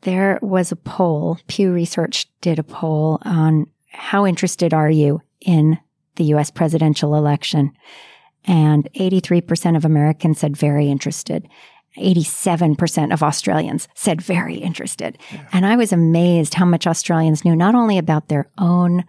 There 0.00 0.40
was 0.42 0.72
a 0.72 0.76
poll, 0.76 1.38
Pew 1.46 1.72
Research 1.72 2.26
did 2.40 2.58
a 2.58 2.64
poll 2.64 3.20
on 3.22 3.68
how 3.86 4.26
interested 4.26 4.74
are 4.74 4.90
you 4.90 5.22
in 5.40 5.78
the 6.16 6.24
U.S. 6.24 6.50
presidential 6.50 7.14
election? 7.14 7.72
And 8.44 8.88
83% 8.94 9.76
of 9.76 9.84
Americans 9.84 10.40
said 10.40 10.56
very 10.56 10.88
interested. 10.88 11.48
87% 11.96 13.12
of 13.12 13.22
Australians 13.22 13.86
said 13.94 14.22
very 14.22 14.56
interested. 14.56 15.18
And 15.52 15.66
I 15.66 15.76
was 15.76 15.92
amazed 15.92 16.54
how 16.54 16.64
much 16.64 16.86
Australians 16.86 17.44
knew 17.44 17.54
not 17.54 17.74
only 17.74 17.98
about 17.98 18.28
their 18.28 18.50
own 18.58 19.04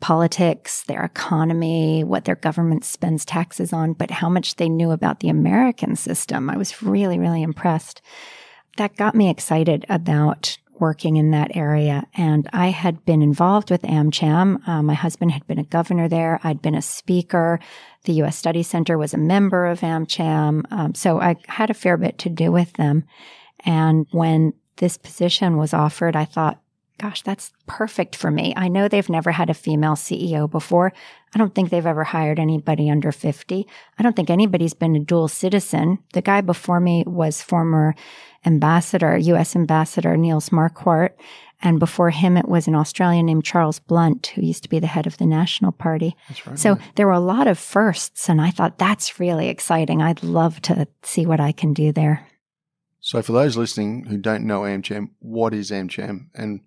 politics, 0.00 0.82
their 0.84 1.04
economy, 1.04 2.04
what 2.04 2.24
their 2.24 2.36
government 2.36 2.84
spends 2.84 3.24
taxes 3.24 3.72
on, 3.72 3.92
but 3.92 4.10
how 4.10 4.28
much 4.28 4.56
they 4.56 4.68
knew 4.68 4.90
about 4.90 5.20
the 5.20 5.28
American 5.28 5.96
system. 5.96 6.50
I 6.50 6.56
was 6.56 6.82
really, 6.82 7.18
really 7.18 7.42
impressed. 7.42 8.02
That 8.76 8.96
got 8.96 9.14
me 9.14 9.30
excited 9.30 9.86
about 9.88 10.58
working 10.80 11.16
in 11.16 11.30
that 11.30 11.56
area. 11.56 12.06
And 12.14 12.48
I 12.52 12.68
had 12.68 13.04
been 13.04 13.22
involved 13.22 13.70
with 13.70 13.82
AmCham. 13.82 14.66
Uh, 14.66 14.82
my 14.82 14.94
husband 14.94 15.32
had 15.32 15.46
been 15.46 15.58
a 15.58 15.64
governor 15.64 16.08
there. 16.08 16.40
I'd 16.42 16.62
been 16.62 16.74
a 16.74 16.82
speaker. 16.82 17.58
The 18.04 18.14
U.S. 18.14 18.36
Study 18.36 18.62
Center 18.62 18.96
was 18.98 19.14
a 19.14 19.18
member 19.18 19.66
of 19.66 19.80
AmCham. 19.80 20.64
Um, 20.70 20.94
so 20.94 21.20
I 21.20 21.36
had 21.48 21.70
a 21.70 21.74
fair 21.74 21.96
bit 21.96 22.18
to 22.18 22.28
do 22.28 22.52
with 22.52 22.72
them. 22.74 23.04
And 23.64 24.06
when 24.10 24.52
this 24.76 24.96
position 24.96 25.56
was 25.56 25.74
offered, 25.74 26.14
I 26.16 26.24
thought, 26.24 26.60
gosh, 26.98 27.22
that's 27.22 27.52
perfect 27.66 28.16
for 28.16 28.30
me. 28.30 28.54
I 28.56 28.68
know 28.68 28.88
they've 28.88 29.08
never 29.08 29.32
had 29.32 29.50
a 29.50 29.54
female 29.54 29.94
CEO 29.94 30.50
before. 30.50 30.92
I 31.34 31.38
don't 31.38 31.54
think 31.54 31.70
they've 31.70 31.84
ever 31.84 32.04
hired 32.04 32.38
anybody 32.38 32.88
under 32.88 33.12
50. 33.12 33.66
I 33.98 34.02
don't 34.02 34.16
think 34.16 34.30
anybody's 34.30 34.74
been 34.74 34.96
a 34.96 35.00
dual 35.00 35.28
citizen. 35.28 35.98
The 36.14 36.22
guy 36.22 36.40
before 36.40 36.80
me 36.80 37.04
was 37.06 37.42
former 37.42 37.94
ambassador, 38.46 39.16
U.S. 39.16 39.56
ambassador 39.56 40.16
Niels 40.16 40.50
Marquardt. 40.50 41.10
And 41.62 41.78
before 41.78 42.10
him, 42.10 42.36
it 42.36 42.48
was 42.48 42.66
an 42.66 42.74
Australian 42.74 43.26
named 43.26 43.44
Charles 43.44 43.78
Blunt, 43.78 44.28
who 44.28 44.42
used 44.42 44.62
to 44.64 44.68
be 44.68 44.78
the 44.78 44.86
head 44.86 45.06
of 45.06 45.16
the 45.16 45.26
National 45.26 45.72
Party. 45.72 46.14
That's 46.28 46.46
right. 46.46 46.58
So 46.58 46.78
there 46.94 47.06
were 47.06 47.12
a 47.12 47.20
lot 47.20 47.46
of 47.46 47.58
firsts, 47.58 48.28
and 48.28 48.40
I 48.40 48.50
thought 48.50 48.78
that's 48.78 49.18
really 49.18 49.48
exciting. 49.48 50.02
I'd 50.02 50.22
love 50.22 50.60
to 50.62 50.86
see 51.02 51.24
what 51.24 51.40
I 51.40 51.52
can 51.52 51.72
do 51.72 51.92
there. 51.92 52.26
So, 53.00 53.22
for 53.22 53.32
those 53.32 53.56
listening 53.56 54.04
who 54.04 54.18
don't 54.18 54.44
know 54.46 54.62
AmCham, 54.62 55.10
what 55.20 55.54
is 55.54 55.70
AmCham 55.70 56.26
and 56.34 56.60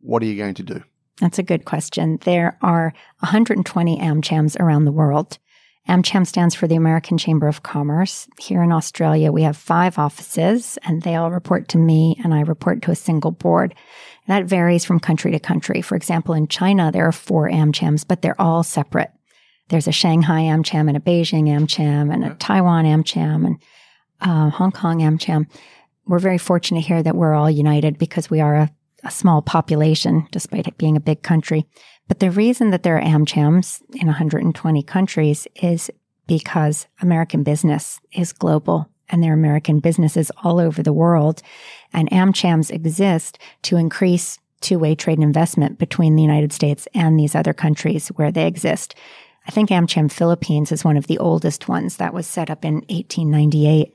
what 0.00 0.22
are 0.22 0.26
you 0.26 0.36
going 0.36 0.54
to 0.54 0.62
do? 0.62 0.82
That's 1.20 1.38
a 1.38 1.42
good 1.42 1.64
question. 1.64 2.18
There 2.24 2.58
are 2.60 2.92
120 3.20 3.98
AmChams 3.98 4.58
around 4.60 4.84
the 4.84 4.92
world. 4.92 5.38
AmCham 5.88 6.26
stands 6.26 6.54
for 6.54 6.66
the 6.66 6.74
American 6.74 7.16
Chamber 7.16 7.46
of 7.46 7.62
Commerce. 7.62 8.28
Here 8.38 8.62
in 8.62 8.72
Australia, 8.72 9.30
we 9.30 9.42
have 9.42 9.56
five 9.56 9.98
offices 9.98 10.78
and 10.84 11.02
they 11.02 11.14
all 11.14 11.30
report 11.30 11.68
to 11.68 11.78
me 11.78 12.20
and 12.24 12.34
I 12.34 12.40
report 12.40 12.82
to 12.82 12.90
a 12.90 12.96
single 12.96 13.30
board. 13.30 13.74
That 14.26 14.46
varies 14.46 14.84
from 14.84 14.98
country 14.98 15.30
to 15.30 15.38
country. 15.38 15.80
For 15.82 15.94
example, 15.94 16.34
in 16.34 16.48
China, 16.48 16.90
there 16.90 17.06
are 17.06 17.12
four 17.12 17.48
AmChams, 17.48 18.04
but 18.06 18.22
they're 18.22 18.40
all 18.40 18.64
separate. 18.64 19.12
There's 19.68 19.86
a 19.86 19.92
Shanghai 19.92 20.42
AmCham 20.42 20.88
and 20.88 20.96
a 20.96 21.00
Beijing 21.00 21.44
AmCham 21.44 22.12
and 22.12 22.24
a 22.24 22.34
Taiwan 22.34 22.84
AmCham 22.84 23.46
and 23.46 23.62
uh, 24.20 24.50
Hong 24.50 24.72
Kong 24.72 24.98
AmCham. 25.00 25.46
We're 26.06 26.18
very 26.18 26.38
fortunate 26.38 26.84
here 26.84 27.02
that 27.02 27.16
we're 27.16 27.34
all 27.34 27.50
united 27.50 27.98
because 27.98 28.28
we 28.28 28.40
are 28.40 28.56
a, 28.56 28.70
a 29.04 29.10
small 29.10 29.42
population, 29.42 30.26
despite 30.32 30.66
it 30.66 30.78
being 30.78 30.96
a 30.96 31.00
big 31.00 31.22
country. 31.22 31.66
But 32.08 32.20
the 32.20 32.30
reason 32.30 32.70
that 32.70 32.82
there 32.82 32.98
are 32.98 33.02
AmChams 33.02 33.82
in 33.94 34.06
120 34.06 34.82
countries 34.84 35.48
is 35.56 35.90
because 36.26 36.86
American 37.00 37.42
business 37.42 38.00
is 38.12 38.32
global 38.32 38.88
and 39.08 39.22
there 39.22 39.30
are 39.30 39.34
American 39.34 39.80
businesses 39.80 40.30
all 40.42 40.58
over 40.58 40.82
the 40.82 40.92
world. 40.92 41.42
And 41.92 42.10
AmChams 42.10 42.70
exist 42.70 43.38
to 43.62 43.76
increase 43.76 44.38
two-way 44.60 44.94
trade 44.94 45.18
and 45.18 45.24
investment 45.24 45.78
between 45.78 46.16
the 46.16 46.22
United 46.22 46.52
States 46.52 46.88
and 46.94 47.18
these 47.18 47.34
other 47.34 47.52
countries 47.52 48.08
where 48.08 48.32
they 48.32 48.46
exist. 48.46 48.94
I 49.46 49.52
think 49.52 49.70
AmCham 49.70 50.10
Philippines 50.10 50.72
is 50.72 50.84
one 50.84 50.96
of 50.96 51.06
the 51.06 51.18
oldest 51.18 51.68
ones 51.68 51.98
that 51.98 52.12
was 52.12 52.26
set 52.26 52.50
up 52.50 52.64
in 52.64 52.76
1898. 52.88 53.94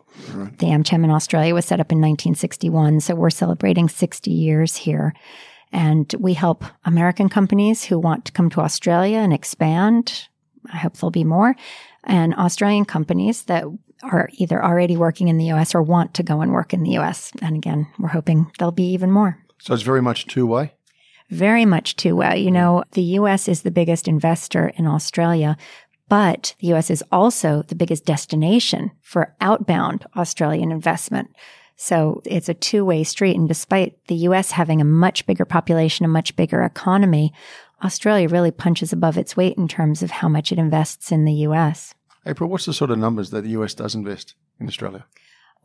The 0.60 0.68
AmCham 0.68 1.04
in 1.04 1.12
Australia 1.12 1.54
was 1.54 1.66
set 1.66 1.82
up 1.82 1.92
in 1.92 1.98
1961. 1.98 3.02
So 3.02 3.16
we're 3.16 3.30
celebrating 3.30 3.90
60 3.90 4.32
years 4.32 4.78
here. 4.78 5.14
And 5.72 6.14
we 6.20 6.34
help 6.34 6.66
American 6.86 7.30
companies 7.30 7.84
who 7.84 7.98
want 7.98 8.26
to 8.26 8.32
come 8.32 8.50
to 8.52 8.62
Australia 8.62 9.20
and 9.20 9.34
expand. 9.34 10.28
I 10.72 10.78
hope 10.78 10.98
there'll 10.98 11.12
be 11.12 11.24
more. 11.24 11.56
And 12.04 12.34
Australian 12.36 12.86
companies 12.86 13.44
that 13.44 13.66
are 14.04 14.30
either 14.34 14.64
already 14.64 14.98
working 14.98 15.28
in 15.28 15.38
the 15.38 15.52
US 15.52 15.76
or 15.76 15.82
want 15.82 16.14
to 16.16 16.24
go 16.24 16.42
and 16.42 16.52
work 16.52 16.74
in 16.74 16.84
the 16.84 16.98
US. 16.98 17.32
And 17.42 17.56
again, 17.56 17.88
we're 18.00 18.10
hoping 18.10 18.52
there'll 18.58 18.72
be 18.72 18.92
even 18.92 19.12
more. 19.12 19.38
So 19.60 19.74
it's 19.74 19.84
very 19.84 20.02
much 20.02 20.28
two 20.28 20.48
way. 20.48 20.74
Very 21.30 21.66
much 21.66 21.96
two 21.96 22.16
way. 22.16 22.40
You 22.40 22.52
know, 22.52 22.84
the 22.92 23.04
US 23.20 23.48
is 23.48 23.62
the 23.62 23.72
biggest 23.72 24.08
investor 24.08 24.70
in 24.76 24.88
Australia, 24.88 25.56
but 26.10 26.56
the 26.60 26.74
US 26.74 26.90
is 26.90 27.04
also 27.12 27.64
the 27.64 27.76
biggest 27.76 28.06
destination 28.06 28.92
for 29.02 29.36
outbound 29.40 30.06
Australian 30.18 30.72
investment. 30.72 31.30
So 31.82 32.22
it's 32.26 32.48
a 32.48 32.54
two 32.54 32.86
way 32.86 33.04
street. 33.04 33.36
And 33.36 33.48
despite 33.48 34.06
the 34.06 34.14
US 34.28 34.52
having 34.52 34.82
a 34.82 34.86
much 34.86 35.26
bigger 35.26 35.46
population, 35.46 36.06
a 36.06 36.10
much 36.10 36.36
bigger 36.36 36.62
economy, 36.62 37.34
Australia 37.84 38.30
really 38.30 38.52
punches 38.52 38.94
above 38.94 39.18
its 39.18 39.36
weight 39.36 39.58
in 39.58 39.68
terms 39.68 40.04
of 40.04 40.12
how 40.12 40.30
much 40.30 40.52
it 40.52 40.60
invests 40.60 41.12
in 41.12 41.26
the 41.26 41.34
US. 41.48 41.96
April, 42.28 42.52
what's 42.52 42.66
the 42.66 42.74
sort 42.74 42.92
of 42.92 43.00
numbers 43.00 43.32
that 43.32 43.42
the 43.42 43.50
US 43.62 43.74
does 43.74 43.96
invest 43.96 44.36
in 44.60 44.68
Australia? 44.68 45.06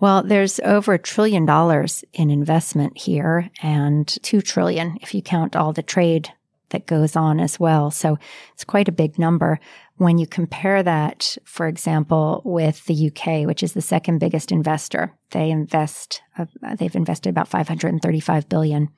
Well, 0.01 0.23
there's 0.23 0.59
over 0.61 0.95
a 0.95 0.99
trillion 0.99 1.45
dollars 1.45 2.03
in 2.15 2.31
investment 2.31 2.97
here 2.97 3.51
and 3.63 4.09
2 4.23 4.41
trillion 4.41 4.97
if 5.03 5.15
you 5.15 5.21
count 5.21 5.55
all 5.55 5.75
the 5.75 5.83
trade 5.83 6.33
that 6.71 6.87
goes 6.87 7.15
on 7.15 7.41
as 7.41 7.61
well. 7.61 7.91
So 7.91 8.19
it's 8.55 8.65
quite 8.65 8.89
a 8.89 8.93
big 8.93 9.19
number. 9.19 9.61
When 9.99 10.19
you 10.19 10.27
compare 10.27 10.83
that, 10.83 11.39
for 11.45 11.67
example, 11.67 12.43
with 12.45 12.85
the 12.85 13.07
UK, 13.11 13.47
which 13.47 13.63
is 13.63 13.73
the 13.73 13.81
second 13.81 14.19
biggest 14.19 14.53
investor, 14.53 15.15
they 15.31 15.51
invest, 15.51 16.21
uh, 16.37 16.45
they've 16.79 16.95
invested 16.95 17.31
about 17.31 17.49
535 17.49 18.49
billion. 18.49 18.89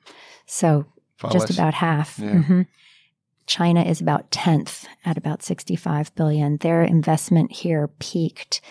So 0.45 0.85
Far 1.17 1.31
just 1.31 1.49
less. 1.49 1.57
about 1.57 1.73
half. 1.75 2.19
Yeah. 2.19 2.43
Mhm. 2.43 2.67
China 3.45 3.81
is 3.81 4.01
about 4.01 4.29
10th 4.29 4.85
at 5.05 5.17
about 5.17 5.41
65 5.41 6.13
billion. 6.15 6.57
Their 6.57 6.83
investment 6.83 7.51
here 7.51 7.87
peaked 7.99 8.61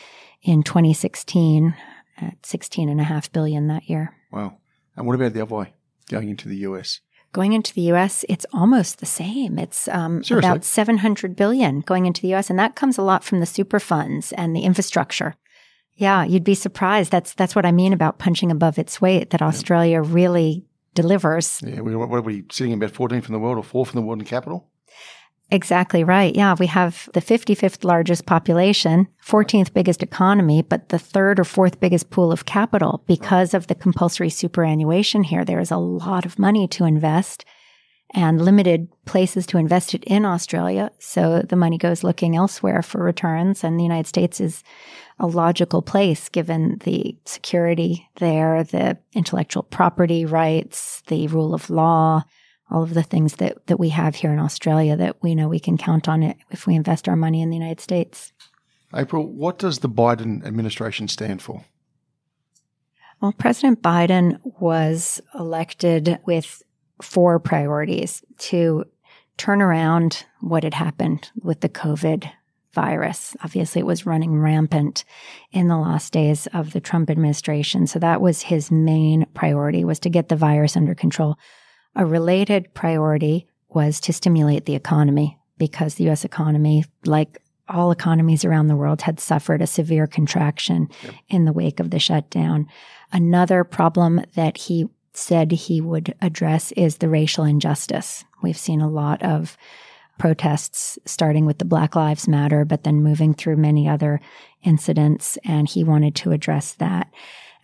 in 0.42 0.62
2016 0.62 1.74
at 2.20 2.44
16 2.44 2.88
and 2.88 3.00
a 3.00 3.04
half 3.04 3.32
billion 3.32 3.68
that 3.68 3.88
year. 3.88 4.14
Wow. 4.30 4.58
And 4.96 5.06
what 5.06 5.14
about 5.14 5.32
the 5.32 5.42
other 5.42 5.54
way, 5.54 5.72
going 6.10 6.28
into 6.28 6.48
the 6.48 6.58
US? 6.58 7.00
Going 7.32 7.52
into 7.52 7.74
the 7.74 7.92
US, 7.92 8.24
it's 8.28 8.46
almost 8.52 9.00
the 9.00 9.06
same. 9.06 9.58
It's 9.58 9.86
um, 9.88 10.22
about 10.30 10.64
700 10.64 11.36
billion 11.36 11.80
going 11.80 12.06
into 12.06 12.22
the 12.22 12.34
US. 12.34 12.48
And 12.50 12.58
that 12.58 12.74
comes 12.74 12.96
a 12.96 13.02
lot 13.02 13.22
from 13.22 13.40
the 13.40 13.46
super 13.46 13.78
funds 13.78 14.32
and 14.32 14.56
the 14.56 14.62
infrastructure. 14.62 15.34
Yeah, 15.94 16.24
you'd 16.24 16.44
be 16.44 16.54
surprised. 16.54 17.10
That's, 17.10 17.34
that's 17.34 17.54
what 17.54 17.66
I 17.66 17.72
mean 17.72 17.92
about 17.92 18.18
punching 18.18 18.50
above 18.50 18.78
its 18.78 19.00
weight, 19.00 19.30
that 19.30 19.42
Australia 19.42 20.00
really 20.00 20.64
delivers. 20.94 21.60
Yeah, 21.62 21.80
we, 21.80 21.94
what 21.94 22.10
are 22.10 22.22
we 22.22 22.44
sitting 22.50 22.72
about 22.72 22.92
14th 22.92 23.26
in 23.26 23.32
the 23.32 23.38
world 23.38 23.58
or 23.58 23.62
fourth 23.62 23.90
in 23.90 23.96
the 23.96 24.02
world 24.02 24.20
in 24.20 24.26
capital? 24.26 24.68
Exactly 25.50 26.04
right. 26.04 26.36
Yeah, 26.36 26.54
we 26.58 26.66
have 26.66 27.08
the 27.14 27.22
55th 27.22 27.82
largest 27.82 28.26
population, 28.26 29.08
14th 29.24 29.72
biggest 29.72 30.02
economy, 30.02 30.60
but 30.60 30.90
the 30.90 30.98
third 30.98 31.40
or 31.40 31.44
fourth 31.44 31.80
biggest 31.80 32.10
pool 32.10 32.30
of 32.30 32.44
capital 32.44 33.02
because 33.06 33.54
of 33.54 33.66
the 33.66 33.74
compulsory 33.74 34.28
superannuation 34.28 35.22
here. 35.22 35.46
There 35.46 35.60
is 35.60 35.70
a 35.70 35.78
lot 35.78 36.26
of 36.26 36.38
money 36.38 36.68
to 36.68 36.84
invest 36.84 37.46
and 38.14 38.42
limited 38.42 38.88
places 39.06 39.46
to 39.46 39.58
invest 39.58 39.94
it 39.94 40.04
in 40.04 40.24
Australia. 40.24 40.90
So 40.98 41.40
the 41.40 41.56
money 41.56 41.78
goes 41.78 42.04
looking 42.04 42.36
elsewhere 42.36 42.82
for 42.82 43.02
returns. 43.02 43.64
And 43.64 43.78
the 43.78 43.84
United 43.84 44.06
States 44.06 44.40
is 44.40 44.62
a 45.18 45.26
logical 45.26 45.82
place 45.82 46.28
given 46.28 46.78
the 46.84 47.16
security 47.24 48.08
there, 48.16 48.64
the 48.64 48.98
intellectual 49.14 49.62
property 49.62 50.24
rights, 50.24 51.02
the 51.08 51.26
rule 51.28 51.54
of 51.54 51.70
law, 51.70 52.22
all 52.70 52.82
of 52.82 52.94
the 52.94 53.02
things 53.02 53.36
that, 53.36 53.66
that 53.66 53.78
we 53.78 53.88
have 53.90 54.16
here 54.16 54.32
in 54.32 54.38
Australia 54.38 54.96
that 54.96 55.22
we 55.22 55.34
know 55.34 55.48
we 55.48 55.60
can 55.60 55.78
count 55.78 56.08
on 56.08 56.22
it 56.22 56.36
if 56.50 56.66
we 56.66 56.74
invest 56.74 57.08
our 57.08 57.16
money 57.16 57.40
in 57.40 57.50
the 57.50 57.56
United 57.56 57.80
States. 57.80 58.32
April, 58.94 59.26
what 59.26 59.58
does 59.58 59.80
the 59.80 59.88
Biden 59.88 60.44
administration 60.46 61.08
stand 61.08 61.42
for? 61.42 61.64
Well, 63.20 63.32
President 63.32 63.82
Biden 63.82 64.38
was 64.60 65.20
elected 65.34 66.18
with 66.24 66.62
four 67.02 67.38
priorities 67.38 68.22
to 68.38 68.84
turn 69.36 69.60
around 69.60 70.24
what 70.40 70.64
had 70.64 70.74
happened 70.74 71.30
with 71.42 71.60
the 71.60 71.68
COVID 71.68 72.30
virus. 72.72 73.36
Obviously, 73.42 73.80
it 73.80 73.86
was 73.86 74.06
running 74.06 74.38
rampant 74.38 75.04
in 75.52 75.68
the 75.68 75.76
last 75.76 76.12
days 76.12 76.46
of 76.48 76.72
the 76.72 76.80
Trump 76.80 77.10
administration. 77.10 77.86
So 77.86 77.98
that 77.98 78.20
was 78.20 78.42
his 78.42 78.70
main 78.70 79.26
priority 79.34 79.84
was 79.84 79.98
to 80.00 80.10
get 80.10 80.28
the 80.28 80.36
virus 80.36 80.76
under 80.76 80.94
control. 80.94 81.36
A 81.98 82.06
related 82.06 82.72
priority 82.74 83.48
was 83.68 83.98
to 84.00 84.12
stimulate 84.12 84.66
the 84.66 84.76
economy 84.76 85.36
because 85.58 85.96
the 85.96 86.08
US 86.08 86.24
economy, 86.24 86.84
like 87.04 87.42
all 87.68 87.90
economies 87.90 88.44
around 88.44 88.68
the 88.68 88.76
world, 88.76 89.02
had 89.02 89.18
suffered 89.18 89.60
a 89.60 89.66
severe 89.66 90.06
contraction 90.06 90.88
in 91.28 91.44
the 91.44 91.52
wake 91.52 91.80
of 91.80 91.90
the 91.90 91.98
shutdown. 91.98 92.68
Another 93.12 93.64
problem 93.64 94.22
that 94.36 94.56
he 94.56 94.86
said 95.12 95.50
he 95.50 95.80
would 95.80 96.14
address 96.22 96.70
is 96.72 96.98
the 96.98 97.08
racial 97.08 97.44
injustice. 97.44 98.24
We've 98.42 98.56
seen 98.56 98.80
a 98.80 98.88
lot 98.88 99.20
of 99.22 99.56
protests 100.18 100.98
starting 101.04 101.46
with 101.46 101.58
the 101.58 101.64
Black 101.64 101.96
Lives 101.96 102.28
Matter, 102.28 102.64
but 102.64 102.84
then 102.84 103.02
moving 103.02 103.34
through 103.34 103.56
many 103.56 103.88
other 103.88 104.20
incidents, 104.62 105.36
and 105.44 105.68
he 105.68 105.82
wanted 105.82 106.14
to 106.16 106.30
address 106.30 106.74
that. 106.74 107.10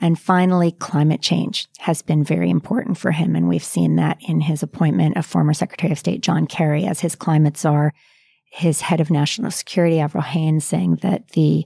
And 0.05 0.19
finally, 0.19 0.73
climate 0.73 1.23
change 1.23 1.67
has 1.79 2.03
been 2.03 2.23
very 2.23 2.51
important 2.51 2.99
for 2.99 3.11
him. 3.11 3.35
And 3.35 3.49
we've 3.49 3.65
seen 3.65 3.97
that 3.97 4.19
in 4.21 4.43
his 4.43 4.63
appointment 4.63 5.17
of 5.17 5.25
former 5.25 5.55
Secretary 5.55 5.91
of 5.91 5.99
State 5.99 6.21
John 6.21 6.47
Kerry 6.47 6.85
as 6.85 7.01
his 7.01 7.15
climate 7.15 7.57
czar, 7.57 7.95
his 8.45 8.83
head 8.83 9.01
of 9.01 9.11
national 9.11 9.51
security, 9.51 10.01
Avril 10.01 10.23
Haines, 10.23 10.63
saying 10.63 10.97
that 10.97 11.29
the 11.29 11.65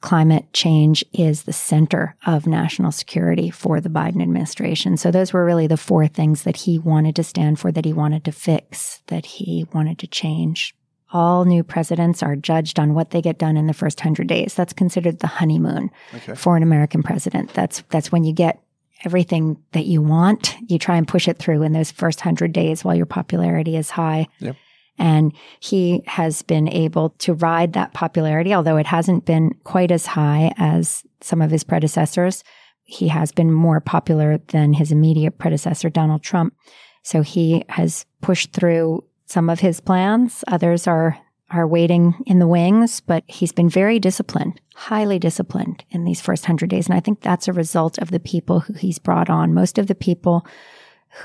climate 0.00 0.52
change 0.52 1.04
is 1.12 1.44
the 1.44 1.52
center 1.52 2.16
of 2.26 2.44
national 2.44 2.90
security 2.90 3.50
for 3.50 3.80
the 3.80 3.88
Biden 3.88 4.20
administration. 4.20 4.96
So 4.96 5.12
those 5.12 5.32
were 5.32 5.44
really 5.44 5.68
the 5.68 5.76
four 5.76 6.08
things 6.08 6.42
that 6.42 6.56
he 6.56 6.80
wanted 6.80 7.14
to 7.14 7.22
stand 7.22 7.60
for, 7.60 7.70
that 7.70 7.84
he 7.84 7.92
wanted 7.92 8.24
to 8.24 8.32
fix, 8.32 9.00
that 9.06 9.26
he 9.26 9.64
wanted 9.72 10.00
to 10.00 10.08
change. 10.08 10.74
All 11.16 11.44
new 11.46 11.62
presidents 11.64 12.22
are 12.22 12.36
judged 12.36 12.78
on 12.78 12.92
what 12.92 13.10
they 13.10 13.22
get 13.22 13.38
done 13.38 13.56
in 13.56 13.66
the 13.66 13.72
first 13.82 14.00
hundred 14.00 14.26
days. 14.26 14.52
That's 14.54 14.74
considered 14.74 15.20
the 15.20 15.26
honeymoon 15.38 15.90
Okay. 16.14 16.34
for 16.34 16.56
an 16.58 16.62
American 16.62 17.02
president. 17.02 17.54
That's 17.54 17.82
that's 17.90 18.12
when 18.12 18.24
you 18.24 18.34
get 18.34 18.60
everything 19.04 19.56
that 19.72 19.86
you 19.86 20.02
want. 20.02 20.54
You 20.68 20.78
try 20.78 20.96
and 20.96 21.08
push 21.08 21.26
it 21.28 21.38
through 21.38 21.62
in 21.62 21.72
those 21.72 21.90
first 21.90 22.20
hundred 22.20 22.52
days 22.52 22.84
while 22.84 22.94
your 22.94 23.06
popularity 23.06 23.76
is 23.76 23.90
high. 23.90 24.26
Yep. 24.40 24.56
And 24.98 25.32
he 25.60 26.02
has 26.06 26.42
been 26.42 26.68
able 26.68 27.10
to 27.24 27.34
ride 27.34 27.72
that 27.74 27.92
popularity, 27.94 28.54
although 28.54 28.76
it 28.78 28.86
hasn't 28.86 29.24
been 29.24 29.52
quite 29.64 29.90
as 29.90 30.06
high 30.06 30.52
as 30.58 31.02
some 31.20 31.40
of 31.42 31.50
his 31.50 31.64
predecessors. 31.64 32.44
He 32.84 33.08
has 33.08 33.32
been 33.32 33.52
more 33.52 33.80
popular 33.80 34.38
than 34.48 34.72
his 34.74 34.92
immediate 34.92 35.38
predecessor, 35.38 35.88
Donald 35.90 36.22
Trump. 36.22 36.54
So 37.02 37.22
he 37.22 37.64
has 37.68 38.06
pushed 38.20 38.52
through 38.52 39.04
some 39.26 39.50
of 39.50 39.60
his 39.60 39.80
plans. 39.80 40.42
Others 40.48 40.86
are 40.86 41.18
are 41.50 41.66
waiting 41.66 42.14
in 42.26 42.40
the 42.40 42.46
wings, 42.48 43.00
but 43.00 43.22
he's 43.28 43.52
been 43.52 43.68
very 43.68 44.00
disciplined, 44.00 44.60
highly 44.74 45.18
disciplined 45.18 45.84
in 45.90 46.04
these 46.04 46.20
first 46.20 46.44
hundred 46.44 46.70
days. 46.70 46.88
And 46.88 46.96
I 46.96 47.00
think 47.00 47.20
that's 47.20 47.46
a 47.46 47.52
result 47.52 47.98
of 47.98 48.10
the 48.10 48.18
people 48.18 48.60
who 48.60 48.72
he's 48.72 48.98
brought 48.98 49.30
on. 49.30 49.54
Most 49.54 49.78
of 49.78 49.86
the 49.86 49.94
people 49.94 50.44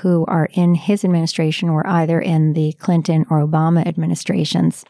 who 0.00 0.24
are 0.26 0.48
in 0.52 0.74
his 0.74 1.04
administration 1.04 1.72
were 1.72 1.86
either 1.86 2.20
in 2.20 2.52
the 2.52 2.72
Clinton 2.74 3.26
or 3.30 3.44
Obama 3.44 3.86
administrations. 3.86 4.84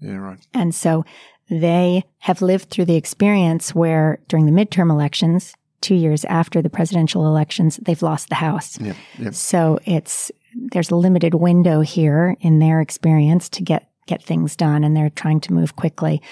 Yeah, 0.00 0.16
right. 0.16 0.38
And 0.54 0.74
so 0.74 1.04
they 1.50 2.04
have 2.18 2.40
lived 2.40 2.70
through 2.70 2.84
the 2.84 2.96
experience 2.96 3.74
where 3.74 4.20
during 4.28 4.46
the 4.46 4.52
midterm 4.52 4.90
elections, 4.90 5.54
two 5.80 5.94
years 5.94 6.24
after 6.26 6.62
the 6.62 6.70
presidential 6.70 7.26
elections, 7.26 7.78
they've 7.82 8.02
lost 8.02 8.28
the 8.28 8.36
House. 8.36 8.80
Yep, 8.80 8.96
yep. 9.18 9.34
So 9.34 9.80
it's 9.84 10.30
there's 10.72 10.90
a 10.90 10.96
limited 10.96 11.34
window 11.34 11.80
here 11.80 12.36
in 12.40 12.58
their 12.58 12.80
experience 12.80 13.48
to 13.50 13.62
get 13.62 13.88
get 14.06 14.22
things 14.22 14.56
done, 14.56 14.84
and 14.84 14.96
they're 14.96 15.10
trying 15.10 15.40
to 15.40 15.52
move 15.52 15.76
quickly. 15.76 16.22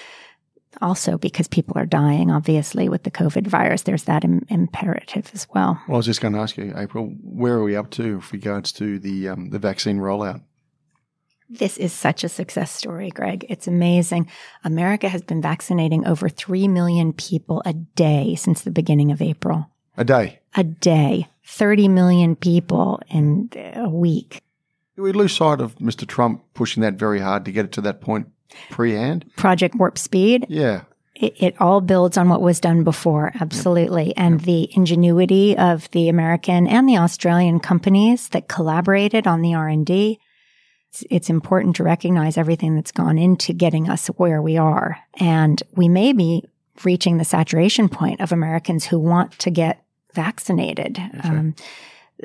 Also, 0.81 1.17
because 1.17 1.47
people 1.47 1.77
are 1.77 1.85
dying, 1.85 2.29
obviously, 2.29 2.89
with 2.89 3.03
the 3.03 3.11
COVID 3.11 3.47
virus, 3.47 3.83
there's 3.83 4.03
that 4.03 4.23
Im- 4.23 4.45
imperative 4.49 5.31
as 5.33 5.47
well. 5.53 5.79
Well, 5.87 5.95
I 5.95 5.97
was 5.97 6.05
just 6.05 6.21
going 6.21 6.33
to 6.33 6.39
ask 6.39 6.57
you, 6.57 6.73
April, 6.75 7.13
where 7.23 7.53
are 7.53 7.63
we 7.63 7.75
up 7.75 7.89
to 7.91 8.17
with 8.17 8.31
regards 8.33 8.71
to 8.73 8.99
the 8.99 9.29
um, 9.29 9.49
the 9.49 9.59
vaccine 9.59 9.97
rollout? 9.97 10.41
This 11.49 11.77
is 11.77 11.93
such 11.93 12.25
a 12.25 12.29
success 12.29 12.71
story, 12.71 13.09
Greg. 13.09 13.45
It's 13.47 13.67
amazing. 13.67 14.29
America 14.65 15.07
has 15.07 15.21
been 15.21 15.41
vaccinating 15.41 16.05
over 16.05 16.27
3 16.27 16.67
million 16.67 17.13
people 17.13 17.61
a 17.65 17.71
day 17.71 18.35
since 18.35 18.61
the 18.61 18.71
beginning 18.71 19.13
of 19.13 19.21
April. 19.21 19.69
A 19.95 20.03
day. 20.03 20.39
A 20.55 20.65
day. 20.65 21.27
30 21.47 21.87
million 21.87 22.35
people 22.35 23.01
in 23.09 23.49
a 23.73 23.89
week. 23.89 24.41
We 24.97 25.11
lose 25.11 25.35
sight 25.35 25.61
of 25.61 25.75
Mr. 25.75 26.05
Trump 26.05 26.43
pushing 26.53 26.81
that 26.81 26.95
very 26.95 27.19
hard 27.19 27.45
to 27.45 27.51
get 27.51 27.65
it 27.65 27.71
to 27.73 27.81
that 27.81 28.01
point 28.01 28.27
pre-hand? 28.69 29.25
Project 29.35 29.75
Warp 29.75 29.97
Speed. 29.97 30.47
Yeah. 30.49 30.83
it, 31.15 31.35
it, 31.41 31.61
all 31.61 31.81
builds 31.81 32.17
on 32.17 32.29
what 32.29 32.41
was 32.41 32.59
done 32.59 32.83
before, 32.83 33.31
absolutely. 33.39 34.07
Yep. 34.07 34.13
And 34.17 34.41
yep. 34.41 34.45
the 34.45 34.69
ingenuity 34.75 35.57
of 35.57 35.89
the 35.91 36.09
American 36.09 36.67
and 36.67 36.87
the 36.87 36.97
Australian 36.97 37.59
companies 37.59 38.29
that 38.29 38.47
collaborated 38.47 39.27
on 39.27 39.41
the 39.41 39.53
R&D. 39.53 40.19
It's, 40.89 41.03
it's 41.09 41.29
important 41.29 41.75
to 41.77 41.83
recognize 41.83 42.37
everything 42.37 42.75
that's 42.75 42.91
gone 42.91 43.17
into 43.17 43.53
getting 43.53 43.89
us 43.89 44.07
where 44.07 44.41
we 44.41 44.57
are. 44.57 44.97
And 45.19 45.61
we 45.75 45.87
may 45.89 46.13
be 46.13 46.43
reaching 46.83 47.17
the 47.17 47.25
saturation 47.25 47.89
point 47.89 48.21
of 48.21 48.31
Americans 48.31 48.85
who 48.85 48.99
want 48.99 49.37
to 49.39 49.51
get 49.51 49.83
vaccinated. 50.17 50.99
Um, 51.23 51.55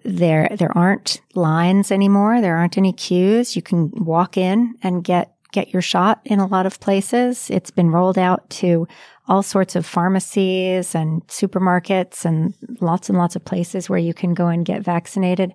there, 0.05 0.49
there 0.59 0.77
aren't 0.77 1.21
lines 1.35 1.93
anymore. 1.93 2.41
There 2.41 2.57
aren't 2.57 2.79
any 2.79 2.95
queues. 2.95 3.55
You 3.55 3.63
can 3.63 3.91
walk 3.93 4.37
in 4.37 4.75
and 4.83 5.05
get 5.05 5.35
get 5.53 5.71
your 5.71 5.83
shot 5.83 6.23
in 6.25 6.39
a 6.39 6.47
lot 6.47 6.65
of 6.65 6.81
places. 6.81 7.51
It's 7.51 7.71
been 7.71 7.91
rolled 7.91 8.17
out 8.17 8.49
to 8.63 8.89
all 9.29 9.43
sorts 9.43 9.77
of 9.77 9.85
pharmacies 9.85 10.95
and 10.95 11.21
supermarkets 11.29 12.25
and 12.25 12.55
lots 12.81 13.11
and 13.11 13.19
lots 13.19 13.37
of 13.37 13.45
places 13.45 13.91
where 13.91 13.99
you 13.99 14.15
can 14.15 14.33
go 14.33 14.49
and 14.49 14.65
get 14.65 14.83
vaccinated. 14.83 15.53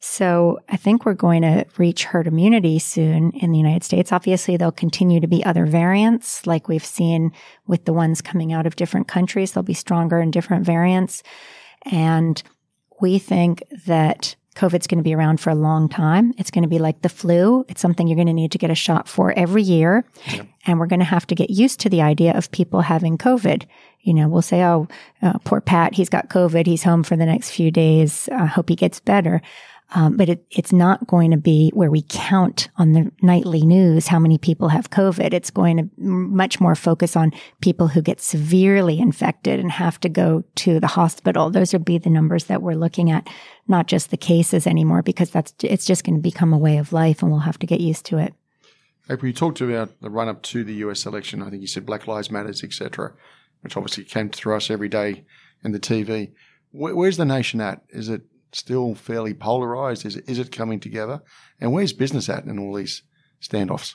So 0.00 0.60
I 0.68 0.76
think 0.76 1.04
we're 1.04 1.14
going 1.14 1.42
to 1.42 1.66
reach 1.78 2.04
herd 2.04 2.26
immunity 2.26 2.78
soon 2.78 3.32
in 3.32 3.52
the 3.52 3.58
United 3.58 3.84
States. 3.84 4.12
Obviously, 4.12 4.56
there'll 4.56 4.72
continue 4.72 5.20
to 5.20 5.26
be 5.26 5.44
other 5.44 5.66
variants 5.66 6.46
like 6.46 6.68
we've 6.68 6.84
seen 6.84 7.32
with 7.66 7.84
the 7.84 7.92
ones 7.92 8.20
coming 8.20 8.52
out 8.52 8.66
of 8.66 8.76
different 8.76 9.08
countries. 9.08 9.52
They'll 9.52 9.62
be 9.62 9.74
stronger 9.74 10.20
in 10.20 10.30
different 10.30 10.64
variants. 10.64 11.22
And 11.90 12.42
we 13.00 13.18
think 13.18 13.62
that 13.86 14.36
COVID's 14.56 14.86
going 14.86 14.98
to 14.98 15.04
be 15.04 15.14
around 15.14 15.38
for 15.38 15.50
a 15.50 15.54
long 15.54 15.88
time. 15.88 16.32
It's 16.38 16.50
going 16.50 16.62
to 16.62 16.68
be 16.68 16.78
like 16.78 17.02
the 17.02 17.10
flu. 17.10 17.64
It's 17.68 17.80
something 17.80 18.08
you're 18.08 18.16
going 18.16 18.26
to 18.26 18.32
need 18.32 18.52
to 18.52 18.58
get 18.58 18.70
a 18.70 18.74
shot 18.74 19.06
for 19.06 19.32
every 19.32 19.62
year. 19.62 20.04
And 20.66 20.80
we're 20.80 20.86
going 20.86 21.00
to 21.00 21.04
have 21.04 21.26
to 21.28 21.34
get 21.34 21.50
used 21.50 21.78
to 21.80 21.90
the 21.90 22.02
idea 22.02 22.34
of 22.36 22.50
people 22.50 22.80
having 22.80 23.18
COVID. 23.18 23.66
You 24.00 24.14
know, 24.14 24.28
we'll 24.28 24.42
say, 24.42 24.62
oh, 24.62 24.88
uh, 25.20 25.34
poor 25.44 25.60
Pat, 25.60 25.94
he's 25.94 26.08
got 26.08 26.30
COVID. 26.30 26.66
He's 26.66 26.82
home 26.82 27.02
for 27.02 27.16
the 27.16 27.26
next 27.26 27.50
few 27.50 27.70
days. 27.70 28.28
I 28.32 28.44
uh, 28.44 28.46
hope 28.46 28.70
he 28.70 28.76
gets 28.76 28.98
better. 28.98 29.42
Um, 29.94 30.16
but 30.16 30.28
it, 30.28 30.44
it's 30.50 30.72
not 30.72 31.06
going 31.06 31.30
to 31.30 31.36
be 31.36 31.70
where 31.72 31.90
we 31.90 32.04
count 32.08 32.68
on 32.76 32.92
the 32.92 33.12
nightly 33.22 33.64
news 33.64 34.08
how 34.08 34.18
many 34.18 34.36
people 34.36 34.68
have 34.68 34.90
COVID. 34.90 35.32
It's 35.32 35.50
going 35.50 35.76
to 35.76 35.88
much 35.96 36.60
more 36.60 36.74
focus 36.74 37.14
on 37.14 37.32
people 37.60 37.86
who 37.86 38.02
get 38.02 38.20
severely 38.20 38.98
infected 38.98 39.60
and 39.60 39.70
have 39.70 40.00
to 40.00 40.08
go 40.08 40.42
to 40.56 40.80
the 40.80 40.88
hospital. 40.88 41.50
Those 41.50 41.72
would 41.72 41.84
be 41.84 41.98
the 41.98 42.10
numbers 42.10 42.44
that 42.44 42.62
we're 42.62 42.74
looking 42.74 43.12
at, 43.12 43.28
not 43.68 43.86
just 43.86 44.10
the 44.10 44.16
cases 44.16 44.66
anymore, 44.66 45.02
because 45.02 45.30
that's 45.30 45.54
it's 45.62 45.86
just 45.86 46.02
going 46.02 46.16
to 46.16 46.22
become 46.22 46.52
a 46.52 46.58
way 46.58 46.78
of 46.78 46.92
life, 46.92 47.22
and 47.22 47.30
we'll 47.30 47.40
have 47.40 47.58
to 47.60 47.66
get 47.66 47.80
used 47.80 48.06
to 48.06 48.18
it. 48.18 48.34
April, 49.08 49.28
you 49.28 49.32
talked 49.32 49.60
about 49.60 50.00
the 50.00 50.10
run 50.10 50.28
up 50.28 50.42
to 50.42 50.64
the 50.64 50.74
US 50.74 51.06
election. 51.06 51.42
I 51.42 51.50
think 51.50 51.62
you 51.62 51.68
said 51.68 51.86
Black 51.86 52.08
Lives 52.08 52.30
Matters, 52.30 52.64
etc., 52.64 53.12
which 53.60 53.76
obviously 53.76 54.02
came 54.02 54.30
through 54.30 54.56
us 54.56 54.68
every 54.68 54.88
day 54.88 55.24
in 55.62 55.70
the 55.70 55.80
TV. 55.80 56.32
where's 56.72 57.16
the 57.16 57.24
nation 57.24 57.60
at? 57.60 57.82
Is 57.90 58.08
it 58.08 58.22
still 58.56 58.94
fairly 58.94 59.34
polarized? 59.34 60.06
Is 60.06 60.16
it, 60.16 60.28
is 60.28 60.38
it 60.38 60.52
coming 60.52 60.80
together? 60.80 61.22
And 61.60 61.72
where's 61.72 61.92
business 61.92 62.28
at 62.28 62.44
in 62.44 62.58
all 62.58 62.74
these 62.74 63.02
standoffs? 63.40 63.94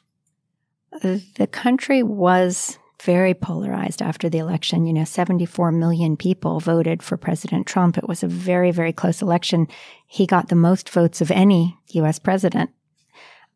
The 1.02 1.48
country 1.48 2.04
was 2.04 2.78
very 3.02 3.34
polarized 3.34 4.02
after 4.02 4.30
the 4.30 4.38
election. 4.38 4.86
You 4.86 4.94
know, 4.94 5.04
74 5.04 5.72
million 5.72 6.18
people 6.18 6.60
voted 6.60 7.02
for 7.02 7.18
President 7.18 7.66
Trump. 7.66 7.98
It 7.98 8.08
was 8.08 8.24
a 8.24 8.28
very, 8.28 8.72
very 8.72 8.94
close 8.94 9.22
election. 9.22 9.68
He 10.06 10.28
got 10.28 10.50
the 10.50 10.56
most 10.56 10.90
votes 10.90 11.22
of 11.22 11.32
any 11.32 11.78
U.S. 11.94 12.20
president. 12.20 12.70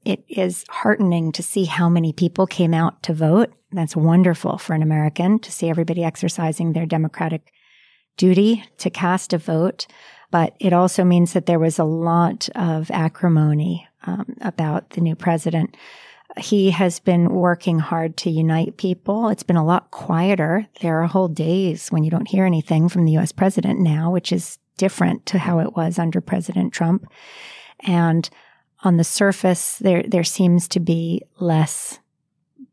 It 0.04 0.24
is 0.28 0.66
heartening 0.70 1.32
to 1.34 1.44
see 1.44 1.66
how 1.66 1.90
many 1.90 2.14
people 2.14 2.48
came 2.48 2.74
out 2.74 3.04
to 3.04 3.14
vote. 3.14 3.54
That's 3.72 3.96
wonderful 3.96 4.58
for 4.58 4.74
an 4.74 4.84
American 4.84 5.40
to 5.40 5.52
see 5.52 5.70
everybody 5.70 6.04
exercising 6.04 6.74
their 6.74 6.86
democratic 6.86 7.52
duty 8.18 8.64
to 8.78 8.90
cast 8.90 9.34
a 9.34 9.38
vote 9.38 9.88
but 10.36 10.54
it 10.60 10.74
also 10.74 11.06
means 11.06 11.32
that 11.32 11.46
there 11.46 11.60
was 11.60 11.80
a 11.80 11.86
lot 11.86 12.50
of 12.56 12.92
acrimony 12.92 13.88
um, 14.06 14.36
about 14.42 14.90
the 14.90 15.00
new 15.00 15.16
president. 15.16 15.78
He 16.36 16.72
has 16.72 17.00
been 17.00 17.30
working 17.30 17.80
hard 17.80 18.18
to 18.18 18.30
unite 18.30 18.76
people. 18.76 19.30
It's 19.30 19.44
been 19.44 19.56
a 19.56 19.64
lot 19.64 19.92
quieter. 19.92 20.68
There 20.82 21.02
are 21.02 21.08
whole 21.08 21.30
days 21.30 21.88
when 21.88 22.04
you 22.04 22.12
don't 22.12 22.28
hear 22.28 22.44
anything 22.44 22.90
from 22.90 23.06
the 23.06 23.18
US 23.18 23.32
president 23.32 23.80
now, 23.80 24.12
which 24.12 24.34
is 24.34 24.60
different 24.76 25.26
to 25.28 25.38
how 25.38 25.60
it 25.60 25.74
was 25.78 25.98
under 25.98 26.20
President 26.20 26.74
Trump. 26.74 27.10
And 27.80 28.30
on 28.84 28.98
the 28.98 29.06
surface, 29.06 29.78
there, 29.78 30.04
there 30.04 30.26
seems 30.26 30.68
to 30.68 30.82
be 30.82 31.22
less 31.40 32.00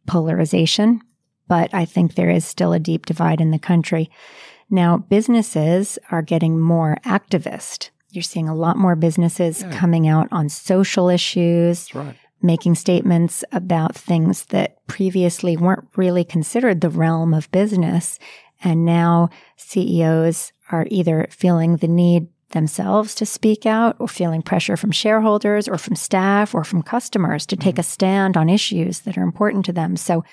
polarization, 0.08 1.00
but 1.46 1.72
I 1.72 1.84
think 1.84 2.16
there 2.16 2.30
is 2.30 2.44
still 2.44 2.72
a 2.72 2.80
deep 2.80 3.06
divide 3.06 3.40
in 3.40 3.52
the 3.52 3.58
country. 3.60 4.10
Now, 4.72 4.96
businesses 4.96 5.98
are 6.10 6.22
getting 6.22 6.58
more 6.58 6.96
activist. 7.04 7.90
You're 8.10 8.22
seeing 8.22 8.48
a 8.48 8.54
lot 8.54 8.78
more 8.78 8.96
businesses 8.96 9.60
yeah. 9.60 9.70
coming 9.76 10.08
out 10.08 10.28
on 10.32 10.48
social 10.48 11.10
issues, 11.10 11.94
right. 11.94 12.16
making 12.40 12.76
statements 12.76 13.44
about 13.52 13.94
things 13.94 14.46
that 14.46 14.84
previously 14.86 15.58
weren't 15.58 15.88
really 15.94 16.24
considered 16.24 16.80
the 16.80 16.88
realm 16.88 17.34
of 17.34 17.50
business. 17.50 18.18
And 18.64 18.86
now 18.86 19.28
CEOs 19.56 20.54
are 20.70 20.86
either 20.90 21.26
feeling 21.30 21.76
the 21.76 21.88
need 21.88 22.28
themselves 22.52 23.14
to 23.16 23.26
speak 23.26 23.66
out 23.66 23.96
or 23.98 24.08
feeling 24.08 24.40
pressure 24.40 24.78
from 24.78 24.90
shareholders 24.90 25.68
or 25.68 25.76
from 25.76 25.96
staff 25.96 26.54
or 26.54 26.64
from 26.64 26.82
customers 26.82 27.44
to 27.44 27.56
take 27.56 27.74
mm-hmm. 27.74 27.80
a 27.80 27.84
stand 27.84 28.38
on 28.38 28.48
issues 28.48 29.00
that 29.00 29.18
are 29.18 29.22
important 29.22 29.66
to 29.66 29.72
them. 29.72 29.96
So 29.96 30.24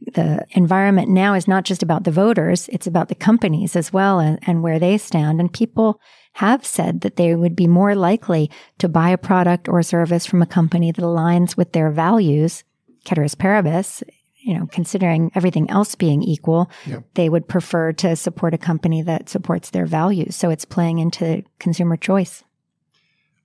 the 0.00 0.44
environment 0.50 1.08
now 1.08 1.34
is 1.34 1.48
not 1.48 1.64
just 1.64 1.82
about 1.82 2.04
the 2.04 2.10
voters, 2.10 2.68
it's 2.68 2.86
about 2.86 3.08
the 3.08 3.14
companies 3.14 3.74
as 3.74 3.92
well 3.92 4.20
and, 4.20 4.38
and, 4.42 4.62
where 4.62 4.78
they 4.78 4.96
stand. 4.96 5.40
And 5.40 5.52
people 5.52 6.00
have 6.34 6.64
said 6.64 7.00
that 7.00 7.16
they 7.16 7.34
would 7.34 7.56
be 7.56 7.66
more 7.66 7.94
likely 7.94 8.50
to 8.78 8.88
buy 8.88 9.10
a 9.10 9.18
product 9.18 9.68
or 9.68 9.78
a 9.78 9.84
service 9.84 10.24
from 10.24 10.40
a 10.40 10.46
company 10.46 10.92
that 10.92 11.02
aligns 11.02 11.56
with 11.56 11.72
their 11.72 11.90
values, 11.90 12.62
ceteris 13.04 13.34
paribus, 13.34 14.02
you 14.40 14.54
know, 14.54 14.66
considering 14.66 15.32
everything 15.34 15.68
else 15.68 15.94
being 15.94 16.22
equal, 16.22 16.70
yep. 16.86 17.04
they 17.14 17.28
would 17.28 17.48
prefer 17.48 17.92
to 17.92 18.14
support 18.14 18.54
a 18.54 18.58
company 18.58 19.02
that 19.02 19.28
supports 19.28 19.70
their 19.70 19.84
values. 19.84 20.36
So 20.36 20.48
it's 20.50 20.64
playing 20.64 21.00
into 21.00 21.42
consumer 21.58 21.96
choice. 21.96 22.44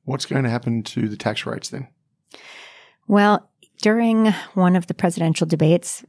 What's 0.06 0.26
going 0.26 0.44
to 0.44 0.50
happen 0.50 0.84
to 0.84 1.10
the 1.10 1.18
tax 1.18 1.46
rates 1.46 1.70
then? 1.70 1.88
Well, 3.08 3.50
during 3.82 4.32
one 4.54 4.76
of 4.76 4.88
the 4.88 4.94
presidential 4.94 5.48
debates, 5.48 6.06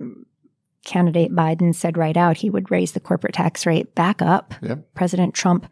candidate 0.85 1.32
Biden 1.32 1.74
said 1.74 1.97
right 1.97 2.16
out 2.16 2.37
he 2.37 2.51
would 2.51 2.70
raise 2.70 2.93
the 2.93 3.01
corporate 3.01 3.35
tax 3.35 3.66
rate 3.66 3.95
back 3.95 4.22
up. 4.22 4.55
Yep. 4.62 4.95
President 4.95 5.35
Trump 5.35 5.70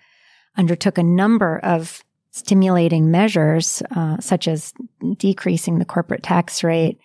undertook 0.57 0.99
a 0.99 1.03
number 1.03 1.59
of 1.63 2.03
stimulating 2.31 3.11
measures, 3.11 3.83
uh, 3.95 4.19
such 4.21 4.49
as 4.49 4.73
decreasing 5.17 5.79
the 5.79 5.85
corporate 5.85 6.23
tax 6.23 6.65
rate, 6.65 6.99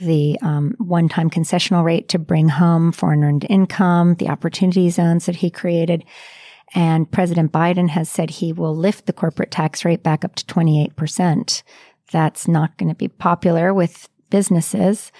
the 0.00 0.38
um, 0.42 0.74
one 0.78 1.08
time 1.08 1.28
concessional 1.28 1.84
rate 1.84 2.08
to 2.08 2.18
bring 2.18 2.48
home 2.48 2.92
foreign 2.92 3.24
earned 3.24 3.46
income, 3.50 4.14
the 4.14 4.28
opportunity 4.28 4.88
zones 4.90 5.26
that 5.26 5.36
he 5.36 5.50
created. 5.50 6.04
And 6.74 7.10
President 7.10 7.50
Biden 7.50 7.88
has 7.88 8.08
said 8.08 8.30
he 8.30 8.52
will 8.52 8.76
lift 8.76 9.06
the 9.06 9.12
corporate 9.12 9.50
tax 9.50 9.84
rate 9.84 10.02
back 10.02 10.24
up 10.24 10.34
to 10.36 10.44
28%. 10.44 11.62
That's 12.12 12.46
not 12.46 12.76
going 12.78 12.88
to 12.88 12.94
be 12.94 13.08
popular 13.08 13.74
with 13.74 14.08
businesses 14.30 15.10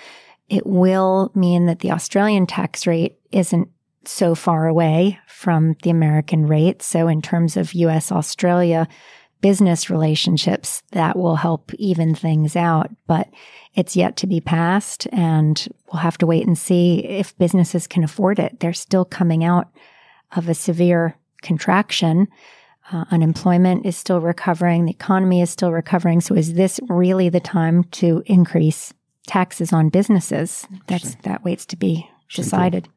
it 0.48 0.66
will 0.66 1.30
mean 1.34 1.66
that 1.66 1.80
the 1.80 1.92
Australian 1.92 2.46
tax 2.46 2.86
rate 2.86 3.18
isn't 3.30 3.68
so 4.04 4.34
far 4.34 4.66
away 4.66 5.18
from 5.26 5.76
the 5.82 5.90
American 5.90 6.46
rate. 6.46 6.82
So 6.82 7.08
in 7.08 7.20
terms 7.20 7.56
of 7.56 7.74
US 7.74 8.10
Australia 8.10 8.88
business 9.40 9.88
relationships, 9.88 10.82
that 10.90 11.16
will 11.16 11.36
help 11.36 11.72
even 11.74 12.14
things 12.14 12.56
out, 12.56 12.90
but 13.06 13.28
it's 13.74 13.94
yet 13.94 14.16
to 14.16 14.26
be 14.26 14.40
passed 14.40 15.06
and 15.12 15.68
we'll 15.86 16.02
have 16.02 16.18
to 16.18 16.26
wait 16.26 16.46
and 16.46 16.58
see 16.58 17.04
if 17.04 17.38
businesses 17.38 17.86
can 17.86 18.02
afford 18.02 18.38
it. 18.38 18.58
They're 18.58 18.72
still 18.72 19.04
coming 19.04 19.44
out 19.44 19.68
of 20.34 20.48
a 20.48 20.54
severe 20.54 21.16
contraction. 21.42 22.26
Uh, 22.90 23.04
unemployment 23.10 23.86
is 23.86 23.96
still 23.96 24.20
recovering. 24.20 24.86
The 24.86 24.92
economy 24.92 25.40
is 25.40 25.50
still 25.50 25.70
recovering. 25.70 26.20
So 26.20 26.34
is 26.34 26.54
this 26.54 26.80
really 26.88 27.28
the 27.28 27.38
time 27.38 27.84
to 27.84 28.22
increase 28.26 28.92
taxes 29.28 29.72
on 29.72 29.90
businesses. 29.90 30.66
That's 30.88 31.14
that 31.22 31.44
waits 31.44 31.64
to 31.66 31.76
be 31.76 32.08
decided. 32.34 32.88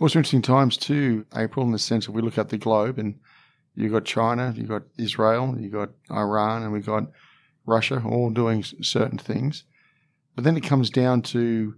Also 0.00 0.18
interesting 0.18 0.42
times 0.42 0.76
too, 0.76 1.24
April, 1.36 1.64
in 1.64 1.70
the 1.70 1.78
sense 1.78 2.06
that 2.06 2.12
we 2.12 2.22
look 2.22 2.38
at 2.38 2.48
the 2.48 2.58
globe 2.58 2.98
and 2.98 3.20
you've 3.76 3.92
got 3.92 4.04
China, 4.04 4.52
you've 4.56 4.68
got 4.68 4.82
Israel, 4.98 5.54
you've 5.56 5.72
got 5.72 5.90
Iran, 6.10 6.62
and 6.62 6.72
we've 6.72 6.86
got 6.86 7.04
Russia 7.66 8.02
all 8.04 8.30
doing 8.30 8.64
certain 8.64 9.18
things. 9.18 9.64
But 10.34 10.44
then 10.44 10.56
it 10.56 10.64
comes 10.64 10.90
down 10.90 11.22
to 11.22 11.76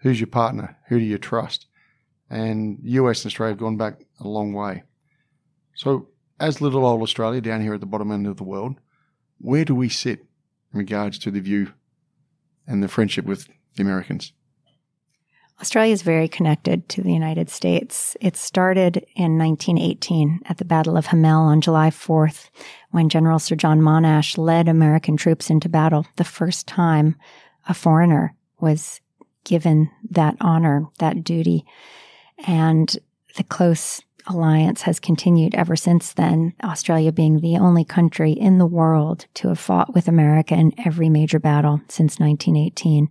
who's 0.00 0.20
your 0.20 0.26
partner? 0.26 0.76
Who 0.88 0.98
do 0.98 1.04
you 1.04 1.16
trust? 1.16 1.66
And 2.28 2.78
US 2.82 3.24
and 3.24 3.30
Australia 3.30 3.52
have 3.52 3.60
gone 3.60 3.76
back 3.76 4.00
a 4.20 4.28
long 4.28 4.52
way. 4.52 4.82
So, 5.74 6.08
as 6.40 6.60
little 6.60 6.84
old 6.84 7.02
Australia 7.02 7.40
down 7.40 7.62
here 7.62 7.74
at 7.74 7.80
the 7.80 7.86
bottom 7.86 8.10
end 8.10 8.26
of 8.26 8.36
the 8.36 8.44
world, 8.44 8.76
where 9.38 9.64
do 9.64 9.74
we 9.74 9.88
sit 9.88 10.20
in 10.72 10.78
regards 10.80 11.18
to 11.20 11.30
the 11.30 11.40
view 11.40 11.72
and 12.66 12.82
the 12.82 12.88
friendship 12.88 13.24
with 13.24 13.48
the 13.76 13.82
Americans? 13.82 14.32
Australia 15.60 15.92
is 15.92 16.02
very 16.02 16.26
connected 16.26 16.88
to 16.88 17.02
the 17.02 17.12
United 17.12 17.48
States. 17.48 18.16
It 18.20 18.36
started 18.36 18.96
in 19.14 19.38
1918 19.38 20.40
at 20.46 20.58
the 20.58 20.64
Battle 20.64 20.96
of 20.96 21.06
Hamel 21.06 21.44
on 21.44 21.60
July 21.60 21.90
4th 21.90 22.50
when 22.90 23.08
General 23.08 23.38
Sir 23.38 23.54
John 23.54 23.80
Monash 23.80 24.36
led 24.36 24.68
American 24.68 25.16
troops 25.16 25.50
into 25.50 25.68
battle, 25.68 26.06
the 26.16 26.24
first 26.24 26.66
time 26.66 27.16
a 27.68 27.74
foreigner 27.74 28.34
was 28.60 29.00
given 29.44 29.90
that 30.10 30.36
honor, 30.40 30.86
that 30.98 31.22
duty. 31.22 31.64
And 32.46 32.96
the 33.36 33.44
close 33.44 34.02
alliance 34.26 34.82
has 34.82 35.00
continued 35.00 35.54
ever 35.54 35.76
since 35.76 36.12
then, 36.12 36.54
Australia 36.62 37.12
being 37.12 37.40
the 37.40 37.56
only 37.56 37.84
country 37.84 38.32
in 38.32 38.58
the 38.58 38.66
world 38.66 39.26
to 39.34 39.48
have 39.48 39.58
fought 39.58 39.94
with 39.94 40.08
America 40.08 40.54
in 40.54 40.72
every 40.84 41.08
major 41.08 41.38
battle 41.38 41.80
since 41.88 42.18
1918. 42.18 43.08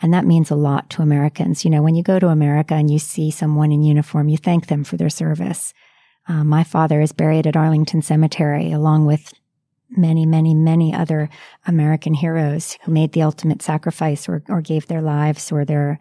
And 0.00 0.14
that 0.14 0.24
means 0.24 0.50
a 0.50 0.56
lot 0.56 0.90
to 0.90 1.02
Americans. 1.02 1.64
You 1.64 1.70
know, 1.70 1.82
when 1.82 1.94
you 1.94 2.02
go 2.02 2.18
to 2.18 2.28
America 2.28 2.74
and 2.74 2.90
you 2.90 2.98
see 2.98 3.30
someone 3.30 3.72
in 3.72 3.82
uniform, 3.82 4.28
you 4.28 4.36
thank 4.36 4.68
them 4.68 4.84
for 4.84 4.96
their 4.96 5.10
service. 5.10 5.74
Uh, 6.28 6.44
my 6.44 6.62
father 6.62 7.00
is 7.00 7.12
buried 7.12 7.46
at 7.46 7.56
Arlington 7.56 8.02
Cemetery 8.02 8.70
along 8.70 9.06
with 9.06 9.32
many, 9.90 10.26
many, 10.26 10.54
many 10.54 10.94
other 10.94 11.30
American 11.66 12.14
heroes 12.14 12.76
who 12.84 12.92
made 12.92 13.12
the 13.12 13.22
ultimate 13.22 13.62
sacrifice 13.62 14.28
or, 14.28 14.42
or 14.48 14.60
gave 14.60 14.86
their 14.86 15.00
lives 15.00 15.50
or 15.50 15.64
their 15.64 15.98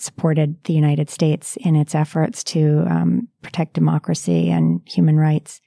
supported 0.00 0.62
the 0.64 0.72
United 0.72 1.10
States 1.10 1.56
in 1.60 1.76
its 1.76 1.94
efforts 1.94 2.42
to 2.44 2.84
um, 2.88 3.28
protect 3.42 3.74
democracy 3.74 4.50
and 4.50 4.80
human 4.86 5.16
rights. 5.16 5.60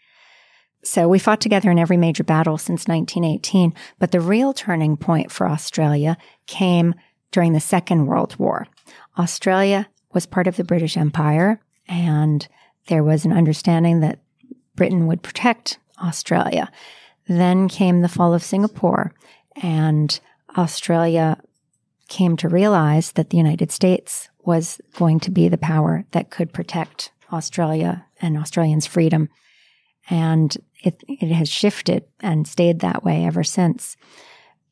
So 0.83 1.07
we 1.07 1.19
fought 1.19 1.39
together 1.39 1.71
in 1.71 1.79
every 1.79 1.97
major 1.97 2.23
battle 2.23 2.57
since 2.57 2.87
1918. 2.87 3.73
But 3.99 4.11
the 4.11 4.19
real 4.19 4.53
turning 4.53 4.97
point 4.97 5.31
for 5.31 5.47
Australia 5.47 6.17
came 6.45 6.93
during 7.31 7.53
the 7.53 7.59
Second 7.59 8.05
World 8.05 8.35
War. 8.37 8.67
Australia 9.17 9.87
was 10.13 10.25
part 10.25 10.47
of 10.47 10.57
the 10.57 10.63
British 10.63 10.97
Empire, 10.97 11.59
and 11.87 12.47
there 12.87 13.03
was 13.03 13.25
an 13.25 13.31
understanding 13.31 14.01
that 14.01 14.19
Britain 14.75 15.07
would 15.07 15.23
protect 15.23 15.79
Australia. 16.03 16.69
Then 17.27 17.69
came 17.69 18.01
the 18.01 18.09
fall 18.09 18.33
of 18.33 18.43
Singapore, 18.43 19.13
and 19.61 20.19
Australia 20.57 21.39
came 22.07 22.37
to 22.37 22.49
realize 22.49 23.13
that 23.13 23.29
the 23.29 23.37
United 23.37 23.71
States 23.71 24.29
was 24.43 24.81
going 24.95 25.19
to 25.21 25.31
be 25.31 25.47
the 25.47 25.57
power 25.57 26.05
that 26.11 26.29
could 26.29 26.53
protect 26.53 27.11
Australia 27.31 28.05
and 28.21 28.37
Australians' 28.37 28.85
freedom. 28.85 29.29
And 30.09 30.55
it, 30.83 31.01
it 31.07 31.31
has 31.31 31.49
shifted 31.49 32.03
and 32.19 32.47
stayed 32.47 32.79
that 32.79 33.03
way 33.03 33.25
ever 33.25 33.43
since. 33.43 33.95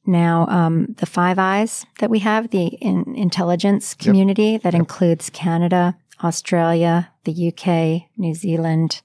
Now, 0.05 0.47
um, 0.47 0.95
the 0.97 1.05
Five 1.05 1.39
Eyes 1.39 1.85
that 1.99 2.09
we 2.09 2.19
have, 2.19 2.49
the 2.49 2.67
in, 2.67 3.15
intelligence 3.15 3.93
community 3.93 4.51
yep. 4.51 4.63
that 4.63 4.73
yep. 4.73 4.79
includes 4.79 5.29
Canada, 5.29 5.95
Australia, 6.23 7.11
the 7.23 7.53
UK, 7.53 8.09
New 8.17 8.33
Zealand, 8.33 9.01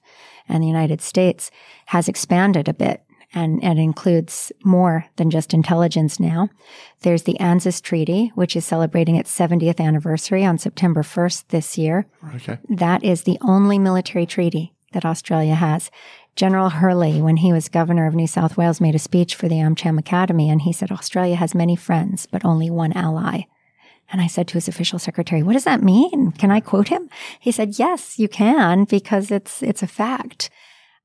and 0.49 0.63
the 0.63 0.67
United 0.67 1.01
States, 1.01 1.51
has 1.87 2.07
expanded 2.07 2.67
a 2.67 2.73
bit 2.73 3.03
and, 3.33 3.63
and 3.63 3.77
includes 3.77 4.51
more 4.63 5.05
than 5.17 5.29
just 5.29 5.53
intelligence 5.53 6.19
now. 6.19 6.49
There's 7.01 7.23
the 7.23 7.37
ANZUS 7.39 7.81
Treaty, 7.81 8.31
which 8.35 8.55
is 8.55 8.65
celebrating 8.65 9.15
its 9.15 9.37
70th 9.37 9.79
anniversary 9.79 10.45
on 10.45 10.57
September 10.57 11.03
1st 11.03 11.47
this 11.49 11.77
year. 11.77 12.07
Okay. 12.35 12.57
That 12.69 13.03
is 13.03 13.23
the 13.23 13.37
only 13.41 13.77
military 13.79 14.25
treaty 14.25 14.73
that 14.93 15.05
Australia 15.05 15.55
has. 15.55 15.91
General 16.35 16.69
Hurley, 16.69 17.21
when 17.21 17.37
he 17.37 17.51
was 17.51 17.67
governor 17.67 18.07
of 18.07 18.15
New 18.15 18.27
South 18.27 18.57
Wales, 18.57 18.79
made 18.79 18.95
a 18.95 18.99
speech 18.99 19.35
for 19.35 19.47
the 19.47 19.55
AmCham 19.55 19.97
Academy, 19.97 20.49
and 20.49 20.61
he 20.61 20.71
said, 20.71 20.91
Australia 20.91 21.35
has 21.35 21.55
many 21.55 21.75
friends, 21.75 22.27
but 22.31 22.45
only 22.45 22.69
one 22.69 22.93
ally. 22.93 23.41
And 24.09 24.21
I 24.21 24.27
said 24.27 24.47
to 24.47 24.53
his 24.53 24.67
official 24.67 24.99
secretary, 24.99 25.43
what 25.43 25.53
does 25.53 25.65
that 25.65 25.83
mean? 25.83 26.31
Can 26.33 26.51
I 26.51 26.59
quote 26.59 26.87
him? 26.87 27.09
He 27.39 27.51
said, 27.51 27.77
yes, 27.77 28.17
you 28.17 28.29
can, 28.29 28.85
because 28.85 29.31
it's, 29.31 29.61
it's 29.61 29.83
a 29.83 29.87
fact. 29.87 30.49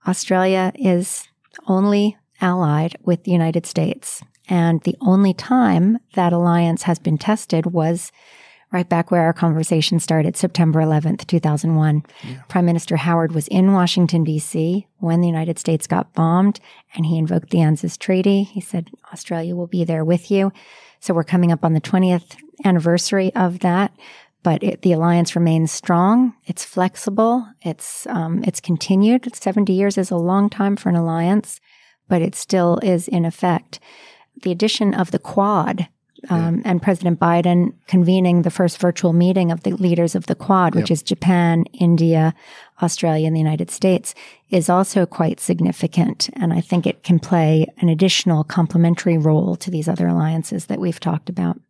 Australia 0.06 0.72
is 0.76 1.28
only 1.66 2.16
allied 2.40 2.96
with 3.02 3.24
the 3.24 3.30
United 3.30 3.66
States. 3.66 4.22
And 4.48 4.82
the 4.82 4.96
only 5.00 5.34
time 5.34 5.98
that 6.14 6.32
alliance 6.32 6.82
has 6.82 6.98
been 6.98 7.18
tested 7.18 7.66
was 7.66 8.10
right 8.72 8.88
back 8.88 9.10
where 9.10 9.22
our 9.22 9.32
conversation 9.32 10.00
started, 10.00 10.36
September 10.36 10.80
11th, 10.80 11.26
2001. 11.26 12.02
Yeah. 12.24 12.42
Prime 12.48 12.64
Minister 12.64 12.96
Howard 12.96 13.32
was 13.32 13.46
in 13.48 13.74
Washington, 13.74 14.24
D.C. 14.24 14.86
when 14.98 15.20
the 15.20 15.26
United 15.26 15.58
States 15.58 15.86
got 15.86 16.14
bombed, 16.14 16.58
and 16.94 17.06
he 17.06 17.18
invoked 17.18 17.50
the 17.50 17.60
ANZUS 17.60 17.98
Treaty. 17.98 18.44
He 18.44 18.60
said, 18.60 18.90
Australia 19.12 19.54
will 19.54 19.66
be 19.66 19.84
there 19.84 20.04
with 20.04 20.30
you. 20.30 20.52
So 21.00 21.12
we're 21.12 21.22
coming 21.22 21.52
up 21.52 21.64
on 21.64 21.74
the 21.74 21.80
20th 21.80 22.36
anniversary 22.64 23.34
of 23.34 23.58
that. 23.60 23.92
But 24.42 24.62
it, 24.62 24.82
the 24.82 24.92
alliance 24.92 25.36
remains 25.36 25.70
strong. 25.70 26.34
It's 26.46 26.64
flexible. 26.64 27.46
It's 27.60 28.06
um, 28.08 28.42
it's 28.44 28.60
continued. 28.60 29.34
Seventy 29.36 29.72
years 29.72 29.96
is 29.96 30.10
a 30.10 30.16
long 30.16 30.50
time 30.50 30.74
for 30.76 30.88
an 30.88 30.96
alliance, 30.96 31.60
but 32.08 32.22
it 32.22 32.34
still 32.34 32.78
is 32.82 33.06
in 33.06 33.24
effect. 33.24 33.78
The 34.42 34.50
addition 34.50 34.94
of 34.94 35.10
the 35.12 35.20
Quad 35.20 35.88
um, 36.28 36.56
yeah. 36.56 36.62
and 36.64 36.82
President 36.82 37.20
Biden 37.20 37.74
convening 37.86 38.42
the 38.42 38.50
first 38.50 38.78
virtual 38.78 39.12
meeting 39.12 39.52
of 39.52 39.62
the 39.62 39.72
leaders 39.72 40.14
of 40.14 40.26
the 40.26 40.34
Quad, 40.34 40.74
which 40.74 40.90
yep. 40.90 40.96
is 40.96 41.02
Japan, 41.02 41.64
India, 41.72 42.34
Australia, 42.80 43.26
and 43.26 43.36
the 43.36 43.40
United 43.40 43.70
States, 43.70 44.14
is 44.50 44.68
also 44.68 45.06
quite 45.06 45.40
significant. 45.40 46.30
And 46.34 46.52
I 46.52 46.60
think 46.60 46.86
it 46.86 47.02
can 47.02 47.18
play 47.18 47.66
an 47.78 47.88
additional 47.88 48.44
complementary 48.44 49.18
role 49.18 49.56
to 49.56 49.70
these 49.70 49.88
other 49.88 50.08
alliances 50.08 50.66
that 50.66 50.80
we've 50.80 51.00
talked 51.00 51.28
about. 51.28 51.60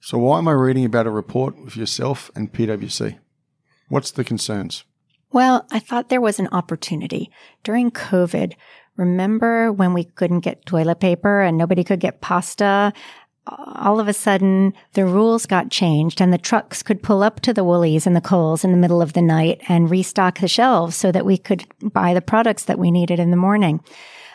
So, 0.00 0.18
why 0.18 0.38
am 0.38 0.48
I 0.48 0.52
reading 0.52 0.84
about 0.84 1.06
a 1.06 1.10
report 1.10 1.62
with 1.62 1.76
yourself 1.76 2.30
and 2.34 2.52
PwC? 2.52 3.18
What's 3.88 4.10
the 4.10 4.24
concerns? 4.24 4.84
Well, 5.32 5.66
I 5.70 5.78
thought 5.78 6.08
there 6.08 6.20
was 6.20 6.38
an 6.38 6.48
opportunity. 6.52 7.30
During 7.62 7.90
COVID, 7.90 8.54
remember 8.96 9.70
when 9.70 9.92
we 9.92 10.04
couldn't 10.04 10.40
get 10.40 10.66
toilet 10.66 11.00
paper 11.00 11.42
and 11.42 11.56
nobody 11.56 11.84
could 11.84 12.00
get 12.00 12.20
pasta? 12.20 12.92
all 13.46 13.98
of 13.98 14.08
a 14.08 14.12
sudden 14.12 14.72
the 14.92 15.04
rules 15.04 15.46
got 15.46 15.70
changed 15.70 16.20
and 16.20 16.32
the 16.32 16.38
trucks 16.38 16.82
could 16.82 17.02
pull 17.02 17.22
up 17.22 17.40
to 17.40 17.52
the 17.52 17.64
Woolies 17.64 18.06
and 18.06 18.14
the 18.14 18.20
Coles 18.20 18.64
in 18.64 18.70
the 18.70 18.76
middle 18.76 19.02
of 19.02 19.12
the 19.12 19.22
night 19.22 19.60
and 19.68 19.90
restock 19.90 20.38
the 20.38 20.48
shelves 20.48 20.96
so 20.96 21.10
that 21.10 21.26
we 21.26 21.36
could 21.36 21.64
buy 21.80 22.14
the 22.14 22.20
products 22.20 22.64
that 22.64 22.78
we 22.78 22.90
needed 22.90 23.18
in 23.18 23.30
the 23.30 23.36
morning. 23.36 23.80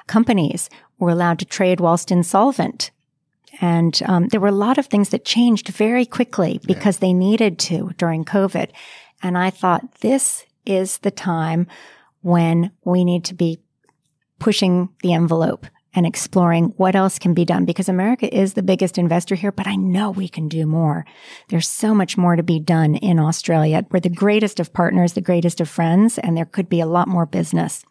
Companies 0.08 0.70
were 1.00 1.10
allowed 1.10 1.40
to 1.40 1.46
trade 1.46 1.80
whilst 1.80 2.12
insolvent. 2.12 2.92
And 3.62 4.00
um, 4.06 4.28
there 4.28 4.40
were 4.40 4.48
a 4.48 4.52
lot 4.52 4.78
of 4.78 4.88
things 4.88 5.10
that 5.10 5.26
changed 5.26 5.70
very 5.70 6.06
quickly 6.06 6.60
because 6.66 6.98
yeah. 6.98 7.08
they 7.08 7.14
needed 7.14 7.60
to 7.60 7.92
during 7.98 8.26
COVID. 8.26 8.70
And 9.24 9.38
I 9.38 9.50
thought 9.50 10.00
this 10.02 10.46
is 10.66 10.98
the 11.00 11.12
time 11.12 11.68
when 12.22 12.72
we 12.84 13.06
need 13.06 13.24
to 13.26 13.36
be 13.36 13.60
pushing 14.40 14.90
the 15.02 15.14
envelope 15.14 15.68
and 15.96 16.06
exploring 16.06 16.74
what 16.76 16.96
else 16.96 17.18
can 17.18 17.34
be 17.34 17.46
done 17.46 17.64
because 17.64 17.88
America 17.88 18.34
is 18.36 18.54
the 18.54 18.64
biggest 18.64 18.98
investor 18.98 19.34
here, 19.34 19.52
but 19.52 19.66
I 19.66 19.78
know 19.78 20.12
we 20.12 20.28
can 20.28 20.50
do 20.50 20.66
more. 20.66 21.06
There's 21.48 21.70
so 21.70 21.96
much 21.96 22.18
more 22.18 22.36
to 22.36 22.44
be 22.44 22.60
done 22.60 22.96
in 22.96 23.18
Australia. 23.18 23.86
We're 23.90 24.02
the 24.02 24.10
greatest 24.10 24.60
of 24.60 24.74
partners, 24.74 25.14
the 25.14 25.22
greatest 25.22 25.62
of 25.62 25.70
friends, 25.70 26.18
and 26.18 26.36
there 26.36 26.46
could 26.46 26.68
be 26.68 26.82
a 26.82 26.86
lot 26.86 27.08
more 27.08 27.26
business. 27.26 27.86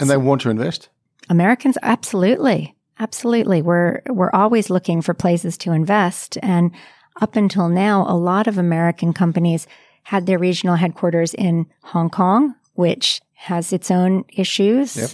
And 0.00 0.08
so, 0.08 0.14
they 0.14 0.16
want 0.16 0.40
to 0.42 0.50
invest? 0.50 0.88
Americans, 1.30 1.78
absolutely. 1.82 2.74
Absolutely. 2.98 3.62
We're, 3.62 4.02
we're 4.08 4.32
always 4.32 4.70
looking 4.70 5.02
for 5.02 5.14
places 5.14 5.56
to 5.58 5.72
invest. 5.72 6.36
And 6.42 6.72
up 7.20 7.36
until 7.36 7.68
now, 7.68 8.04
a 8.08 8.16
lot 8.16 8.46
of 8.46 8.58
American 8.58 9.12
companies 9.12 9.66
had 10.04 10.26
their 10.26 10.38
regional 10.38 10.76
headquarters 10.76 11.34
in 11.34 11.66
Hong 11.82 12.10
Kong, 12.10 12.54
which 12.74 13.20
has 13.34 13.72
its 13.72 13.90
own 13.90 14.24
issues, 14.32 14.96
yep. 14.96 15.10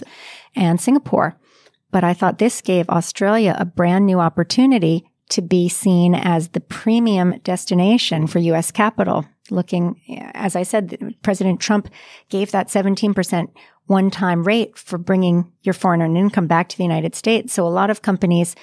and 0.55 0.81
Singapore. 0.81 1.37
But 1.91 2.03
I 2.03 2.13
thought 2.13 2.39
this 2.39 2.61
gave 2.61 2.89
Australia 2.89 3.55
a 3.59 3.65
brand 3.65 4.05
new 4.05 4.19
opportunity 4.19 5.05
to 5.29 5.41
be 5.41 5.69
seen 5.69 6.15
as 6.15 6.49
the 6.49 6.59
premium 6.59 7.39
destination 7.43 8.27
for 8.27 8.39
U.S. 8.39 8.71
capital. 8.71 9.25
Looking, 9.51 10.01
as 10.33 10.55
I 10.55 10.63
said, 10.63 11.15
President 11.21 11.59
Trump 11.59 11.89
gave 12.29 12.51
that 12.51 12.67
17% 12.67 13.49
one 13.87 14.09
time 14.09 14.43
rate 14.43 14.77
for 14.77 14.97
bringing 14.97 15.51
your 15.61 15.73
foreign 15.73 16.01
earned 16.01 16.17
income 16.17 16.47
back 16.47 16.69
to 16.69 16.77
the 16.77 16.83
United 16.83 17.15
States. 17.15 17.53
So 17.53 17.67
a 17.67 17.69
lot 17.69 17.89
of 17.89 18.01
companies 18.01 18.55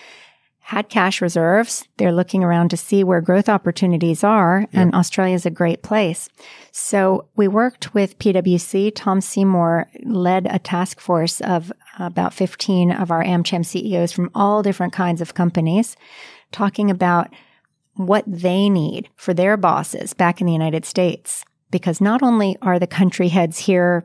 had 0.65 0.89
cash 0.89 1.21
reserves. 1.21 1.87
They're 1.97 2.13
looking 2.13 2.45
around 2.45 2.71
to 2.71 2.77
see 2.77 3.03
where 3.03 3.21
growth 3.21 3.49
opportunities 3.49 4.23
are, 4.23 4.61
yep. 4.61 4.71
and 4.73 4.95
Australia 4.95 5.35
is 5.35 5.45
a 5.45 5.51
great 5.51 5.83
place. 5.83 6.29
So 6.71 7.27
we 7.35 7.49
worked 7.49 7.95
with 7.95 8.19
PwC. 8.19 8.93
Tom 8.95 9.21
Seymour 9.21 9.89
led 10.05 10.47
a 10.49 10.61
task 10.61 11.01
force 11.01 11.41
of 11.41 11.73
about 11.99 12.33
15 12.33 12.93
of 12.93 13.11
our 13.11 13.25
AmCham 13.25 13.67
CEOs 13.67 14.13
from 14.13 14.31
all 14.37 14.63
different 14.63 14.93
kinds 14.93 15.21
of 15.21 15.35
companies, 15.35 15.97
talking 16.53 16.91
about 16.91 17.29
what 17.95 18.25
they 18.27 18.71
need 18.71 19.09
for 19.17 19.35
their 19.35 19.57
bosses 19.57 20.15
back 20.15 20.41
in 20.41 20.47
the 20.47 20.53
United 20.53 20.85
States. 20.85 21.45
Because 21.73 22.01
not 22.01 22.23
only 22.23 22.57
are 22.63 22.79
the 22.79 22.87
country 22.87 23.29
heads 23.29 23.59
here 23.59 24.05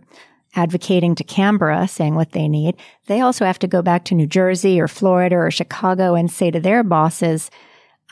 advocating 0.55 1.15
to 1.15 1.23
Canberra, 1.23 1.87
saying 1.87 2.15
what 2.15 2.31
they 2.31 2.47
need, 2.47 2.75
they 3.07 3.21
also 3.21 3.45
have 3.45 3.59
to 3.59 3.67
go 3.67 3.81
back 3.81 4.05
to 4.05 4.15
New 4.15 4.27
Jersey 4.27 4.79
or 4.79 4.87
Florida 4.87 5.35
or 5.35 5.51
Chicago 5.51 6.15
and 6.15 6.31
say 6.31 6.51
to 6.51 6.59
their 6.59 6.83
bosses, 6.83 7.51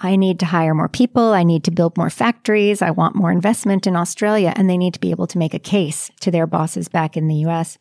I 0.02 0.18
need 0.18 0.40
to 0.40 0.46
hire 0.46 0.74
more 0.74 0.90
people. 0.90 1.34
I 1.34 1.44
need 1.44 1.64
to 1.64 1.72
build 1.72 1.98
more 1.98 2.10
factories. 2.10 2.82
I 2.82 2.92
want 2.92 3.16
more 3.16 3.32
investment 3.32 3.88
in 3.88 3.96
Australia. 3.96 4.54
And 4.56 4.70
they 4.70 4.78
need 4.78 4.94
to 4.94 5.00
be 5.00 5.12
able 5.12 5.28
to 5.28 5.38
make 5.38 5.54
a 5.54 5.60
case 5.60 6.12
to 6.20 6.32
their 6.32 6.46
bosses 6.46 6.90
back 6.90 7.16
in 7.16 7.28
the 7.28 7.46
US. 7.48 7.78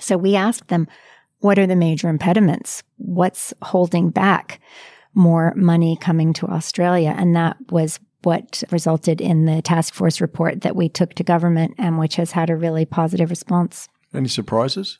So 0.00 0.16
we 0.16 0.36
asked 0.36 0.68
them, 0.68 0.86
what 1.38 1.58
are 1.58 1.66
the 1.66 1.76
major 1.76 2.08
impediments? 2.08 2.82
What's 2.96 3.54
holding 3.62 4.10
back 4.10 4.60
more 5.14 5.54
money 5.56 5.96
coming 6.00 6.32
to 6.34 6.46
Australia? 6.46 7.14
And 7.16 7.34
that 7.36 7.56
was 7.70 8.00
what 8.24 8.62
resulted 8.70 9.20
in 9.20 9.46
the 9.46 9.62
task 9.62 9.94
force 9.94 10.20
report 10.20 10.62
that 10.62 10.76
we 10.76 10.88
took 10.88 11.14
to 11.14 11.24
government 11.24 11.74
and 11.78 11.98
which 11.98 12.16
has 12.16 12.32
had 12.32 12.50
a 12.50 12.56
really 12.56 12.84
positive 12.84 13.30
response. 13.30 13.88
Any 14.12 14.28
surprises? 14.28 14.98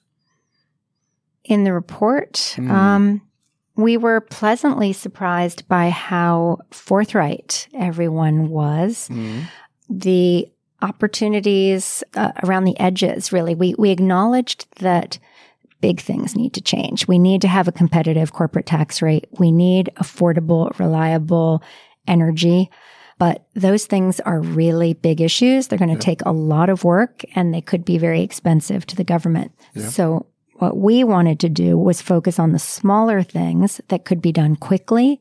In 1.44 1.64
the 1.64 1.72
report, 1.72 2.32
mm. 2.56 2.70
um, 2.70 3.20
we 3.76 3.96
were 3.96 4.20
pleasantly 4.20 4.92
surprised 4.92 5.68
by 5.68 5.90
how 5.90 6.58
forthright 6.70 7.68
everyone 7.74 8.48
was. 8.48 9.08
Mm. 9.10 9.44
The 9.90 10.48
opportunities 10.80 12.04
uh, 12.14 12.32
around 12.42 12.64
the 12.64 12.78
edges, 12.78 13.32
really. 13.32 13.54
We, 13.54 13.74
we 13.78 13.90
acknowledged 13.90 14.66
that 14.80 15.18
big 15.80 16.00
things 16.00 16.34
need 16.34 16.54
to 16.54 16.62
change. 16.62 17.06
We 17.06 17.18
need 17.18 17.42
to 17.42 17.48
have 17.48 17.68
a 17.68 17.72
competitive 17.72 18.32
corporate 18.32 18.66
tax 18.66 19.02
rate. 19.02 19.26
We 19.38 19.52
need 19.52 19.90
affordable, 19.96 20.78
reliable 20.78 21.62
energy. 22.06 22.70
But 23.18 23.46
those 23.54 23.86
things 23.86 24.20
are 24.20 24.40
really 24.40 24.94
big 24.94 25.20
issues. 25.20 25.68
They're 25.68 25.78
going 25.78 25.90
to 25.90 25.94
yeah. 25.94 26.00
take 26.00 26.22
a 26.24 26.32
lot 26.32 26.68
of 26.68 26.84
work 26.84 27.22
and 27.34 27.54
they 27.54 27.60
could 27.60 27.84
be 27.84 27.98
very 27.98 28.22
expensive 28.22 28.86
to 28.86 28.96
the 28.96 29.04
government. 29.04 29.52
Yeah. 29.74 29.88
So 29.88 30.26
what 30.54 30.76
we 30.76 31.04
wanted 31.04 31.40
to 31.40 31.48
do 31.48 31.76
was 31.76 32.00
focus 32.00 32.38
on 32.38 32.52
the 32.52 32.58
smaller 32.58 33.22
things 33.22 33.80
that 33.88 34.04
could 34.04 34.22
be 34.22 34.32
done 34.32 34.56
quickly 34.56 35.20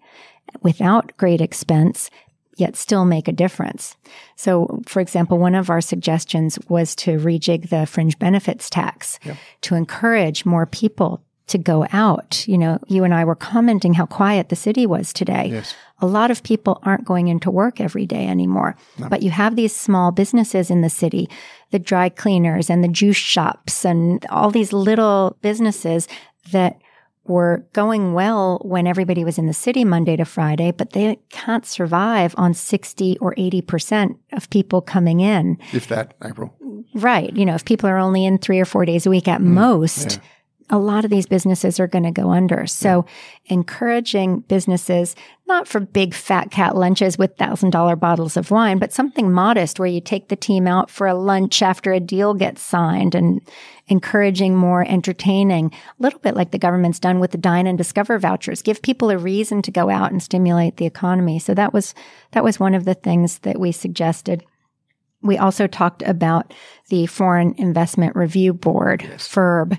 without 0.61 1.15
great 1.17 1.41
expense, 1.41 2.09
yet 2.57 2.75
still 2.75 3.05
make 3.05 3.27
a 3.27 3.33
difference. 3.33 3.95
So, 4.35 4.81
for 4.85 4.99
example, 4.99 5.39
one 5.39 5.55
of 5.55 5.69
our 5.69 5.81
suggestions 5.81 6.59
was 6.69 6.95
to 6.97 7.17
rejig 7.17 7.69
the 7.69 7.85
fringe 7.85 8.19
benefits 8.19 8.69
tax 8.69 9.19
yep. 9.23 9.37
to 9.61 9.75
encourage 9.75 10.45
more 10.45 10.65
people 10.65 11.23
to 11.47 11.57
go 11.57 11.85
out. 11.91 12.47
You 12.47 12.57
know, 12.57 12.79
you 12.87 13.03
and 13.03 13.13
I 13.13 13.25
were 13.25 13.35
commenting 13.35 13.93
how 13.93 14.05
quiet 14.05 14.49
the 14.49 14.55
city 14.55 14.85
was 14.85 15.11
today. 15.11 15.49
Yes. 15.51 15.75
A 15.99 16.05
lot 16.05 16.31
of 16.31 16.43
people 16.43 16.79
aren't 16.83 17.05
going 17.05 17.27
into 17.27 17.51
work 17.51 17.79
every 17.79 18.05
day 18.05 18.27
anymore, 18.27 18.75
no. 18.97 19.09
but 19.09 19.21
you 19.21 19.31
have 19.31 19.55
these 19.55 19.75
small 19.75 20.11
businesses 20.11 20.69
in 20.69 20.81
the 20.81 20.89
city, 20.89 21.29
the 21.71 21.79
dry 21.79 22.09
cleaners 22.09 22.69
and 22.69 22.83
the 22.83 22.89
juice 22.89 23.17
shops 23.17 23.85
and 23.85 24.25
all 24.29 24.51
these 24.51 24.73
little 24.73 25.37
businesses 25.41 26.07
that 26.51 26.79
were 27.25 27.65
going 27.71 28.13
well 28.13 28.59
when 28.63 28.85
everybody 28.85 29.23
was 29.23 29.37
in 29.37 29.47
the 29.47 29.53
city 29.53 29.85
Monday 29.85 30.17
to 30.17 30.25
Friday, 30.25 30.71
but 30.71 30.91
they 30.91 31.17
can't 31.29 31.65
survive 31.65 32.35
on 32.37 32.53
60 32.53 33.17
or 33.19 33.33
80% 33.35 34.17
of 34.33 34.49
people 34.49 34.81
coming 34.81 35.21
in. 35.21 35.57
If 35.71 35.87
that, 35.87 36.15
April. 36.23 36.53
Right. 36.93 37.33
You 37.33 37.45
know, 37.45 37.55
if 37.55 37.63
people 37.63 37.89
are 37.89 37.97
only 37.97 38.25
in 38.25 38.39
three 38.39 38.59
or 38.59 38.65
four 38.65 38.83
days 38.83 39.05
a 39.05 39.09
week 39.09 39.29
at 39.29 39.39
mm, 39.39 39.45
most, 39.45 40.13
yeah 40.13 40.23
a 40.69 40.77
lot 40.77 41.03
of 41.03 41.11
these 41.11 41.25
businesses 41.25 41.79
are 41.79 41.87
going 41.87 42.03
to 42.03 42.11
go 42.11 42.31
under. 42.31 42.65
So 42.65 43.05
encouraging 43.45 44.41
businesses, 44.41 45.15
not 45.47 45.67
for 45.67 45.79
big 45.79 46.13
fat 46.13 46.51
cat 46.51 46.75
lunches 46.75 47.17
with 47.17 47.37
thousand 47.37 47.71
dollar 47.71 47.95
bottles 47.95 48.37
of 48.37 48.51
wine, 48.51 48.79
but 48.79 48.93
something 48.93 49.31
modest 49.31 49.79
where 49.79 49.87
you 49.87 50.01
take 50.01 50.29
the 50.29 50.35
team 50.35 50.67
out 50.67 50.89
for 50.89 51.07
a 51.07 51.13
lunch 51.13 51.61
after 51.61 51.91
a 51.91 51.99
deal 51.99 52.33
gets 52.33 52.61
signed 52.61 53.13
and 53.13 53.41
encouraging 53.87 54.55
more 54.55 54.85
entertaining, 54.87 55.67
a 55.67 56.03
little 56.03 56.19
bit 56.19 56.35
like 56.35 56.51
the 56.51 56.57
government's 56.57 56.99
done 56.99 57.19
with 57.19 57.31
the 57.31 57.37
dine 57.37 57.67
and 57.67 57.77
discover 57.77 58.17
vouchers, 58.17 58.61
give 58.61 58.81
people 58.81 59.09
a 59.09 59.17
reason 59.17 59.61
to 59.61 59.71
go 59.71 59.89
out 59.89 60.11
and 60.11 60.23
stimulate 60.23 60.77
the 60.77 60.85
economy. 60.85 61.39
So 61.39 61.53
that 61.53 61.73
was, 61.73 61.93
that 62.31 62.43
was 62.43 62.59
one 62.59 62.73
of 62.73 62.85
the 62.85 62.93
things 62.93 63.39
that 63.39 63.59
we 63.59 63.71
suggested. 63.71 64.43
We 65.21 65.37
also 65.37 65.67
talked 65.67 66.01
about 66.03 66.53
the 66.89 67.05
Foreign 67.07 67.53
Investment 67.57 68.15
Review 68.15 68.53
Board, 68.53 69.03
yes. 69.03 69.27
FIRB 69.27 69.77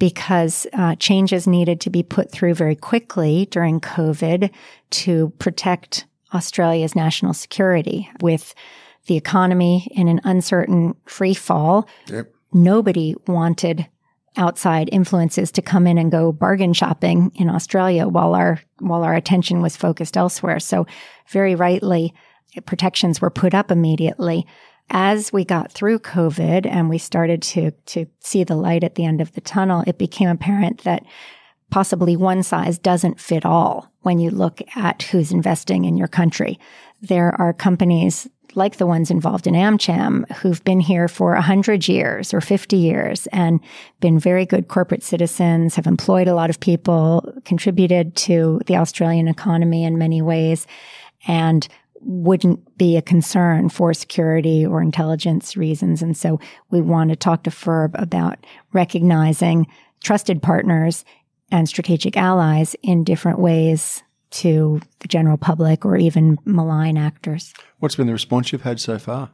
because 0.00 0.66
uh, 0.72 0.96
changes 0.96 1.46
needed 1.46 1.80
to 1.82 1.90
be 1.90 2.02
put 2.02 2.32
through 2.32 2.54
very 2.54 2.74
quickly 2.74 3.46
during 3.50 3.80
COVID 3.80 4.50
to 4.90 5.28
protect 5.38 6.06
Australia's 6.34 6.96
national 6.96 7.34
security 7.34 8.10
with 8.20 8.54
the 9.06 9.16
economy 9.16 9.86
in 9.92 10.08
an 10.08 10.20
uncertain 10.24 10.94
free 11.04 11.34
fall. 11.34 11.86
Yep. 12.06 12.32
Nobody 12.52 13.14
wanted 13.26 13.86
outside 14.36 14.88
influences 14.90 15.52
to 15.52 15.62
come 15.62 15.86
in 15.86 15.98
and 15.98 16.10
go 16.10 16.32
bargain 16.32 16.72
shopping 16.72 17.30
in 17.34 17.50
Australia 17.50 18.08
while 18.08 18.34
our 18.34 18.60
while 18.78 19.04
our 19.04 19.14
attention 19.14 19.60
was 19.60 19.76
focused 19.76 20.16
elsewhere. 20.16 20.60
So 20.60 20.86
very 21.28 21.54
rightly 21.54 22.14
protections 22.64 23.20
were 23.20 23.30
put 23.30 23.54
up 23.54 23.70
immediately 23.70 24.46
as 24.90 25.32
we 25.32 25.44
got 25.44 25.72
through 25.72 26.00
COVID 26.00 26.66
and 26.66 26.88
we 26.88 26.98
started 26.98 27.42
to, 27.42 27.70
to 27.86 28.06
see 28.18 28.44
the 28.44 28.56
light 28.56 28.84
at 28.84 28.96
the 28.96 29.04
end 29.04 29.20
of 29.20 29.32
the 29.32 29.40
tunnel, 29.40 29.84
it 29.86 29.98
became 29.98 30.28
apparent 30.28 30.82
that 30.82 31.04
possibly 31.70 32.16
one 32.16 32.42
size 32.42 32.78
doesn't 32.78 33.20
fit 33.20 33.46
all 33.46 33.90
when 34.02 34.18
you 34.18 34.30
look 34.30 34.60
at 34.76 35.02
who's 35.04 35.30
investing 35.30 35.84
in 35.84 35.96
your 35.96 36.08
country. 36.08 36.58
There 37.00 37.34
are 37.40 37.52
companies 37.52 38.28
like 38.54 38.78
the 38.78 38.86
ones 38.86 39.12
involved 39.12 39.46
in 39.46 39.54
AmCham 39.54 40.28
who've 40.38 40.62
been 40.64 40.80
here 40.80 41.06
for 41.06 41.34
100 41.34 41.86
years 41.86 42.34
or 42.34 42.40
50 42.40 42.76
years 42.76 43.28
and 43.28 43.60
been 44.00 44.18
very 44.18 44.44
good 44.44 44.66
corporate 44.66 45.04
citizens, 45.04 45.76
have 45.76 45.86
employed 45.86 46.26
a 46.26 46.34
lot 46.34 46.50
of 46.50 46.58
people, 46.58 47.32
contributed 47.44 48.16
to 48.16 48.60
the 48.66 48.76
Australian 48.76 49.28
economy 49.28 49.84
in 49.84 49.98
many 49.98 50.20
ways. 50.20 50.66
And 51.28 51.68
wouldn't 52.00 52.78
be 52.78 52.96
a 52.96 53.02
concern 53.02 53.68
for 53.68 53.92
security 53.92 54.64
or 54.64 54.80
intelligence 54.80 55.56
reasons. 55.56 56.02
And 56.02 56.16
so 56.16 56.40
we 56.70 56.80
want 56.80 57.10
to 57.10 57.16
talk 57.16 57.42
to 57.44 57.50
FIRB 57.50 58.00
about 58.00 58.44
recognizing 58.72 59.66
trusted 60.02 60.42
partners 60.42 61.04
and 61.50 61.68
strategic 61.68 62.16
allies 62.16 62.74
in 62.82 63.04
different 63.04 63.38
ways 63.38 64.02
to 64.30 64.80
the 65.00 65.08
general 65.08 65.36
public 65.36 65.84
or 65.84 65.96
even 65.96 66.38
malign 66.44 66.96
actors. 66.96 67.52
What's 67.78 67.96
been 67.96 68.06
the 68.06 68.12
response 68.12 68.52
you've 68.52 68.62
had 68.62 68.80
so 68.80 68.98
far? 68.98 69.30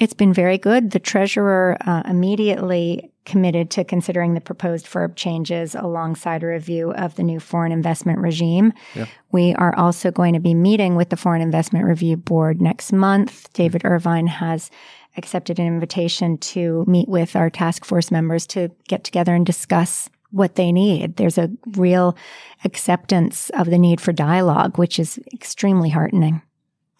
It's 0.00 0.14
been 0.14 0.32
very 0.32 0.58
good. 0.58 0.92
The 0.92 1.00
treasurer 1.00 1.76
uh, 1.80 2.02
immediately 2.06 3.10
committed 3.28 3.70
to 3.70 3.84
considering 3.84 4.34
the 4.34 4.40
proposed 4.40 4.86
FIRB 4.86 5.14
changes 5.14 5.74
alongside 5.74 6.42
a 6.42 6.46
review 6.46 6.92
of 6.92 7.14
the 7.14 7.22
new 7.22 7.38
foreign 7.38 7.70
investment 7.70 8.18
regime. 8.18 8.72
Yep. 8.94 9.08
We 9.30 9.54
are 9.54 9.76
also 9.76 10.10
going 10.10 10.32
to 10.32 10.40
be 10.40 10.54
meeting 10.54 10.96
with 10.96 11.10
the 11.10 11.16
Foreign 11.16 11.42
Investment 11.42 11.84
Review 11.84 12.16
Board 12.16 12.60
next 12.60 12.92
month. 12.92 13.52
David 13.52 13.82
Irvine 13.84 14.26
has 14.26 14.70
accepted 15.16 15.58
an 15.58 15.66
invitation 15.66 16.38
to 16.38 16.84
meet 16.88 17.08
with 17.08 17.36
our 17.36 17.50
task 17.50 17.84
force 17.84 18.10
members 18.10 18.46
to 18.48 18.70
get 18.88 19.04
together 19.04 19.34
and 19.34 19.44
discuss 19.44 20.08
what 20.30 20.54
they 20.54 20.72
need. 20.72 21.16
There's 21.16 21.38
a 21.38 21.50
real 21.76 22.16
acceptance 22.64 23.50
of 23.50 23.68
the 23.70 23.78
need 23.78 24.00
for 24.00 24.12
dialogue, 24.12 24.78
which 24.78 24.98
is 24.98 25.18
extremely 25.32 25.90
heartening. 25.90 26.42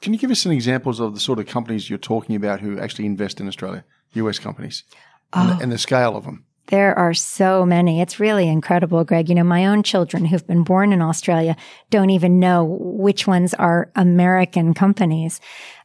Can 0.01 0.13
you 0.13 0.19
give 0.19 0.31
us 0.31 0.41
some 0.41 0.53
examples 0.53 1.01
of 1.01 1.15
the 1.15 1.21
sort 1.21 1.39
of 1.39 1.47
companies 1.47 1.91
you're 1.91 1.99
talking 1.99 2.37
about 2.37 2.61
who 2.61 2.79
actually 2.79 3.07
invest 3.07 3.41
in 3.41 3.49
Australia, 3.49 3.85
US 4.15 4.39
companies, 4.39 4.85
oh, 5.33 5.41
and, 5.41 5.59
the, 5.59 5.63
and 5.63 5.73
the 5.73 5.79
scale 5.79 6.17
of 6.17 6.25
them? 6.25 6.45
There 6.69 6.97
are 6.99 7.15
so 7.15 7.65
many. 7.65 8.03
It's 8.03 8.21
really 8.21 8.47
incredible, 8.47 9.03
Greg. 9.03 9.31
You 9.31 9.35
know, 9.35 9.45
my 9.45 9.67
own 9.67 9.83
children 9.83 10.27
who've 10.27 10.47
been 10.47 10.65
born 10.65 10.93
in 10.93 11.01
Australia 11.01 11.57
don't 11.89 12.11
even 12.11 12.39
know 12.39 12.65
which 12.79 13.27
ones 13.27 13.55
are 13.55 13.91
American 13.97 14.75
companies 14.75 15.41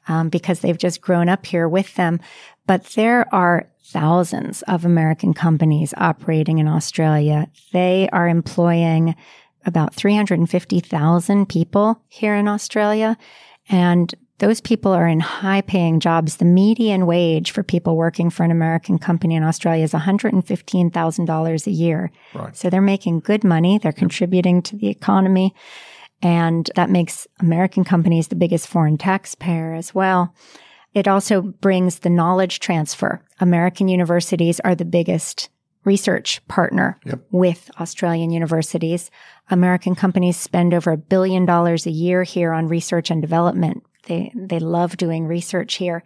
um, 0.09 0.27
because 0.27 0.59
they've 0.59 0.77
just 0.77 0.99
grown 0.99 1.29
up 1.29 1.45
here 1.45 1.69
with 1.69 1.95
them. 1.95 2.19
But 2.67 2.83
there 2.95 3.33
are 3.33 3.69
thousands 3.85 4.61
of 4.63 4.83
American 4.83 5.33
companies 5.33 5.93
operating 5.95 6.59
in 6.59 6.67
Australia. 6.67 7.47
They 7.71 8.09
are 8.11 8.27
employing 8.27 9.15
about 9.65 9.93
350,000 9.93 11.47
people 11.47 12.01
here 12.09 12.35
in 12.35 12.49
Australia. 12.49 13.17
And 13.69 14.13
those 14.39 14.61
people 14.61 14.91
are 14.91 15.07
in 15.07 15.19
high 15.19 15.61
paying 15.61 15.99
jobs. 15.99 16.38
The 16.38 16.45
median 16.45 17.05
wage 17.05 17.51
for 17.51 17.63
people 17.63 17.95
working 17.95 18.29
for 18.29 18.43
an 18.43 18.51
American 18.51 18.97
company 18.97 19.36
in 19.36 19.43
Australia 19.43 19.84
is 19.84 19.93
$115,000 19.93 21.67
a 21.67 21.71
year. 21.71 22.11
Right. 22.34 22.55
So 22.55 22.69
they're 22.69 22.81
making 22.81 23.21
good 23.21 23.43
money. 23.43 23.77
They're 23.77 23.91
contributing 23.91 24.61
to 24.63 24.75
the 24.75 24.89
economy. 24.89 25.53
And 26.21 26.69
that 26.75 26.89
makes 26.89 27.27
American 27.39 27.84
companies 27.84 28.29
the 28.29 28.36
biggest 28.36 28.67
foreign 28.67 28.97
taxpayer 28.97 29.73
as 29.73 29.93
well. 29.93 30.34
It 30.93 31.07
also 31.07 31.41
brings 31.41 31.99
the 31.99 32.09
knowledge 32.09 32.59
transfer. 32.59 33.23
American 33.39 33.88
universities 33.88 34.59
are 34.61 34.75
the 34.75 34.86
biggest 34.86 35.49
research 35.84 36.45
partner 36.47 36.97
yep. 37.05 37.19
with 37.31 37.69
Australian 37.79 38.31
universities. 38.31 39.11
American 39.49 39.95
companies 39.95 40.38
spend 40.38 40.73
over 40.73 40.91
a 40.91 40.97
billion 40.97 41.45
dollars 41.45 41.86
a 41.86 41.91
year 41.91 42.23
here 42.23 42.53
on 42.53 42.67
research 42.67 43.11
and 43.11 43.21
development. 43.21 43.84
They, 44.07 44.31
they 44.35 44.59
love 44.59 44.97
doing 44.97 45.25
research 45.25 45.75
here. 45.75 46.03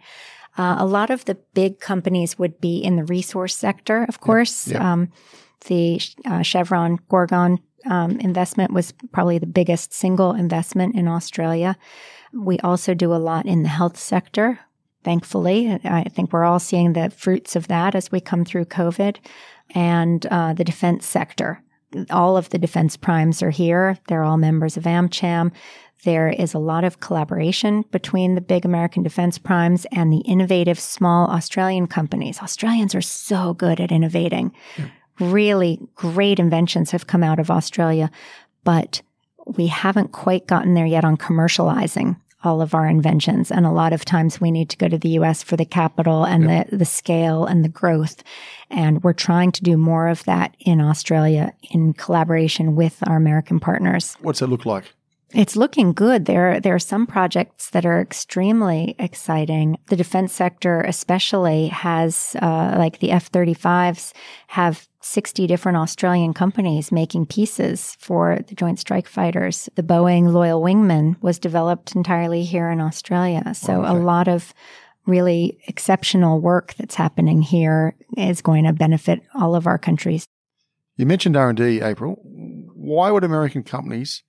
Uh, 0.56 0.76
a 0.78 0.86
lot 0.86 1.10
of 1.10 1.24
the 1.24 1.36
big 1.54 1.78
companies 1.78 2.38
would 2.38 2.60
be 2.60 2.78
in 2.78 2.96
the 2.96 3.04
resource 3.04 3.56
sector, 3.56 4.04
of 4.08 4.20
course. 4.20 4.68
Yep. 4.68 4.74
Yep. 4.74 4.82
Um, 4.82 5.12
the 5.66 6.00
uh, 6.24 6.42
Chevron 6.42 6.98
Gorgon 7.08 7.58
um, 7.86 8.18
investment 8.20 8.72
was 8.72 8.92
probably 9.12 9.38
the 9.38 9.46
biggest 9.46 9.92
single 9.92 10.32
investment 10.32 10.94
in 10.96 11.08
Australia. 11.08 11.76
We 12.32 12.58
also 12.60 12.94
do 12.94 13.14
a 13.14 13.16
lot 13.16 13.46
in 13.46 13.62
the 13.62 13.68
health 13.68 13.96
sector. 13.96 14.60
Thankfully, 15.04 15.78
I 15.84 16.04
think 16.04 16.32
we're 16.32 16.44
all 16.44 16.58
seeing 16.58 16.92
the 16.92 17.10
fruits 17.10 17.56
of 17.56 17.68
that 17.68 17.94
as 17.94 18.10
we 18.10 18.20
come 18.20 18.44
through 18.44 18.66
COVID 18.66 19.16
and 19.74 20.26
uh, 20.26 20.54
the 20.54 20.64
defense 20.64 21.06
sector. 21.06 21.62
All 22.10 22.36
of 22.36 22.50
the 22.50 22.58
defense 22.58 22.96
primes 22.96 23.42
are 23.42 23.50
here. 23.50 23.96
They're 24.08 24.24
all 24.24 24.36
members 24.36 24.76
of 24.76 24.84
AmCham. 24.84 25.52
There 26.04 26.28
is 26.28 26.54
a 26.54 26.58
lot 26.58 26.84
of 26.84 27.00
collaboration 27.00 27.84
between 27.90 28.34
the 28.34 28.40
big 28.40 28.64
American 28.64 29.02
defense 29.02 29.38
primes 29.38 29.86
and 29.90 30.12
the 30.12 30.18
innovative 30.20 30.78
small 30.78 31.28
Australian 31.28 31.86
companies. 31.86 32.40
Australians 32.40 32.94
are 32.94 33.00
so 33.00 33.54
good 33.54 33.80
at 33.80 33.90
innovating. 33.90 34.52
Yeah. 34.76 34.88
Really 35.18 35.80
great 35.96 36.38
inventions 36.38 36.92
have 36.92 37.08
come 37.08 37.24
out 37.24 37.40
of 37.40 37.50
Australia, 37.50 38.10
but 38.62 39.02
we 39.46 39.66
haven't 39.66 40.12
quite 40.12 40.46
gotten 40.46 40.74
there 40.74 40.86
yet 40.86 41.04
on 41.04 41.16
commercializing 41.16 42.16
all 42.44 42.62
of 42.62 42.74
our 42.74 42.86
inventions. 42.86 43.50
And 43.50 43.66
a 43.66 43.70
lot 43.70 43.92
of 43.92 44.04
times 44.04 44.40
we 44.40 44.50
need 44.50 44.68
to 44.70 44.76
go 44.76 44.88
to 44.88 44.98
the 44.98 45.10
US 45.10 45.42
for 45.42 45.56
the 45.56 45.64
capital 45.64 46.24
and 46.24 46.48
yep. 46.48 46.70
the, 46.70 46.78
the 46.78 46.84
scale 46.84 47.44
and 47.44 47.64
the 47.64 47.68
growth. 47.68 48.22
And 48.70 49.02
we're 49.02 49.12
trying 49.12 49.52
to 49.52 49.62
do 49.62 49.76
more 49.76 50.08
of 50.08 50.24
that 50.24 50.56
in 50.60 50.80
Australia 50.80 51.52
in 51.70 51.94
collaboration 51.94 52.76
with 52.76 52.98
our 53.06 53.16
American 53.16 53.58
partners. 53.60 54.16
What's 54.20 54.42
it 54.42 54.48
look 54.48 54.66
like? 54.66 54.92
It's 55.34 55.56
looking 55.56 55.92
good. 55.92 56.24
There, 56.24 56.58
there 56.58 56.74
are 56.74 56.78
some 56.78 57.06
projects 57.06 57.68
that 57.70 57.84
are 57.84 58.00
extremely 58.00 58.94
exciting. 58.98 59.78
The 59.88 59.96
defense 59.96 60.32
sector, 60.32 60.80
especially, 60.80 61.68
has 61.68 62.34
uh, 62.40 62.76
like 62.78 63.00
the 63.00 63.10
F 63.10 63.30
35s 63.30 64.14
have 64.46 64.88
60 65.00 65.46
different 65.46 65.78
Australian 65.78 66.34
companies 66.34 66.90
making 66.90 67.26
pieces 67.26 67.96
for 68.00 68.40
the 68.48 68.54
Joint 68.54 68.80
Strike 68.80 69.06
Fighters. 69.06 69.68
The 69.76 69.82
Boeing 69.82 70.32
Loyal 70.32 70.60
Wingman 70.60 71.20
was 71.22 71.38
developed 71.38 71.94
entirely 71.94 72.44
here 72.44 72.68
in 72.70 72.80
Australia. 72.80 73.54
So 73.54 73.82
okay. 73.82 73.90
a 73.90 73.94
lot 73.94 74.28
of 74.28 74.52
really 75.06 75.58
exceptional 75.66 76.40
work 76.40 76.74
that's 76.74 76.94
happening 76.94 77.42
here 77.42 77.94
is 78.16 78.42
going 78.42 78.64
to 78.64 78.72
benefit 78.72 79.22
all 79.34 79.54
of 79.54 79.66
our 79.66 79.78
countries. 79.78 80.26
You 80.96 81.06
mentioned 81.06 81.36
R&D, 81.36 81.80
April. 81.80 82.20
Why 82.24 83.10
would 83.10 83.24
American 83.24 83.62
companies 83.62 84.24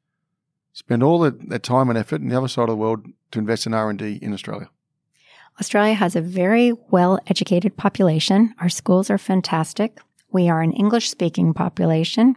spend 0.72 1.03
all 1.03 1.20
their, 1.20 1.59
time 1.59 1.89
and 1.89 1.97
effort 1.97 2.22
in 2.22 2.30
the 2.30 2.38
other 2.38 2.47
side 2.47 2.63
of 2.63 2.70
the 2.70 2.76
world 2.76 3.05
to 3.32 3.39
invest 3.39 3.65
in 3.65 3.74
R&D 3.74 4.20
in 4.22 4.34
Australia? 4.34 4.70
Australia 5.59 5.93
has 5.93 6.15
a 6.15 6.22
very 6.22 6.72
well 6.89 7.20
educated 7.28 7.76
population. 7.76 8.53
Our 8.61 8.70
schools 8.70 9.09
are 9.09 9.17
fantastic. 9.17 9.99
We 10.32 10.50
are 10.50 10.62
an 10.62 10.74
English 10.74 11.10
speaking 11.10 11.54
population. 11.54 12.36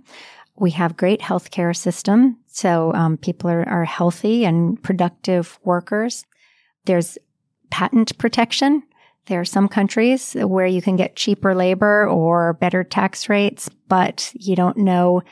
We 0.56 0.70
have 0.72 0.96
great 0.96 1.20
healthcare 1.20 1.74
system. 1.74 2.38
So 2.46 2.92
um, 2.94 3.16
people 3.16 3.50
are, 3.50 3.68
are 3.68 3.84
healthy 3.84 4.44
and 4.44 4.82
productive 4.82 5.58
workers. 5.64 6.24
There's 6.84 7.18
patent 7.70 8.16
protection. 8.18 8.82
There 9.26 9.40
are 9.40 9.44
some 9.44 9.68
countries 9.68 10.34
where 10.34 10.66
you 10.66 10.82
can 10.82 10.96
get 10.96 11.16
cheaper 11.16 11.54
labor 11.54 12.08
or 12.08 12.54
better 12.54 12.82
tax 12.82 13.28
rates, 13.28 13.68
but 13.88 14.32
you 14.34 14.56
don't 14.56 14.76
know 14.76 15.22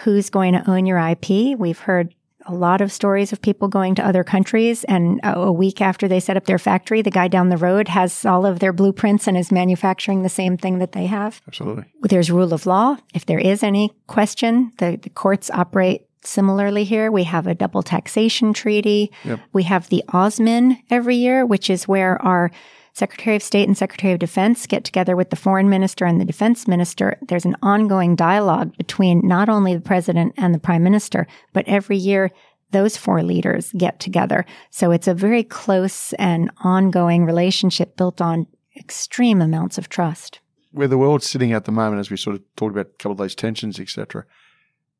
who's 0.00 0.30
going 0.30 0.52
to 0.52 0.70
own 0.70 0.84
your 0.84 0.98
IP. 0.98 1.58
We've 1.58 1.78
heard 1.78 2.14
a 2.48 2.54
lot 2.54 2.80
of 2.80 2.90
stories 2.90 3.32
of 3.32 3.42
people 3.42 3.68
going 3.68 3.94
to 3.94 4.04
other 4.04 4.24
countries 4.24 4.84
and 4.84 5.20
a 5.22 5.52
week 5.52 5.80
after 5.80 6.08
they 6.08 6.18
set 6.18 6.36
up 6.36 6.46
their 6.46 6.58
factory, 6.58 7.02
the 7.02 7.10
guy 7.10 7.28
down 7.28 7.50
the 7.50 7.56
road 7.56 7.88
has 7.88 8.24
all 8.24 8.46
of 8.46 8.58
their 8.58 8.72
blueprints 8.72 9.26
and 9.26 9.36
is 9.36 9.52
manufacturing 9.52 10.22
the 10.22 10.28
same 10.28 10.56
thing 10.56 10.78
that 10.78 10.92
they 10.92 11.06
have. 11.06 11.42
Absolutely. 11.46 11.84
There's 12.02 12.30
rule 12.30 12.54
of 12.54 12.66
law. 12.66 12.96
If 13.14 13.26
there 13.26 13.38
is 13.38 13.62
any 13.62 13.92
question, 14.06 14.72
the, 14.78 14.98
the 15.00 15.10
courts 15.10 15.50
operate 15.50 16.06
similarly 16.24 16.84
here. 16.84 17.12
We 17.12 17.24
have 17.24 17.46
a 17.46 17.54
double 17.54 17.82
taxation 17.82 18.52
treaty. 18.52 19.12
Yep. 19.24 19.40
We 19.52 19.62
have 19.64 19.88
the 19.88 20.02
AUSMIN 20.08 20.78
every 20.90 21.16
year, 21.16 21.46
which 21.46 21.70
is 21.70 21.86
where 21.86 22.20
our 22.22 22.50
Secretary 22.98 23.36
of 23.36 23.42
State 23.44 23.68
and 23.68 23.78
Secretary 23.78 24.12
of 24.12 24.18
Defense 24.18 24.66
get 24.66 24.82
together 24.82 25.14
with 25.14 25.30
the 25.30 25.36
foreign 25.36 25.70
minister 25.70 26.04
and 26.04 26.20
the 26.20 26.24
defense 26.24 26.66
minister. 26.66 27.16
There's 27.22 27.44
an 27.44 27.56
ongoing 27.62 28.16
dialogue 28.16 28.76
between 28.76 29.20
not 29.24 29.48
only 29.48 29.72
the 29.72 29.80
president 29.80 30.34
and 30.36 30.52
the 30.52 30.58
prime 30.58 30.82
minister, 30.82 31.28
but 31.52 31.68
every 31.68 31.96
year 31.96 32.32
those 32.72 32.96
four 32.96 33.22
leaders 33.22 33.72
get 33.78 34.00
together. 34.00 34.44
So 34.70 34.90
it's 34.90 35.06
a 35.06 35.14
very 35.14 35.44
close 35.44 36.12
and 36.14 36.50
ongoing 36.64 37.24
relationship 37.24 37.96
built 37.96 38.20
on 38.20 38.48
extreme 38.76 39.40
amounts 39.40 39.78
of 39.78 39.88
trust. 39.88 40.40
Where 40.72 40.88
the 40.88 40.98
world's 40.98 41.30
sitting 41.30 41.52
at 41.52 41.66
the 41.66 41.72
moment, 41.72 42.00
as 42.00 42.10
we 42.10 42.16
sort 42.16 42.34
of 42.34 42.42
talked 42.56 42.72
about 42.72 42.86
a 42.86 42.98
couple 42.98 43.12
of 43.12 43.18
those 43.18 43.36
tensions, 43.36 43.78
etc., 43.78 44.24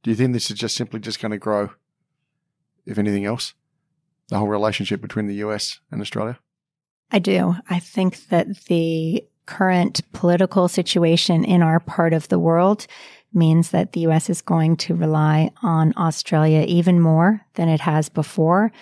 do 0.04 0.10
you 0.10 0.16
think 0.16 0.32
this 0.32 0.52
is 0.52 0.58
just 0.58 0.76
simply 0.76 1.00
just 1.00 1.20
going 1.20 1.32
to 1.32 1.38
grow, 1.38 1.70
if 2.86 2.96
anything 2.96 3.24
else, 3.24 3.54
the 4.28 4.38
whole 4.38 4.46
relationship 4.46 5.00
between 5.00 5.26
the 5.26 5.34
US 5.36 5.80
and 5.90 6.00
Australia? 6.00 6.38
I 7.10 7.18
do. 7.18 7.56
I 7.70 7.78
think 7.78 8.28
that 8.28 8.64
the 8.66 9.24
current 9.46 10.00
political 10.12 10.68
situation 10.68 11.44
in 11.44 11.62
our 11.62 11.80
part 11.80 12.12
of 12.12 12.28
the 12.28 12.38
world 12.38 12.86
means 13.32 13.70
that 13.70 13.92
the 13.92 14.00
US 14.00 14.28
is 14.28 14.42
going 14.42 14.76
to 14.76 14.94
rely 14.94 15.50
on 15.62 15.94
Australia 15.96 16.64
even 16.68 17.00
more 17.00 17.40
than 17.54 17.68
it 17.68 17.80
has 17.80 18.08
before. 18.08 18.72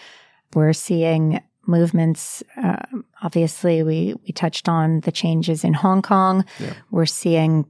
We're 0.54 0.72
seeing 0.72 1.40
movements. 1.66 2.42
Uh, 2.56 2.76
obviously, 3.22 3.82
we, 3.82 4.14
we 4.26 4.32
touched 4.32 4.68
on 4.68 5.00
the 5.00 5.12
changes 5.12 5.64
in 5.64 5.74
Hong 5.74 6.02
Kong. 6.02 6.44
Yeah. 6.60 6.74
We're 6.90 7.06
seeing 7.06 7.66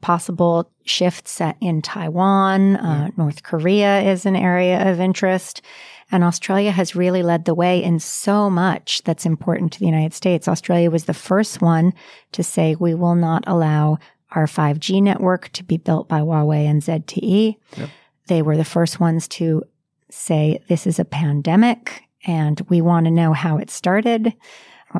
possible 0.00 0.70
shifts 0.84 1.40
in 1.60 1.80
Taiwan. 1.80 2.76
Uh, 2.76 3.10
North 3.16 3.42
Korea 3.42 4.02
is 4.02 4.26
an 4.26 4.36
area 4.36 4.90
of 4.90 5.00
interest. 5.00 5.62
And 6.10 6.22
Australia 6.22 6.70
has 6.70 6.94
really 6.94 7.22
led 7.22 7.44
the 7.44 7.54
way 7.54 7.82
in 7.82 7.98
so 7.98 8.50
much 8.50 9.02
that's 9.04 9.26
important 9.26 9.72
to 9.72 9.80
the 9.80 9.86
United 9.86 10.14
States. 10.14 10.48
Australia 10.48 10.90
was 10.90 11.04
the 11.04 11.14
first 11.14 11.60
one 11.60 11.92
to 12.32 12.42
say 12.42 12.74
we 12.74 12.94
will 12.94 13.14
not 13.14 13.44
allow 13.46 13.98
our 14.32 14.46
5G 14.46 15.02
network 15.02 15.48
to 15.50 15.64
be 15.64 15.76
built 15.76 16.08
by 16.08 16.20
Huawei 16.20 16.68
and 16.68 16.82
ZTE. 16.82 17.56
Yep. 17.76 17.90
They 18.26 18.42
were 18.42 18.56
the 18.56 18.64
first 18.64 19.00
ones 19.00 19.28
to 19.28 19.62
say 20.10 20.62
this 20.68 20.86
is 20.86 20.98
a 20.98 21.04
pandemic 21.04 22.02
and 22.26 22.60
we 22.68 22.80
want 22.80 23.06
to 23.06 23.10
know 23.10 23.32
how 23.32 23.58
it 23.58 23.70
started. 23.70 24.34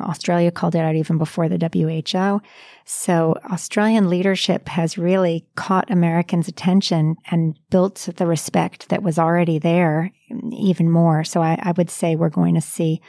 Australia 0.03 0.51
called 0.51 0.75
it 0.75 0.79
out 0.79 0.95
even 0.95 1.17
before 1.17 1.49
the 1.49 1.57
WHO. 1.57 2.41
So 2.85 3.35
Australian 3.51 4.09
leadership 4.09 4.67
has 4.69 4.97
really 4.97 5.45
caught 5.55 5.89
Americans' 5.89 6.47
attention 6.47 7.15
and 7.31 7.57
built 7.69 8.09
the 8.17 8.27
respect 8.27 8.89
that 8.89 9.03
was 9.03 9.17
already 9.17 9.59
there 9.59 10.11
even 10.51 10.89
more. 10.89 11.23
So 11.23 11.41
I, 11.41 11.57
I 11.61 11.71
would 11.73 11.89
say 11.89 12.15
we're 12.15 12.29
going 12.29 12.55
to 12.55 12.61
see 12.61 13.01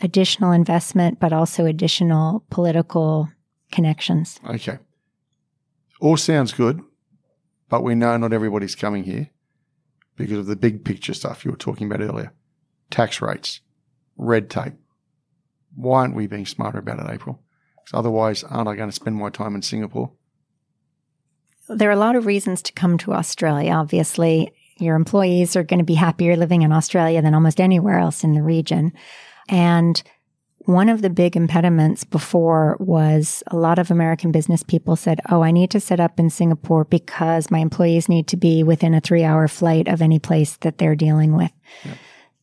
additional 0.00 0.52
investment, 0.52 1.20
but 1.20 1.32
also 1.32 1.66
additional 1.66 2.44
political 2.50 3.28
connections. 3.70 4.40
Okay. 4.48 4.78
All 6.00 6.16
sounds 6.16 6.52
good, 6.52 6.80
but 7.68 7.82
we 7.82 7.94
know 7.94 8.16
not 8.16 8.32
everybody's 8.32 8.74
coming 8.74 9.04
here 9.04 9.30
because 10.16 10.38
of 10.38 10.46
the 10.46 10.56
big 10.56 10.84
picture 10.84 11.14
stuff 11.14 11.44
you 11.44 11.50
were 11.50 11.56
talking 11.56 11.86
about 11.86 12.06
earlier 12.06 12.32
tax 12.90 13.22
rates, 13.22 13.60
red 14.16 14.50
tape, 14.50 14.74
why 15.74 16.00
aren't 16.00 16.14
we 16.14 16.26
being 16.26 16.46
smarter 16.46 16.78
about 16.78 17.00
it, 17.00 17.12
April? 17.12 17.42
Because 17.76 17.98
otherwise, 17.98 18.44
aren't 18.44 18.68
I 18.68 18.76
going 18.76 18.88
to 18.88 18.94
spend 18.94 19.16
my 19.16 19.30
time 19.30 19.54
in 19.54 19.62
Singapore? 19.62 20.12
There 21.68 21.88
are 21.88 21.92
a 21.92 21.96
lot 21.96 22.16
of 22.16 22.26
reasons 22.26 22.62
to 22.62 22.72
come 22.72 22.98
to 22.98 23.12
Australia. 23.12 23.72
Obviously, 23.72 24.52
your 24.78 24.96
employees 24.96 25.56
are 25.56 25.62
going 25.62 25.78
to 25.78 25.84
be 25.84 25.94
happier 25.94 26.36
living 26.36 26.62
in 26.62 26.72
Australia 26.72 27.22
than 27.22 27.34
almost 27.34 27.60
anywhere 27.60 27.98
else 27.98 28.24
in 28.24 28.34
the 28.34 28.42
region. 28.42 28.92
And 29.48 30.02
one 30.66 30.88
of 30.88 31.02
the 31.02 31.10
big 31.10 31.36
impediments 31.36 32.04
before 32.04 32.76
was 32.78 33.42
a 33.48 33.56
lot 33.56 33.78
of 33.78 33.90
American 33.90 34.30
business 34.32 34.62
people 34.62 34.96
said, 34.96 35.20
Oh, 35.30 35.42
I 35.42 35.50
need 35.50 35.70
to 35.72 35.80
set 35.80 36.00
up 36.00 36.18
in 36.18 36.30
Singapore 36.30 36.84
because 36.84 37.50
my 37.50 37.58
employees 37.58 38.08
need 38.08 38.28
to 38.28 38.36
be 38.36 38.62
within 38.62 38.94
a 38.94 39.00
three 39.00 39.24
hour 39.24 39.48
flight 39.48 39.88
of 39.88 40.02
any 40.02 40.18
place 40.18 40.56
that 40.58 40.78
they're 40.78 40.96
dealing 40.96 41.36
with. 41.36 41.52
Yep. 41.84 41.96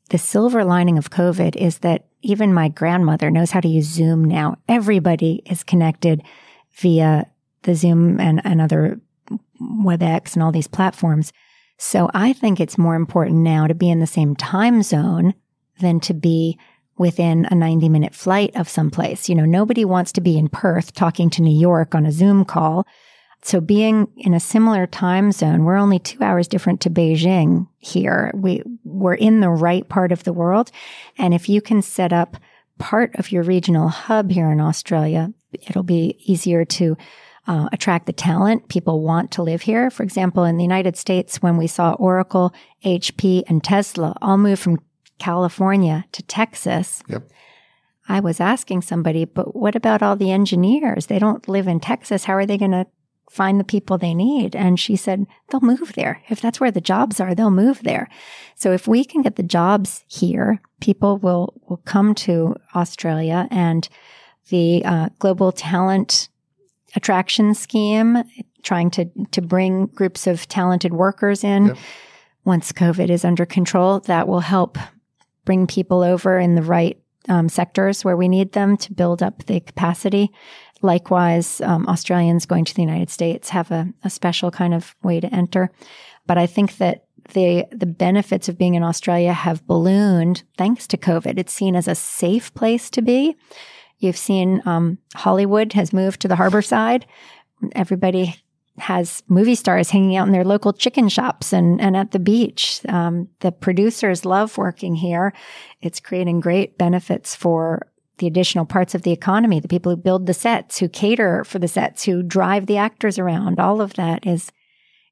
The 0.09 0.17
silver 0.17 0.65
lining 0.65 0.97
of 0.97 1.11
COVID 1.11 1.55
is 1.55 1.79
that 1.79 2.05
even 2.21 2.53
my 2.53 2.67
grandmother 2.67 3.31
knows 3.31 3.51
how 3.51 3.61
to 3.61 3.67
use 3.67 3.85
Zoom 3.85 4.25
now. 4.25 4.57
Everybody 4.67 5.41
is 5.45 5.63
connected 5.63 6.23
via 6.73 7.25
the 7.63 7.75
Zoom 7.75 8.19
and, 8.19 8.41
and 8.43 8.61
other 8.61 8.99
WebEx 9.61 10.33
and 10.33 10.43
all 10.43 10.51
these 10.51 10.67
platforms. 10.67 11.31
So 11.77 12.09
I 12.13 12.33
think 12.33 12.59
it's 12.59 12.77
more 12.77 12.95
important 12.95 13.37
now 13.37 13.67
to 13.67 13.73
be 13.73 13.89
in 13.89 13.99
the 13.99 14.07
same 14.07 14.35
time 14.35 14.81
zone 14.81 15.33
than 15.79 15.99
to 16.01 16.13
be 16.13 16.57
within 16.97 17.47
a 17.49 17.55
90 17.55 17.87
minute 17.87 18.13
flight 18.13 18.55
of 18.55 18.67
someplace. 18.67 19.29
You 19.29 19.35
know, 19.35 19.45
nobody 19.45 19.85
wants 19.85 20.11
to 20.13 20.21
be 20.21 20.37
in 20.37 20.49
Perth 20.49 20.93
talking 20.93 21.29
to 21.31 21.41
New 21.41 21.57
York 21.57 21.95
on 21.95 22.05
a 22.05 22.11
Zoom 22.11 22.43
call. 22.45 22.85
So 23.41 23.61
being 23.61 24.07
in 24.17 24.33
a 24.33 24.39
similar 24.39 24.85
time 24.85 25.31
zone, 25.31 25.63
we're 25.63 25.77
only 25.77 25.99
two 25.99 26.21
hours 26.21 26.47
different 26.47 26.81
to 26.81 26.89
Beijing 26.89 27.67
here. 27.77 28.31
We, 28.35 28.63
we're 28.83 29.13
in 29.13 29.39
the 29.39 29.49
right 29.49 29.87
part 29.87 30.11
of 30.11 30.23
the 30.23 30.33
world. 30.33 30.71
And 31.17 31.33
if 31.33 31.47
you 31.47 31.61
can 31.61 31.81
set 31.81 32.11
up 32.11 32.37
part 32.79 33.15
of 33.15 33.31
your 33.31 33.43
regional 33.43 33.87
hub 33.87 34.31
here 34.31 34.51
in 34.51 34.59
Australia, 34.59 35.33
it'll 35.53 35.83
be 35.83 36.17
easier 36.19 36.65
to 36.65 36.97
uh, 37.47 37.69
attract 37.71 38.05
the 38.05 38.13
talent. 38.13 38.67
People 38.67 39.01
want 39.01 39.31
to 39.31 39.41
live 39.41 39.61
here. 39.61 39.89
For 39.89 40.03
example, 40.03 40.43
in 40.43 40.57
the 40.57 40.63
United 40.63 40.97
States, 40.97 41.41
when 41.41 41.57
we 41.57 41.67
saw 41.67 41.93
Oracle, 41.93 42.53
HP, 42.85 43.43
and 43.47 43.63
Tesla 43.63 44.15
all 44.21 44.37
move 44.37 44.59
from 44.59 44.79
California 45.17 46.05
to 46.11 46.23
Texas. 46.23 47.03
Yep. 47.07 47.29
I 48.07 48.19
was 48.19 48.39
asking 48.39 48.81
somebody, 48.81 49.25
but 49.25 49.55
what 49.55 49.75
about 49.75 50.01
all 50.01 50.15
the 50.15 50.31
engineers? 50.31 51.05
They 51.05 51.19
don't 51.19 51.47
live 51.47 51.67
in 51.67 51.79
Texas. 51.79 52.23
How 52.23 52.33
are 52.33 52.45
they 52.45 52.57
going 52.57 52.71
to 52.71 52.87
find 53.29 53.59
the 53.59 53.63
people 53.63 53.97
they 53.97 54.13
need? 54.13 54.55
And 54.55 54.79
she 54.79 54.95
said, 54.95 55.25
they'll 55.49 55.61
move 55.61 55.93
there. 55.93 56.21
If 56.29 56.41
that's 56.41 56.59
where 56.59 56.71
the 56.71 56.81
jobs 56.81 57.19
are, 57.19 57.35
they'll 57.35 57.51
move 57.51 57.83
there. 57.83 58.09
So 58.55 58.71
if 58.71 58.87
we 58.87 59.05
can 59.05 59.21
get 59.21 59.35
the 59.35 59.43
jobs 59.43 60.03
here, 60.07 60.61
people 60.81 61.17
will, 61.17 61.53
will 61.67 61.81
come 61.85 62.15
to 62.15 62.55
Australia 62.75 63.47
and 63.51 63.87
the 64.49 64.83
uh, 64.83 65.09
global 65.19 65.51
talent 65.51 66.29
attraction 66.95 67.53
scheme, 67.53 68.23
trying 68.63 68.89
to, 68.91 69.05
to 69.31 69.41
bring 69.41 69.85
groups 69.87 70.27
of 70.27 70.47
talented 70.47 70.93
workers 70.93 71.43
in. 71.43 71.67
Yep. 71.67 71.77
Once 72.45 72.71
COVID 72.71 73.09
is 73.09 73.23
under 73.23 73.45
control, 73.45 73.99
that 74.01 74.27
will 74.27 74.39
help 74.39 74.77
bring 75.45 75.67
people 75.67 76.01
over 76.01 76.39
in 76.39 76.55
the 76.55 76.63
right 76.63 76.99
um, 77.27 77.47
sectors 77.47 78.03
where 78.03 78.17
we 78.17 78.27
need 78.27 78.53
them 78.53 78.75
to 78.77 78.93
build 78.93 79.21
up 79.21 79.45
the 79.45 79.59
capacity. 79.59 80.31
Likewise, 80.81 81.61
um, 81.61 81.87
Australians 81.87 82.45
going 82.45 82.65
to 82.65 82.73
the 82.73 82.81
United 82.81 83.09
States 83.09 83.49
have 83.49 83.71
a, 83.71 83.87
a 84.03 84.09
special 84.09 84.51
kind 84.51 84.73
of 84.73 84.95
way 85.03 85.19
to 85.19 85.33
enter. 85.33 85.71
But 86.25 86.37
I 86.37 86.45
think 86.45 86.77
that 86.77 87.05
the 87.33 87.65
the 87.71 87.85
benefits 87.85 88.49
of 88.49 88.57
being 88.57 88.75
in 88.75 88.83
Australia 88.83 89.33
have 89.33 89.67
ballooned 89.67 90.43
thanks 90.57 90.87
to 90.87 90.97
COVID. 90.97 91.37
It's 91.37 91.53
seen 91.53 91.75
as 91.75 91.87
a 91.87 91.95
safe 91.95 92.53
place 92.53 92.89
to 92.91 93.01
be. 93.01 93.35
You've 93.99 94.17
seen 94.17 94.61
um, 94.65 94.97
Hollywood 95.15 95.73
has 95.73 95.93
moved 95.93 96.21
to 96.21 96.27
the 96.27 96.37
harbor 96.37 96.61
side. 96.61 97.05
Everybody 97.73 98.35
has 98.77 99.21
movie 99.27 99.55
stars 99.55 99.89
hanging 99.89 100.15
out 100.15 100.27
in 100.27 100.33
their 100.33 100.45
local 100.45 100.71
chicken 100.71 101.09
shops 101.09 101.51
and, 101.51 101.81
and 101.81 101.97
at 101.97 102.11
the 102.11 102.19
beach. 102.19 102.79
Um, 102.87 103.27
the 103.41 103.51
producers 103.51 104.25
love 104.25 104.57
working 104.57 104.95
here. 104.95 105.33
It's 105.81 105.99
creating 105.99 106.39
great 106.39 106.77
benefits 106.77 107.35
for 107.35 107.87
the 108.19 108.27
additional 108.27 108.65
parts 108.65 108.95
of 108.95 109.01
the 109.01 109.11
economy, 109.11 109.59
the 109.59 109.67
people 109.67 109.91
who 109.91 109.97
build 109.97 110.25
the 110.25 110.33
sets, 110.33 110.77
who 110.77 110.87
cater 110.87 111.43
for 111.43 111.59
the 111.59 111.67
sets, 111.67 112.03
who 112.03 112.21
drive 112.21 112.65
the 112.65 112.77
actors 112.77 113.17
around. 113.17 113.59
All 113.59 113.81
of 113.81 113.93
that 113.95 114.25
is 114.25 114.51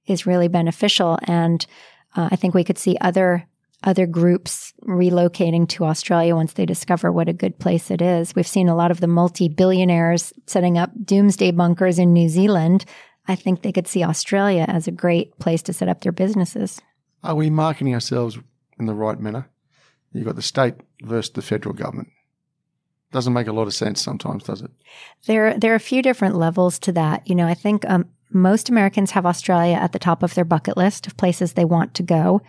is 0.05 0.25
really 0.25 0.47
beneficial, 0.47 1.19
and 1.23 1.65
uh, 2.15 2.29
I 2.31 2.35
think 2.37 2.53
we 2.53 2.63
could 2.63 2.77
see 2.77 2.97
other 3.01 3.47
other 3.83 4.07
groups 4.07 4.73
relocating 4.83 5.67
to 5.69 5.85
Australia 5.85 6.35
once 6.35 6.53
they 6.53 6.65
discover 6.65 7.11
what 7.11 7.29
a 7.29 7.33
good 7.33 7.59
place 7.59 7.91
it 7.91 8.01
is. 8.01 8.35
We've 8.35 8.47
seen 8.47 8.69
a 8.69 8.75
lot 8.75 8.91
of 8.91 8.99
the 9.01 9.07
multi 9.07 9.49
billionaires 9.49 10.33
setting 10.47 10.77
up 10.77 10.91
doomsday 11.03 11.51
bunkers 11.51 11.99
in 11.99 12.13
New 12.13 12.29
Zealand. 12.29 12.85
I 13.27 13.35
think 13.35 13.61
they 13.61 13.71
could 13.71 13.87
see 13.87 14.03
Australia 14.03 14.65
as 14.67 14.87
a 14.87 14.91
great 14.91 15.37
place 15.39 15.61
to 15.63 15.73
set 15.73 15.89
up 15.89 16.01
their 16.01 16.11
businesses. 16.11 16.81
Are 17.23 17.35
we 17.35 17.49
marketing 17.49 17.93
ourselves 17.93 18.39
in 18.79 18.85
the 18.85 18.93
right 18.93 19.19
manner? 19.19 19.49
You've 20.13 20.25
got 20.25 20.37
the 20.37 20.41
state 20.41 20.75
versus 21.03 21.33
the 21.33 21.41
federal 21.41 21.75
government. 21.75 22.09
Doesn't 23.11 23.33
make 23.33 23.47
a 23.47 23.53
lot 23.53 23.67
of 23.67 23.73
sense 23.73 24.01
sometimes, 24.01 24.43
does 24.43 24.61
it? 24.61 24.71
There, 25.25 25.57
there 25.57 25.71
are 25.71 25.75
a 25.75 25.79
few 25.79 26.01
different 26.01 26.35
levels 26.35 26.77
to 26.79 26.91
that. 26.93 27.27
You 27.27 27.35
know, 27.35 27.47
I 27.47 27.53
think 27.53 27.89
um, 27.89 28.05
most 28.31 28.69
Americans 28.69 29.11
have 29.11 29.25
Australia 29.25 29.75
at 29.75 29.93
the 29.93 29.99
top 29.99 30.23
of 30.23 30.33
their 30.33 30.45
bucket 30.45 30.75
list 30.75 31.07
of 31.07 31.17
places 31.17 31.53
they 31.53 31.65
want 31.65 31.93
to 31.95 32.03
go, 32.03 32.41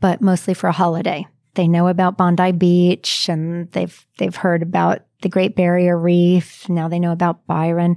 but 0.00 0.20
mostly 0.20 0.54
for 0.54 0.68
a 0.68 0.72
holiday. 0.72 1.26
They 1.54 1.68
know 1.68 1.88
about 1.88 2.16
Bondi 2.16 2.52
Beach 2.52 3.28
and 3.28 3.70
they've 3.72 4.06
they've 4.18 4.34
heard 4.34 4.62
about 4.62 5.00
the 5.22 5.28
Great 5.28 5.54
Barrier 5.54 5.96
Reef. 5.96 6.68
Now 6.68 6.88
they 6.88 6.98
know 6.98 7.12
about 7.12 7.46
Byron. 7.46 7.96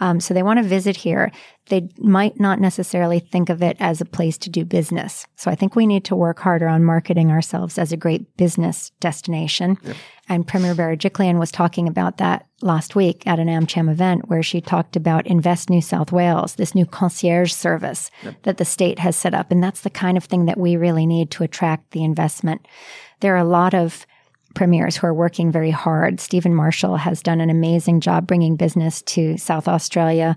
Um, 0.00 0.18
so 0.18 0.34
they 0.34 0.42
want 0.42 0.58
to 0.58 0.62
visit 0.64 0.96
here. 0.96 1.30
They 1.68 1.88
might 1.98 2.40
not 2.40 2.58
necessarily 2.58 3.20
think 3.20 3.48
of 3.48 3.62
it 3.62 3.76
as 3.78 4.00
a 4.00 4.06
place 4.06 4.38
to 4.38 4.50
do 4.50 4.64
business. 4.64 5.26
So 5.36 5.50
I 5.50 5.54
think 5.54 5.76
we 5.76 5.86
need 5.86 6.04
to 6.06 6.16
work 6.16 6.40
harder 6.40 6.66
on 6.68 6.84
marketing 6.84 7.30
ourselves 7.30 7.78
as 7.78 7.92
a 7.92 7.96
great 7.96 8.36
business 8.36 8.90
destination. 9.00 9.76
Yep. 9.82 9.96
And 10.28 10.46
Premier 10.46 10.74
Berejiklian 10.74 11.38
was 11.38 11.50
talking 11.52 11.86
about 11.88 12.18
that 12.18 12.46
last 12.62 12.94
week 12.96 13.26
at 13.26 13.38
an 13.38 13.48
AmCham 13.48 13.90
event 13.90 14.28
where 14.28 14.42
she 14.42 14.60
talked 14.60 14.96
about 14.96 15.26
Invest 15.26 15.70
New 15.70 15.82
South 15.82 16.12
Wales, 16.12 16.54
this 16.54 16.74
new 16.74 16.86
concierge 16.86 17.52
service 17.52 18.10
Yep. 18.22 18.42
that 18.42 18.56
the 18.58 18.64
state 18.64 18.98
has 19.00 19.16
set 19.16 19.34
up. 19.34 19.50
And 19.50 19.62
that's 19.62 19.80
the 19.82 19.90
kind 19.90 20.16
of 20.16 20.24
thing 20.24 20.46
that 20.46 20.58
we 20.58 20.76
really 20.76 21.06
need 21.06 21.30
to 21.32 21.44
attract 21.44 21.90
the 21.90 22.04
investment. 22.04 22.66
There 23.20 23.34
are 23.34 23.38
a 23.38 23.44
lot 23.44 23.74
of 23.74 24.06
premiers 24.54 24.96
who 24.96 25.06
are 25.06 25.14
working 25.14 25.52
very 25.52 25.70
hard. 25.70 26.20
Stephen 26.20 26.54
Marshall 26.54 26.96
has 26.96 27.22
done 27.22 27.40
an 27.40 27.50
amazing 27.50 28.00
job 28.00 28.26
bringing 28.26 28.56
business 28.56 29.02
to 29.02 29.36
South 29.36 29.68
Australia. 29.68 30.36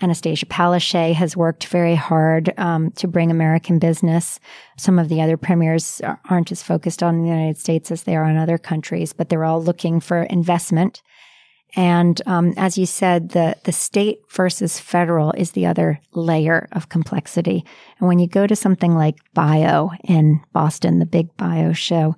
Annastacia 0.00 0.46
Palaszczuk 0.46 1.12
has 1.14 1.36
worked 1.36 1.66
very 1.66 1.94
hard 1.94 2.54
um, 2.58 2.90
to 2.92 3.06
bring 3.06 3.30
American 3.30 3.78
business. 3.78 4.40
Some 4.78 4.98
of 4.98 5.08
the 5.08 5.20
other 5.20 5.36
premiers 5.36 6.00
aren't 6.30 6.50
as 6.50 6.62
focused 6.62 7.02
on 7.02 7.20
the 7.20 7.28
United 7.28 7.58
States 7.58 7.90
as 7.90 8.04
they 8.04 8.16
are 8.16 8.24
on 8.24 8.36
other 8.36 8.56
countries, 8.56 9.12
but 9.12 9.28
they're 9.28 9.44
all 9.44 9.62
looking 9.62 10.00
for 10.00 10.22
investment. 10.22 11.02
And 11.76 12.20
um, 12.26 12.54
as 12.56 12.76
you 12.76 12.86
said, 12.86 13.30
the 13.30 13.56
the 13.64 13.72
state 13.72 14.20
versus 14.30 14.80
federal 14.80 15.32
is 15.32 15.52
the 15.52 15.66
other 15.66 16.00
layer 16.12 16.68
of 16.72 16.88
complexity. 16.88 17.64
And 17.98 18.08
when 18.08 18.18
you 18.18 18.26
go 18.26 18.46
to 18.46 18.56
something 18.56 18.94
like 18.94 19.16
Bio 19.34 19.90
in 20.02 20.40
Boston, 20.52 20.98
the 20.98 21.06
big 21.06 21.36
Bio 21.36 21.72
show, 21.72 22.16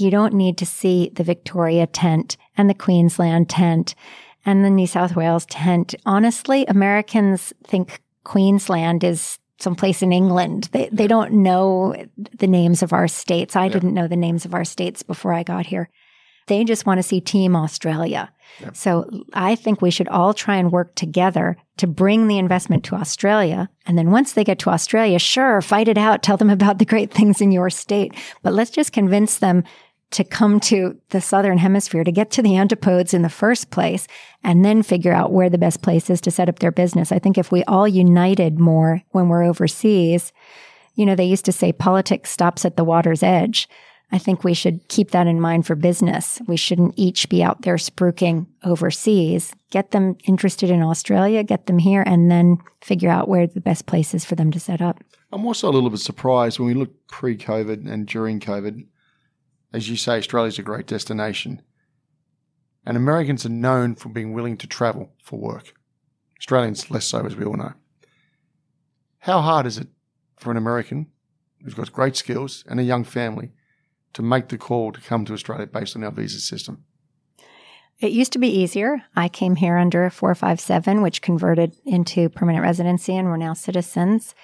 you 0.00 0.10
don't 0.10 0.34
need 0.34 0.58
to 0.58 0.66
see 0.66 1.10
the 1.14 1.24
Victoria 1.24 1.86
tent 1.86 2.36
and 2.56 2.68
the 2.68 2.74
Queensland 2.74 3.48
tent 3.48 3.94
and 4.46 4.64
the 4.64 4.70
New 4.70 4.86
South 4.86 5.14
Wales 5.14 5.46
tent. 5.46 5.94
Honestly, 6.06 6.64
Americans 6.66 7.52
think 7.64 8.00
Queensland 8.24 9.04
is 9.04 9.38
someplace 9.58 10.02
in 10.02 10.12
England. 10.12 10.68
They 10.72 10.88
they 10.90 11.06
don't 11.06 11.32
know 11.32 11.94
the 12.16 12.46
names 12.46 12.82
of 12.82 12.92
our 12.92 13.08
states. 13.08 13.56
I 13.56 13.68
didn't 13.68 13.94
know 13.94 14.08
the 14.08 14.16
names 14.16 14.44
of 14.44 14.54
our 14.54 14.64
states 14.64 15.02
before 15.02 15.32
I 15.32 15.42
got 15.42 15.66
here. 15.66 15.90
They 16.46 16.64
just 16.64 16.86
want 16.86 16.98
to 16.98 17.02
see 17.02 17.20
Team 17.20 17.54
Australia. 17.54 18.32
So 18.72 19.08
I 19.34 19.54
think 19.54 19.80
we 19.80 19.92
should 19.92 20.08
all 20.08 20.34
try 20.34 20.56
and 20.56 20.72
work 20.72 20.96
together 20.96 21.56
to 21.76 21.86
bring 21.86 22.26
the 22.26 22.38
investment 22.38 22.84
to 22.84 22.96
Australia. 22.96 23.70
And 23.86 23.96
then 23.96 24.10
once 24.10 24.32
they 24.32 24.42
get 24.42 24.58
to 24.60 24.70
Australia, 24.70 25.18
sure, 25.18 25.62
fight 25.62 25.86
it 25.86 25.96
out, 25.96 26.22
tell 26.22 26.36
them 26.36 26.50
about 26.50 26.78
the 26.78 26.84
great 26.84 27.12
things 27.12 27.40
in 27.40 27.52
your 27.52 27.70
state. 27.70 28.14
But 28.42 28.54
let's 28.54 28.70
just 28.70 28.92
convince 28.92 29.38
them 29.38 29.62
to 30.10 30.24
come 30.24 30.58
to 30.58 30.98
the 31.10 31.20
southern 31.20 31.58
hemisphere 31.58 32.02
to 32.02 32.12
get 32.12 32.30
to 32.32 32.42
the 32.42 32.56
antipodes 32.56 33.14
in 33.14 33.22
the 33.22 33.28
first 33.28 33.70
place 33.70 34.08
and 34.42 34.64
then 34.64 34.82
figure 34.82 35.12
out 35.12 35.32
where 35.32 35.48
the 35.48 35.58
best 35.58 35.82
place 35.82 36.10
is 36.10 36.20
to 36.22 36.30
set 36.30 36.48
up 36.48 36.58
their 36.58 36.72
business. 36.72 37.12
I 37.12 37.18
think 37.18 37.38
if 37.38 37.52
we 37.52 37.62
all 37.64 37.86
united 37.86 38.58
more 38.58 39.02
when 39.10 39.28
we're 39.28 39.44
overseas, 39.44 40.32
you 40.94 41.06
know, 41.06 41.14
they 41.14 41.24
used 41.24 41.44
to 41.44 41.52
say 41.52 41.72
politics 41.72 42.30
stops 42.30 42.64
at 42.64 42.76
the 42.76 42.84
water's 42.84 43.22
edge. 43.22 43.68
I 44.12 44.18
think 44.18 44.42
we 44.42 44.54
should 44.54 44.88
keep 44.88 45.12
that 45.12 45.28
in 45.28 45.40
mind 45.40 45.66
for 45.66 45.76
business. 45.76 46.42
We 46.48 46.56
shouldn't 46.56 46.94
each 46.96 47.28
be 47.28 47.44
out 47.44 47.62
there 47.62 47.76
spruiking 47.76 48.46
overseas. 48.64 49.54
Get 49.70 49.92
them 49.92 50.16
interested 50.24 50.68
in 50.68 50.82
Australia, 50.82 51.44
get 51.44 51.66
them 51.66 51.78
here, 51.78 52.02
and 52.04 52.28
then 52.28 52.58
figure 52.80 53.10
out 53.10 53.28
where 53.28 53.46
the 53.46 53.60
best 53.60 53.86
place 53.86 54.12
is 54.12 54.24
for 54.24 54.34
them 54.34 54.50
to 54.50 54.58
set 54.58 54.82
up. 54.82 55.04
I'm 55.32 55.46
also 55.46 55.68
a 55.68 55.70
little 55.70 55.90
bit 55.90 56.00
surprised 56.00 56.58
when 56.58 56.66
we 56.66 56.74
look 56.74 56.90
pre 57.06 57.36
COVID 57.36 57.88
and 57.88 58.06
during 58.06 58.40
COVID. 58.40 58.84
As 59.72 59.88
you 59.88 59.96
say, 59.96 60.18
Australia's 60.18 60.58
a 60.58 60.62
great 60.62 60.86
destination. 60.86 61.62
And 62.84 62.96
Americans 62.96 63.46
are 63.46 63.50
known 63.50 63.94
for 63.94 64.08
being 64.08 64.32
willing 64.32 64.56
to 64.58 64.66
travel 64.66 65.12
for 65.22 65.38
work. 65.38 65.74
Australians 66.38 66.90
less 66.90 67.06
so, 67.06 67.24
as 67.26 67.36
we 67.36 67.44
all 67.44 67.56
know. 67.56 67.74
How 69.18 69.40
hard 69.42 69.66
is 69.66 69.76
it 69.76 69.88
for 70.38 70.50
an 70.50 70.56
American 70.56 71.08
who's 71.62 71.74
got 71.74 71.92
great 71.92 72.16
skills 72.16 72.64
and 72.68 72.80
a 72.80 72.84
young 72.84 73.04
family 73.04 73.52
to 74.14 74.22
make 74.22 74.48
the 74.48 74.58
call 74.58 74.92
to 74.92 75.00
come 75.00 75.24
to 75.26 75.34
Australia 75.34 75.66
based 75.66 75.94
on 75.94 76.02
our 76.02 76.10
visa 76.10 76.40
system? 76.40 76.84
It 78.00 78.12
used 78.12 78.32
to 78.32 78.38
be 78.38 78.48
easier. 78.48 79.02
I 79.14 79.28
came 79.28 79.56
here 79.56 79.76
under 79.76 80.08
457, 80.08 81.02
which 81.02 81.20
converted 81.20 81.76
into 81.84 82.30
permanent 82.30 82.64
residency, 82.64 83.14
and 83.14 83.28
we're 83.28 83.36
now 83.36 83.52
citizens. 83.52 84.34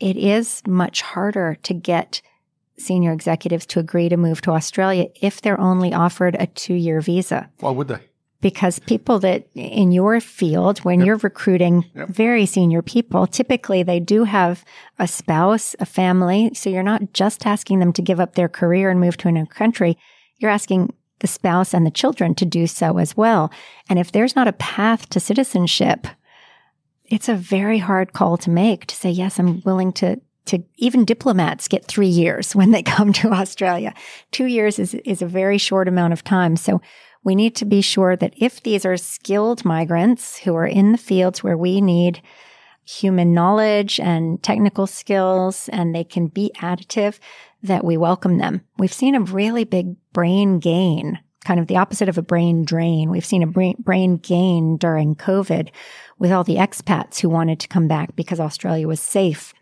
It 0.00 0.16
is 0.16 0.60
much 0.66 1.02
harder 1.02 1.56
to 1.62 1.72
get 1.72 2.20
senior 2.78 3.12
executives 3.12 3.66
to 3.66 3.78
agree 3.78 4.08
to 4.08 4.16
move 4.16 4.40
to 4.42 4.50
Australia 4.52 5.06
if 5.20 5.40
they're 5.40 5.60
only 5.60 5.92
offered 5.92 6.36
a 6.38 6.46
two 6.46 6.74
year 6.74 7.00
visa. 7.00 7.50
Why 7.60 7.70
would 7.70 7.88
they? 7.88 8.00
Because 8.42 8.78
people 8.80 9.18
that 9.20 9.48
in 9.54 9.92
your 9.92 10.20
field, 10.20 10.78
when 10.80 11.00
you're 11.00 11.16
recruiting 11.16 11.84
Yep. 11.94 12.08
very 12.08 12.44
senior 12.46 12.82
people, 12.82 13.26
typically 13.26 13.82
they 13.82 13.98
do 13.98 14.24
have 14.24 14.62
a 14.98 15.08
spouse, 15.08 15.74
a 15.80 15.86
family. 15.86 16.50
So 16.54 16.68
you're 16.68 16.82
not 16.82 17.12
just 17.14 17.46
asking 17.46 17.80
them 17.80 17.92
to 17.94 18.02
give 18.02 18.20
up 18.20 18.34
their 18.34 18.48
career 18.48 18.90
and 18.90 19.00
move 19.00 19.16
to 19.18 19.28
a 19.28 19.32
new 19.32 19.46
country. 19.46 19.96
You're 20.38 20.50
asking 20.50 20.92
the 21.20 21.26
spouse 21.26 21.72
and 21.72 21.86
the 21.86 21.90
children 21.90 22.34
to 22.34 22.44
do 22.44 22.66
so 22.66 22.98
as 22.98 23.16
well. 23.16 23.50
And 23.88 23.98
if 23.98 24.12
there's 24.12 24.36
not 24.36 24.48
a 24.48 24.52
path 24.52 25.08
to 25.10 25.18
citizenship, 25.18 26.06
it's 27.06 27.28
a 27.30 27.34
very 27.34 27.78
hard 27.78 28.12
call 28.12 28.36
to 28.38 28.50
make 28.50 28.84
to 28.86 28.94
say, 28.94 29.10
yes, 29.10 29.38
I'm 29.38 29.62
willing 29.64 29.92
to, 29.94 30.20
to 30.46 30.62
even 30.76 31.04
diplomats 31.04 31.68
get 31.68 31.84
three 31.84 32.08
years 32.08 32.54
when 32.54 32.70
they 32.70 32.82
come 32.82 33.12
to 33.14 33.30
Australia. 33.30 33.92
Two 34.30 34.46
years 34.46 34.78
is, 34.78 34.94
is 34.94 35.22
a 35.22 35.26
very 35.26 35.58
short 35.58 35.88
amount 35.88 36.12
of 36.12 36.24
time. 36.24 36.56
So 36.56 36.80
We 37.26 37.34
need 37.34 37.56
to 37.56 37.64
be 37.64 37.80
sure 37.80 38.14
that 38.14 38.34
if 38.36 38.62
these 38.62 38.86
are 38.86 38.96
skilled 38.96 39.64
migrants 39.64 40.38
who 40.38 40.54
are 40.54 40.66
in 40.66 40.92
the 40.92 40.98
fields 40.98 41.42
where 41.42 41.56
we 41.56 41.80
need 41.80 42.22
human 42.84 43.34
knowledge 43.34 43.98
and 43.98 44.40
technical 44.44 44.86
skills 44.86 45.68
and 45.72 45.92
they 45.92 46.04
can 46.04 46.28
be 46.28 46.52
additive, 46.58 47.18
that 47.64 47.84
we 47.84 47.96
welcome 47.96 48.38
them. 48.38 48.60
We've 48.78 48.92
seen 48.92 49.16
a 49.16 49.20
really 49.20 49.64
big 49.64 49.96
brain 50.12 50.60
gain, 50.60 51.18
kind 51.44 51.58
of 51.58 51.66
the 51.66 51.78
opposite 51.78 52.08
of 52.08 52.16
a 52.16 52.22
brain 52.22 52.64
drain. 52.64 53.10
We've 53.10 53.24
seen 53.24 53.42
a 53.42 53.48
brain, 53.48 53.74
brain 53.80 54.18
gain 54.18 54.76
during 54.76 55.16
COVID 55.16 55.70
with 56.20 56.30
all 56.30 56.44
the 56.44 56.58
expats 56.58 57.18
who 57.18 57.28
wanted 57.28 57.58
to 57.58 57.68
come 57.68 57.88
back 57.88 58.14
because 58.14 58.38
Australia 58.38 58.86
was 58.86 59.00
safe 59.00 59.52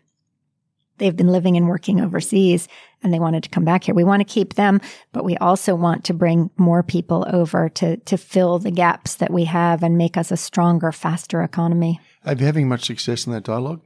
they've 0.97 1.15
been 1.15 1.31
living 1.31 1.57
and 1.57 1.67
working 1.67 2.01
overseas 2.01 2.67
and 3.03 3.13
they 3.13 3.19
wanted 3.19 3.43
to 3.43 3.49
come 3.49 3.65
back 3.65 3.83
here. 3.83 3.95
We 3.95 4.03
want 4.03 4.21
to 4.21 4.33
keep 4.33 4.55
them, 4.55 4.81
but 5.11 5.23
we 5.25 5.37
also 5.37 5.75
want 5.75 6.03
to 6.05 6.13
bring 6.13 6.49
more 6.57 6.83
people 6.83 7.25
over 7.31 7.69
to, 7.69 7.97
to 7.97 8.17
fill 8.17 8.59
the 8.59 8.71
gaps 8.71 9.15
that 9.15 9.31
we 9.31 9.45
have 9.45 9.83
and 9.83 9.97
make 9.97 10.17
us 10.17 10.31
a 10.31 10.37
stronger, 10.37 10.91
faster 10.91 11.43
economy. 11.43 11.99
Are 12.25 12.33
you 12.33 12.45
having 12.45 12.67
much 12.67 12.85
success 12.85 13.27
in 13.27 13.33
that 13.33 13.43
dialogue? 13.43 13.81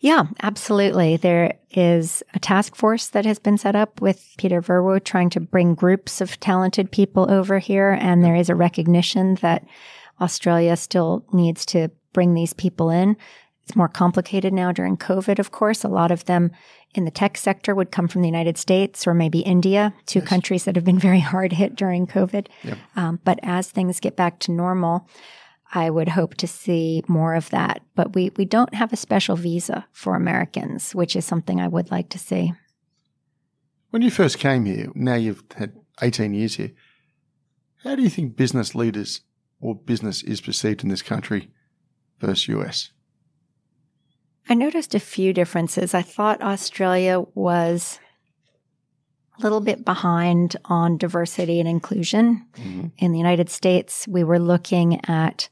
Yeah, 0.00 0.24
absolutely. 0.42 1.16
There 1.16 1.54
is 1.70 2.24
a 2.34 2.40
task 2.40 2.74
force 2.74 3.06
that 3.08 3.24
has 3.24 3.38
been 3.38 3.56
set 3.56 3.76
up 3.76 4.00
with 4.00 4.34
Peter 4.36 4.60
Verwer 4.60 5.02
trying 5.02 5.30
to 5.30 5.40
bring 5.40 5.76
groups 5.76 6.20
of 6.20 6.40
talented 6.40 6.90
people 6.90 7.30
over 7.30 7.60
here. 7.60 7.96
And 8.00 8.24
there 8.24 8.34
is 8.34 8.48
a 8.48 8.56
recognition 8.56 9.36
that 9.36 9.64
Australia 10.20 10.76
still 10.76 11.24
needs 11.32 11.64
to 11.66 11.88
bring 12.12 12.34
these 12.34 12.52
people 12.52 12.90
in. 12.90 13.16
It's 13.72 13.76
more 13.78 13.88
complicated 13.88 14.52
now 14.52 14.70
during 14.70 14.98
COVID, 14.98 15.38
of 15.38 15.50
course. 15.50 15.82
A 15.82 15.88
lot 15.88 16.10
of 16.10 16.26
them 16.26 16.50
in 16.94 17.06
the 17.06 17.10
tech 17.10 17.38
sector 17.38 17.74
would 17.74 17.90
come 17.90 18.06
from 18.06 18.20
the 18.20 18.28
United 18.28 18.58
States 18.58 19.06
or 19.06 19.14
maybe 19.14 19.38
India, 19.38 19.94
two 20.04 20.18
yes. 20.18 20.28
countries 20.28 20.64
that 20.64 20.76
have 20.76 20.84
been 20.84 20.98
very 21.08 21.20
hard 21.20 21.54
hit 21.54 21.74
during 21.74 22.06
COVID. 22.06 22.48
Yep. 22.64 22.78
Um, 22.96 23.20
but 23.24 23.40
as 23.42 23.70
things 23.70 23.98
get 23.98 24.14
back 24.14 24.40
to 24.40 24.52
normal, 24.52 25.08
I 25.72 25.88
would 25.88 26.10
hope 26.10 26.34
to 26.34 26.46
see 26.46 27.02
more 27.08 27.34
of 27.34 27.48
that. 27.48 27.80
But 27.94 28.14
we, 28.14 28.30
we 28.36 28.44
don't 28.44 28.74
have 28.74 28.92
a 28.92 28.96
special 28.96 29.36
visa 29.36 29.86
for 29.90 30.16
Americans, 30.16 30.94
which 30.94 31.16
is 31.16 31.24
something 31.24 31.58
I 31.58 31.68
would 31.68 31.90
like 31.90 32.10
to 32.10 32.18
see. 32.18 32.52
When 33.88 34.02
you 34.02 34.10
first 34.10 34.38
came 34.38 34.66
here, 34.66 34.88
now 34.94 35.14
you've 35.14 35.44
had 35.56 35.72
18 36.02 36.34
years 36.34 36.56
here, 36.56 36.72
how 37.84 37.94
do 37.94 38.02
you 38.02 38.10
think 38.10 38.36
business 38.36 38.74
leaders 38.74 39.22
or 39.62 39.74
business 39.74 40.22
is 40.22 40.42
perceived 40.42 40.82
in 40.82 40.90
this 40.90 41.00
country 41.00 41.50
versus 42.20 42.48
US? 42.48 42.90
I 44.48 44.54
noticed 44.54 44.94
a 44.94 45.00
few 45.00 45.32
differences. 45.32 45.94
I 45.94 46.02
thought 46.02 46.42
Australia 46.42 47.24
was 47.34 48.00
a 49.38 49.42
little 49.42 49.60
bit 49.60 49.84
behind 49.84 50.56
on 50.64 50.98
diversity 50.98 51.60
and 51.60 51.68
inclusion. 51.68 52.46
Mm-hmm. 52.54 52.88
In 52.98 53.12
the 53.12 53.18
United 53.18 53.48
States, 53.50 54.06
we 54.08 54.24
were 54.24 54.38
looking 54.38 55.04
at 55.08 55.48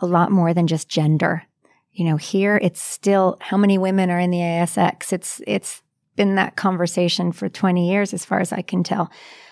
a 0.00 0.06
lot 0.06 0.30
more 0.30 0.54
than 0.54 0.66
just 0.66 0.88
gender. 0.88 1.44
You 1.92 2.04
know, 2.04 2.16
here 2.16 2.58
it's 2.62 2.82
still 2.82 3.38
how 3.40 3.56
many 3.56 3.78
women 3.78 4.10
are 4.10 4.18
in 4.18 4.30
the 4.30 4.38
ASX. 4.38 5.12
It's 5.12 5.40
it's 5.46 5.82
been 6.16 6.34
that 6.36 6.56
conversation 6.56 7.32
for 7.32 7.48
20 7.48 7.90
years 7.90 8.12
as 8.12 8.24
far 8.24 8.40
as 8.40 8.52
I 8.52 8.62
can 8.62 8.82
tell. 8.82 9.10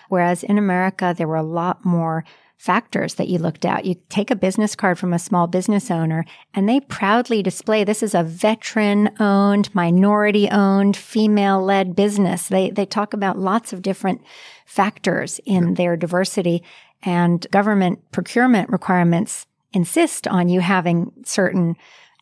Whereas 0.09 0.43
in 0.43 0.57
America 0.57 1.13
there 1.17 1.27
were 1.27 1.35
a 1.35 1.43
lot 1.43 1.83
more 1.85 2.23
factors 2.63 3.15
that 3.15 3.27
you 3.27 3.37
looked 3.37 3.65
at. 3.65 3.83
You 3.83 3.95
take 4.07 4.31
a 4.31 4.37
business 4.37 4.73
card 4.73 4.97
from 4.97 5.11
a 5.11 5.19
small 5.19 5.47
business 5.47 5.91
owner 5.91 6.23
and 6.53 6.69
they 6.69 6.79
proudly 6.79 7.43
display 7.43 7.83
this 7.83 8.01
is 8.01 8.15
a 8.15 8.23
veteran 8.23 9.09
owned, 9.19 9.75
minority 9.75 10.49
owned, 10.49 10.95
female 10.95 11.61
led 11.61 11.93
business. 11.93 12.47
They, 12.47 12.69
they 12.69 12.85
talk 12.85 13.13
about 13.13 13.37
lots 13.37 13.73
of 13.73 13.81
different 13.81 14.21
factors 14.65 15.41
in 15.45 15.73
their 15.73 15.97
diversity 15.97 16.63
and 17.01 17.45
government 17.51 17.99
procurement 18.13 18.69
requirements 18.69 19.45
insist 19.73 20.25
on 20.25 20.47
you 20.47 20.61
having 20.61 21.11
certain 21.25 21.75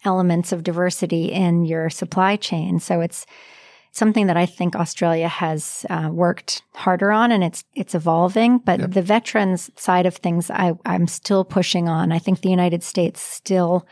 elements 0.06 0.52
of 0.52 0.64
diversity 0.64 1.26
in 1.26 1.66
your 1.66 1.88
supply 1.92 2.36
chain. 2.36 2.80
So 2.80 3.00
it's, 3.02 3.28
something 3.92 4.28
that 4.28 4.38
I 4.38 4.46
think 4.46 4.76
Australia 4.76 5.28
has 5.28 5.86
uh, 5.90 6.10
worked 6.12 6.64
harder 6.74 7.12
on, 7.12 7.32
and 7.32 7.44
it's 7.44 7.64
it's 7.76 7.96
evolving. 7.96 8.60
But 8.60 8.80
yep. 8.80 8.92
the 8.92 9.02
veterans 9.02 9.70
side 9.76 10.06
of 10.06 10.16
things, 10.16 10.50
I, 10.50 10.74
I'm 10.86 11.08
still 11.08 11.44
pushing 11.44 11.88
on. 11.88 12.12
I 12.12 12.20
think 12.20 12.42
the 12.42 12.50
United 12.50 12.84
States 12.84 13.22
still 13.22 13.86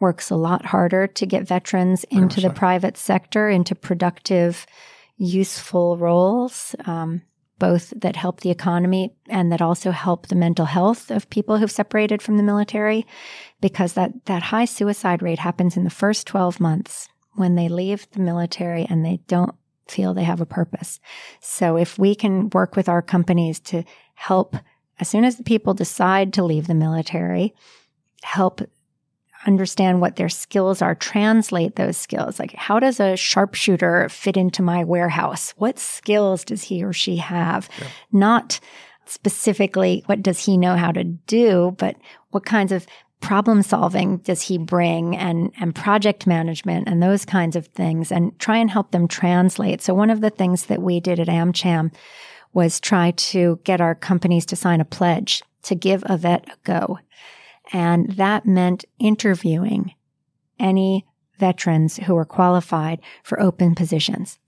works 0.00 0.30
a 0.30 0.36
lot 0.36 0.64
harder 0.64 1.08
to 1.08 1.26
get 1.26 1.48
veterans 1.48 2.04
into 2.04 2.40
the 2.40 2.50
private 2.50 2.96
sector, 2.96 3.48
into 3.48 3.74
productive, 3.74 4.64
useful 5.16 5.96
roles. 5.96 6.76
Um, 6.84 7.22
both 7.58 7.92
that 7.96 8.14
help 8.14 8.40
the 8.40 8.50
economy 8.50 9.12
and 9.28 9.50
that 9.50 9.60
also 9.60 9.90
help 9.90 10.28
the 10.28 10.36
mental 10.36 10.64
health 10.64 11.10
of 11.10 11.28
people 11.28 11.58
who've 11.58 11.72
separated 11.72 12.22
from 12.22 12.36
the 12.36 12.42
military 12.44 13.04
because 13.60 13.94
that, 13.94 14.12
that 14.26 14.44
high 14.44 14.64
suicide 14.64 15.22
rate 15.22 15.40
happens 15.40 15.76
in 15.76 15.82
the 15.82 15.90
first 15.90 16.28
12 16.28 16.60
months 16.60 17.08
when 17.38 17.54
they 17.54 17.68
leave 17.68 18.10
the 18.10 18.20
military 18.20 18.86
and 18.88 19.04
they 19.04 19.20
don't 19.26 19.54
feel 19.86 20.12
they 20.12 20.24
have 20.24 20.40
a 20.40 20.46
purpose. 20.46 21.00
So 21.40 21.76
if 21.76 21.98
we 21.98 22.14
can 22.14 22.50
work 22.50 22.76
with 22.76 22.88
our 22.88 23.02
companies 23.02 23.58
to 23.60 23.84
help 24.14 24.56
as 25.00 25.08
soon 25.08 25.24
as 25.24 25.36
the 25.36 25.44
people 25.44 25.74
decide 25.74 26.32
to 26.34 26.44
leave 26.44 26.66
the 26.66 26.74
military, 26.74 27.54
help 28.22 28.60
understand 29.46 30.00
what 30.00 30.16
their 30.16 30.28
skills 30.28 30.82
are, 30.82 30.94
translate 30.94 31.76
those 31.76 31.96
skills. 31.96 32.38
Like, 32.38 32.54
how 32.54 32.80
does 32.80 32.98
a 32.98 33.16
sharpshooter 33.16 34.08
fit 34.08 34.36
into 34.36 34.62
my 34.62 34.82
warehouse? 34.82 35.54
What 35.56 35.78
skills 35.78 36.44
does 36.44 36.64
he 36.64 36.82
or 36.82 36.92
she 36.92 37.16
have? 37.16 37.68
Yeah. 37.78 37.86
Not 38.10 38.60
specifically 39.06 40.02
what 40.06 40.22
does 40.22 40.44
he 40.44 40.56
know 40.56 40.76
how 40.76 40.92
to 40.92 41.04
do, 41.04 41.74
but 41.78 41.96
what 42.30 42.44
kinds 42.44 42.72
of 42.72 42.86
problem 43.20 43.62
solving 43.62 44.18
does 44.18 44.42
he 44.42 44.58
bring 44.58 45.16
and, 45.16 45.52
and 45.60 45.74
project 45.74 46.26
management 46.26 46.88
and 46.88 47.02
those 47.02 47.24
kinds 47.24 47.56
of 47.56 47.66
things 47.68 48.12
and 48.12 48.38
try 48.38 48.56
and 48.56 48.70
help 48.70 48.90
them 48.90 49.08
translate. 49.08 49.82
So 49.82 49.94
one 49.94 50.10
of 50.10 50.20
the 50.20 50.30
things 50.30 50.66
that 50.66 50.82
we 50.82 51.00
did 51.00 51.18
at 51.18 51.26
AmCham 51.28 51.92
was 52.52 52.80
try 52.80 53.10
to 53.10 53.60
get 53.64 53.80
our 53.80 53.94
companies 53.94 54.46
to 54.46 54.56
sign 54.56 54.80
a 54.80 54.84
pledge 54.84 55.42
to 55.62 55.74
give 55.74 56.02
a 56.06 56.16
vet 56.16 56.48
a 56.48 56.56
go. 56.64 56.98
And 57.72 58.12
that 58.12 58.46
meant 58.46 58.84
interviewing 58.98 59.94
any 60.58 61.06
veterans 61.38 61.96
who 61.98 62.14
were 62.14 62.24
qualified 62.24 63.00
for 63.22 63.40
open 63.40 63.74
positions, 63.74 64.38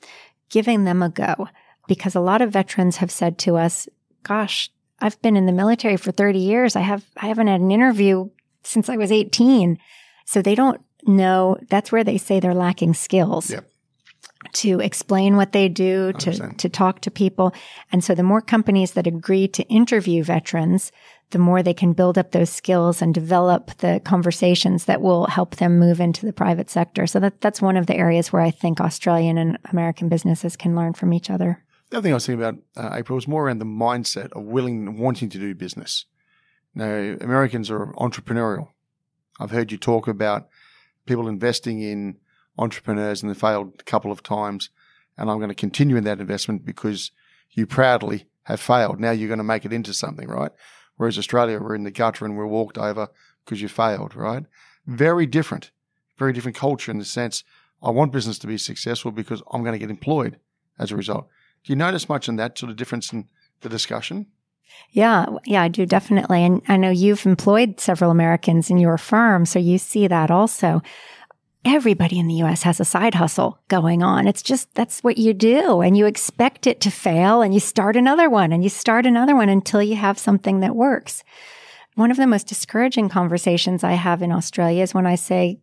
giving 0.49 0.85
them 0.85 1.03
a 1.03 1.09
go. 1.09 1.49
Because 1.87 2.15
a 2.15 2.21
lot 2.21 2.41
of 2.41 2.53
veterans 2.53 2.97
have 2.99 3.11
said 3.11 3.37
to 3.39 3.57
us, 3.57 3.89
gosh, 4.23 4.71
I've 5.01 5.21
been 5.23 5.37
in 5.37 5.47
the 5.47 5.53
military 5.53 5.97
for 5.97 6.13
30 6.13 6.39
years. 6.39 6.77
I 6.77 6.81
have, 6.81 7.05
I 7.17 7.27
haven't 7.27 7.49
had 7.49 7.61
an 7.61 7.71
interview 7.71 8.29
since 8.63 8.89
I 8.89 8.97
was 8.97 9.13
18. 9.13 9.79
So 10.27 10.43
they 10.43 10.55
don't 10.55 10.81
know. 11.07 11.57
That's 11.69 11.91
where 11.93 12.05
they 12.05 12.19
say 12.19 12.41
they're 12.41 12.55
lacking 12.55 12.95
skills. 12.95 13.51
Yep. 13.51 13.67
To 14.55 14.81
explain 14.81 15.37
what 15.37 15.53
they 15.53 15.69
do, 15.69 16.13
to, 16.15 16.55
to 16.55 16.69
talk 16.69 17.01
to 17.03 17.11
people. 17.11 17.53
And 17.93 18.03
so 18.03 18.15
the 18.15 18.23
more 18.23 18.41
companies 18.41 18.93
that 18.93 19.07
agree 19.07 19.47
to 19.49 19.63
interview 19.65 20.25
veterans, 20.25 20.93
the 21.31 21.39
more 21.39 21.63
they 21.63 21.75
can 21.75 21.93
build 21.93 22.19
up 22.19 22.33
those 22.33 22.51
skills 22.51 23.03
and 23.03 23.15
develop 23.15 23.77
the 23.79 24.01
conversations 24.05 24.87
that 24.87 25.01
will 25.01 25.27
help 25.27 25.57
them 25.57 25.79
move 25.79 26.01
into 26.01 26.27
the 26.27 26.33
private 26.33 26.71
sector. 26.71 27.07
So 27.07 27.21
that, 27.21 27.41
that's 27.41 27.63
one 27.63 27.77
of 27.77 27.87
the 27.87 27.97
areas 27.97 28.33
where 28.33 28.43
I 28.43 28.51
think 28.51 28.81
Australian 28.81 29.39
and 29.39 29.59
American 29.71 30.09
businesses 30.09 30.57
can 30.57 30.75
learn 30.75 30.95
from 30.95 31.13
each 31.13 31.31
other. 31.31 31.63
The 31.91 31.99
other 31.99 32.05
thing 32.05 32.13
I 32.13 32.15
was 32.15 32.27
thinking 32.27 32.45
about, 32.45 32.63
uh, 32.77 32.97
April, 32.97 33.17
was 33.17 33.29
more 33.29 33.47
around 33.47 33.59
the 33.59 33.65
mindset 33.65 34.33
of 34.33 34.45
willing, 34.45 34.99
wanting 34.99 35.29
to 35.31 35.39
do 35.39 35.55
business. 35.55 36.05
Now, 36.75 37.17
Americans 37.21 37.71
are 37.71 37.93
entrepreneurial. 37.95 38.69
I've 39.39 39.51
heard 39.51 39.73
you 39.73 39.79
talk 39.79 40.07
about 40.07 40.49
people 41.07 41.29
investing 41.29 41.81
in 41.81 42.19
entrepreneurs 42.59 43.23
and 43.23 43.31
they 43.31 43.39
failed 43.39 43.75
a 43.81 43.85
couple 43.85 44.13
of 44.13 44.23
times. 44.23 44.71
And 45.17 45.31
I'm 45.31 45.39
going 45.39 45.49
to 45.49 45.55
continue 45.55 45.97
in 45.97 46.05
that 46.05 46.21
investment 46.21 46.65
because 46.65 47.11
you 47.51 47.67
proudly 47.67 48.27
have 48.45 48.61
failed. 48.61 49.01
Now 49.01 49.11
you're 49.11 49.29
going 49.29 49.39
to 49.39 49.45
make 49.45 49.65
it 49.65 49.73
into 49.73 49.93
something, 49.93 50.29
right? 50.29 50.53
Whereas 50.97 51.19
Australia, 51.19 51.59
we're 51.59 51.75
in 51.75 51.85
the 51.85 51.91
gutter 51.91 52.25
and 52.25 52.37
we're 52.37 52.47
walked 52.47 52.79
over 52.79 53.09
because 53.45 53.63
you 53.63 53.69
failed, 53.69 54.15
right? 54.15 54.45
Very 54.87 55.27
different, 55.27 55.71
very 56.19 56.33
different 56.33 56.57
culture 56.57 56.91
in 56.91 56.99
the 56.99 57.05
sense 57.05 57.43
I 57.83 57.91
want 57.91 58.13
business 58.13 58.39
to 58.41 58.47
be 58.47 58.59
successful 58.59 59.11
because 59.11 59.43
I'm 59.53 59.63
going 59.63 59.73
to 59.73 59.79
get 59.79 59.91
employed 59.91 60.39
as 60.79 60.93
a 60.93 60.97
result. 60.97 61.29
Do 61.65 61.73
you 61.73 61.77
notice 61.77 62.09
much 62.09 62.29
in 62.29 62.37
that 62.37 62.59
sort 62.59 62.71
of 62.71 62.77
difference 62.77 63.13
in 63.13 63.29
the 63.61 63.69
discussion? 63.69 64.27
Yeah, 64.93 65.27
yeah, 65.45 65.63
I 65.63 65.69
do 65.69 65.87
definitely. 65.87 66.45
And 66.45 66.63
I 66.69 66.77
know 66.77 66.91
you've 66.91 67.27
employed 67.27 67.81
several 67.81 68.11
Americans 68.11 68.71
in 68.71 68.79
your 68.79 68.99
firm, 68.99 69.47
so 69.47 69.59
you 69.59 69.79
see 69.79 70.07
that 70.09 70.31
also. 70.31 70.83
Everybody 71.65 72.19
in 72.19 72.27
the 72.27 72.43
US 72.43 72.63
has 72.63 72.81
a 72.81 72.87
side 72.87 73.15
hustle 73.15 73.59
going 73.69 74.03
on. 74.03 74.27
It's 74.27 74.43
just 74.43 74.75
that's 74.75 75.05
what 75.05 75.19
you 75.19 75.35
do 75.35 75.83
and 75.83 75.95
you 75.95 76.07
expect 76.07 76.67
it 76.67 76.81
to 76.81 76.91
fail 76.91 77.43
and 77.43 77.53
you 77.53 77.61
start 77.61 77.97
another 77.97 78.31
one 78.31 78.51
and 78.51 78.65
you 78.65 78.71
start 78.71 79.05
another 79.05 79.37
one 79.37 79.51
until 79.51 79.83
you 79.83 79.97
have 79.97 80.19
something 80.19 80.61
that 80.61 80.75
works. 80.75 81.23
One 81.97 82.11
of 82.11 82.17
the 82.17 82.27
most 82.27 82.47
discouraging 82.47 83.11
conversations 83.11 83.85
I 83.85 83.93
have 83.93 84.23
in 84.23 84.33
Australia 84.33 84.83
is 84.83 84.95
when 84.95 85.07
I 85.07 85.17
say, 85.17 85.61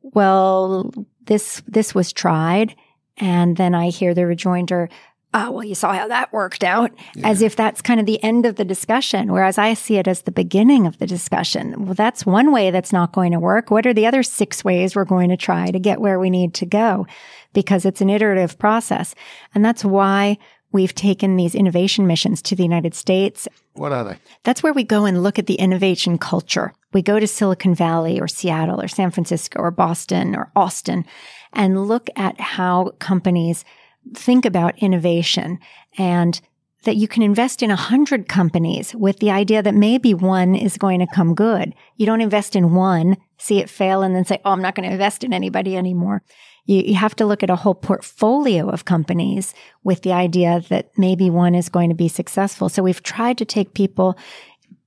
well, 0.00 0.90
this, 1.26 1.62
this 1.66 1.94
was 1.94 2.12
tried. 2.12 2.74
And 3.18 3.56
then 3.56 3.74
I 3.74 3.90
hear 3.90 4.14
the 4.14 4.26
rejoinder, 4.26 4.88
oh, 5.36 5.50
well, 5.50 5.64
you 5.64 5.74
saw 5.74 5.92
how 5.92 6.08
that 6.08 6.32
worked 6.32 6.64
out, 6.64 6.90
yeah. 7.14 7.28
as 7.28 7.42
if 7.42 7.54
that's 7.54 7.82
kind 7.82 8.00
of 8.00 8.06
the 8.06 8.22
end 8.24 8.46
of 8.46 8.56
the 8.56 8.64
discussion. 8.64 9.30
Whereas 9.30 9.58
I 9.58 9.74
see 9.74 9.96
it 9.96 10.08
as 10.08 10.22
the 10.22 10.32
beginning 10.32 10.86
of 10.86 10.98
the 10.98 11.06
discussion. 11.06 11.84
Well, 11.84 11.94
that's 11.94 12.24
one 12.24 12.52
way 12.52 12.70
that's 12.70 12.92
not 12.92 13.12
going 13.12 13.32
to 13.32 13.38
work. 13.38 13.70
What 13.70 13.86
are 13.86 13.92
the 13.92 14.06
other 14.06 14.22
six 14.22 14.64
ways 14.64 14.96
we're 14.96 15.04
going 15.04 15.28
to 15.28 15.36
try 15.36 15.70
to 15.70 15.78
get 15.78 16.00
where 16.00 16.18
we 16.18 16.30
need 16.30 16.54
to 16.54 16.66
go? 16.66 17.06
Because 17.52 17.84
it's 17.84 18.00
an 18.00 18.08
iterative 18.08 18.58
process. 18.58 19.14
And 19.54 19.62
that's 19.62 19.84
why 19.84 20.38
we've 20.72 20.94
taken 20.94 21.36
these 21.36 21.54
innovation 21.54 22.06
missions 22.06 22.40
to 22.42 22.56
the 22.56 22.62
United 22.62 22.94
States. 22.94 23.46
What 23.74 23.92
are 23.92 24.04
they? 24.04 24.16
That's 24.42 24.62
where 24.62 24.72
we 24.72 24.84
go 24.84 25.04
and 25.04 25.22
look 25.22 25.38
at 25.38 25.46
the 25.46 25.54
innovation 25.54 26.16
culture. 26.16 26.72
We 26.94 27.02
go 27.02 27.20
to 27.20 27.26
Silicon 27.26 27.74
Valley 27.74 28.18
or 28.18 28.26
Seattle 28.26 28.80
or 28.80 28.88
San 28.88 29.10
Francisco 29.10 29.60
or 29.60 29.70
Boston 29.70 30.34
or 30.34 30.50
Austin 30.56 31.04
and 31.52 31.86
look 31.86 32.08
at 32.16 32.40
how 32.40 32.92
companies 32.98 33.64
think 34.14 34.44
about 34.44 34.78
innovation 34.78 35.58
and 35.98 36.40
that 36.84 36.96
you 36.96 37.08
can 37.08 37.22
invest 37.22 37.62
in 37.62 37.70
a 37.70 37.76
hundred 37.76 38.28
companies 38.28 38.94
with 38.94 39.18
the 39.18 39.30
idea 39.30 39.62
that 39.62 39.74
maybe 39.74 40.14
one 40.14 40.54
is 40.54 40.78
going 40.78 41.00
to 41.00 41.06
come 41.06 41.34
good. 41.34 41.74
You 41.96 42.06
don't 42.06 42.20
invest 42.20 42.54
in 42.54 42.74
one, 42.74 43.16
see 43.38 43.58
it 43.58 43.68
fail 43.68 44.02
and 44.02 44.14
then 44.14 44.24
say, 44.24 44.40
Oh, 44.44 44.52
I'm 44.52 44.62
not 44.62 44.74
going 44.74 44.88
to 44.88 44.92
invest 44.92 45.24
in 45.24 45.32
anybody 45.32 45.76
anymore. 45.76 46.22
You, 46.64 46.82
you 46.82 46.94
have 46.94 47.16
to 47.16 47.26
look 47.26 47.42
at 47.42 47.50
a 47.50 47.56
whole 47.56 47.74
portfolio 47.74 48.68
of 48.68 48.84
companies 48.84 49.52
with 49.84 50.02
the 50.02 50.12
idea 50.12 50.62
that 50.68 50.90
maybe 50.96 51.28
one 51.28 51.54
is 51.54 51.68
going 51.68 51.88
to 51.90 51.94
be 51.94 52.08
successful. 52.08 52.68
So 52.68 52.82
we've 52.82 53.02
tried 53.02 53.38
to 53.38 53.44
take 53.44 53.74
people 53.74 54.16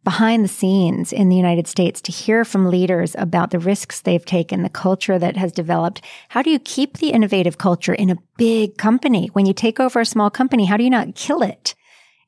behind 0.04 0.44
the 0.44 0.50
scenes 0.50 1.12
in 1.12 1.30
the 1.30 1.36
United 1.36 1.68
States 1.68 2.02
to 2.02 2.12
hear 2.12 2.46
from 2.46 2.70
leaders 2.70 3.16
about 3.18 3.52
the 3.52 3.60
risks 3.60 4.02
they've 4.02 4.26
taken, 4.26 4.64
the 4.64 4.70
culture 4.70 5.20
that 5.20 5.38
has 5.38 5.52
developed. 5.52 6.02
How 6.30 6.42
do 6.42 6.50
you 6.50 6.60
keep 6.60 6.98
the 6.98 7.12
innovative 7.12 7.58
culture 7.58 7.94
in 7.94 8.10
a 8.10 8.18
big 8.38 8.78
company? 8.78 9.28
When 9.34 9.46
you 9.46 9.54
take 9.54 9.80
over 9.80 10.00
a 10.00 10.06
small 10.06 10.30
company, 10.30 10.66
how 10.66 10.78
do 10.78 10.84
you 10.84 10.90
not 10.90 11.16
kill 11.16 11.42
it? 11.42 11.76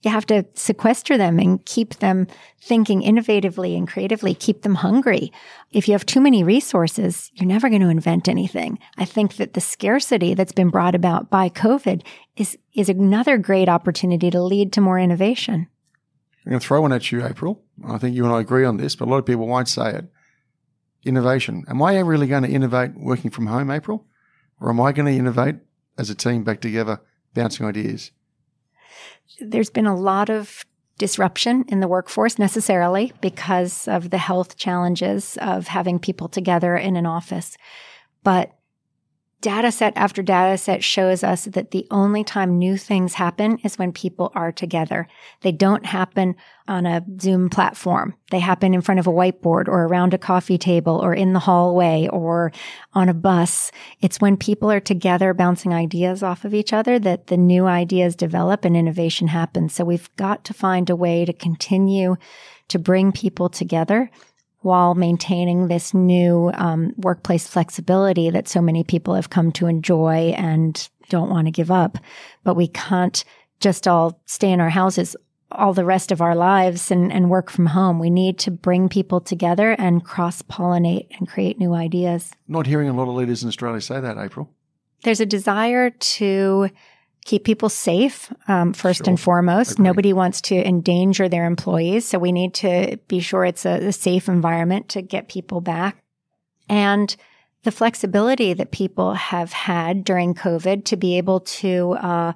You 0.03 0.09
have 0.09 0.25
to 0.27 0.45
sequester 0.55 1.15
them 1.15 1.37
and 1.37 1.63
keep 1.65 1.95
them 1.95 2.25
thinking 2.59 3.03
innovatively 3.03 3.77
and 3.77 3.87
creatively, 3.87 4.33
keep 4.33 4.63
them 4.63 4.75
hungry. 4.75 5.31
If 5.71 5.87
you 5.87 5.91
have 5.93 6.05
too 6.05 6.19
many 6.19 6.43
resources, 6.43 7.29
you're 7.35 7.47
never 7.47 7.69
going 7.69 7.81
to 7.81 7.89
invent 7.89 8.27
anything. 8.27 8.79
I 8.97 9.05
think 9.05 9.35
that 9.35 9.53
the 9.53 9.61
scarcity 9.61 10.33
that's 10.33 10.53
been 10.53 10.69
brought 10.69 10.95
about 10.95 11.29
by 11.29 11.49
COVID 11.49 12.03
is, 12.35 12.57
is 12.73 12.89
another 12.89 13.37
great 13.37 13.69
opportunity 13.69 14.31
to 14.31 14.41
lead 14.41 14.73
to 14.73 14.81
more 14.81 14.97
innovation. 14.97 15.67
I'm 16.45 16.49
going 16.51 16.59
to 16.59 16.65
throw 16.65 16.81
one 16.81 16.93
at 16.93 17.11
you, 17.11 17.25
April. 17.25 17.63
I 17.87 17.97
think 17.97 18.15
you 18.15 18.25
and 18.25 18.33
I 18.33 18.39
agree 18.39 18.65
on 18.65 18.77
this, 18.77 18.95
but 18.95 19.07
a 19.07 19.11
lot 19.11 19.17
of 19.17 19.25
people 19.25 19.47
won't 19.47 19.67
say 19.67 19.91
it. 19.93 20.05
Innovation. 21.03 21.63
Am 21.67 21.81
I 21.81 21.99
really 21.99 22.27
going 22.27 22.43
to 22.43 22.49
innovate 22.49 22.91
working 22.95 23.31
from 23.31 23.47
home, 23.47 23.69
April? 23.69 24.05
Or 24.59 24.69
am 24.69 24.79
I 24.79 24.91
going 24.91 25.11
to 25.11 25.17
innovate 25.17 25.55
as 25.97 26.09
a 26.09 26.15
team 26.15 26.43
back 26.43 26.61
together, 26.61 27.01
bouncing 27.33 27.65
ideas? 27.65 28.11
There's 29.39 29.69
been 29.69 29.87
a 29.87 29.95
lot 29.95 30.29
of 30.29 30.65
disruption 30.97 31.65
in 31.67 31.79
the 31.79 31.87
workforce 31.87 32.37
necessarily 32.37 33.11
because 33.21 33.87
of 33.87 34.11
the 34.11 34.19
health 34.19 34.55
challenges 34.55 35.37
of 35.41 35.67
having 35.67 35.97
people 35.97 36.27
together 36.27 36.75
in 36.75 36.95
an 36.95 37.07
office. 37.07 37.57
But 38.23 38.51
data 39.41 39.71
set 39.71 39.93
after 39.95 40.21
data 40.21 40.57
set 40.57 40.83
shows 40.83 41.23
us 41.23 41.45
that 41.45 41.71
the 41.71 41.87
only 41.89 42.23
time 42.23 42.57
new 42.57 42.77
things 42.77 43.15
happen 43.15 43.57
is 43.63 43.77
when 43.77 43.91
people 43.91 44.31
are 44.35 44.51
together. 44.51 45.07
They 45.41 45.51
don't 45.51 45.85
happen 45.85 46.35
on 46.67 46.85
a 46.85 47.03
Zoom 47.19 47.49
platform. 47.49 48.13
They 48.29 48.39
happen 48.39 48.73
in 48.73 48.81
front 48.81 48.99
of 48.99 49.07
a 49.07 49.11
whiteboard 49.11 49.67
or 49.67 49.85
around 49.85 50.13
a 50.13 50.19
coffee 50.19 50.59
table 50.59 50.99
or 51.03 51.13
in 51.13 51.33
the 51.33 51.39
hallway 51.39 52.07
or 52.07 52.51
on 52.93 53.09
a 53.09 53.13
bus. 53.15 53.71
It's 53.99 54.21
when 54.21 54.37
people 54.37 54.71
are 54.71 54.79
together 54.79 55.33
bouncing 55.33 55.73
ideas 55.73 56.21
off 56.21 56.45
of 56.45 56.53
each 56.53 56.71
other 56.71 56.99
that 56.99 57.27
the 57.27 57.37
new 57.37 57.65
ideas 57.65 58.15
develop 58.15 58.63
and 58.63 58.77
innovation 58.77 59.27
happens. 59.27 59.73
So 59.73 59.83
we've 59.83 60.15
got 60.17 60.45
to 60.45 60.53
find 60.53 60.89
a 60.89 60.95
way 60.95 61.25
to 61.25 61.33
continue 61.33 62.15
to 62.67 62.79
bring 62.79 63.11
people 63.11 63.49
together 63.49 64.09
while 64.61 64.95
maintaining 64.95 65.67
this 65.67 65.93
new 65.93 66.51
um, 66.53 66.93
workplace 66.97 67.47
flexibility 67.47 68.29
that 68.29 68.47
so 68.47 68.61
many 68.61 68.83
people 68.83 69.15
have 69.15 69.29
come 69.29 69.51
to 69.51 69.67
enjoy 69.67 70.33
and 70.37 70.89
don't 71.09 71.29
want 71.29 71.47
to 71.47 71.51
give 71.51 71.71
up. 71.71 71.97
But 72.43 72.55
we 72.55 72.67
can't 72.67 73.23
just 73.59 73.87
all 73.87 74.21
stay 74.25 74.51
in 74.51 74.61
our 74.61 74.69
houses 74.69 75.15
all 75.51 75.73
the 75.73 75.85
rest 75.85 76.11
of 76.11 76.21
our 76.21 76.35
lives 76.35 76.91
and, 76.91 77.11
and 77.11 77.29
work 77.29 77.49
from 77.49 77.65
home. 77.67 77.99
We 77.99 78.09
need 78.09 78.39
to 78.39 78.51
bring 78.51 78.89
people 78.89 79.19
together 79.19 79.71
and 79.77 80.03
cross 80.03 80.41
pollinate 80.41 81.07
and 81.17 81.27
create 81.27 81.59
new 81.59 81.73
ideas. 81.73 82.31
Not 82.47 82.67
hearing 82.67 82.89
a 82.89 82.93
lot 82.93 83.09
of 83.09 83.15
leaders 83.15 83.43
in 83.43 83.49
Australia 83.49 83.81
say 83.81 83.99
that, 83.99 84.17
April. 84.17 84.49
There's 85.03 85.19
a 85.19 85.25
desire 85.25 85.89
to 85.89 86.69
keep 87.25 87.43
people 87.43 87.69
safe 87.69 88.31
um, 88.47 88.73
first 88.73 89.05
sure. 89.05 89.09
and 89.09 89.19
foremost. 89.19 89.73
Agreed. 89.73 89.83
Nobody 89.83 90.13
wants 90.13 90.41
to 90.41 90.55
endanger 90.55 91.29
their 91.29 91.45
employees, 91.45 92.05
so 92.05 92.19
we 92.19 92.31
need 92.31 92.53
to 92.55 92.97
be 93.07 93.19
sure 93.19 93.45
it's 93.45 93.65
a, 93.65 93.87
a 93.87 93.91
safe 93.91 94.27
environment 94.27 94.89
to 94.89 95.01
get 95.01 95.27
people 95.27 95.61
back. 95.61 95.97
And 96.67 97.15
the 97.63 97.71
flexibility 97.71 98.53
that 98.53 98.71
people 98.71 99.13
have 99.13 99.51
had 99.51 100.03
during 100.03 100.33
COVID 100.33 100.85
to 100.85 100.97
be 100.97 101.17
able 101.17 101.41
to 101.41 101.93
uh, 101.93 102.33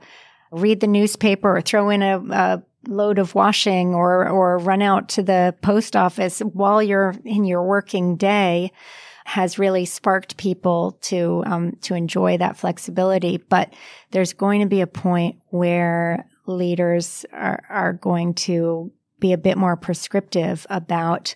read 0.51 0.81
the 0.81 0.87
newspaper 0.87 1.57
or 1.57 1.61
throw 1.61 1.89
in 1.89 2.03
a, 2.03 2.19
a 2.19 2.63
load 2.87 3.17
of 3.17 3.33
washing 3.33 3.95
or 3.95 4.27
or 4.29 4.59
run 4.59 4.81
out 4.81 5.09
to 5.09 5.23
the 5.23 5.55
post 5.63 5.95
office 5.95 6.39
while 6.39 6.83
you're 6.83 7.15
in 7.23 7.43
your 7.43 7.63
working 7.63 8.15
day 8.15 8.71
has 9.25 9.57
really 9.57 9.85
sparked 9.85 10.37
people 10.37 10.97
to 11.01 11.43
um, 11.47 11.75
to 11.81 11.95
enjoy 11.95 12.37
that 12.37 12.57
flexibility. 12.57 13.37
But 13.37 13.73
there's 14.11 14.33
going 14.33 14.61
to 14.61 14.67
be 14.67 14.81
a 14.81 14.87
point 14.87 15.37
where 15.49 16.29
leaders 16.45 17.25
are, 17.33 17.63
are 17.69 17.93
going 17.93 18.35
to 18.35 18.91
be 19.19 19.33
a 19.33 19.37
bit 19.37 19.57
more 19.57 19.75
prescriptive 19.75 20.67
about 20.69 21.35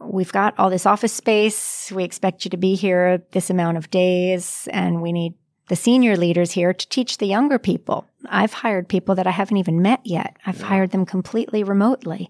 we've 0.00 0.32
got 0.32 0.56
all 0.58 0.68
this 0.68 0.84
office 0.84 1.12
space. 1.14 1.90
We 1.90 2.04
expect 2.04 2.44
you 2.44 2.50
to 2.50 2.58
be 2.58 2.74
here 2.74 3.22
this 3.32 3.48
amount 3.48 3.78
of 3.78 3.90
days, 3.90 4.68
and 4.70 5.00
we 5.00 5.10
need 5.10 5.32
the 5.68 5.76
senior 5.76 6.14
leaders 6.14 6.52
here 6.52 6.74
to 6.74 6.88
teach 6.88 7.16
the 7.16 7.26
younger 7.26 7.58
people. 7.58 8.06
I've 8.28 8.52
hired 8.52 8.86
people 8.86 9.14
that 9.14 9.26
I 9.26 9.30
haven't 9.30 9.56
even 9.56 9.80
met 9.80 10.00
yet. 10.04 10.36
I've 10.44 10.60
yeah. 10.60 10.66
hired 10.66 10.90
them 10.90 11.06
completely 11.06 11.64
remotely. 11.64 12.28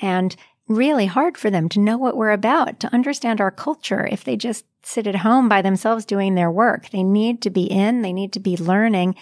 And 0.00 0.34
really 0.68 1.06
hard 1.06 1.38
for 1.38 1.50
them 1.50 1.68
to 1.70 1.80
know 1.80 1.96
what 1.96 2.16
we're 2.16 2.30
about, 2.30 2.80
to 2.80 2.92
understand 2.92 3.40
our 3.40 3.50
culture 3.50 4.06
if 4.06 4.24
they 4.24 4.36
just 4.36 4.64
sit 4.82 5.06
at 5.06 5.16
home 5.16 5.48
by 5.48 5.62
themselves 5.62 6.04
doing 6.04 6.34
their 6.34 6.50
work. 6.50 6.90
They 6.90 7.02
need 7.02 7.42
to 7.42 7.50
be 7.50 7.64
in, 7.64 8.02
they 8.02 8.12
need 8.12 8.32
to 8.32 8.40
be 8.40 8.56
learning. 8.56 9.14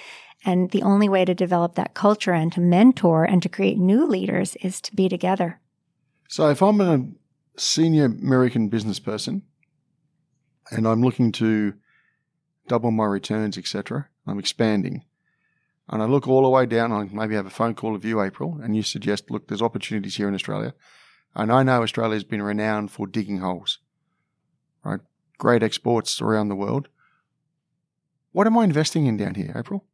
And 0.45 0.71
the 0.71 0.83
only 0.83 1.09
way 1.09 1.25
to 1.25 1.35
develop 1.35 1.75
that 1.75 1.95
culture 1.95 2.33
and 2.33 2.53
to 2.53 2.61
mentor 2.61 3.25
and 3.25 3.43
to 3.43 3.49
create 3.49 3.79
new 3.79 4.07
leaders 4.07 4.57
is 4.57 4.81
to 4.83 4.95
be 4.95 5.09
together. 5.09 5.61
So 6.29 6.49
if 6.51 6.63
I'm 6.63 6.81
a 6.81 7.07
senior 7.57 8.07
American 8.07 8.69
business 8.69 8.99
person 8.99 9.43
and 10.71 10.87
I'm 10.87 11.03
looking 11.03 11.33
to 11.33 11.75
double 12.69 12.91
my 12.91 13.05
returns, 13.05 13.57
etc., 13.57 14.09
I'm 14.27 14.39
expanding. 14.39 15.05
And 15.89 16.03
I 16.03 16.07
look 16.07 16.27
all 16.27 16.43
the 16.43 16.49
way 16.49 16.65
down, 16.67 16.93
I 16.93 17.05
maybe 17.13 17.35
have 17.35 17.47
a 17.47 17.51
phone 17.51 17.75
call 17.75 17.93
with 17.93 18.05
you, 18.05 18.23
April, 18.23 18.59
and 18.63 18.75
you 18.75 18.83
suggest, 18.83 19.31
look, 19.31 19.49
there's 19.49 19.63
opportunities 19.63 20.17
here 20.17 20.29
in 20.29 20.35
Australia. 20.35 20.75
And 21.35 21.53
I 21.53 21.63
know 21.63 21.83
Australia's 21.83 22.25
been 22.25 22.43
renowned 22.43 22.91
for 22.91 23.07
digging 23.07 23.39
holes, 23.39 23.79
right? 24.85 25.01
Great 25.39 25.63
exports 25.63 26.21
around 26.21 26.49
the 26.49 26.55
world. 26.55 26.89
What 28.33 28.47
am 28.47 28.57
I 28.59 28.65
investing 28.65 29.07
in 29.07 29.17
down 29.17 29.35
here, 29.35 29.53
April? 29.57 29.85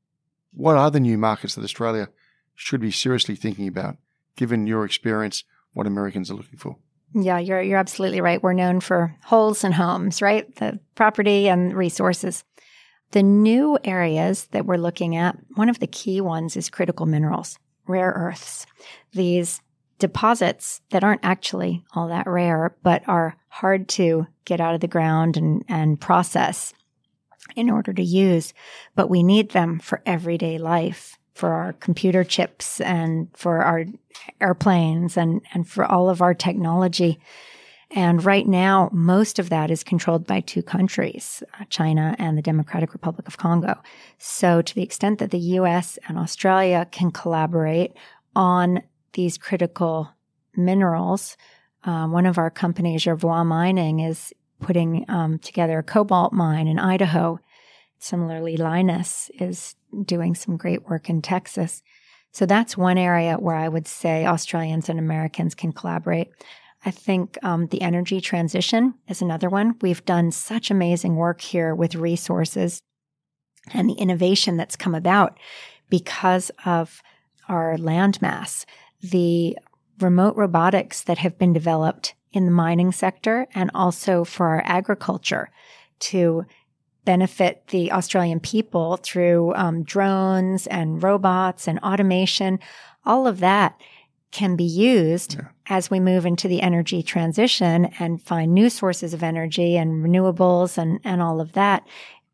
What 0.52 0.76
are 0.76 0.90
the 0.90 1.00
new 1.00 1.16
markets 1.16 1.54
that 1.54 1.64
Australia 1.64 2.08
should 2.54 2.80
be 2.80 2.90
seriously 2.90 3.36
thinking 3.36 3.68
about, 3.68 3.96
given 4.36 4.66
your 4.66 4.84
experience, 4.84 5.44
what 5.72 5.86
Americans 5.86 6.30
are 6.30 6.34
looking 6.34 6.58
for? 6.58 6.76
Yeah, 7.14 7.38
you're 7.38 7.60
you're 7.60 7.78
absolutely 7.78 8.20
right. 8.20 8.42
We're 8.42 8.52
known 8.52 8.80
for 8.80 9.16
holes 9.24 9.64
and 9.64 9.74
homes, 9.74 10.22
right? 10.22 10.54
The 10.56 10.78
property 10.94 11.48
and 11.48 11.74
resources. 11.74 12.44
The 13.12 13.22
new 13.22 13.78
areas 13.82 14.46
that 14.52 14.66
we're 14.66 14.76
looking 14.76 15.16
at, 15.16 15.36
one 15.56 15.68
of 15.68 15.80
the 15.80 15.88
key 15.88 16.20
ones 16.20 16.56
is 16.56 16.70
critical 16.70 17.06
minerals, 17.06 17.58
rare 17.88 18.12
earths. 18.14 18.66
These 19.12 19.60
deposits 20.00 20.80
that 20.90 21.04
aren't 21.04 21.24
actually 21.24 21.84
all 21.94 22.08
that 22.08 22.26
rare, 22.26 22.74
but 22.82 23.02
are 23.06 23.36
hard 23.48 23.88
to 23.88 24.26
get 24.44 24.60
out 24.60 24.74
of 24.74 24.80
the 24.80 24.88
ground 24.88 25.36
and, 25.36 25.64
and 25.68 26.00
process 26.00 26.72
in 27.54 27.70
order 27.70 27.92
to 27.92 28.02
use. 28.02 28.52
But 28.96 29.10
we 29.10 29.22
need 29.22 29.50
them 29.50 29.78
for 29.78 30.02
everyday 30.04 30.58
life, 30.58 31.18
for 31.34 31.52
our 31.52 31.72
computer 31.74 32.24
chips 32.24 32.80
and 32.80 33.28
for 33.34 33.62
our 33.62 33.84
airplanes 34.40 35.16
and, 35.16 35.40
and 35.54 35.68
for 35.68 35.84
all 35.84 36.10
of 36.10 36.20
our 36.20 36.34
technology. 36.34 37.20
And 37.92 38.24
right 38.24 38.46
now, 38.46 38.88
most 38.92 39.40
of 39.40 39.48
that 39.50 39.70
is 39.70 39.82
controlled 39.82 40.26
by 40.26 40.40
two 40.40 40.62
countries, 40.62 41.42
uh, 41.58 41.64
China 41.70 42.14
and 42.18 42.38
the 42.38 42.42
Democratic 42.42 42.92
Republic 42.92 43.26
of 43.26 43.36
Congo. 43.36 43.80
So 44.18 44.62
to 44.62 44.74
the 44.74 44.82
extent 44.82 45.18
that 45.18 45.32
the 45.32 45.38
US 45.38 45.98
and 46.08 46.16
Australia 46.16 46.86
can 46.90 47.10
collaborate 47.10 47.92
on 48.36 48.82
these 49.12 49.38
critical 49.38 50.10
minerals. 50.56 51.36
Um, 51.84 52.12
one 52.12 52.26
of 52.26 52.38
our 52.38 52.50
companies, 52.50 53.04
Jervois 53.04 53.46
Mining, 53.46 54.00
is 54.00 54.32
putting 54.60 55.04
um, 55.08 55.38
together 55.38 55.78
a 55.78 55.82
cobalt 55.82 56.32
mine 56.32 56.68
in 56.68 56.78
Idaho. 56.78 57.38
Similarly, 57.98 58.56
Lynas 58.56 59.30
is 59.40 59.74
doing 60.04 60.34
some 60.34 60.56
great 60.56 60.88
work 60.88 61.08
in 61.08 61.22
Texas. 61.22 61.82
So 62.32 62.46
that's 62.46 62.76
one 62.76 62.98
area 62.98 63.36
where 63.36 63.56
I 63.56 63.68
would 63.68 63.88
say 63.88 64.24
Australians 64.24 64.88
and 64.88 64.98
Americans 64.98 65.54
can 65.54 65.72
collaborate. 65.72 66.28
I 66.84 66.90
think 66.90 67.36
um, 67.42 67.66
the 67.66 67.82
energy 67.82 68.20
transition 68.20 68.94
is 69.08 69.20
another 69.20 69.50
one. 69.50 69.76
We've 69.82 70.04
done 70.04 70.30
such 70.30 70.70
amazing 70.70 71.16
work 71.16 71.40
here 71.40 71.74
with 71.74 71.94
resources 71.94 72.80
and 73.72 73.88
the 73.88 73.94
innovation 73.94 74.56
that's 74.56 74.76
come 74.76 74.94
about 74.94 75.38
because 75.90 76.50
of 76.64 77.02
our 77.48 77.76
landmass. 77.76 78.64
The 79.02 79.58
remote 79.98 80.36
robotics 80.36 81.02
that 81.02 81.18
have 81.18 81.38
been 81.38 81.52
developed 81.52 82.14
in 82.32 82.44
the 82.44 82.50
mining 82.50 82.92
sector 82.92 83.46
and 83.54 83.70
also 83.74 84.24
for 84.24 84.48
our 84.48 84.62
agriculture 84.64 85.50
to 85.98 86.44
benefit 87.04 87.66
the 87.68 87.92
Australian 87.92 88.40
people 88.40 88.96
through 88.98 89.54
um, 89.54 89.82
drones 89.82 90.66
and 90.66 91.02
robots 91.02 91.66
and 91.66 91.78
automation. 91.80 92.58
All 93.04 93.26
of 93.26 93.40
that 93.40 93.80
can 94.30 94.54
be 94.54 94.64
used 94.64 95.34
yeah. 95.34 95.48
as 95.68 95.90
we 95.90 95.98
move 95.98 96.24
into 96.24 96.46
the 96.46 96.62
energy 96.62 97.02
transition 97.02 97.86
and 97.98 98.22
find 98.22 98.54
new 98.54 98.70
sources 98.70 99.12
of 99.12 99.22
energy 99.22 99.76
and 99.76 100.04
renewables 100.04 100.78
and, 100.78 101.00
and 101.04 101.20
all 101.20 101.40
of 101.40 101.52
that. 101.52 101.86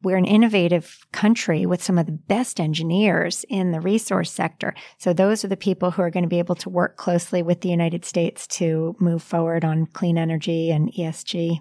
We're 0.02 0.16
an 0.16 0.24
innovative 0.24 1.06
country 1.12 1.66
with 1.66 1.82
some 1.82 1.98
of 1.98 2.06
the 2.06 2.12
best 2.12 2.60
engineers 2.60 3.44
in 3.48 3.72
the 3.72 3.80
resource 3.80 4.30
sector. 4.30 4.74
So 4.98 5.12
those 5.12 5.44
are 5.44 5.48
the 5.48 5.56
people 5.56 5.90
who 5.90 6.02
are 6.02 6.10
going 6.10 6.24
to 6.24 6.28
be 6.28 6.38
able 6.38 6.54
to 6.56 6.68
work 6.68 6.96
closely 6.96 7.42
with 7.42 7.62
the 7.62 7.70
United 7.70 8.04
States 8.04 8.46
to 8.48 8.94
move 9.00 9.22
forward 9.22 9.64
on 9.64 9.86
clean 9.86 10.18
energy 10.18 10.70
and 10.70 10.92
ESG. 10.92 11.60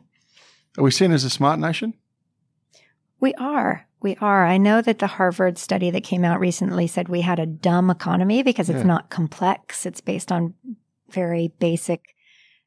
Are 0.78 0.84
we 0.84 0.92
seen 0.92 1.12
as 1.12 1.24
a 1.24 1.30
smart 1.30 1.60
nation? 1.60 1.94
We 3.20 3.34
are. 3.36 3.88
We 4.02 4.18
are. 4.18 4.46
I 4.46 4.58
know 4.58 4.82
that 4.82 5.00
the 5.00 5.08
Harvard 5.08 5.58
study 5.58 5.90
that 5.90 6.04
came 6.04 6.26
out 6.26 6.40
recently 6.40 6.86
said 6.86 7.08
we 7.08 7.22
had 7.22 7.40
a 7.40 7.46
dumb 7.46 7.90
economy 7.90 8.44
because 8.44 8.70
it's 8.70 8.80
yeah. 8.80 8.86
not 8.86 9.10
complex. 9.10 9.86
It's 9.86 10.02
based 10.02 10.32
on 10.32 10.54
very 11.10 11.54
basic 11.60 12.16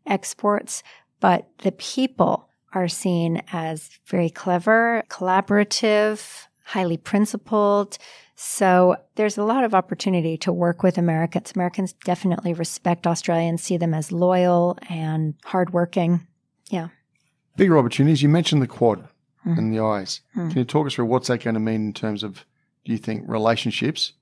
exports, 0.07 0.83
but 1.21 1.49
the 1.59 1.73
people 1.73 2.48
are 2.73 2.89
seen 2.89 3.43
as 3.53 3.91
very 4.07 4.31
clever, 4.31 5.03
collaborative, 5.09 6.47
highly 6.65 6.97
principled. 6.97 7.99
So 8.37 8.97
there's 9.17 9.39
a 9.39 9.45
lot 9.45 9.65
of 9.65 9.75
opportunity 9.75 10.37
to 10.39 10.53
work 10.53 10.83
with 10.83 10.99
Americans. 10.99 11.53
Americans 11.55 11.95
definitely 12.05 12.53
respect 12.53 13.07
Australians, 13.07 13.63
see 13.63 13.77
them 13.79 13.95
as 13.95 14.13
loyal 14.13 14.79
and 14.89 15.35
hardworking. 15.45 16.27
Yeah. 16.71 16.89
Bigger 17.57 17.79
opportunities. 17.79 18.23
You 18.23 18.29
mentioned 18.29 18.63
the 18.63 18.69
Quad 18.69 19.09
mm. 19.45 19.59
in 19.59 19.71
the 19.71 19.81
eyes. 19.81 20.21
Mm. 20.37 20.51
Can 20.51 20.59
you 20.59 20.65
talk 20.65 20.87
us 20.87 20.95
through 20.95 21.07
what's 21.07 21.29
that 21.29 21.43
going 21.43 21.55
to 21.55 21.61
mean 21.61 21.87
in 21.87 21.93
terms 21.93 22.23
of, 22.23 22.45
do 22.85 22.93
you 22.93 22.99
think, 22.99 23.25
relationships, 23.27 24.13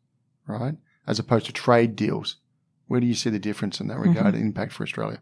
right, 0.47 0.77
as 1.07 1.19
opposed 1.19 1.47
to 1.47 1.53
trade 1.53 1.97
deals? 1.97 2.37
Where 2.87 3.01
do 3.01 3.07
you 3.07 3.15
see 3.15 3.31
the 3.31 3.39
difference 3.39 3.81
in 3.81 3.89
that 3.89 3.99
regard, 3.99 4.35
mm-hmm. 4.35 4.45
impact 4.45 4.73
for 4.73 4.85
Australia? 4.85 5.21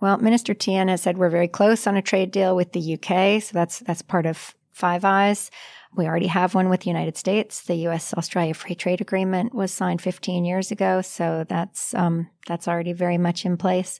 Well, 0.00 0.18
Minister 0.18 0.54
Tehan 0.54 0.88
has 0.88 1.02
said 1.02 1.16
we're 1.16 1.30
very 1.30 1.48
close 1.48 1.86
on 1.86 1.96
a 1.96 2.02
trade 2.02 2.30
deal 2.30 2.54
with 2.54 2.72
the 2.72 2.94
UK, 2.94 3.42
so 3.42 3.52
that's 3.54 3.80
that's 3.80 4.02
part 4.02 4.26
of 4.26 4.54
Five 4.72 5.04
Eyes. 5.04 5.50
We 5.96 6.06
already 6.06 6.26
have 6.26 6.54
one 6.54 6.68
with 6.68 6.80
the 6.80 6.90
United 6.90 7.16
States. 7.16 7.62
The 7.62 7.76
U.S. 7.86 8.12
Australia 8.12 8.52
Free 8.52 8.74
Trade 8.74 9.00
Agreement 9.00 9.54
was 9.54 9.72
signed 9.72 10.02
15 10.02 10.44
years 10.44 10.70
ago, 10.70 11.00
so 11.00 11.46
that's 11.48 11.94
um, 11.94 12.28
that's 12.46 12.68
already 12.68 12.92
very 12.92 13.16
much 13.16 13.46
in 13.46 13.56
place. 13.56 13.98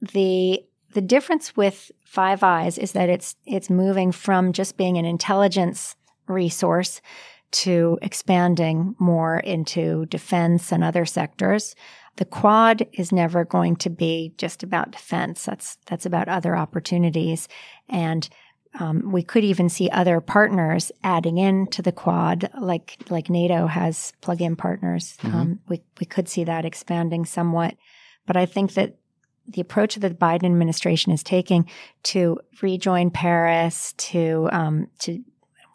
The 0.00 0.64
the 0.94 1.02
difference 1.02 1.54
with 1.54 1.90
Five 2.06 2.42
Eyes 2.42 2.78
is 2.78 2.92
that 2.92 3.10
it's 3.10 3.36
it's 3.44 3.68
moving 3.68 4.12
from 4.12 4.52
just 4.54 4.78
being 4.78 4.96
an 4.96 5.04
intelligence 5.04 5.94
resource 6.26 7.02
to 7.52 7.98
expanding 8.02 8.94
more 8.98 9.38
into 9.38 10.06
defense 10.06 10.72
and 10.72 10.82
other 10.82 11.04
sectors. 11.04 11.74
The 12.16 12.24
quad 12.24 12.86
is 12.92 13.12
never 13.12 13.44
going 13.44 13.76
to 13.76 13.90
be 13.90 14.32
just 14.38 14.62
about 14.62 14.90
defense. 14.90 15.44
That's 15.44 15.76
that's 15.86 16.06
about 16.06 16.28
other 16.28 16.56
opportunities, 16.56 17.48
and 17.88 18.28
um, 18.78 19.10
we 19.12 19.22
could 19.22 19.44
even 19.44 19.68
see 19.68 19.88
other 19.90 20.20
partners 20.20 20.92
adding 21.02 21.38
in 21.38 21.66
to 21.68 21.82
the 21.82 21.92
quad, 21.92 22.50
like 22.58 22.98
like 23.10 23.30
NATO 23.30 23.66
has 23.66 24.12
plug-in 24.20 24.56
partners. 24.56 25.16
Mm-hmm. 25.22 25.36
Um, 25.36 25.60
we 25.68 25.82
we 26.00 26.06
could 26.06 26.28
see 26.28 26.44
that 26.44 26.64
expanding 26.64 27.24
somewhat, 27.24 27.76
but 28.26 28.36
I 28.36 28.46
think 28.46 28.74
that 28.74 28.96
the 29.48 29.60
approach 29.60 29.94
that 29.94 30.08
the 30.08 30.14
Biden 30.14 30.44
administration 30.44 31.12
is 31.12 31.22
taking 31.22 31.68
to 32.04 32.38
rejoin 32.62 33.10
Paris, 33.10 33.92
to 33.98 34.48
um, 34.52 34.88
to 35.00 35.22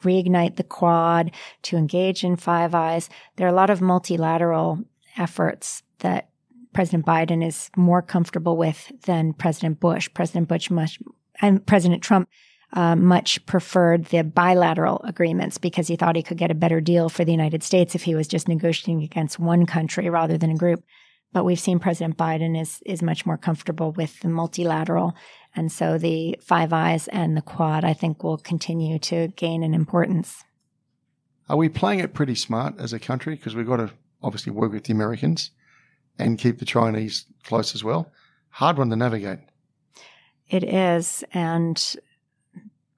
reignite 0.04 0.56
the 0.56 0.64
Quad, 0.64 1.32
to 1.64 1.78
engage 1.78 2.24
in 2.24 2.36
Five 2.36 2.74
Eyes. 2.74 3.10
There 3.36 3.48
are 3.48 3.52
a 3.52 3.56
lot 3.56 3.70
of 3.70 3.82
multilateral 3.82 4.80
efforts 5.18 5.84
that 6.00 6.30
President 6.74 7.06
Biden 7.06 7.46
is 7.46 7.70
more 7.76 8.02
comfortable 8.02 8.58
with 8.58 8.92
than 9.06 9.34
President 9.34 9.80
Bush. 9.80 10.10
President 10.14 10.48
Bush 10.48 10.70
much 10.70 11.00
and 11.42 11.66
President 11.66 12.02
Trump 12.02 12.30
uh, 12.74 12.96
much 12.96 13.46
preferred 13.46 14.06
the 14.06 14.24
bilateral 14.24 15.02
agreements 15.04 15.58
because 15.58 15.88
he 15.88 15.96
thought 15.96 16.16
he 16.16 16.24
could 16.24 16.38
get 16.38 16.52
a 16.52 16.56
better 16.56 16.80
deal 16.80 17.10
for 17.10 17.26
the 17.26 17.32
United 17.32 17.64
States 17.64 17.96
if 17.96 18.04
he 18.04 18.16
was 18.16 18.28
just 18.28 18.48
negotiating 18.48 19.04
against 19.04 19.40
one 19.40 19.66
country 19.66 20.10
rather 20.10 20.38
than 20.38 20.52
a 20.52 20.58
group. 20.58 20.84
But 21.34 21.46
we've 21.46 21.60
seen 21.60 21.80
President 21.80 22.18
Biden 22.18 22.60
is 22.60 22.82
is 22.86 23.02
much 23.02 23.26
more 23.26 23.38
comfortable 23.38 23.92
with 23.92 24.20
the 24.20 24.30
multilateral, 24.30 25.16
and 25.56 25.72
so 25.72 25.98
the 25.98 26.38
Five 26.42 26.74
Eyes 26.74 27.08
and 27.08 27.38
the 27.38 27.42
Quad, 27.42 27.86
I 27.86 27.94
think, 27.94 28.24
will 28.24 28.38
continue 28.38 29.00
to 29.00 29.30
gain 29.30 29.64
in 29.64 29.74
importance. 29.74 30.44
Are 31.50 31.58
we 31.58 31.70
playing 31.70 32.00
it 32.00 32.14
pretty 32.14 32.36
smart 32.36 32.80
as 32.80 32.94
a 32.94 33.00
country? 33.00 33.36
Because 33.36 33.56
we've 33.56 33.68
got 33.68 33.78
to 33.78 33.92
obviously 34.22 34.52
work 34.52 34.72
with 34.72 34.84
the 34.84 34.94
Americans 34.94 35.52
and 36.22 36.38
keep 36.38 36.60
the 36.60 36.66
Chinese 36.66 37.26
close 37.44 37.76
as 37.76 37.84
well. 37.84 38.12
Hard 38.50 38.78
one 38.78 38.90
to 38.90 38.96
navigate. 38.96 39.40
It 40.50 40.64
is, 40.64 41.24
and 41.34 41.78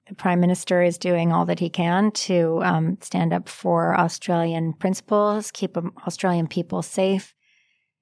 the 0.08 0.14
Prime 0.14 0.40
Minister 0.40 0.82
is 0.82 0.98
doing 0.98 1.32
all 1.32 1.44
that 1.46 1.60
he 1.60 1.70
can 1.70 2.10
to 2.10 2.60
um, 2.62 2.98
stand 3.00 3.32
up 3.32 3.48
for 3.48 3.98
Australian 3.98 4.72
principles, 4.72 5.50
keep 5.50 5.76
Australian 6.06 6.48
people 6.48 6.82
safe, 6.82 7.34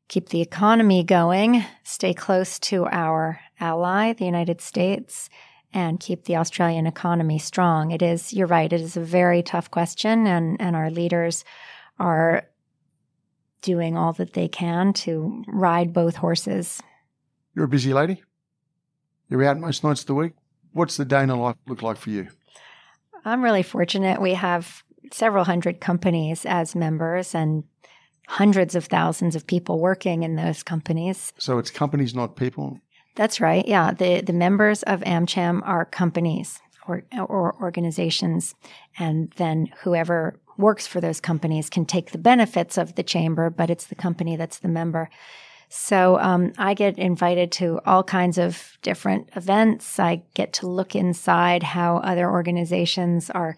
keep 0.09 0.31
the 0.31 0.41
economy 0.41 1.05
going, 1.05 1.65
stay 1.85 2.15
close 2.15 2.59
to 2.61 2.87
our 2.87 3.41
ally, 3.61 4.15
the 4.15 4.25
United 4.25 4.61
States, 4.61 5.29
and 5.73 6.01
keep 6.01 6.25
the 6.25 6.37
Australian 6.37 6.87
economy 6.87 7.39
strong. 7.39 7.93
It 7.93 8.03
is, 8.03 8.33
you're 8.33 8.47
right, 8.47 8.73
it 8.73 8.81
is 8.81 8.97
a 8.97 9.01
very 9.01 9.43
tough 9.43 9.71
question, 9.71 10.27
and, 10.27 10.61
and 10.61 10.75
our 10.75 10.91
leaders 10.91 11.45
are 11.99 12.49
doing 13.63 13.97
all 13.97 14.13
that 14.15 14.35
they 14.35 14.49
can 14.49 14.93
to 14.93 15.45
ride 15.49 15.93
both 15.93 16.17
horses. 16.17 16.83
You're 17.55 17.65
a 17.65 17.69
busy 17.69 17.95
lady. 17.95 18.23
You're 19.29 19.45
out 19.45 19.59
most 19.59 19.83
nights 19.83 20.03
of 20.03 20.07
the 20.07 20.15
week. 20.15 20.33
What's 20.73 20.97
the 20.97 21.05
day 21.05 21.23
in 21.23 21.31
a 21.31 21.41
life 21.41 21.57
look 21.67 21.83
like 21.83 21.97
for 21.97 22.11
you? 22.11 22.29
I'm 23.25 23.43
really 23.43 23.63
fortunate. 23.63 24.21
We 24.21 24.35
have 24.35 24.83
several 25.13 25.45
hundred 25.45 25.81
companies 25.81 26.45
as 26.45 26.75
members 26.75 27.35
and 27.35 27.65
hundreds 28.27 28.75
of 28.75 28.87
thousands 28.87 29.37
of 29.37 29.47
people 29.47 29.79
working 29.79 30.23
in 30.23 30.37
those 30.37 30.63
companies. 30.63 31.33
So 31.39 31.59
it's 31.59 31.71
companies, 31.71 32.15
not 32.15 32.37
people? 32.37 32.79
That's 33.15 33.41
right. 33.41 33.67
Yeah. 33.67 33.93
The, 33.93 34.23
the 34.23 34.33
members 34.33 34.83
of 34.85 35.01
AmCham 35.01 35.61
are 35.67 35.85
companies 35.85 36.61
or, 36.89 37.05
or 37.19 37.55
organizations. 37.61 38.55
And 38.99 39.33
then 39.37 39.69
whoever 39.83 40.41
works 40.57 40.87
for 40.87 41.01
those 41.01 41.21
companies 41.21 41.71
can 41.71 41.87
take 41.87 42.11
the 42.11 42.19
benefits 42.19 42.79
of 42.79 42.95
the 42.95 43.03
chamber, 43.03 43.51
but 43.51 43.71
it's 43.71 43.87
the 43.87 43.95
company 43.95 44.37
that's 44.37 44.59
the 44.59 44.69
member. 44.69 45.11
So 45.69 46.19
um, 46.19 46.53
I 46.59 46.75
get 46.75 46.99
invited 46.99 47.51
to 47.53 47.81
all 47.87 48.05
kinds 48.05 48.37
of 48.37 48.77
different 48.83 49.31
events. 49.35 49.99
I 49.99 50.23
get 50.35 50.53
to 50.55 50.67
look 50.67 50.95
inside 50.95 51.63
how 51.63 51.97
other 51.97 52.31
organizations 52.31 53.31
are 53.31 53.57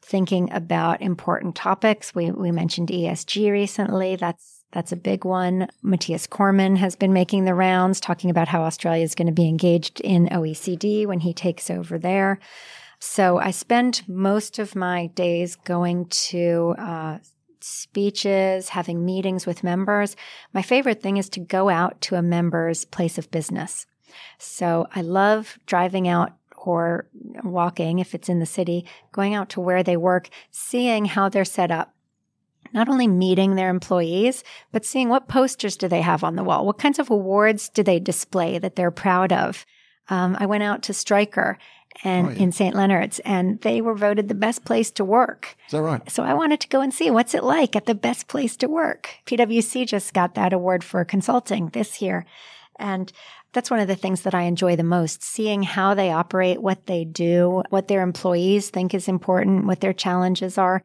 thinking 0.00 0.50
about 0.50 1.02
important 1.02 1.54
topics. 1.54 2.14
We, 2.14 2.30
we 2.30 2.50
mentioned 2.50 2.88
ESG 2.88 3.50
recently. 3.50 4.16
That's 4.16 4.62
that's 4.72 4.92
a 4.92 4.96
big 4.96 5.26
one. 5.26 5.68
Mathias 5.82 6.26
Cormann 6.26 6.76
has 6.76 6.96
been 6.96 7.12
making 7.12 7.44
the 7.44 7.54
rounds, 7.54 8.00
talking 8.00 8.30
about 8.30 8.48
how 8.48 8.62
Australia 8.62 9.04
is 9.04 9.14
going 9.14 9.26
to 9.26 9.32
be 9.32 9.46
engaged 9.46 10.00
in 10.00 10.28
OECD 10.28 11.06
when 11.06 11.20
he 11.20 11.34
takes 11.34 11.70
over 11.70 11.98
there. 11.98 12.40
So 13.04 13.38
I 13.38 13.50
spend 13.50 14.04
most 14.06 14.60
of 14.60 14.76
my 14.76 15.08
days 15.08 15.56
going 15.56 16.06
to 16.06 16.76
uh, 16.78 17.18
speeches, 17.58 18.68
having 18.68 19.04
meetings 19.04 19.44
with 19.44 19.64
members. 19.64 20.14
My 20.54 20.62
favorite 20.62 21.02
thing 21.02 21.16
is 21.16 21.28
to 21.30 21.40
go 21.40 21.68
out 21.68 22.00
to 22.02 22.14
a 22.14 22.22
member's 22.22 22.84
place 22.84 23.18
of 23.18 23.28
business. 23.32 23.86
So 24.38 24.86
I 24.94 25.00
love 25.00 25.58
driving 25.66 26.06
out 26.06 26.34
or 26.56 27.08
walking, 27.42 27.98
if 27.98 28.14
it's 28.14 28.28
in 28.28 28.38
the 28.38 28.46
city, 28.46 28.86
going 29.10 29.34
out 29.34 29.48
to 29.50 29.60
where 29.60 29.82
they 29.82 29.96
work, 29.96 30.28
seeing 30.52 31.06
how 31.06 31.28
they're 31.28 31.44
set 31.44 31.72
up. 31.72 31.96
Not 32.72 32.88
only 32.88 33.08
meeting 33.08 33.56
their 33.56 33.68
employees, 33.68 34.44
but 34.70 34.84
seeing 34.86 35.08
what 35.08 35.26
posters 35.26 35.76
do 35.76 35.88
they 35.88 36.02
have 36.02 36.22
on 36.22 36.36
the 36.36 36.44
wall? 36.44 36.64
What 36.64 36.78
kinds 36.78 37.00
of 37.00 37.10
awards 37.10 37.68
do 37.68 37.82
they 37.82 37.98
display 37.98 38.58
that 38.60 38.76
they're 38.76 38.92
proud 38.92 39.32
of? 39.32 39.66
Um, 40.08 40.36
I 40.38 40.46
went 40.46 40.62
out 40.62 40.82
to 40.84 40.94
Stryker 40.94 41.58
and 42.04 42.28
Oh, 42.28 42.30
yeah. 42.30 42.38
in 42.38 42.52
St. 42.52 42.74
Leonard's, 42.74 43.18
and 43.20 43.60
they 43.60 43.80
were 43.80 43.94
voted 43.94 44.28
the 44.28 44.34
best 44.34 44.64
place 44.64 44.90
to 44.92 45.04
work. 45.04 45.56
Is 45.66 45.72
that 45.72 45.82
right? 45.82 46.10
So 46.10 46.22
I 46.22 46.34
wanted 46.34 46.60
to 46.60 46.68
go 46.68 46.80
and 46.80 46.92
see 46.92 47.10
what's 47.10 47.34
it 47.34 47.44
like 47.44 47.76
at 47.76 47.86
the 47.86 47.94
best 47.94 48.28
place 48.28 48.56
to 48.58 48.66
work. 48.68 49.10
PwC 49.26 49.86
just 49.86 50.12
got 50.14 50.34
that 50.34 50.52
award 50.52 50.82
for 50.84 51.04
consulting 51.04 51.68
this 51.68 52.00
year. 52.02 52.24
And 52.78 53.12
that's 53.52 53.70
one 53.70 53.80
of 53.80 53.88
the 53.88 53.96
things 53.96 54.22
that 54.22 54.34
I 54.34 54.42
enjoy 54.42 54.76
the 54.76 54.82
most, 54.82 55.22
seeing 55.22 55.62
how 55.62 55.94
they 55.94 56.10
operate, 56.10 56.62
what 56.62 56.86
they 56.86 57.04
do, 57.04 57.62
what 57.68 57.86
their 57.88 58.02
employees 58.02 58.70
think 58.70 58.94
is 58.94 59.08
important, 59.08 59.66
what 59.66 59.80
their 59.80 59.92
challenges 59.92 60.56
are. 60.56 60.82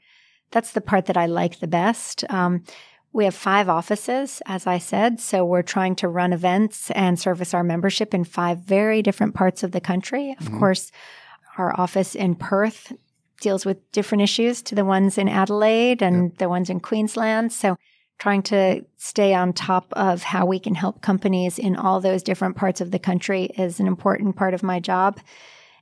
That's 0.52 0.74
the 0.74 0.82
part 0.82 1.06
that 1.06 1.18
I 1.18 1.26
like 1.28 1.60
the 1.60 1.68
best. 1.68 2.24
Um, 2.30 2.64
we 3.18 3.26
have 3.26 3.34
five 3.34 3.68
offices, 3.68 4.44
as 4.46 4.68
I 4.68 4.78
said. 4.78 5.20
So 5.20 5.44
we're 5.44 5.64
trying 5.64 5.96
to 5.96 6.08
run 6.08 6.34
events 6.34 6.92
and 6.92 7.20
service 7.20 7.52
our 7.52 7.64
membership 7.64 8.14
in 8.14 8.24
five 8.24 8.60
very 8.60 9.02
different 9.02 9.34
parts 9.34 9.64
of 9.64 9.72
the 9.72 9.82
country. 9.82 10.36
Of 10.40 10.46
mm-hmm. 10.46 10.60
course, 10.60 10.92
our 11.58 11.78
office 11.80 12.14
in 12.14 12.36
Perth 12.36 12.94
deals 13.42 13.66
with 13.66 13.92
different 13.92 14.22
issues 14.22 14.62
to 14.62 14.76
the 14.76 14.86
ones 14.86 15.18
in 15.18 15.28
Adelaide 15.28 16.04
and 16.04 16.38
the 16.38 16.48
ones 16.48 16.70
in 16.70 16.80
Queensland. 16.80 17.52
So 17.52 17.76
trying 18.20 18.44
to 18.44 18.86
stay 18.98 19.34
on 19.34 19.52
top 19.52 19.92
of 19.94 20.22
how 20.22 20.46
we 20.46 20.60
can 20.60 20.76
help 20.76 21.02
companies 21.02 21.58
in 21.58 21.76
all 21.76 22.00
those 22.00 22.22
different 22.22 22.56
parts 22.56 22.82
of 22.82 22.92
the 22.92 23.00
country 23.00 23.46
is 23.58 23.80
an 23.80 23.88
important 23.88 24.36
part 24.36 24.54
of 24.54 24.62
my 24.62 24.80
job. 24.80 25.20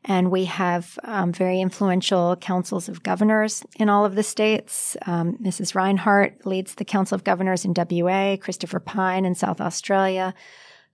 And 0.08 0.30
we 0.30 0.46
have 0.46 1.00
um, 1.04 1.34
very 1.34 1.60
influential 1.60 2.36
councils 2.36 2.88
of 2.88 3.02
governors 3.02 3.64
in 3.78 3.90
all 3.90 4.06
of 4.06 4.14
the 4.14 4.22
states. 4.22 4.96
Um, 5.08 5.36
Mrs. 5.42 5.74
Rinehart 5.74 6.46
leads 6.46 6.76
the 6.76 6.86
Council 6.86 7.16
of 7.16 7.24
Governors 7.24 7.66
in 7.66 7.74
WA, 7.76 8.38
Christopher 8.38 8.80
Pyne 8.80 9.26
in 9.26 9.34
South 9.34 9.60
Australia, 9.60 10.36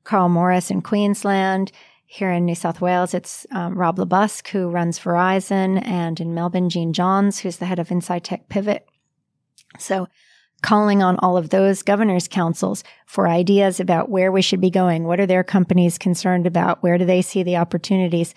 Carl 0.05 0.29
Morris 0.29 0.71
in 0.71 0.81
Queensland. 0.81 1.73
Here 2.05 2.31
in 2.31 2.45
New 2.45 2.55
South 2.55 2.79
Wales, 2.79 3.13
it's 3.13 3.45
um, 3.51 3.77
Rob 3.77 3.99
Le 3.99 4.05
Busque, 4.05 4.47
who 4.49 4.69
runs 4.69 4.99
Verizon, 4.99 5.85
and 5.85 6.19
in 6.19 6.33
Melbourne, 6.33 6.69
Jean 6.69 6.93
Johns, 6.93 7.39
who's 7.39 7.57
the 7.57 7.65
head 7.65 7.79
of 7.79 7.91
Inside 7.91 8.23
Tech 8.23 8.49
Pivot. 8.49 8.85
So, 9.77 10.07
calling 10.61 11.01
on 11.01 11.17
all 11.19 11.37
of 11.37 11.49
those 11.49 11.83
governors' 11.83 12.27
councils 12.27 12.83
for 13.05 13.27
ideas 13.27 13.79
about 13.79 14.09
where 14.09 14.31
we 14.31 14.41
should 14.41 14.61
be 14.61 14.69
going. 14.69 15.05
What 15.05 15.19
are 15.19 15.25
their 15.25 15.43
companies 15.43 15.97
concerned 15.97 16.45
about? 16.45 16.83
Where 16.83 16.97
do 16.97 17.05
they 17.05 17.21
see 17.21 17.43
the 17.43 17.57
opportunities? 17.57 18.35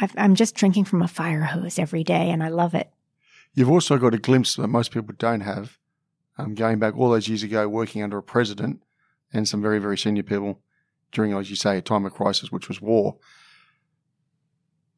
I've, 0.00 0.14
I'm 0.16 0.34
just 0.34 0.54
drinking 0.54 0.86
from 0.86 1.02
a 1.02 1.08
fire 1.08 1.42
hose 1.42 1.78
every 1.78 2.02
day, 2.02 2.30
and 2.30 2.42
I 2.42 2.48
love 2.48 2.74
it. 2.74 2.90
You've 3.54 3.70
also 3.70 3.98
got 3.98 4.14
a 4.14 4.18
glimpse 4.18 4.56
that 4.56 4.68
most 4.68 4.92
people 4.92 5.14
don't 5.18 5.40
have, 5.42 5.78
um, 6.38 6.54
going 6.54 6.78
back 6.78 6.96
all 6.96 7.10
those 7.10 7.28
years 7.28 7.42
ago, 7.42 7.68
working 7.68 8.02
under 8.02 8.18
a 8.18 8.22
president 8.22 8.82
and 9.32 9.46
some 9.46 9.60
very, 9.60 9.78
very 9.78 9.98
senior 9.98 10.22
people 10.22 10.60
during, 11.12 11.32
as 11.34 11.50
you 11.50 11.56
say, 11.56 11.76
a 11.76 11.82
time 11.82 12.06
of 12.06 12.14
crisis, 12.14 12.50
which 12.50 12.68
was 12.68 12.80
war. 12.80 13.16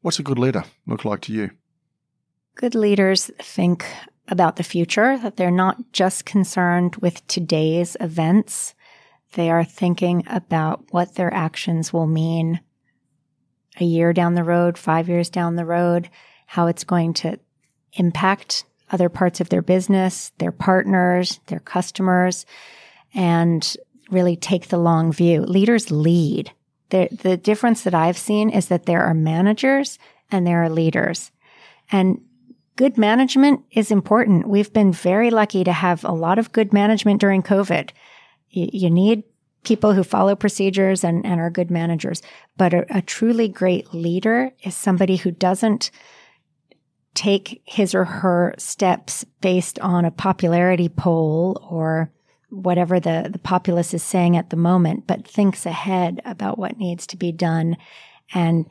What's 0.01 0.19
a 0.19 0.23
good 0.23 0.39
leader 0.39 0.63
look 0.85 1.05
like 1.05 1.21
to 1.21 1.33
you? 1.33 1.51
Good 2.55 2.75
leaders 2.75 3.31
think 3.41 3.85
about 4.27 4.55
the 4.55 4.63
future, 4.63 5.17
that 5.17 5.37
they're 5.37 5.51
not 5.51 5.91
just 5.91 6.25
concerned 6.25 6.95
with 6.97 7.25
today's 7.27 7.97
events. 7.99 8.75
They 9.33 9.49
are 9.49 9.63
thinking 9.63 10.23
about 10.27 10.85
what 10.91 11.15
their 11.15 11.33
actions 11.33 11.91
will 11.91 12.07
mean 12.07 12.61
a 13.79 13.85
year 13.85 14.13
down 14.13 14.35
the 14.35 14.43
road, 14.43 14.77
five 14.77 15.09
years 15.09 15.29
down 15.29 15.55
the 15.55 15.65
road, 15.65 16.09
how 16.45 16.67
it's 16.67 16.83
going 16.83 17.13
to 17.13 17.39
impact 17.93 18.65
other 18.91 19.09
parts 19.09 19.41
of 19.41 19.49
their 19.49 19.61
business, 19.61 20.31
their 20.37 20.51
partners, 20.51 21.39
their 21.47 21.59
customers, 21.59 22.45
and 23.13 23.75
really 24.11 24.35
take 24.35 24.67
the 24.67 24.77
long 24.77 25.11
view. 25.11 25.41
Leaders 25.41 25.89
lead. 25.89 26.51
The, 26.89 27.07
the 27.23 27.37
difference 27.37 27.83
that 27.83 27.95
I've 27.95 28.17
seen 28.17 28.49
is 28.49 28.67
that 28.67 28.85
there 28.85 29.03
are 29.03 29.15
managers 29.15 29.97
and 30.31 30.45
there 30.45 30.63
are 30.63 30.69
leaders. 30.69 31.31
And 31.91 32.21
good 32.75 32.97
management 32.97 33.61
is 33.71 33.91
important. 33.91 34.47
We've 34.47 34.71
been 34.71 34.91
very 34.91 35.31
lucky 35.31 35.63
to 35.63 35.73
have 35.73 36.03
a 36.03 36.11
lot 36.11 36.37
of 36.37 36.51
good 36.51 36.73
management 36.73 37.19
during 37.19 37.41
COVID. 37.41 37.91
You, 38.49 38.69
you 38.71 38.89
need 38.89 39.23
people 39.63 39.93
who 39.93 40.03
follow 40.03 40.35
procedures 40.35 41.03
and, 41.03 41.25
and 41.25 41.39
are 41.39 41.49
good 41.49 41.71
managers. 41.71 42.21
But 42.57 42.73
a, 42.73 42.97
a 42.97 43.01
truly 43.01 43.47
great 43.47 43.93
leader 43.93 44.51
is 44.63 44.75
somebody 44.75 45.15
who 45.15 45.31
doesn't 45.31 45.91
take 47.13 47.61
his 47.65 47.93
or 47.93 48.05
her 48.05 48.55
steps 48.57 49.23
based 49.41 49.79
on 49.79 50.05
a 50.05 50.11
popularity 50.11 50.89
poll 50.89 51.59
or 51.69 52.11
whatever 52.49 52.99
the, 52.99 53.29
the 53.31 53.39
populace 53.39 53.93
is 53.93 54.03
saying 54.03 54.37
at 54.37 54.49
the 54.49 54.55
moment, 54.55 55.07
but 55.07 55.27
thinks 55.27 55.65
ahead 55.65 56.21
about 56.25 56.57
what 56.57 56.77
needs 56.77 57.07
to 57.07 57.17
be 57.17 57.31
done 57.31 57.75
and 58.33 58.65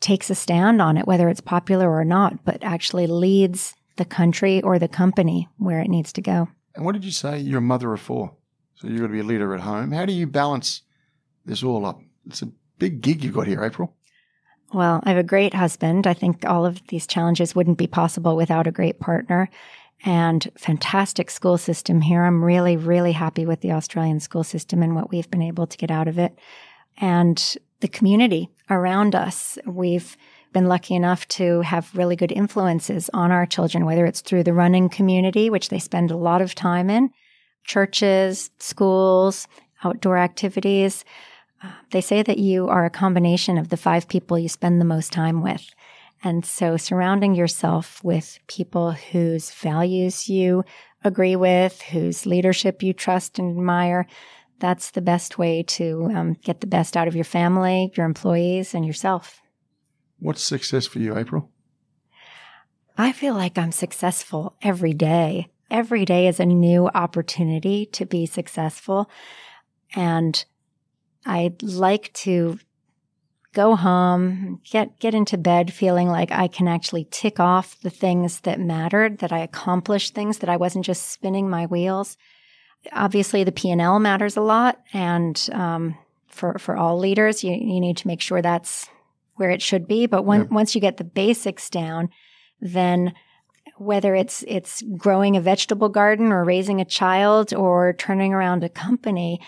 takes 0.00 0.30
a 0.30 0.34
stand 0.34 0.82
on 0.82 0.96
it, 0.96 1.06
whether 1.06 1.28
it's 1.28 1.40
popular 1.40 1.90
or 1.90 2.04
not, 2.04 2.44
but 2.44 2.62
actually 2.62 3.06
leads 3.06 3.74
the 3.96 4.04
country 4.04 4.60
or 4.62 4.78
the 4.78 4.88
company 4.88 5.48
where 5.58 5.80
it 5.80 5.88
needs 5.88 6.12
to 6.12 6.20
go. 6.20 6.48
And 6.74 6.84
what 6.84 6.92
did 6.92 7.04
you 7.04 7.10
say 7.10 7.38
you're 7.38 7.58
a 7.58 7.62
mother 7.62 7.92
of 7.92 8.00
four? 8.00 8.34
So 8.82 8.88
you've 8.88 8.98
got 9.00 9.06
to 9.06 9.12
be 9.12 9.20
a 9.20 9.24
leader 9.24 9.54
at 9.54 9.60
home. 9.60 9.92
How 9.92 10.04
do 10.04 10.12
you 10.12 10.26
balance 10.26 10.82
this 11.46 11.62
all 11.62 11.86
up? 11.86 12.02
It's 12.26 12.42
a 12.42 12.48
big 12.80 13.00
gig 13.00 13.22
you've 13.22 13.34
got 13.34 13.46
here, 13.46 13.62
April. 13.62 13.94
Well, 14.72 15.00
I 15.04 15.10
have 15.10 15.18
a 15.18 15.22
great 15.22 15.54
husband. 15.54 16.04
I 16.04 16.14
think 16.14 16.44
all 16.44 16.66
of 16.66 16.84
these 16.88 17.06
challenges 17.06 17.54
wouldn't 17.54 17.78
be 17.78 17.86
possible 17.86 18.34
without 18.34 18.66
a 18.66 18.72
great 18.72 18.98
partner 18.98 19.48
and 20.04 20.50
fantastic 20.58 21.30
school 21.30 21.58
system 21.58 22.00
here. 22.00 22.24
I'm 22.24 22.42
really, 22.42 22.76
really 22.76 23.12
happy 23.12 23.46
with 23.46 23.60
the 23.60 23.70
Australian 23.70 24.18
school 24.18 24.42
system 24.42 24.82
and 24.82 24.96
what 24.96 25.10
we've 25.10 25.30
been 25.30 25.42
able 25.42 25.68
to 25.68 25.76
get 25.76 25.92
out 25.92 26.08
of 26.08 26.18
it. 26.18 26.36
And 26.96 27.56
the 27.78 27.88
community 27.88 28.48
around 28.68 29.14
us. 29.14 29.58
We've 29.64 30.16
been 30.52 30.66
lucky 30.66 30.96
enough 30.96 31.28
to 31.28 31.60
have 31.60 31.94
really 31.94 32.16
good 32.16 32.32
influences 32.32 33.08
on 33.14 33.30
our 33.30 33.46
children, 33.46 33.84
whether 33.84 34.06
it's 34.06 34.22
through 34.22 34.42
the 34.42 34.52
running 34.52 34.88
community, 34.88 35.50
which 35.50 35.68
they 35.68 35.78
spend 35.78 36.10
a 36.10 36.16
lot 36.16 36.42
of 36.42 36.56
time 36.56 36.90
in, 36.90 37.10
churches, 37.64 38.50
schools, 38.58 39.46
outdoor 39.84 40.18
activities. 40.18 41.04
Uh, 41.62 41.70
they 41.90 42.00
say 42.00 42.22
that 42.22 42.38
you 42.38 42.68
are 42.68 42.84
a 42.84 42.90
combination 42.90 43.58
of 43.58 43.68
the 43.68 43.76
five 43.76 44.08
people 44.08 44.38
you 44.38 44.48
spend 44.48 44.80
the 44.80 44.84
most 44.84 45.12
time 45.12 45.42
with. 45.42 45.64
And 46.24 46.44
so 46.44 46.76
surrounding 46.76 47.34
yourself 47.34 48.02
with 48.04 48.38
people 48.46 48.92
whose 48.92 49.50
values 49.50 50.28
you 50.28 50.64
agree 51.02 51.34
with, 51.34 51.82
whose 51.82 52.26
leadership 52.26 52.82
you 52.82 52.92
trust 52.92 53.38
and 53.38 53.56
admire, 53.56 54.06
that's 54.60 54.92
the 54.92 55.00
best 55.00 55.38
way 55.38 55.64
to 55.64 56.08
um, 56.14 56.34
get 56.34 56.60
the 56.60 56.68
best 56.68 56.96
out 56.96 57.08
of 57.08 57.16
your 57.16 57.24
family, 57.24 57.90
your 57.96 58.06
employees, 58.06 58.74
and 58.74 58.86
yourself. 58.86 59.42
What's 60.20 60.42
success 60.42 60.86
for 60.86 61.00
you, 61.00 61.18
April? 61.18 61.50
I 62.96 63.10
feel 63.10 63.34
like 63.34 63.58
I'm 63.58 63.72
successful 63.72 64.54
every 64.62 64.94
day. 64.94 65.48
Every 65.72 66.04
day 66.04 66.28
is 66.28 66.38
a 66.38 66.44
new 66.44 66.88
opportunity 66.88 67.86
to 67.86 68.04
be 68.04 68.26
successful. 68.26 69.08
And 69.96 70.44
I 71.24 71.54
like 71.62 72.12
to 72.12 72.58
go 73.54 73.74
home, 73.74 74.60
get, 74.70 74.98
get 75.00 75.14
into 75.14 75.38
bed 75.38 75.72
feeling 75.72 76.08
like 76.08 76.30
I 76.30 76.46
can 76.46 76.68
actually 76.68 77.06
tick 77.10 77.40
off 77.40 77.80
the 77.80 77.90
things 77.90 78.40
that 78.40 78.60
mattered, 78.60 79.18
that 79.18 79.32
I 79.32 79.38
accomplished 79.38 80.14
things, 80.14 80.38
that 80.38 80.50
I 80.50 80.58
wasn't 80.58 80.84
just 80.84 81.08
spinning 81.10 81.48
my 81.48 81.64
wheels. 81.66 82.18
Obviously, 82.92 83.42
the 83.42 83.52
P&L 83.52 83.98
matters 83.98 84.36
a 84.36 84.42
lot. 84.42 84.80
And, 84.92 85.48
um, 85.52 85.96
for, 86.26 86.58
for 86.58 86.76
all 86.76 86.98
leaders, 86.98 87.42
you, 87.42 87.52
you 87.52 87.80
need 87.80 87.96
to 87.98 88.06
make 88.06 88.20
sure 88.20 88.42
that's 88.42 88.88
where 89.36 89.50
it 89.50 89.62
should 89.62 89.86
be. 89.88 90.06
But 90.06 90.24
when, 90.24 90.40
Yep. 90.42 90.50
once 90.50 90.74
you 90.74 90.80
get 90.82 90.98
the 90.98 91.04
basics 91.04 91.70
down, 91.70 92.10
then 92.60 93.14
whether 93.84 94.14
it's 94.14 94.44
it's 94.46 94.82
growing 94.96 95.36
a 95.36 95.40
vegetable 95.40 95.88
garden 95.88 96.32
or 96.32 96.44
raising 96.44 96.80
a 96.80 96.84
child 96.84 97.52
or 97.52 97.92
turning 97.92 98.32
around 98.32 98.64
a 98.64 98.68
company 98.68 99.40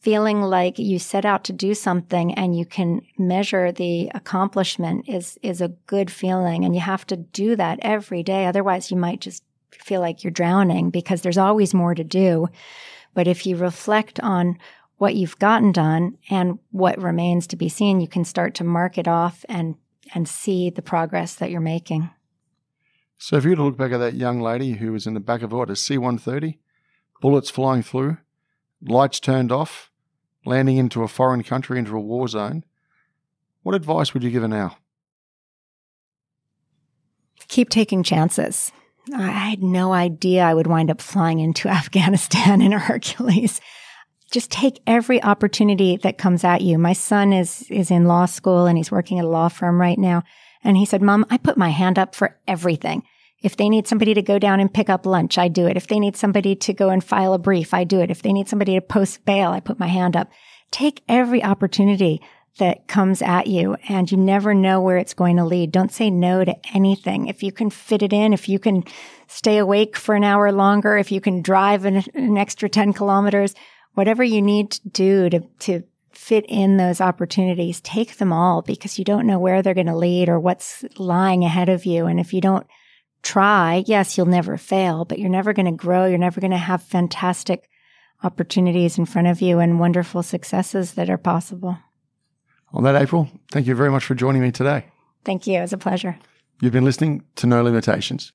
feeling 0.00 0.40
like 0.40 0.78
you 0.78 0.98
set 0.98 1.26
out 1.26 1.44
to 1.44 1.52
do 1.52 1.74
something 1.74 2.32
and 2.34 2.56
you 2.56 2.64
can 2.64 3.02
measure 3.18 3.70
the 3.70 4.10
accomplishment 4.14 5.06
is 5.08 5.38
is 5.42 5.60
a 5.60 5.68
good 5.86 6.10
feeling. 6.10 6.64
And 6.64 6.74
you 6.74 6.80
have 6.80 7.06
to 7.08 7.16
do 7.16 7.54
that 7.56 7.78
every 7.82 8.22
day. 8.22 8.46
Otherwise 8.46 8.90
you 8.90 8.96
might 8.96 9.20
just 9.20 9.42
feel 9.70 10.00
like 10.00 10.24
you're 10.24 10.30
drowning 10.30 10.90
because 10.90 11.20
there's 11.20 11.38
always 11.38 11.74
more 11.74 11.94
to 11.94 12.04
do. 12.04 12.48
But 13.14 13.28
if 13.28 13.46
you 13.46 13.56
reflect 13.56 14.18
on 14.20 14.58
what 14.96 15.14
you've 15.14 15.38
gotten 15.38 15.72
done 15.72 16.16
and 16.28 16.58
what 16.70 17.00
remains 17.00 17.46
to 17.48 17.56
be 17.56 17.68
seen 17.68 18.00
you 18.00 18.08
can 18.08 18.24
start 18.24 18.54
to 18.54 18.64
mark 18.64 18.98
it 18.98 19.08
off 19.08 19.44
and 19.48 19.74
and 20.14 20.28
see 20.28 20.70
the 20.70 20.82
progress 20.82 21.34
that 21.36 21.50
you're 21.50 21.60
making 21.60 22.10
So 23.22 23.36
if 23.36 23.44
you 23.44 23.50
were 23.50 23.56
to 23.56 23.62
look 23.62 23.76
back 23.76 23.92
at 23.92 23.98
that 23.98 24.14
young 24.14 24.40
lady 24.40 24.72
who 24.72 24.92
was 24.92 25.06
in 25.06 25.14
the 25.14 25.20
back 25.20 25.42
of 25.42 25.52
what, 25.52 25.70
a 25.70 25.76
C 25.76 25.96
130, 25.96 26.58
bullets 27.20 27.50
flying 27.50 27.82
through, 27.82 28.16
lights 28.82 29.20
turned 29.20 29.52
off, 29.52 29.90
landing 30.44 30.78
into 30.78 31.02
a 31.02 31.08
foreign 31.08 31.42
country, 31.42 31.78
into 31.78 31.96
a 31.96 32.00
war 32.00 32.26
zone, 32.26 32.64
what 33.62 33.74
advice 33.74 34.14
would 34.14 34.24
you 34.24 34.30
give 34.30 34.42
her 34.42 34.48
now? 34.48 34.78
keep 37.50 37.68
taking 37.68 38.02
chances. 38.02 38.72
I 39.14 39.26
had 39.26 39.62
no 39.62 39.92
idea 39.92 40.44
I 40.44 40.54
would 40.54 40.68
wind 40.68 40.90
up 40.90 41.00
flying 41.00 41.40
into 41.40 41.68
Afghanistan 41.80 42.62
in 42.62 42.72
a 42.72 42.78
Hercules. 42.78 43.60
Just 44.30 44.50
take 44.50 44.80
every 44.86 45.22
opportunity 45.22 45.96
that 45.98 46.16
comes 46.16 46.44
at 46.44 46.62
you. 46.62 46.78
My 46.78 46.92
son 46.92 47.32
is 47.32 47.66
is 47.68 47.90
in 47.90 48.06
law 48.06 48.26
school 48.26 48.66
and 48.66 48.78
he's 48.78 48.92
working 48.92 49.18
at 49.18 49.24
a 49.24 49.28
law 49.28 49.48
firm 49.48 49.80
right 49.80 49.98
now. 49.98 50.22
And 50.62 50.76
he 50.76 50.84
said, 50.84 51.02
Mom, 51.02 51.26
I 51.30 51.38
put 51.38 51.56
my 51.56 51.70
hand 51.70 51.98
up 51.98 52.14
for 52.14 52.38
everything. 52.46 53.02
If 53.42 53.56
they 53.56 53.68
need 53.70 53.86
somebody 53.86 54.12
to 54.14 54.22
go 54.22 54.38
down 54.38 54.60
and 54.60 54.72
pick 54.72 54.90
up 54.90 55.06
lunch, 55.06 55.38
I 55.38 55.48
do 55.48 55.66
it. 55.66 55.76
If 55.76 55.86
they 55.86 55.98
need 55.98 56.16
somebody 56.16 56.54
to 56.56 56.74
go 56.74 56.90
and 56.90 57.02
file 57.02 57.32
a 57.32 57.38
brief, 57.38 57.72
I 57.72 57.84
do 57.84 58.00
it. 58.00 58.10
If 58.10 58.22
they 58.22 58.32
need 58.32 58.48
somebody 58.48 58.74
to 58.74 58.80
post 58.82 59.24
bail, 59.24 59.50
I 59.50 59.60
put 59.60 59.78
my 59.78 59.86
hand 59.86 60.16
up. 60.16 60.30
Take 60.70 61.02
every 61.08 61.42
opportunity 61.42 62.20
that 62.58 62.86
comes 62.86 63.22
at 63.22 63.46
you 63.46 63.76
and 63.88 64.10
you 64.10 64.18
never 64.18 64.52
know 64.52 64.80
where 64.80 64.98
it's 64.98 65.14
going 65.14 65.36
to 65.36 65.44
lead. 65.44 65.72
Don't 65.72 65.92
say 65.92 66.10
no 66.10 66.44
to 66.44 66.54
anything. 66.74 67.28
If 67.28 67.42
you 67.42 67.52
can 67.52 67.70
fit 67.70 68.02
it 68.02 68.12
in, 68.12 68.32
if 68.32 68.48
you 68.48 68.58
can 68.58 68.84
stay 69.28 69.58
awake 69.58 69.96
for 69.96 70.14
an 70.14 70.24
hour 70.24 70.52
longer, 70.52 70.96
if 70.98 71.10
you 71.10 71.20
can 71.20 71.42
drive 71.42 71.84
an, 71.84 72.04
an 72.14 72.36
extra 72.36 72.68
10 72.68 72.92
kilometers, 72.92 73.54
whatever 73.94 74.22
you 74.22 74.42
need 74.42 74.72
to 74.72 74.88
do 74.88 75.30
to, 75.30 75.40
to 75.60 75.82
fit 76.30 76.46
in 76.48 76.76
those 76.76 77.00
opportunities, 77.00 77.80
take 77.80 78.18
them 78.18 78.32
all 78.32 78.62
because 78.62 79.00
you 79.00 79.04
don't 79.04 79.26
know 79.26 79.40
where 79.40 79.62
they're 79.62 79.74
going 79.74 79.88
to 79.88 79.96
lead 79.96 80.28
or 80.28 80.38
what's 80.38 80.84
lying 80.96 81.42
ahead 81.42 81.68
of 81.68 81.84
you. 81.84 82.06
And 82.06 82.20
if 82.20 82.32
you 82.32 82.40
don't 82.40 82.68
try, 83.20 83.82
yes, 83.88 84.16
you'll 84.16 84.26
never 84.26 84.56
fail, 84.56 85.04
but 85.04 85.18
you're 85.18 85.28
never 85.28 85.52
going 85.52 85.66
to 85.66 85.72
grow. 85.72 86.06
You're 86.06 86.18
never 86.18 86.40
going 86.40 86.52
to 86.52 86.56
have 86.56 86.84
fantastic 86.84 87.68
opportunities 88.22 88.96
in 88.96 89.06
front 89.06 89.26
of 89.26 89.42
you 89.42 89.58
and 89.58 89.80
wonderful 89.80 90.22
successes 90.22 90.94
that 90.94 91.10
are 91.10 91.18
possible. 91.18 91.76
On 92.72 92.84
that, 92.84 92.94
April, 92.94 93.28
thank 93.50 93.66
you 93.66 93.74
very 93.74 93.90
much 93.90 94.04
for 94.04 94.14
joining 94.14 94.40
me 94.40 94.52
today. 94.52 94.84
Thank 95.24 95.48
you. 95.48 95.58
It 95.58 95.62
was 95.62 95.72
a 95.72 95.78
pleasure. 95.78 96.16
You've 96.62 96.72
been 96.72 96.84
listening 96.84 97.24
to 97.34 97.48
No 97.48 97.60
Limitations. 97.60 98.32